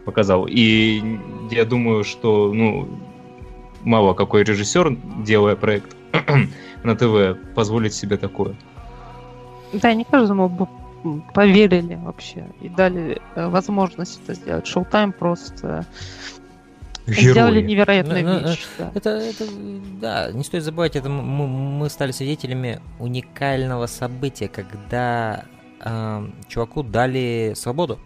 [0.05, 0.47] показал.
[0.49, 1.19] И
[1.51, 2.89] я думаю, что, ну,
[3.83, 5.97] мало какой режиссер, делая проект
[6.85, 8.55] на ТВ, позволит себе такое.
[9.73, 10.69] Да, не каждому бы
[11.35, 14.67] поверили вообще и дали э, возможность это сделать.
[14.67, 15.85] Шоу-тайм просто
[17.09, 17.33] Герои.
[17.33, 18.67] сделали невероятную ну, ну, вещь.
[18.79, 18.93] Да.
[18.95, 19.45] Это, это,
[20.01, 25.45] да, не стоит забывать, это мы, мы стали свидетелями уникального события, когда
[25.81, 27.99] э, чуваку дали свободу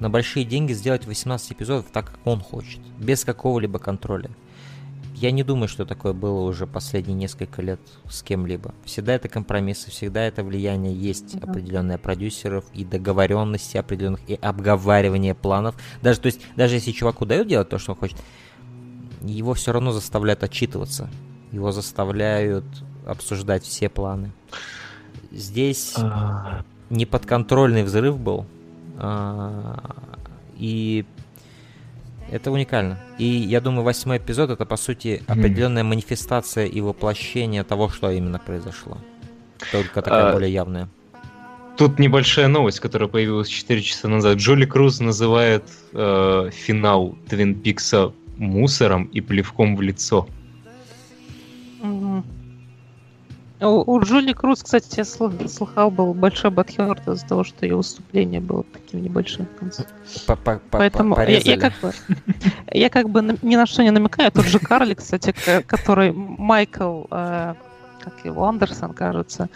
[0.00, 4.30] на большие деньги сделать 18 эпизодов так, как он хочет, без какого-либо контроля.
[5.20, 8.74] Я не думаю, что такое было уже последние несколько лет с кем-либо.
[8.86, 11.50] Всегда это компромиссы, всегда это влияние есть mm-hmm.
[11.50, 15.74] определенные продюсеров и договоренности определенных и обговаривание планов.
[16.00, 18.16] Даже то есть даже если чуваку дают делать то, что он хочет,
[19.20, 21.10] его все равно заставляют отчитываться,
[21.52, 22.64] его заставляют
[23.04, 24.32] обсуждать все планы.
[25.30, 26.64] Здесь uh...
[26.88, 28.46] неподконтрольный взрыв был,
[28.96, 29.96] а,
[30.56, 31.04] и
[32.30, 32.98] это уникально.
[33.18, 38.38] И я думаю, восьмой эпизод это по сути определенная манифестация и воплощение того, что именно
[38.38, 38.98] произошло.
[39.72, 40.88] Только такая а, более явная.
[41.76, 44.38] Тут небольшая новость, которая появилась 4 часа назад.
[44.38, 50.28] Джоли Круз называет э, финал Твин Пикса мусором и плевком в лицо.
[53.60, 58.40] У, у Джули Круз, кстати, я слыхал, был большой бадхерт из-за того, что ее выступление
[58.40, 59.84] было таким небольшим в конце.
[60.70, 61.92] Поэтому я, я, как бы,
[62.72, 64.32] я как бы ни на что не намекаю.
[64.32, 65.34] Тот же Карли, кстати,
[65.66, 67.54] который Майкл, э,
[68.00, 69.50] как его, Андерсон, кажется,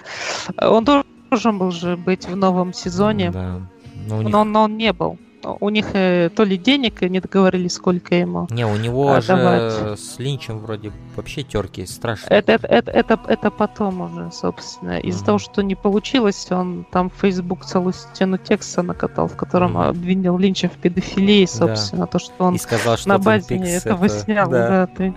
[0.60, 3.60] он должен был же быть в новом сезоне, да.
[4.06, 4.32] но, них...
[4.32, 5.18] но, но он не был.
[5.44, 8.46] У них э, то ли денег не договорились, сколько ему.
[8.50, 12.26] Не, у него а, же с Линчем вроде вообще терки страшно.
[12.30, 14.98] Это, это, это, это, это потом уже, собственно.
[14.98, 15.26] Из-за mm-hmm.
[15.26, 19.88] того, что не получилось, он там в Facebook целую стену текста накатал, в котором mm-hmm.
[19.88, 22.06] обвинил Линча в педофилии, собственно, да.
[22.06, 24.18] то, что он И сказал, что на базе этого это...
[24.18, 24.48] снял.
[24.48, 25.14] Да, да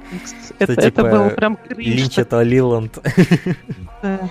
[0.59, 1.95] это, это, типа, было прям кринж.
[1.95, 2.97] Линч это Лиланд.
[4.03, 4.29] Да,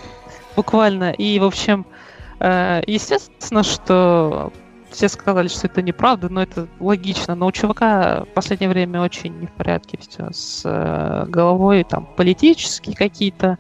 [0.55, 1.11] буквально.
[1.11, 1.87] И, в общем,
[2.39, 4.53] э, естественно, что
[4.91, 7.35] все сказали, что это неправда, но это логично.
[7.35, 12.07] Но у чувака в последнее время очень не в порядке все с э, головой, там
[12.17, 13.59] политические какие-то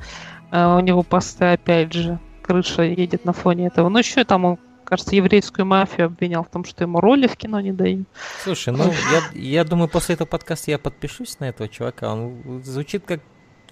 [0.50, 3.88] э, у него посты, опять же, крыша едет на фоне этого.
[3.88, 7.60] Ну еще там он кажется, еврейскую мафию обвинял в том, что ему роли в кино
[7.60, 8.06] не дают.
[8.44, 12.12] Слушай, ну, я, я думаю, после этого подкаста я подпишусь на этого чувака.
[12.12, 13.20] Он звучит как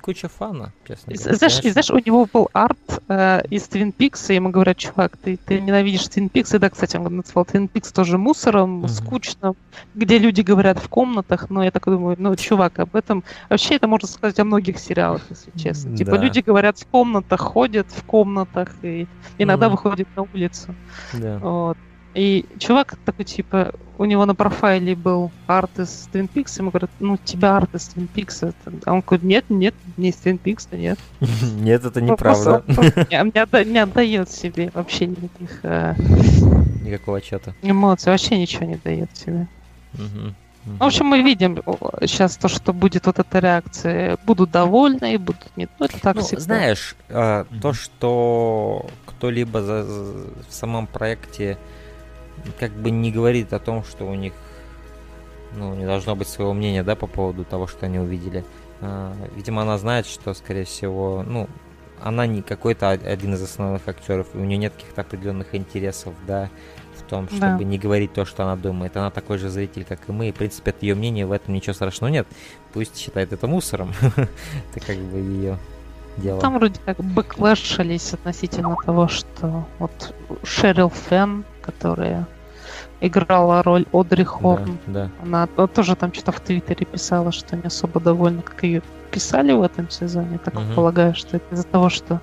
[0.04, 1.34] куча фана, честно говоря.
[1.34, 5.16] Знаешь, и, знаешь, у него был арт э, из Twin Peaks, и ему говорят, чувак,
[5.16, 8.88] ты, ты ненавидишь Twin Peaks, и да, кстати, он назвал Twin Peaks тоже мусором, mm-hmm.
[8.88, 9.54] скучно,
[9.94, 13.24] где люди говорят в комнатах, но я так думаю, ну, чувак, об этом...
[13.48, 15.88] Вообще это можно сказать о многих сериалах, если честно.
[15.88, 15.96] Mm-hmm.
[15.96, 16.22] Типа да.
[16.22, 19.06] люди говорят в комнатах, ходят в комнатах, и
[19.38, 19.70] иногда mm-hmm.
[19.70, 20.74] выходят на улицу.
[21.14, 21.38] Да.
[21.38, 21.78] Вот.
[22.14, 26.90] И чувак такой, типа, у него на профайле был арт из Twin Peaks, ему говорят,
[27.00, 28.54] ну, тебя арт из Twin Peaks.
[28.84, 30.98] А он говорит, нет, нет, не из Twin Peaks, нет.
[31.58, 32.62] Нет, это неправда.
[33.10, 35.60] Не отдает себе вообще никаких...
[35.62, 35.94] Э,
[36.82, 37.54] Никакого отчета.
[37.62, 39.48] Эмоций, вообще ничего не дает себе.
[40.66, 41.56] В общем, мы видим
[42.02, 44.18] сейчас то, что будет вот эта реакция.
[44.24, 45.70] Будут довольны и будут нет.
[45.78, 46.42] Ну, это так ну, всегда.
[46.42, 50.02] Знаешь, э, то, что кто-либо за, за,
[50.48, 51.58] в самом проекте
[52.58, 54.32] как бы не говорит о том, что у них
[55.56, 58.44] ну, не должно быть своего мнения, да, по поводу того, что они увидели.
[58.80, 61.48] А, видимо, она знает, что, скорее всего, ну,
[62.02, 66.50] она не какой-то один из основных актеров, и у нее нет каких-то определенных интересов, да,
[66.96, 67.64] в том, чтобы да.
[67.64, 68.96] не говорить то, что она думает.
[68.96, 71.54] Она такой же зритель, как и мы, и, в принципе, от ее мнения в этом
[71.54, 72.26] ничего страшного нет.
[72.72, 73.92] Пусть считает это мусором.
[74.16, 75.58] это как бы ее
[76.16, 76.40] дело.
[76.40, 82.26] Там вроде как бэклэшились относительно того, что вот Шерил Фен, которая
[83.00, 84.78] играла роль Одри Хорн.
[84.86, 85.10] Да, да.
[85.22, 89.52] Она, она тоже там что-то в Твиттере писала, что не особо довольна, как ее писали
[89.52, 90.38] в этом сезоне.
[90.38, 90.74] Так угу.
[90.74, 92.20] полагаю, что это из-за того, что...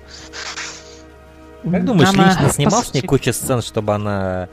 [1.62, 4.48] Как думаешь, она лично снимал с ней кучу сцен, чтобы она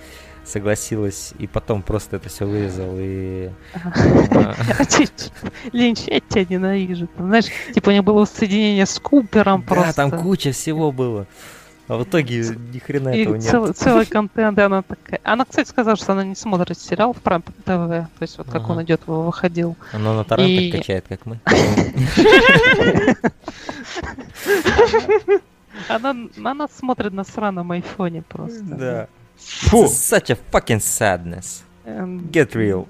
[0.45, 3.51] согласилась и потом просто это все вырезал и...
[5.71, 7.07] Линч, я тебя ненавижу.
[7.17, 9.87] Знаешь, типа у него было соединение с Купером просто.
[9.87, 11.27] Да, там куча всего было.
[11.89, 13.49] А в итоге ни хрена этого нет.
[13.49, 15.19] Цел, целый контент, она такая.
[15.23, 18.61] Она, кстати, сказала, что она не смотрит сериал в Prime TV, то есть вот как
[18.61, 18.71] ага.
[18.73, 19.75] он идет, выходил.
[19.91, 20.71] Она на торрентах и...
[20.71, 21.39] качает, как мы.
[25.87, 28.63] Она, она смотрит на сраном айфоне просто.
[28.63, 29.07] Да.
[29.37, 29.85] Фу.
[29.85, 31.63] Such a fucking sadness.
[31.85, 32.87] Эм, Get real.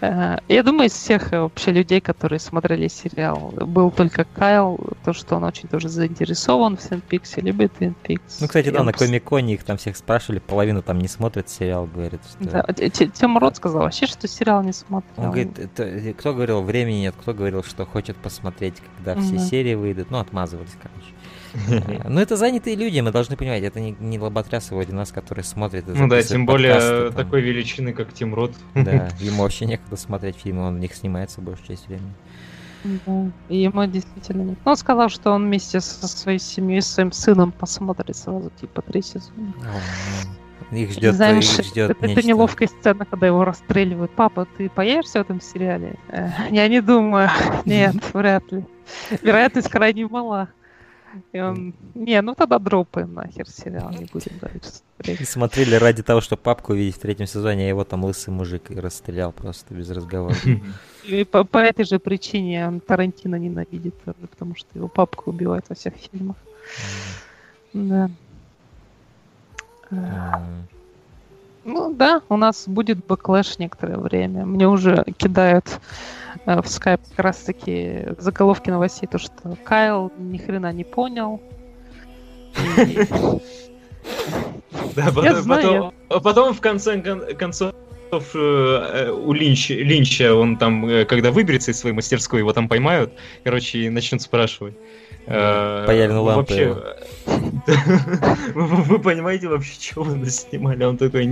[0.00, 5.12] Э, я думаю, из всех э, вообще людей, которые смотрели сериал, был только Кайл, то,
[5.12, 8.40] что он очень тоже заинтересован в Пиксе, любит Твин Пикс.
[8.40, 12.20] Ну, кстати, да, на Комиконе их там всех спрашивали, половину там не смотрит сериал, говорит.
[12.28, 12.50] Что...
[12.50, 15.12] Да, Тем Рот сказал вообще, что сериал не смотрел.
[15.16, 19.74] Он говорит, это, кто говорил, времени нет, кто говорил, что хочет посмотреть, когда все серии
[19.74, 20.10] выйдут.
[20.10, 21.12] Ну, отмазывались, короче.
[22.08, 25.84] Ну, это занятые люди, мы должны понимать, это не, не лоботрясы вроде нас, которые смотрят.
[25.86, 28.54] Ну да, тем более такой величины, как Тим Рот.
[28.74, 32.12] Да, ему вообще некогда смотреть фильмы, он в них снимается большую часть времени.
[32.84, 34.58] Да, ему действительно нет.
[34.64, 39.02] Но он сказал, что он вместе со своей семьей, своим сыном посмотрит сразу, типа, три
[39.02, 39.54] сезона.
[40.72, 44.10] Их ждет, Знаешь, их ждет это, это неловкая сцена, когда его расстреливают.
[44.12, 45.96] Папа, ты появишься в этом сериале?
[46.50, 47.28] Я не думаю.
[47.66, 48.64] Нет, вряд ли.
[49.20, 50.48] Вероятность крайне мала.
[51.32, 55.20] И он, не, ну тогда дропаем нахер сериал, не будем дальше смотреть.
[55.20, 58.70] И смотрели ради того, чтобы папку увидеть в третьем сезоне, а его там лысый мужик
[58.70, 60.34] и расстрелял просто без разговора.
[61.04, 65.94] И по, по этой же причине Тарантино ненавидит, потому что его папку убивают во всех
[65.94, 66.36] фильмах.
[67.72, 68.10] Да.
[71.64, 74.44] Ну да, у нас будет backlash некоторое время.
[74.46, 79.32] Мне уже кидают Э, в скайп как раз таки заголовки новостей, то, что
[79.64, 81.40] Кайл ни хрена не понял.
[84.96, 86.98] Да, потом, потом в конце
[87.34, 87.72] концов
[88.34, 93.12] э, у Линча, Линча, он там, э, когда выберется из своей мастерской, его там поймают,
[93.44, 94.74] короче, и начнут спрашивать.
[95.26, 96.40] Паяльная лампа.
[96.40, 96.76] Вообще,
[98.54, 100.84] вы понимаете вообще, что вы снимали?
[100.84, 101.26] Он такой,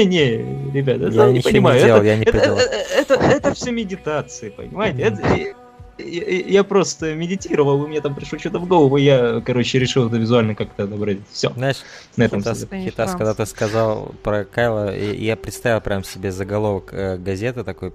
[0.04, 1.80] не, ребята, я не понимаю.
[1.80, 5.02] Не делал, это, я не это, это, это, это все медитации, понимаете?
[5.02, 5.54] Это,
[6.02, 10.16] я, просто медитировал, у меня там пришло что-то в голову, и я, короче, решил это
[10.16, 11.22] визуально как-то отобразить.
[11.30, 11.52] Все.
[11.52, 11.78] Знаешь,
[12.16, 17.16] на этом Хитас, Хитас когда ты сказал про Кайла, я представил прям себе заголовок э,
[17.16, 17.92] газеты такой,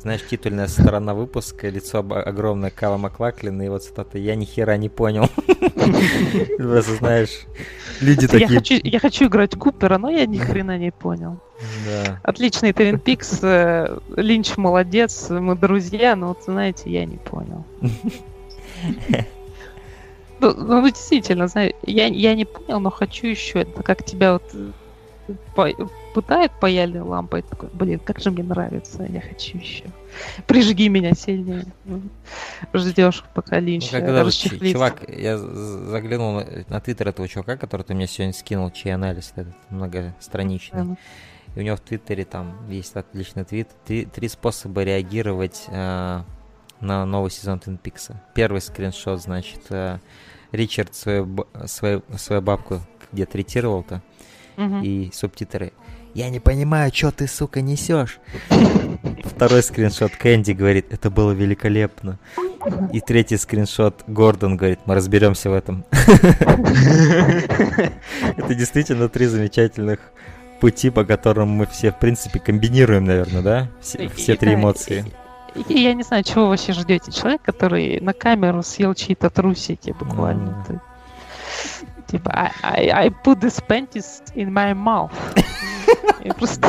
[0.00, 4.88] знаешь, титульная сторона выпуска, лицо огромное Кайла Маклаклина, и вот цитата «Я ни хера не
[4.88, 5.28] понял».
[6.58, 7.46] Просто знаешь,
[8.00, 8.80] люди такие...
[8.84, 11.38] Я хочу играть Купера, но я ни хрена не понял.
[11.86, 12.20] Да.
[12.22, 17.64] Отличный Твин Пикс, э, Линч молодец, мы друзья, но вот знаете, я не понял.
[20.40, 23.62] Ну, ну, действительно, знаю, я, я не понял, но хочу еще.
[23.62, 24.44] Это как тебя вот
[26.14, 27.42] по, пытают паяльной лампой.
[27.42, 29.84] Такой, блин, как же мне нравится, я хочу еще.
[30.46, 31.66] Прижги меня сильнее.
[32.72, 38.06] Ждешь, пока Линч ну, когда Чувак, я заглянул на, твиттер этого чувака, который ты мне
[38.06, 40.84] сегодня скинул, чей анализ этот многостраничный.
[40.84, 40.96] Да.
[41.56, 43.68] И у него в Твиттере там есть отличный твит.
[43.86, 46.22] Три, три способа реагировать э,
[46.80, 48.22] на новый сезон Твин Пикса.
[48.34, 49.98] Первый скриншот, значит, э,
[50.52, 52.80] Ричард свою, свою, свою бабку
[53.12, 54.02] где третировал-то.
[54.56, 54.80] Угу.
[54.82, 55.72] И субтитры.
[56.14, 58.18] Я не понимаю, что ты, сука, несешь.
[59.24, 62.18] Второй скриншот Кэнди говорит, это было великолепно.
[62.92, 65.84] И третий скриншот Гордон говорит, мы разберемся в этом.
[68.36, 70.00] Это действительно три замечательных
[70.60, 73.68] пути, по которым мы все, в принципе, комбинируем, наверное, да?
[73.80, 75.04] Все, все три эмоции.
[75.68, 77.12] И, я не знаю, чего вы вообще ждете.
[77.12, 80.64] Человек, который на камеру съел чьи-то трусики буквально.
[82.06, 85.12] Типа, I, I, I put this panties in my mouth.
[86.24, 86.68] И просто...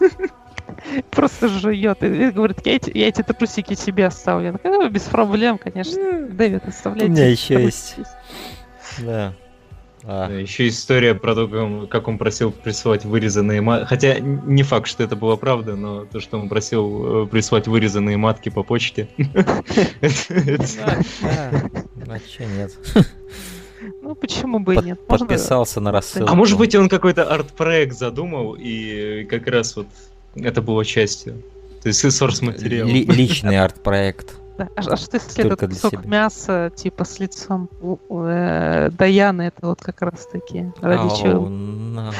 [1.10, 2.02] Просто жует.
[2.02, 4.58] И говорит, я эти, я эти трусики себе оставлю.
[4.64, 6.26] Ну, без проблем, конечно.
[6.28, 7.06] Дэвид, оставляйте.
[7.06, 7.96] У меня еще есть.
[9.00, 9.34] Да.
[10.04, 10.28] А.
[10.30, 13.86] Еще история про то, как он просил присылать вырезанные матки.
[13.86, 18.16] Хотя не факт, что это было правда, но то, что он просил э, прислать вырезанные
[18.16, 19.08] матки по почте.
[22.08, 22.72] А че нет?
[24.02, 25.06] Ну, почему бы и нет?
[25.06, 26.30] Подписался на рассылку.
[26.30, 29.86] А может быть, он какой-то арт-проект задумал, и как раз вот
[30.34, 31.42] это было частью.
[31.82, 32.88] То есть source материал.
[32.88, 34.34] Личный арт-проект.
[34.58, 34.68] Да.
[34.76, 36.10] А, а что если Только этот кусок себя.
[36.10, 37.70] мяса, типа, с лицом
[38.10, 41.48] э, Даяны, это вот как раз таки ради oh, чего?
[41.48, 42.12] No.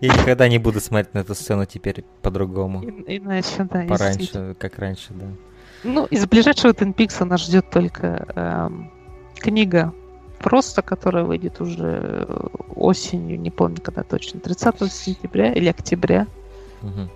[0.00, 2.84] Я никогда не буду смотреть на эту сцену теперь по-другому.
[3.06, 3.86] Иначе, да.
[3.88, 5.26] Пораньше, как раньше, да.
[5.84, 8.90] Ну, из ближайшего Peaks нас ждет только эм,
[9.36, 9.94] книга
[10.38, 12.26] просто, которая выйдет уже
[12.74, 16.26] осенью, не помню когда точно, 30 сентября или октября.
[16.82, 17.08] Угу.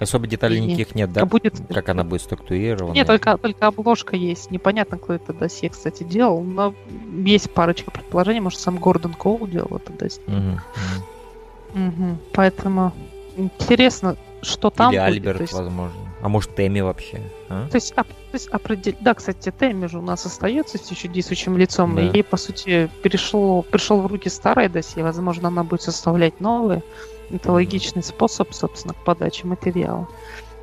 [0.00, 1.26] Особо деталей никаких нет, да?
[1.26, 1.60] Будет...
[1.68, 2.94] Как она будет структурирована?
[2.94, 4.50] Нет, только, только обложка есть.
[4.50, 6.40] Непонятно, кто это досье, кстати, делал.
[6.40, 6.74] Но
[7.22, 8.40] есть парочка предположений.
[8.40, 10.22] Может, сам Гордон Коул делал это досье.
[10.26, 12.18] Угу, угу.
[12.32, 12.92] Поэтому
[13.36, 15.06] интересно, что там Или будет.
[15.06, 15.52] Альберт, есть...
[15.52, 16.09] возможно.
[16.22, 17.20] А может, Тэмми вообще?
[17.48, 17.68] А?
[17.68, 18.94] То есть, а, то есть определ...
[19.00, 22.02] да, кстати, Тэмми же у нас остается все еще действующим лицом, да.
[22.02, 26.82] и ей, по сути, перешло, пришел в руки старое досье, возможно, она будет составлять новые.
[27.30, 30.08] Это логичный способ, собственно, к подаче материала.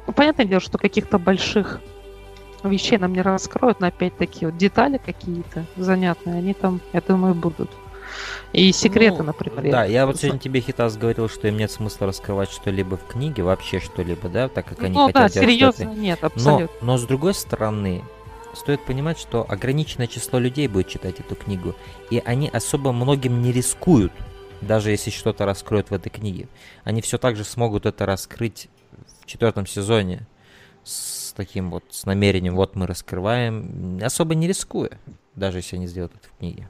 [0.06, 1.82] Ну, понятное дело, что каких-то больших
[2.64, 7.69] вещей нам не раскроют, но опять-таки вот детали какие-то занятные, они там, я думаю, будут.
[8.54, 9.72] И секреты, ну, например.
[9.72, 13.44] Да, я вот сегодня тебе, Хитас, говорил, что им нет смысла раскрывать что-либо в книге,
[13.44, 16.78] вообще что-либо, да, так как они ну, хотят да, серьезно нет, абсолютно.
[16.82, 18.04] Но, но с другой стороны,
[18.54, 21.76] стоит понимать, что ограниченное число людей будет читать эту книгу,
[22.10, 24.12] и они особо многим не рискуют
[24.62, 26.48] даже если что-то раскроют в этой книге.
[26.84, 28.70] Они все так же смогут это раскрыть
[29.22, 30.28] в четвертом сезоне
[30.84, 34.98] с таким вот, с намерением, вот мы раскрываем, особо не рискуя,
[35.36, 36.70] даже если они сделают это в книге.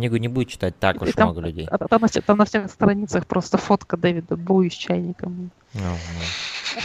[0.00, 1.66] Книгу не будет читать так уж там, много людей.
[1.66, 5.50] Там, там, там на всех страницах просто фотка Дэвида Буи с чайником.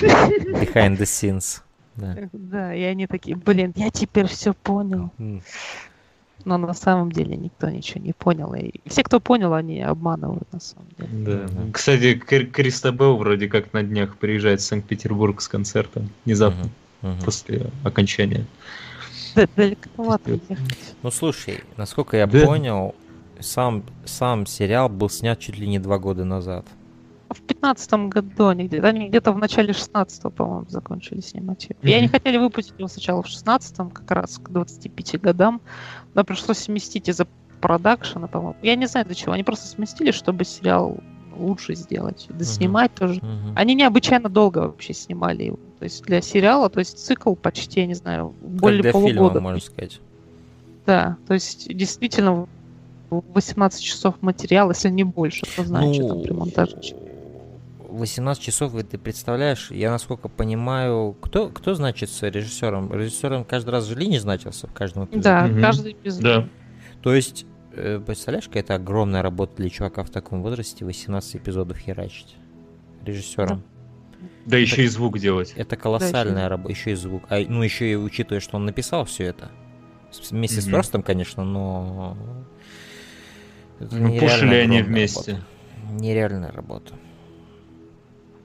[0.02, 1.62] Behind the scenes.
[1.96, 2.18] Да.
[2.34, 5.12] да, и они такие, блин, я теперь все понял.
[6.44, 8.54] Но на самом деле никто ничего не понял.
[8.54, 11.10] И все, кто понял, они обманывают на самом деле.
[11.26, 11.50] Да.
[11.72, 16.10] Кстати, Кристобел вроде как на днях приезжает в Санкт-Петербург с концертом.
[16.26, 16.70] Внезапно.
[17.02, 17.24] Угу.
[17.24, 18.46] После окончания.
[19.36, 20.96] Да, далековато ехать.
[21.02, 22.46] Ну слушай, насколько я да.
[22.46, 22.94] понял,
[23.46, 26.66] сам, сам сериал был снят чуть ли не два года назад.
[27.30, 31.68] В пятнадцатом году они где-то, они где-то в начале шестнадцатого, по-моему, закончили снимать.
[31.68, 31.90] Mm-hmm.
[31.90, 35.62] И они хотели выпустить его сначала в шестнадцатом, как раз к 25 годам,
[36.14, 37.28] но пришлось сместить из-за
[37.62, 38.56] продакшена, по-моему.
[38.62, 39.34] Я не знаю для чего.
[39.34, 40.98] Они просто сместили, чтобы сериал
[41.36, 42.28] лучше сделать.
[42.30, 43.00] Да снимать uh-huh.
[43.00, 43.20] тоже.
[43.20, 43.54] Uh-huh.
[43.56, 45.60] Они необычайно долго вообще снимали его.
[45.80, 49.34] То есть для сериала, то есть цикл почти, я не знаю, более как для полугода.
[49.34, 50.00] Фильма, можно сказать.
[50.86, 52.48] Да, то есть действительно
[53.22, 56.78] 18 часов материала, если не больше, кто знает, ну, что там при монтаже.
[57.96, 62.94] 18 часов, ты представляешь, я насколько понимаю, кто, кто значится режиссером?
[62.94, 65.24] Режиссером каждый раз же Линч значился в каждом эпизоде.
[65.24, 65.62] Да, угу.
[65.62, 66.22] каждый эпизод.
[66.22, 66.50] Да.
[67.02, 71.78] То есть, э, представляешь, какая это огромная работа для чувака в таком возрасте 18 эпизодов
[71.78, 72.36] херачить
[73.04, 73.64] режиссером.
[74.20, 75.54] Да, да еще и звук делать.
[75.56, 77.24] Это колоссальная да, работа, еще и звук.
[77.30, 79.52] А, ну, еще и учитывая, что он написал все это.
[80.30, 80.62] Вместе mm-hmm.
[80.62, 82.18] с Ферстом, конечно, но...
[83.80, 85.34] Это ну, пушили они вместе.
[85.34, 85.48] Работа.
[85.92, 86.94] Нереальная работа.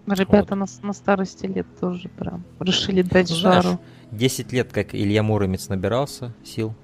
[0.07, 0.69] Ребята вот.
[0.83, 3.81] на, на старости лет тоже прям решили дать ну, Знаешь, жару.
[4.11, 6.75] 10 лет, как Илья Муромец набирался сил,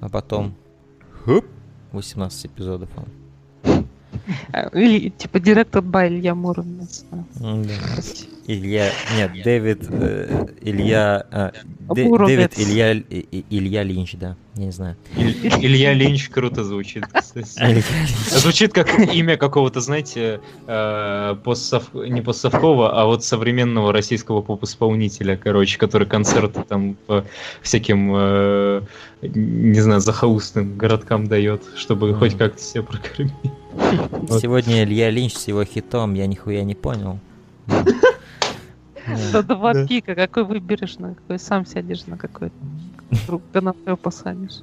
[0.00, 0.54] а потом
[1.24, 1.44] хоп,
[1.92, 3.23] 18 эпизодов он.
[4.52, 7.04] А, или, типа, директор бай Илья Муромец.
[8.46, 11.50] Илья, нет, Дэвид, э, Илья, э,
[11.94, 14.96] Дэвид, Илья, Илья Линч, да, я не знаю.
[15.16, 17.04] Илья Линч круто звучит,
[17.34, 21.36] Звучит как имя какого-то, знаете, э,
[21.94, 27.24] не постсовкова, а вот современного российского поп-исполнителя, короче, который концерты там по
[27.62, 28.82] всяким, э,
[29.22, 33.32] не знаю, захолустным городкам дает, чтобы хоть как-то себя прокормить.
[34.40, 37.18] Сегодня Илья Линч с его хитом, я нихуя не понял.
[39.32, 42.50] Да два пика, какой выберешь, на какой сам сядешь, на какой
[43.10, 44.60] вдруг на посадишь.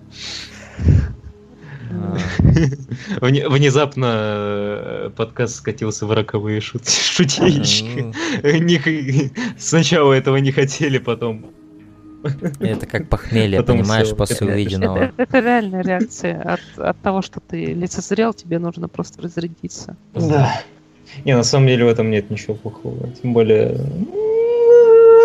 [1.94, 2.18] А.
[3.20, 6.88] Внезапно э, подкаст скатился в роковые шут...
[6.90, 8.14] шутеечки.
[9.58, 11.48] Сначала этого не хотели, потом
[12.60, 14.98] это как похмелье, Потом понимаешь, все, после это, увиденного.
[14.98, 16.42] Это, это, это реальная реакция.
[16.42, 19.96] От, от того, что ты лицезрел, тебе нужно просто разрядиться.
[20.14, 20.62] Да.
[21.26, 23.10] Не, на самом деле в этом нет ничего плохого.
[23.22, 23.72] Тем более,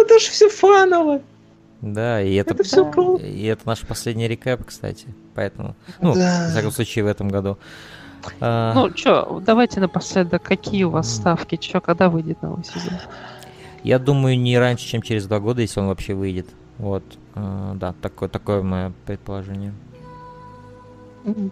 [0.02, 1.20] это же все фаново.
[1.80, 3.24] Да, и это, это все круто.
[3.24, 5.06] И это наш последний рекап, кстати.
[5.34, 6.46] Поэтому, ну, да.
[6.48, 7.58] в всяком случае, в этом году.
[8.40, 8.72] А...
[8.74, 11.58] Ну, что, давайте напоследок, какие у вас ставки?
[11.60, 12.94] Что, когда выйдет новый сезон?
[13.82, 16.48] Я думаю, не раньше, чем через два года, если он вообще выйдет.
[16.78, 17.02] Вот,
[17.34, 19.72] а, да, такое, такое мое предположение.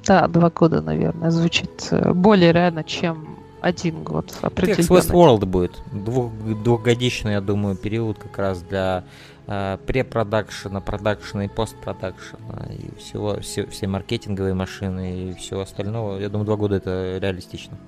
[0.06, 4.32] Да, два года, наверное, звучит э, более реально, чем один год.
[4.40, 5.82] Как Westworld будет.
[5.92, 6.30] Двух,
[6.62, 9.04] двухгодичный, я думаю, период как раз для
[9.46, 16.18] э, препродакшена, продакшена и постпродакшена и всего, все, все маркетинговые машины и всего остального.
[16.18, 17.78] Я думаю, два года это реалистично.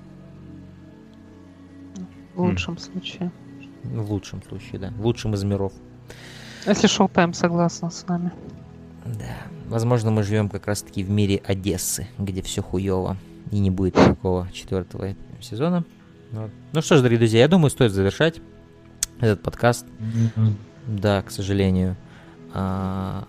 [2.35, 2.79] В лучшем mm.
[2.79, 3.31] случае.
[3.83, 4.89] В лучшем случае, да.
[4.97, 5.73] В лучшем из миров.
[6.67, 8.31] Если Шоу-Тайм согласен с нами.
[9.05, 9.37] Да.
[9.67, 13.17] Возможно, мы живем как раз-таки в мире Одессы, где все хуево
[13.51, 15.85] и не будет никакого четвертого сезона.
[16.31, 16.51] Вот.
[16.73, 18.41] Ну что ж, дорогие друзья, я думаю, стоит завершать
[19.21, 19.85] этот подкаст.
[19.99, 20.53] Mm-hmm.
[20.87, 21.95] Да, к сожалению.
[22.59, 23.23] А,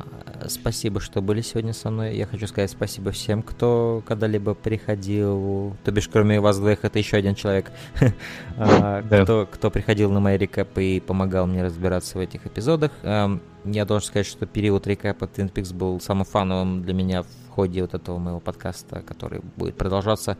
[0.48, 2.16] спасибо, что были сегодня со мной.
[2.16, 5.76] Я хочу сказать спасибо всем, кто когда-либо приходил.
[5.84, 7.70] То бишь, кроме вас двоих, это еще один человек,
[8.56, 12.92] а, кто, кто приходил на мои рекапы и помогал мне разбираться в этих эпизодах.
[13.02, 17.82] Я должен сказать, что период рекапа Twin Peaks был самым фановым для меня в ходе
[17.82, 20.38] вот этого моего подкаста, который будет продолжаться.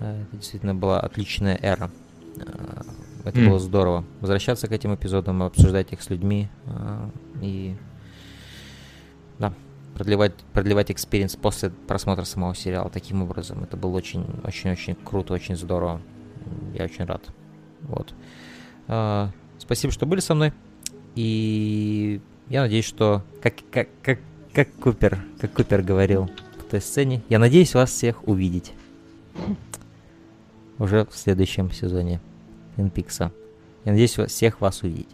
[0.00, 1.90] Э, это действительно была отличная эра.
[2.36, 2.82] Э,
[3.24, 3.48] это mm.
[3.48, 4.04] было здорово.
[4.20, 7.10] Возвращаться к этим эпизодам, обсуждать их с людьми э,
[7.42, 7.76] и
[9.38, 9.52] да,
[9.94, 13.62] продлевать, продлевать экспириенс после просмотра самого сериала таким образом.
[13.62, 16.00] Это было очень-очень-очень круто, очень здорово.
[16.74, 17.22] Я очень рад.
[17.82, 18.14] Вот.
[19.58, 20.52] Спасибо, что были со мной.
[21.14, 24.20] И я надеюсь, что как, как, как,
[24.52, 28.72] как Купер, как Купер говорил в той сцене, я надеюсь вас всех увидеть
[30.78, 32.20] уже в следующем сезоне
[32.76, 33.32] Твинпикса.
[33.84, 35.08] Я надеюсь всех вас увидеть.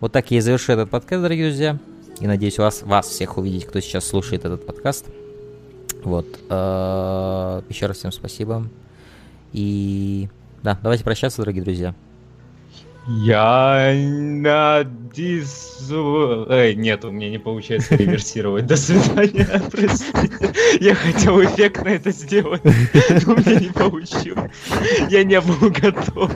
[0.00, 1.78] Вот так я и завершу этот подкаст, дорогие друзья.
[2.20, 5.06] И надеюсь вас, вас всех увидеть, кто сейчас слушает этот подкаст.
[6.04, 6.26] Вот.
[6.48, 8.66] Э, еще раз всем спасибо.
[9.52, 10.28] И
[10.62, 11.94] да, давайте прощаться, дорогие друзья.
[13.08, 15.70] Я надеюсь...
[15.90, 18.66] Эй, нет, у меня не получается реверсировать.
[18.66, 20.52] До свидания, простите.
[20.80, 24.50] Я хотел эффектно это сделать, но у меня не получилось.
[25.08, 26.30] Я не был готов.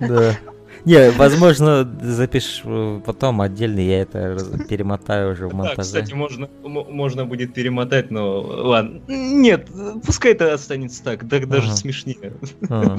[0.00, 0.36] Да.
[0.84, 2.62] Не, возможно, запишешь
[3.04, 4.36] потом отдельно, я это
[4.68, 5.76] перемотаю уже в монтаже.
[5.76, 9.00] Да, кстати, можно, можно будет перемотать, но ладно.
[9.08, 9.68] Нет,
[10.04, 11.76] пускай это останется так, так даже ага.
[11.76, 12.32] смешнее.
[12.68, 12.98] Ага.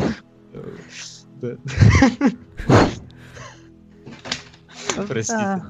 [5.08, 5.64] Простите.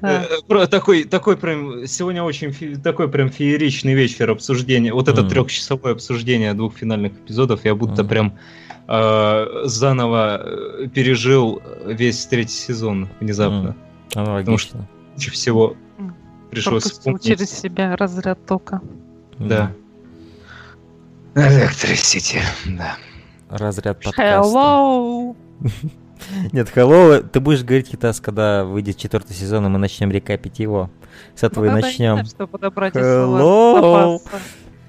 [0.00, 0.26] Да.
[0.48, 4.92] Э, такой, такой прям сегодня очень фи, такой прям фееричный вечер обсуждения.
[4.92, 7.64] Вот это трехчасовое обсуждение двух финальных эпизодов.
[7.64, 8.38] Я будто прям
[8.88, 13.76] э, заново э, пережил весь третий сезон внезапно.
[14.10, 14.38] Mm.
[14.38, 15.76] Потому что всего
[16.50, 17.24] пришлось вспомнить.
[17.24, 18.80] через себя разряд тока.
[19.38, 19.72] Да.
[21.34, 22.96] Электрисити, да
[23.48, 24.22] разряд подкаста.
[24.22, 25.36] Hello!
[26.52, 30.90] Нет, hello, ты будешь говорить, Хитас, когда выйдет четвертый сезон, и мы начнем рекапить его.
[31.34, 32.14] С этого ну, и начнем.
[32.14, 34.20] Знаю, что подобрать hello.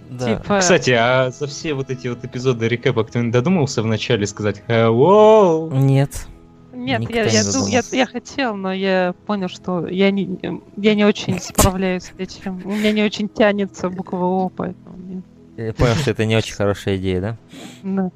[0.09, 0.35] Да.
[0.35, 0.59] Типа...
[0.59, 5.75] Кстати, а за все вот эти вот эпизоды рекэпа кто-нибудь додумался вначале сказать hello?
[5.75, 6.27] Нет.
[6.73, 10.39] Нет, я, я, я, я хотел, но я понял, что я не,
[10.75, 12.61] я не очень справляюсь с этим.
[12.65, 15.23] У меня не очень тянется буква О, поэтому...
[15.57, 17.37] Я понял, что это не очень хорошая идея, да?
[17.81, 18.11] Да.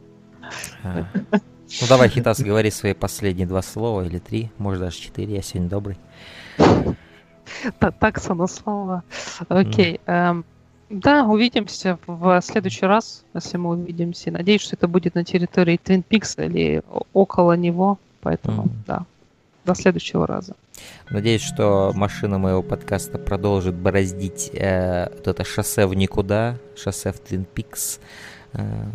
[0.84, 1.06] А.
[1.32, 5.69] Ну давай, Хитас, говори свои последние два слова или три, может даже четыре, я сегодня
[5.69, 5.98] добрый.
[7.80, 9.03] Так, слова.
[9.48, 10.01] Окей.
[10.06, 10.45] Эм,
[10.90, 14.32] да, увидимся в следующий раз, если мы увидимся.
[14.32, 16.82] Надеюсь, что это будет на территории Твин Пикс или
[17.14, 18.00] около него.
[18.22, 18.72] Поэтому, mm.
[18.88, 19.06] да,
[19.66, 20.56] до следующего раза.
[21.09, 27.19] Надеюсь, что машина моего подкаста продолжит бороздить э, вот это шоссе в никуда, шоссе в
[27.19, 28.00] Твин Пикс
[28.53, 28.85] э,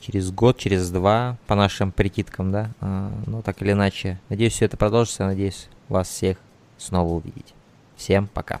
[0.00, 2.70] через год, через два, по нашим прикидкам, да.
[2.80, 4.18] Э, ну, так или иначе.
[4.28, 5.26] Надеюсь, все это продолжится.
[5.26, 6.38] Надеюсь, вас всех
[6.78, 7.54] снова увидеть.
[7.96, 8.60] Всем пока.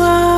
[0.00, 0.29] toi.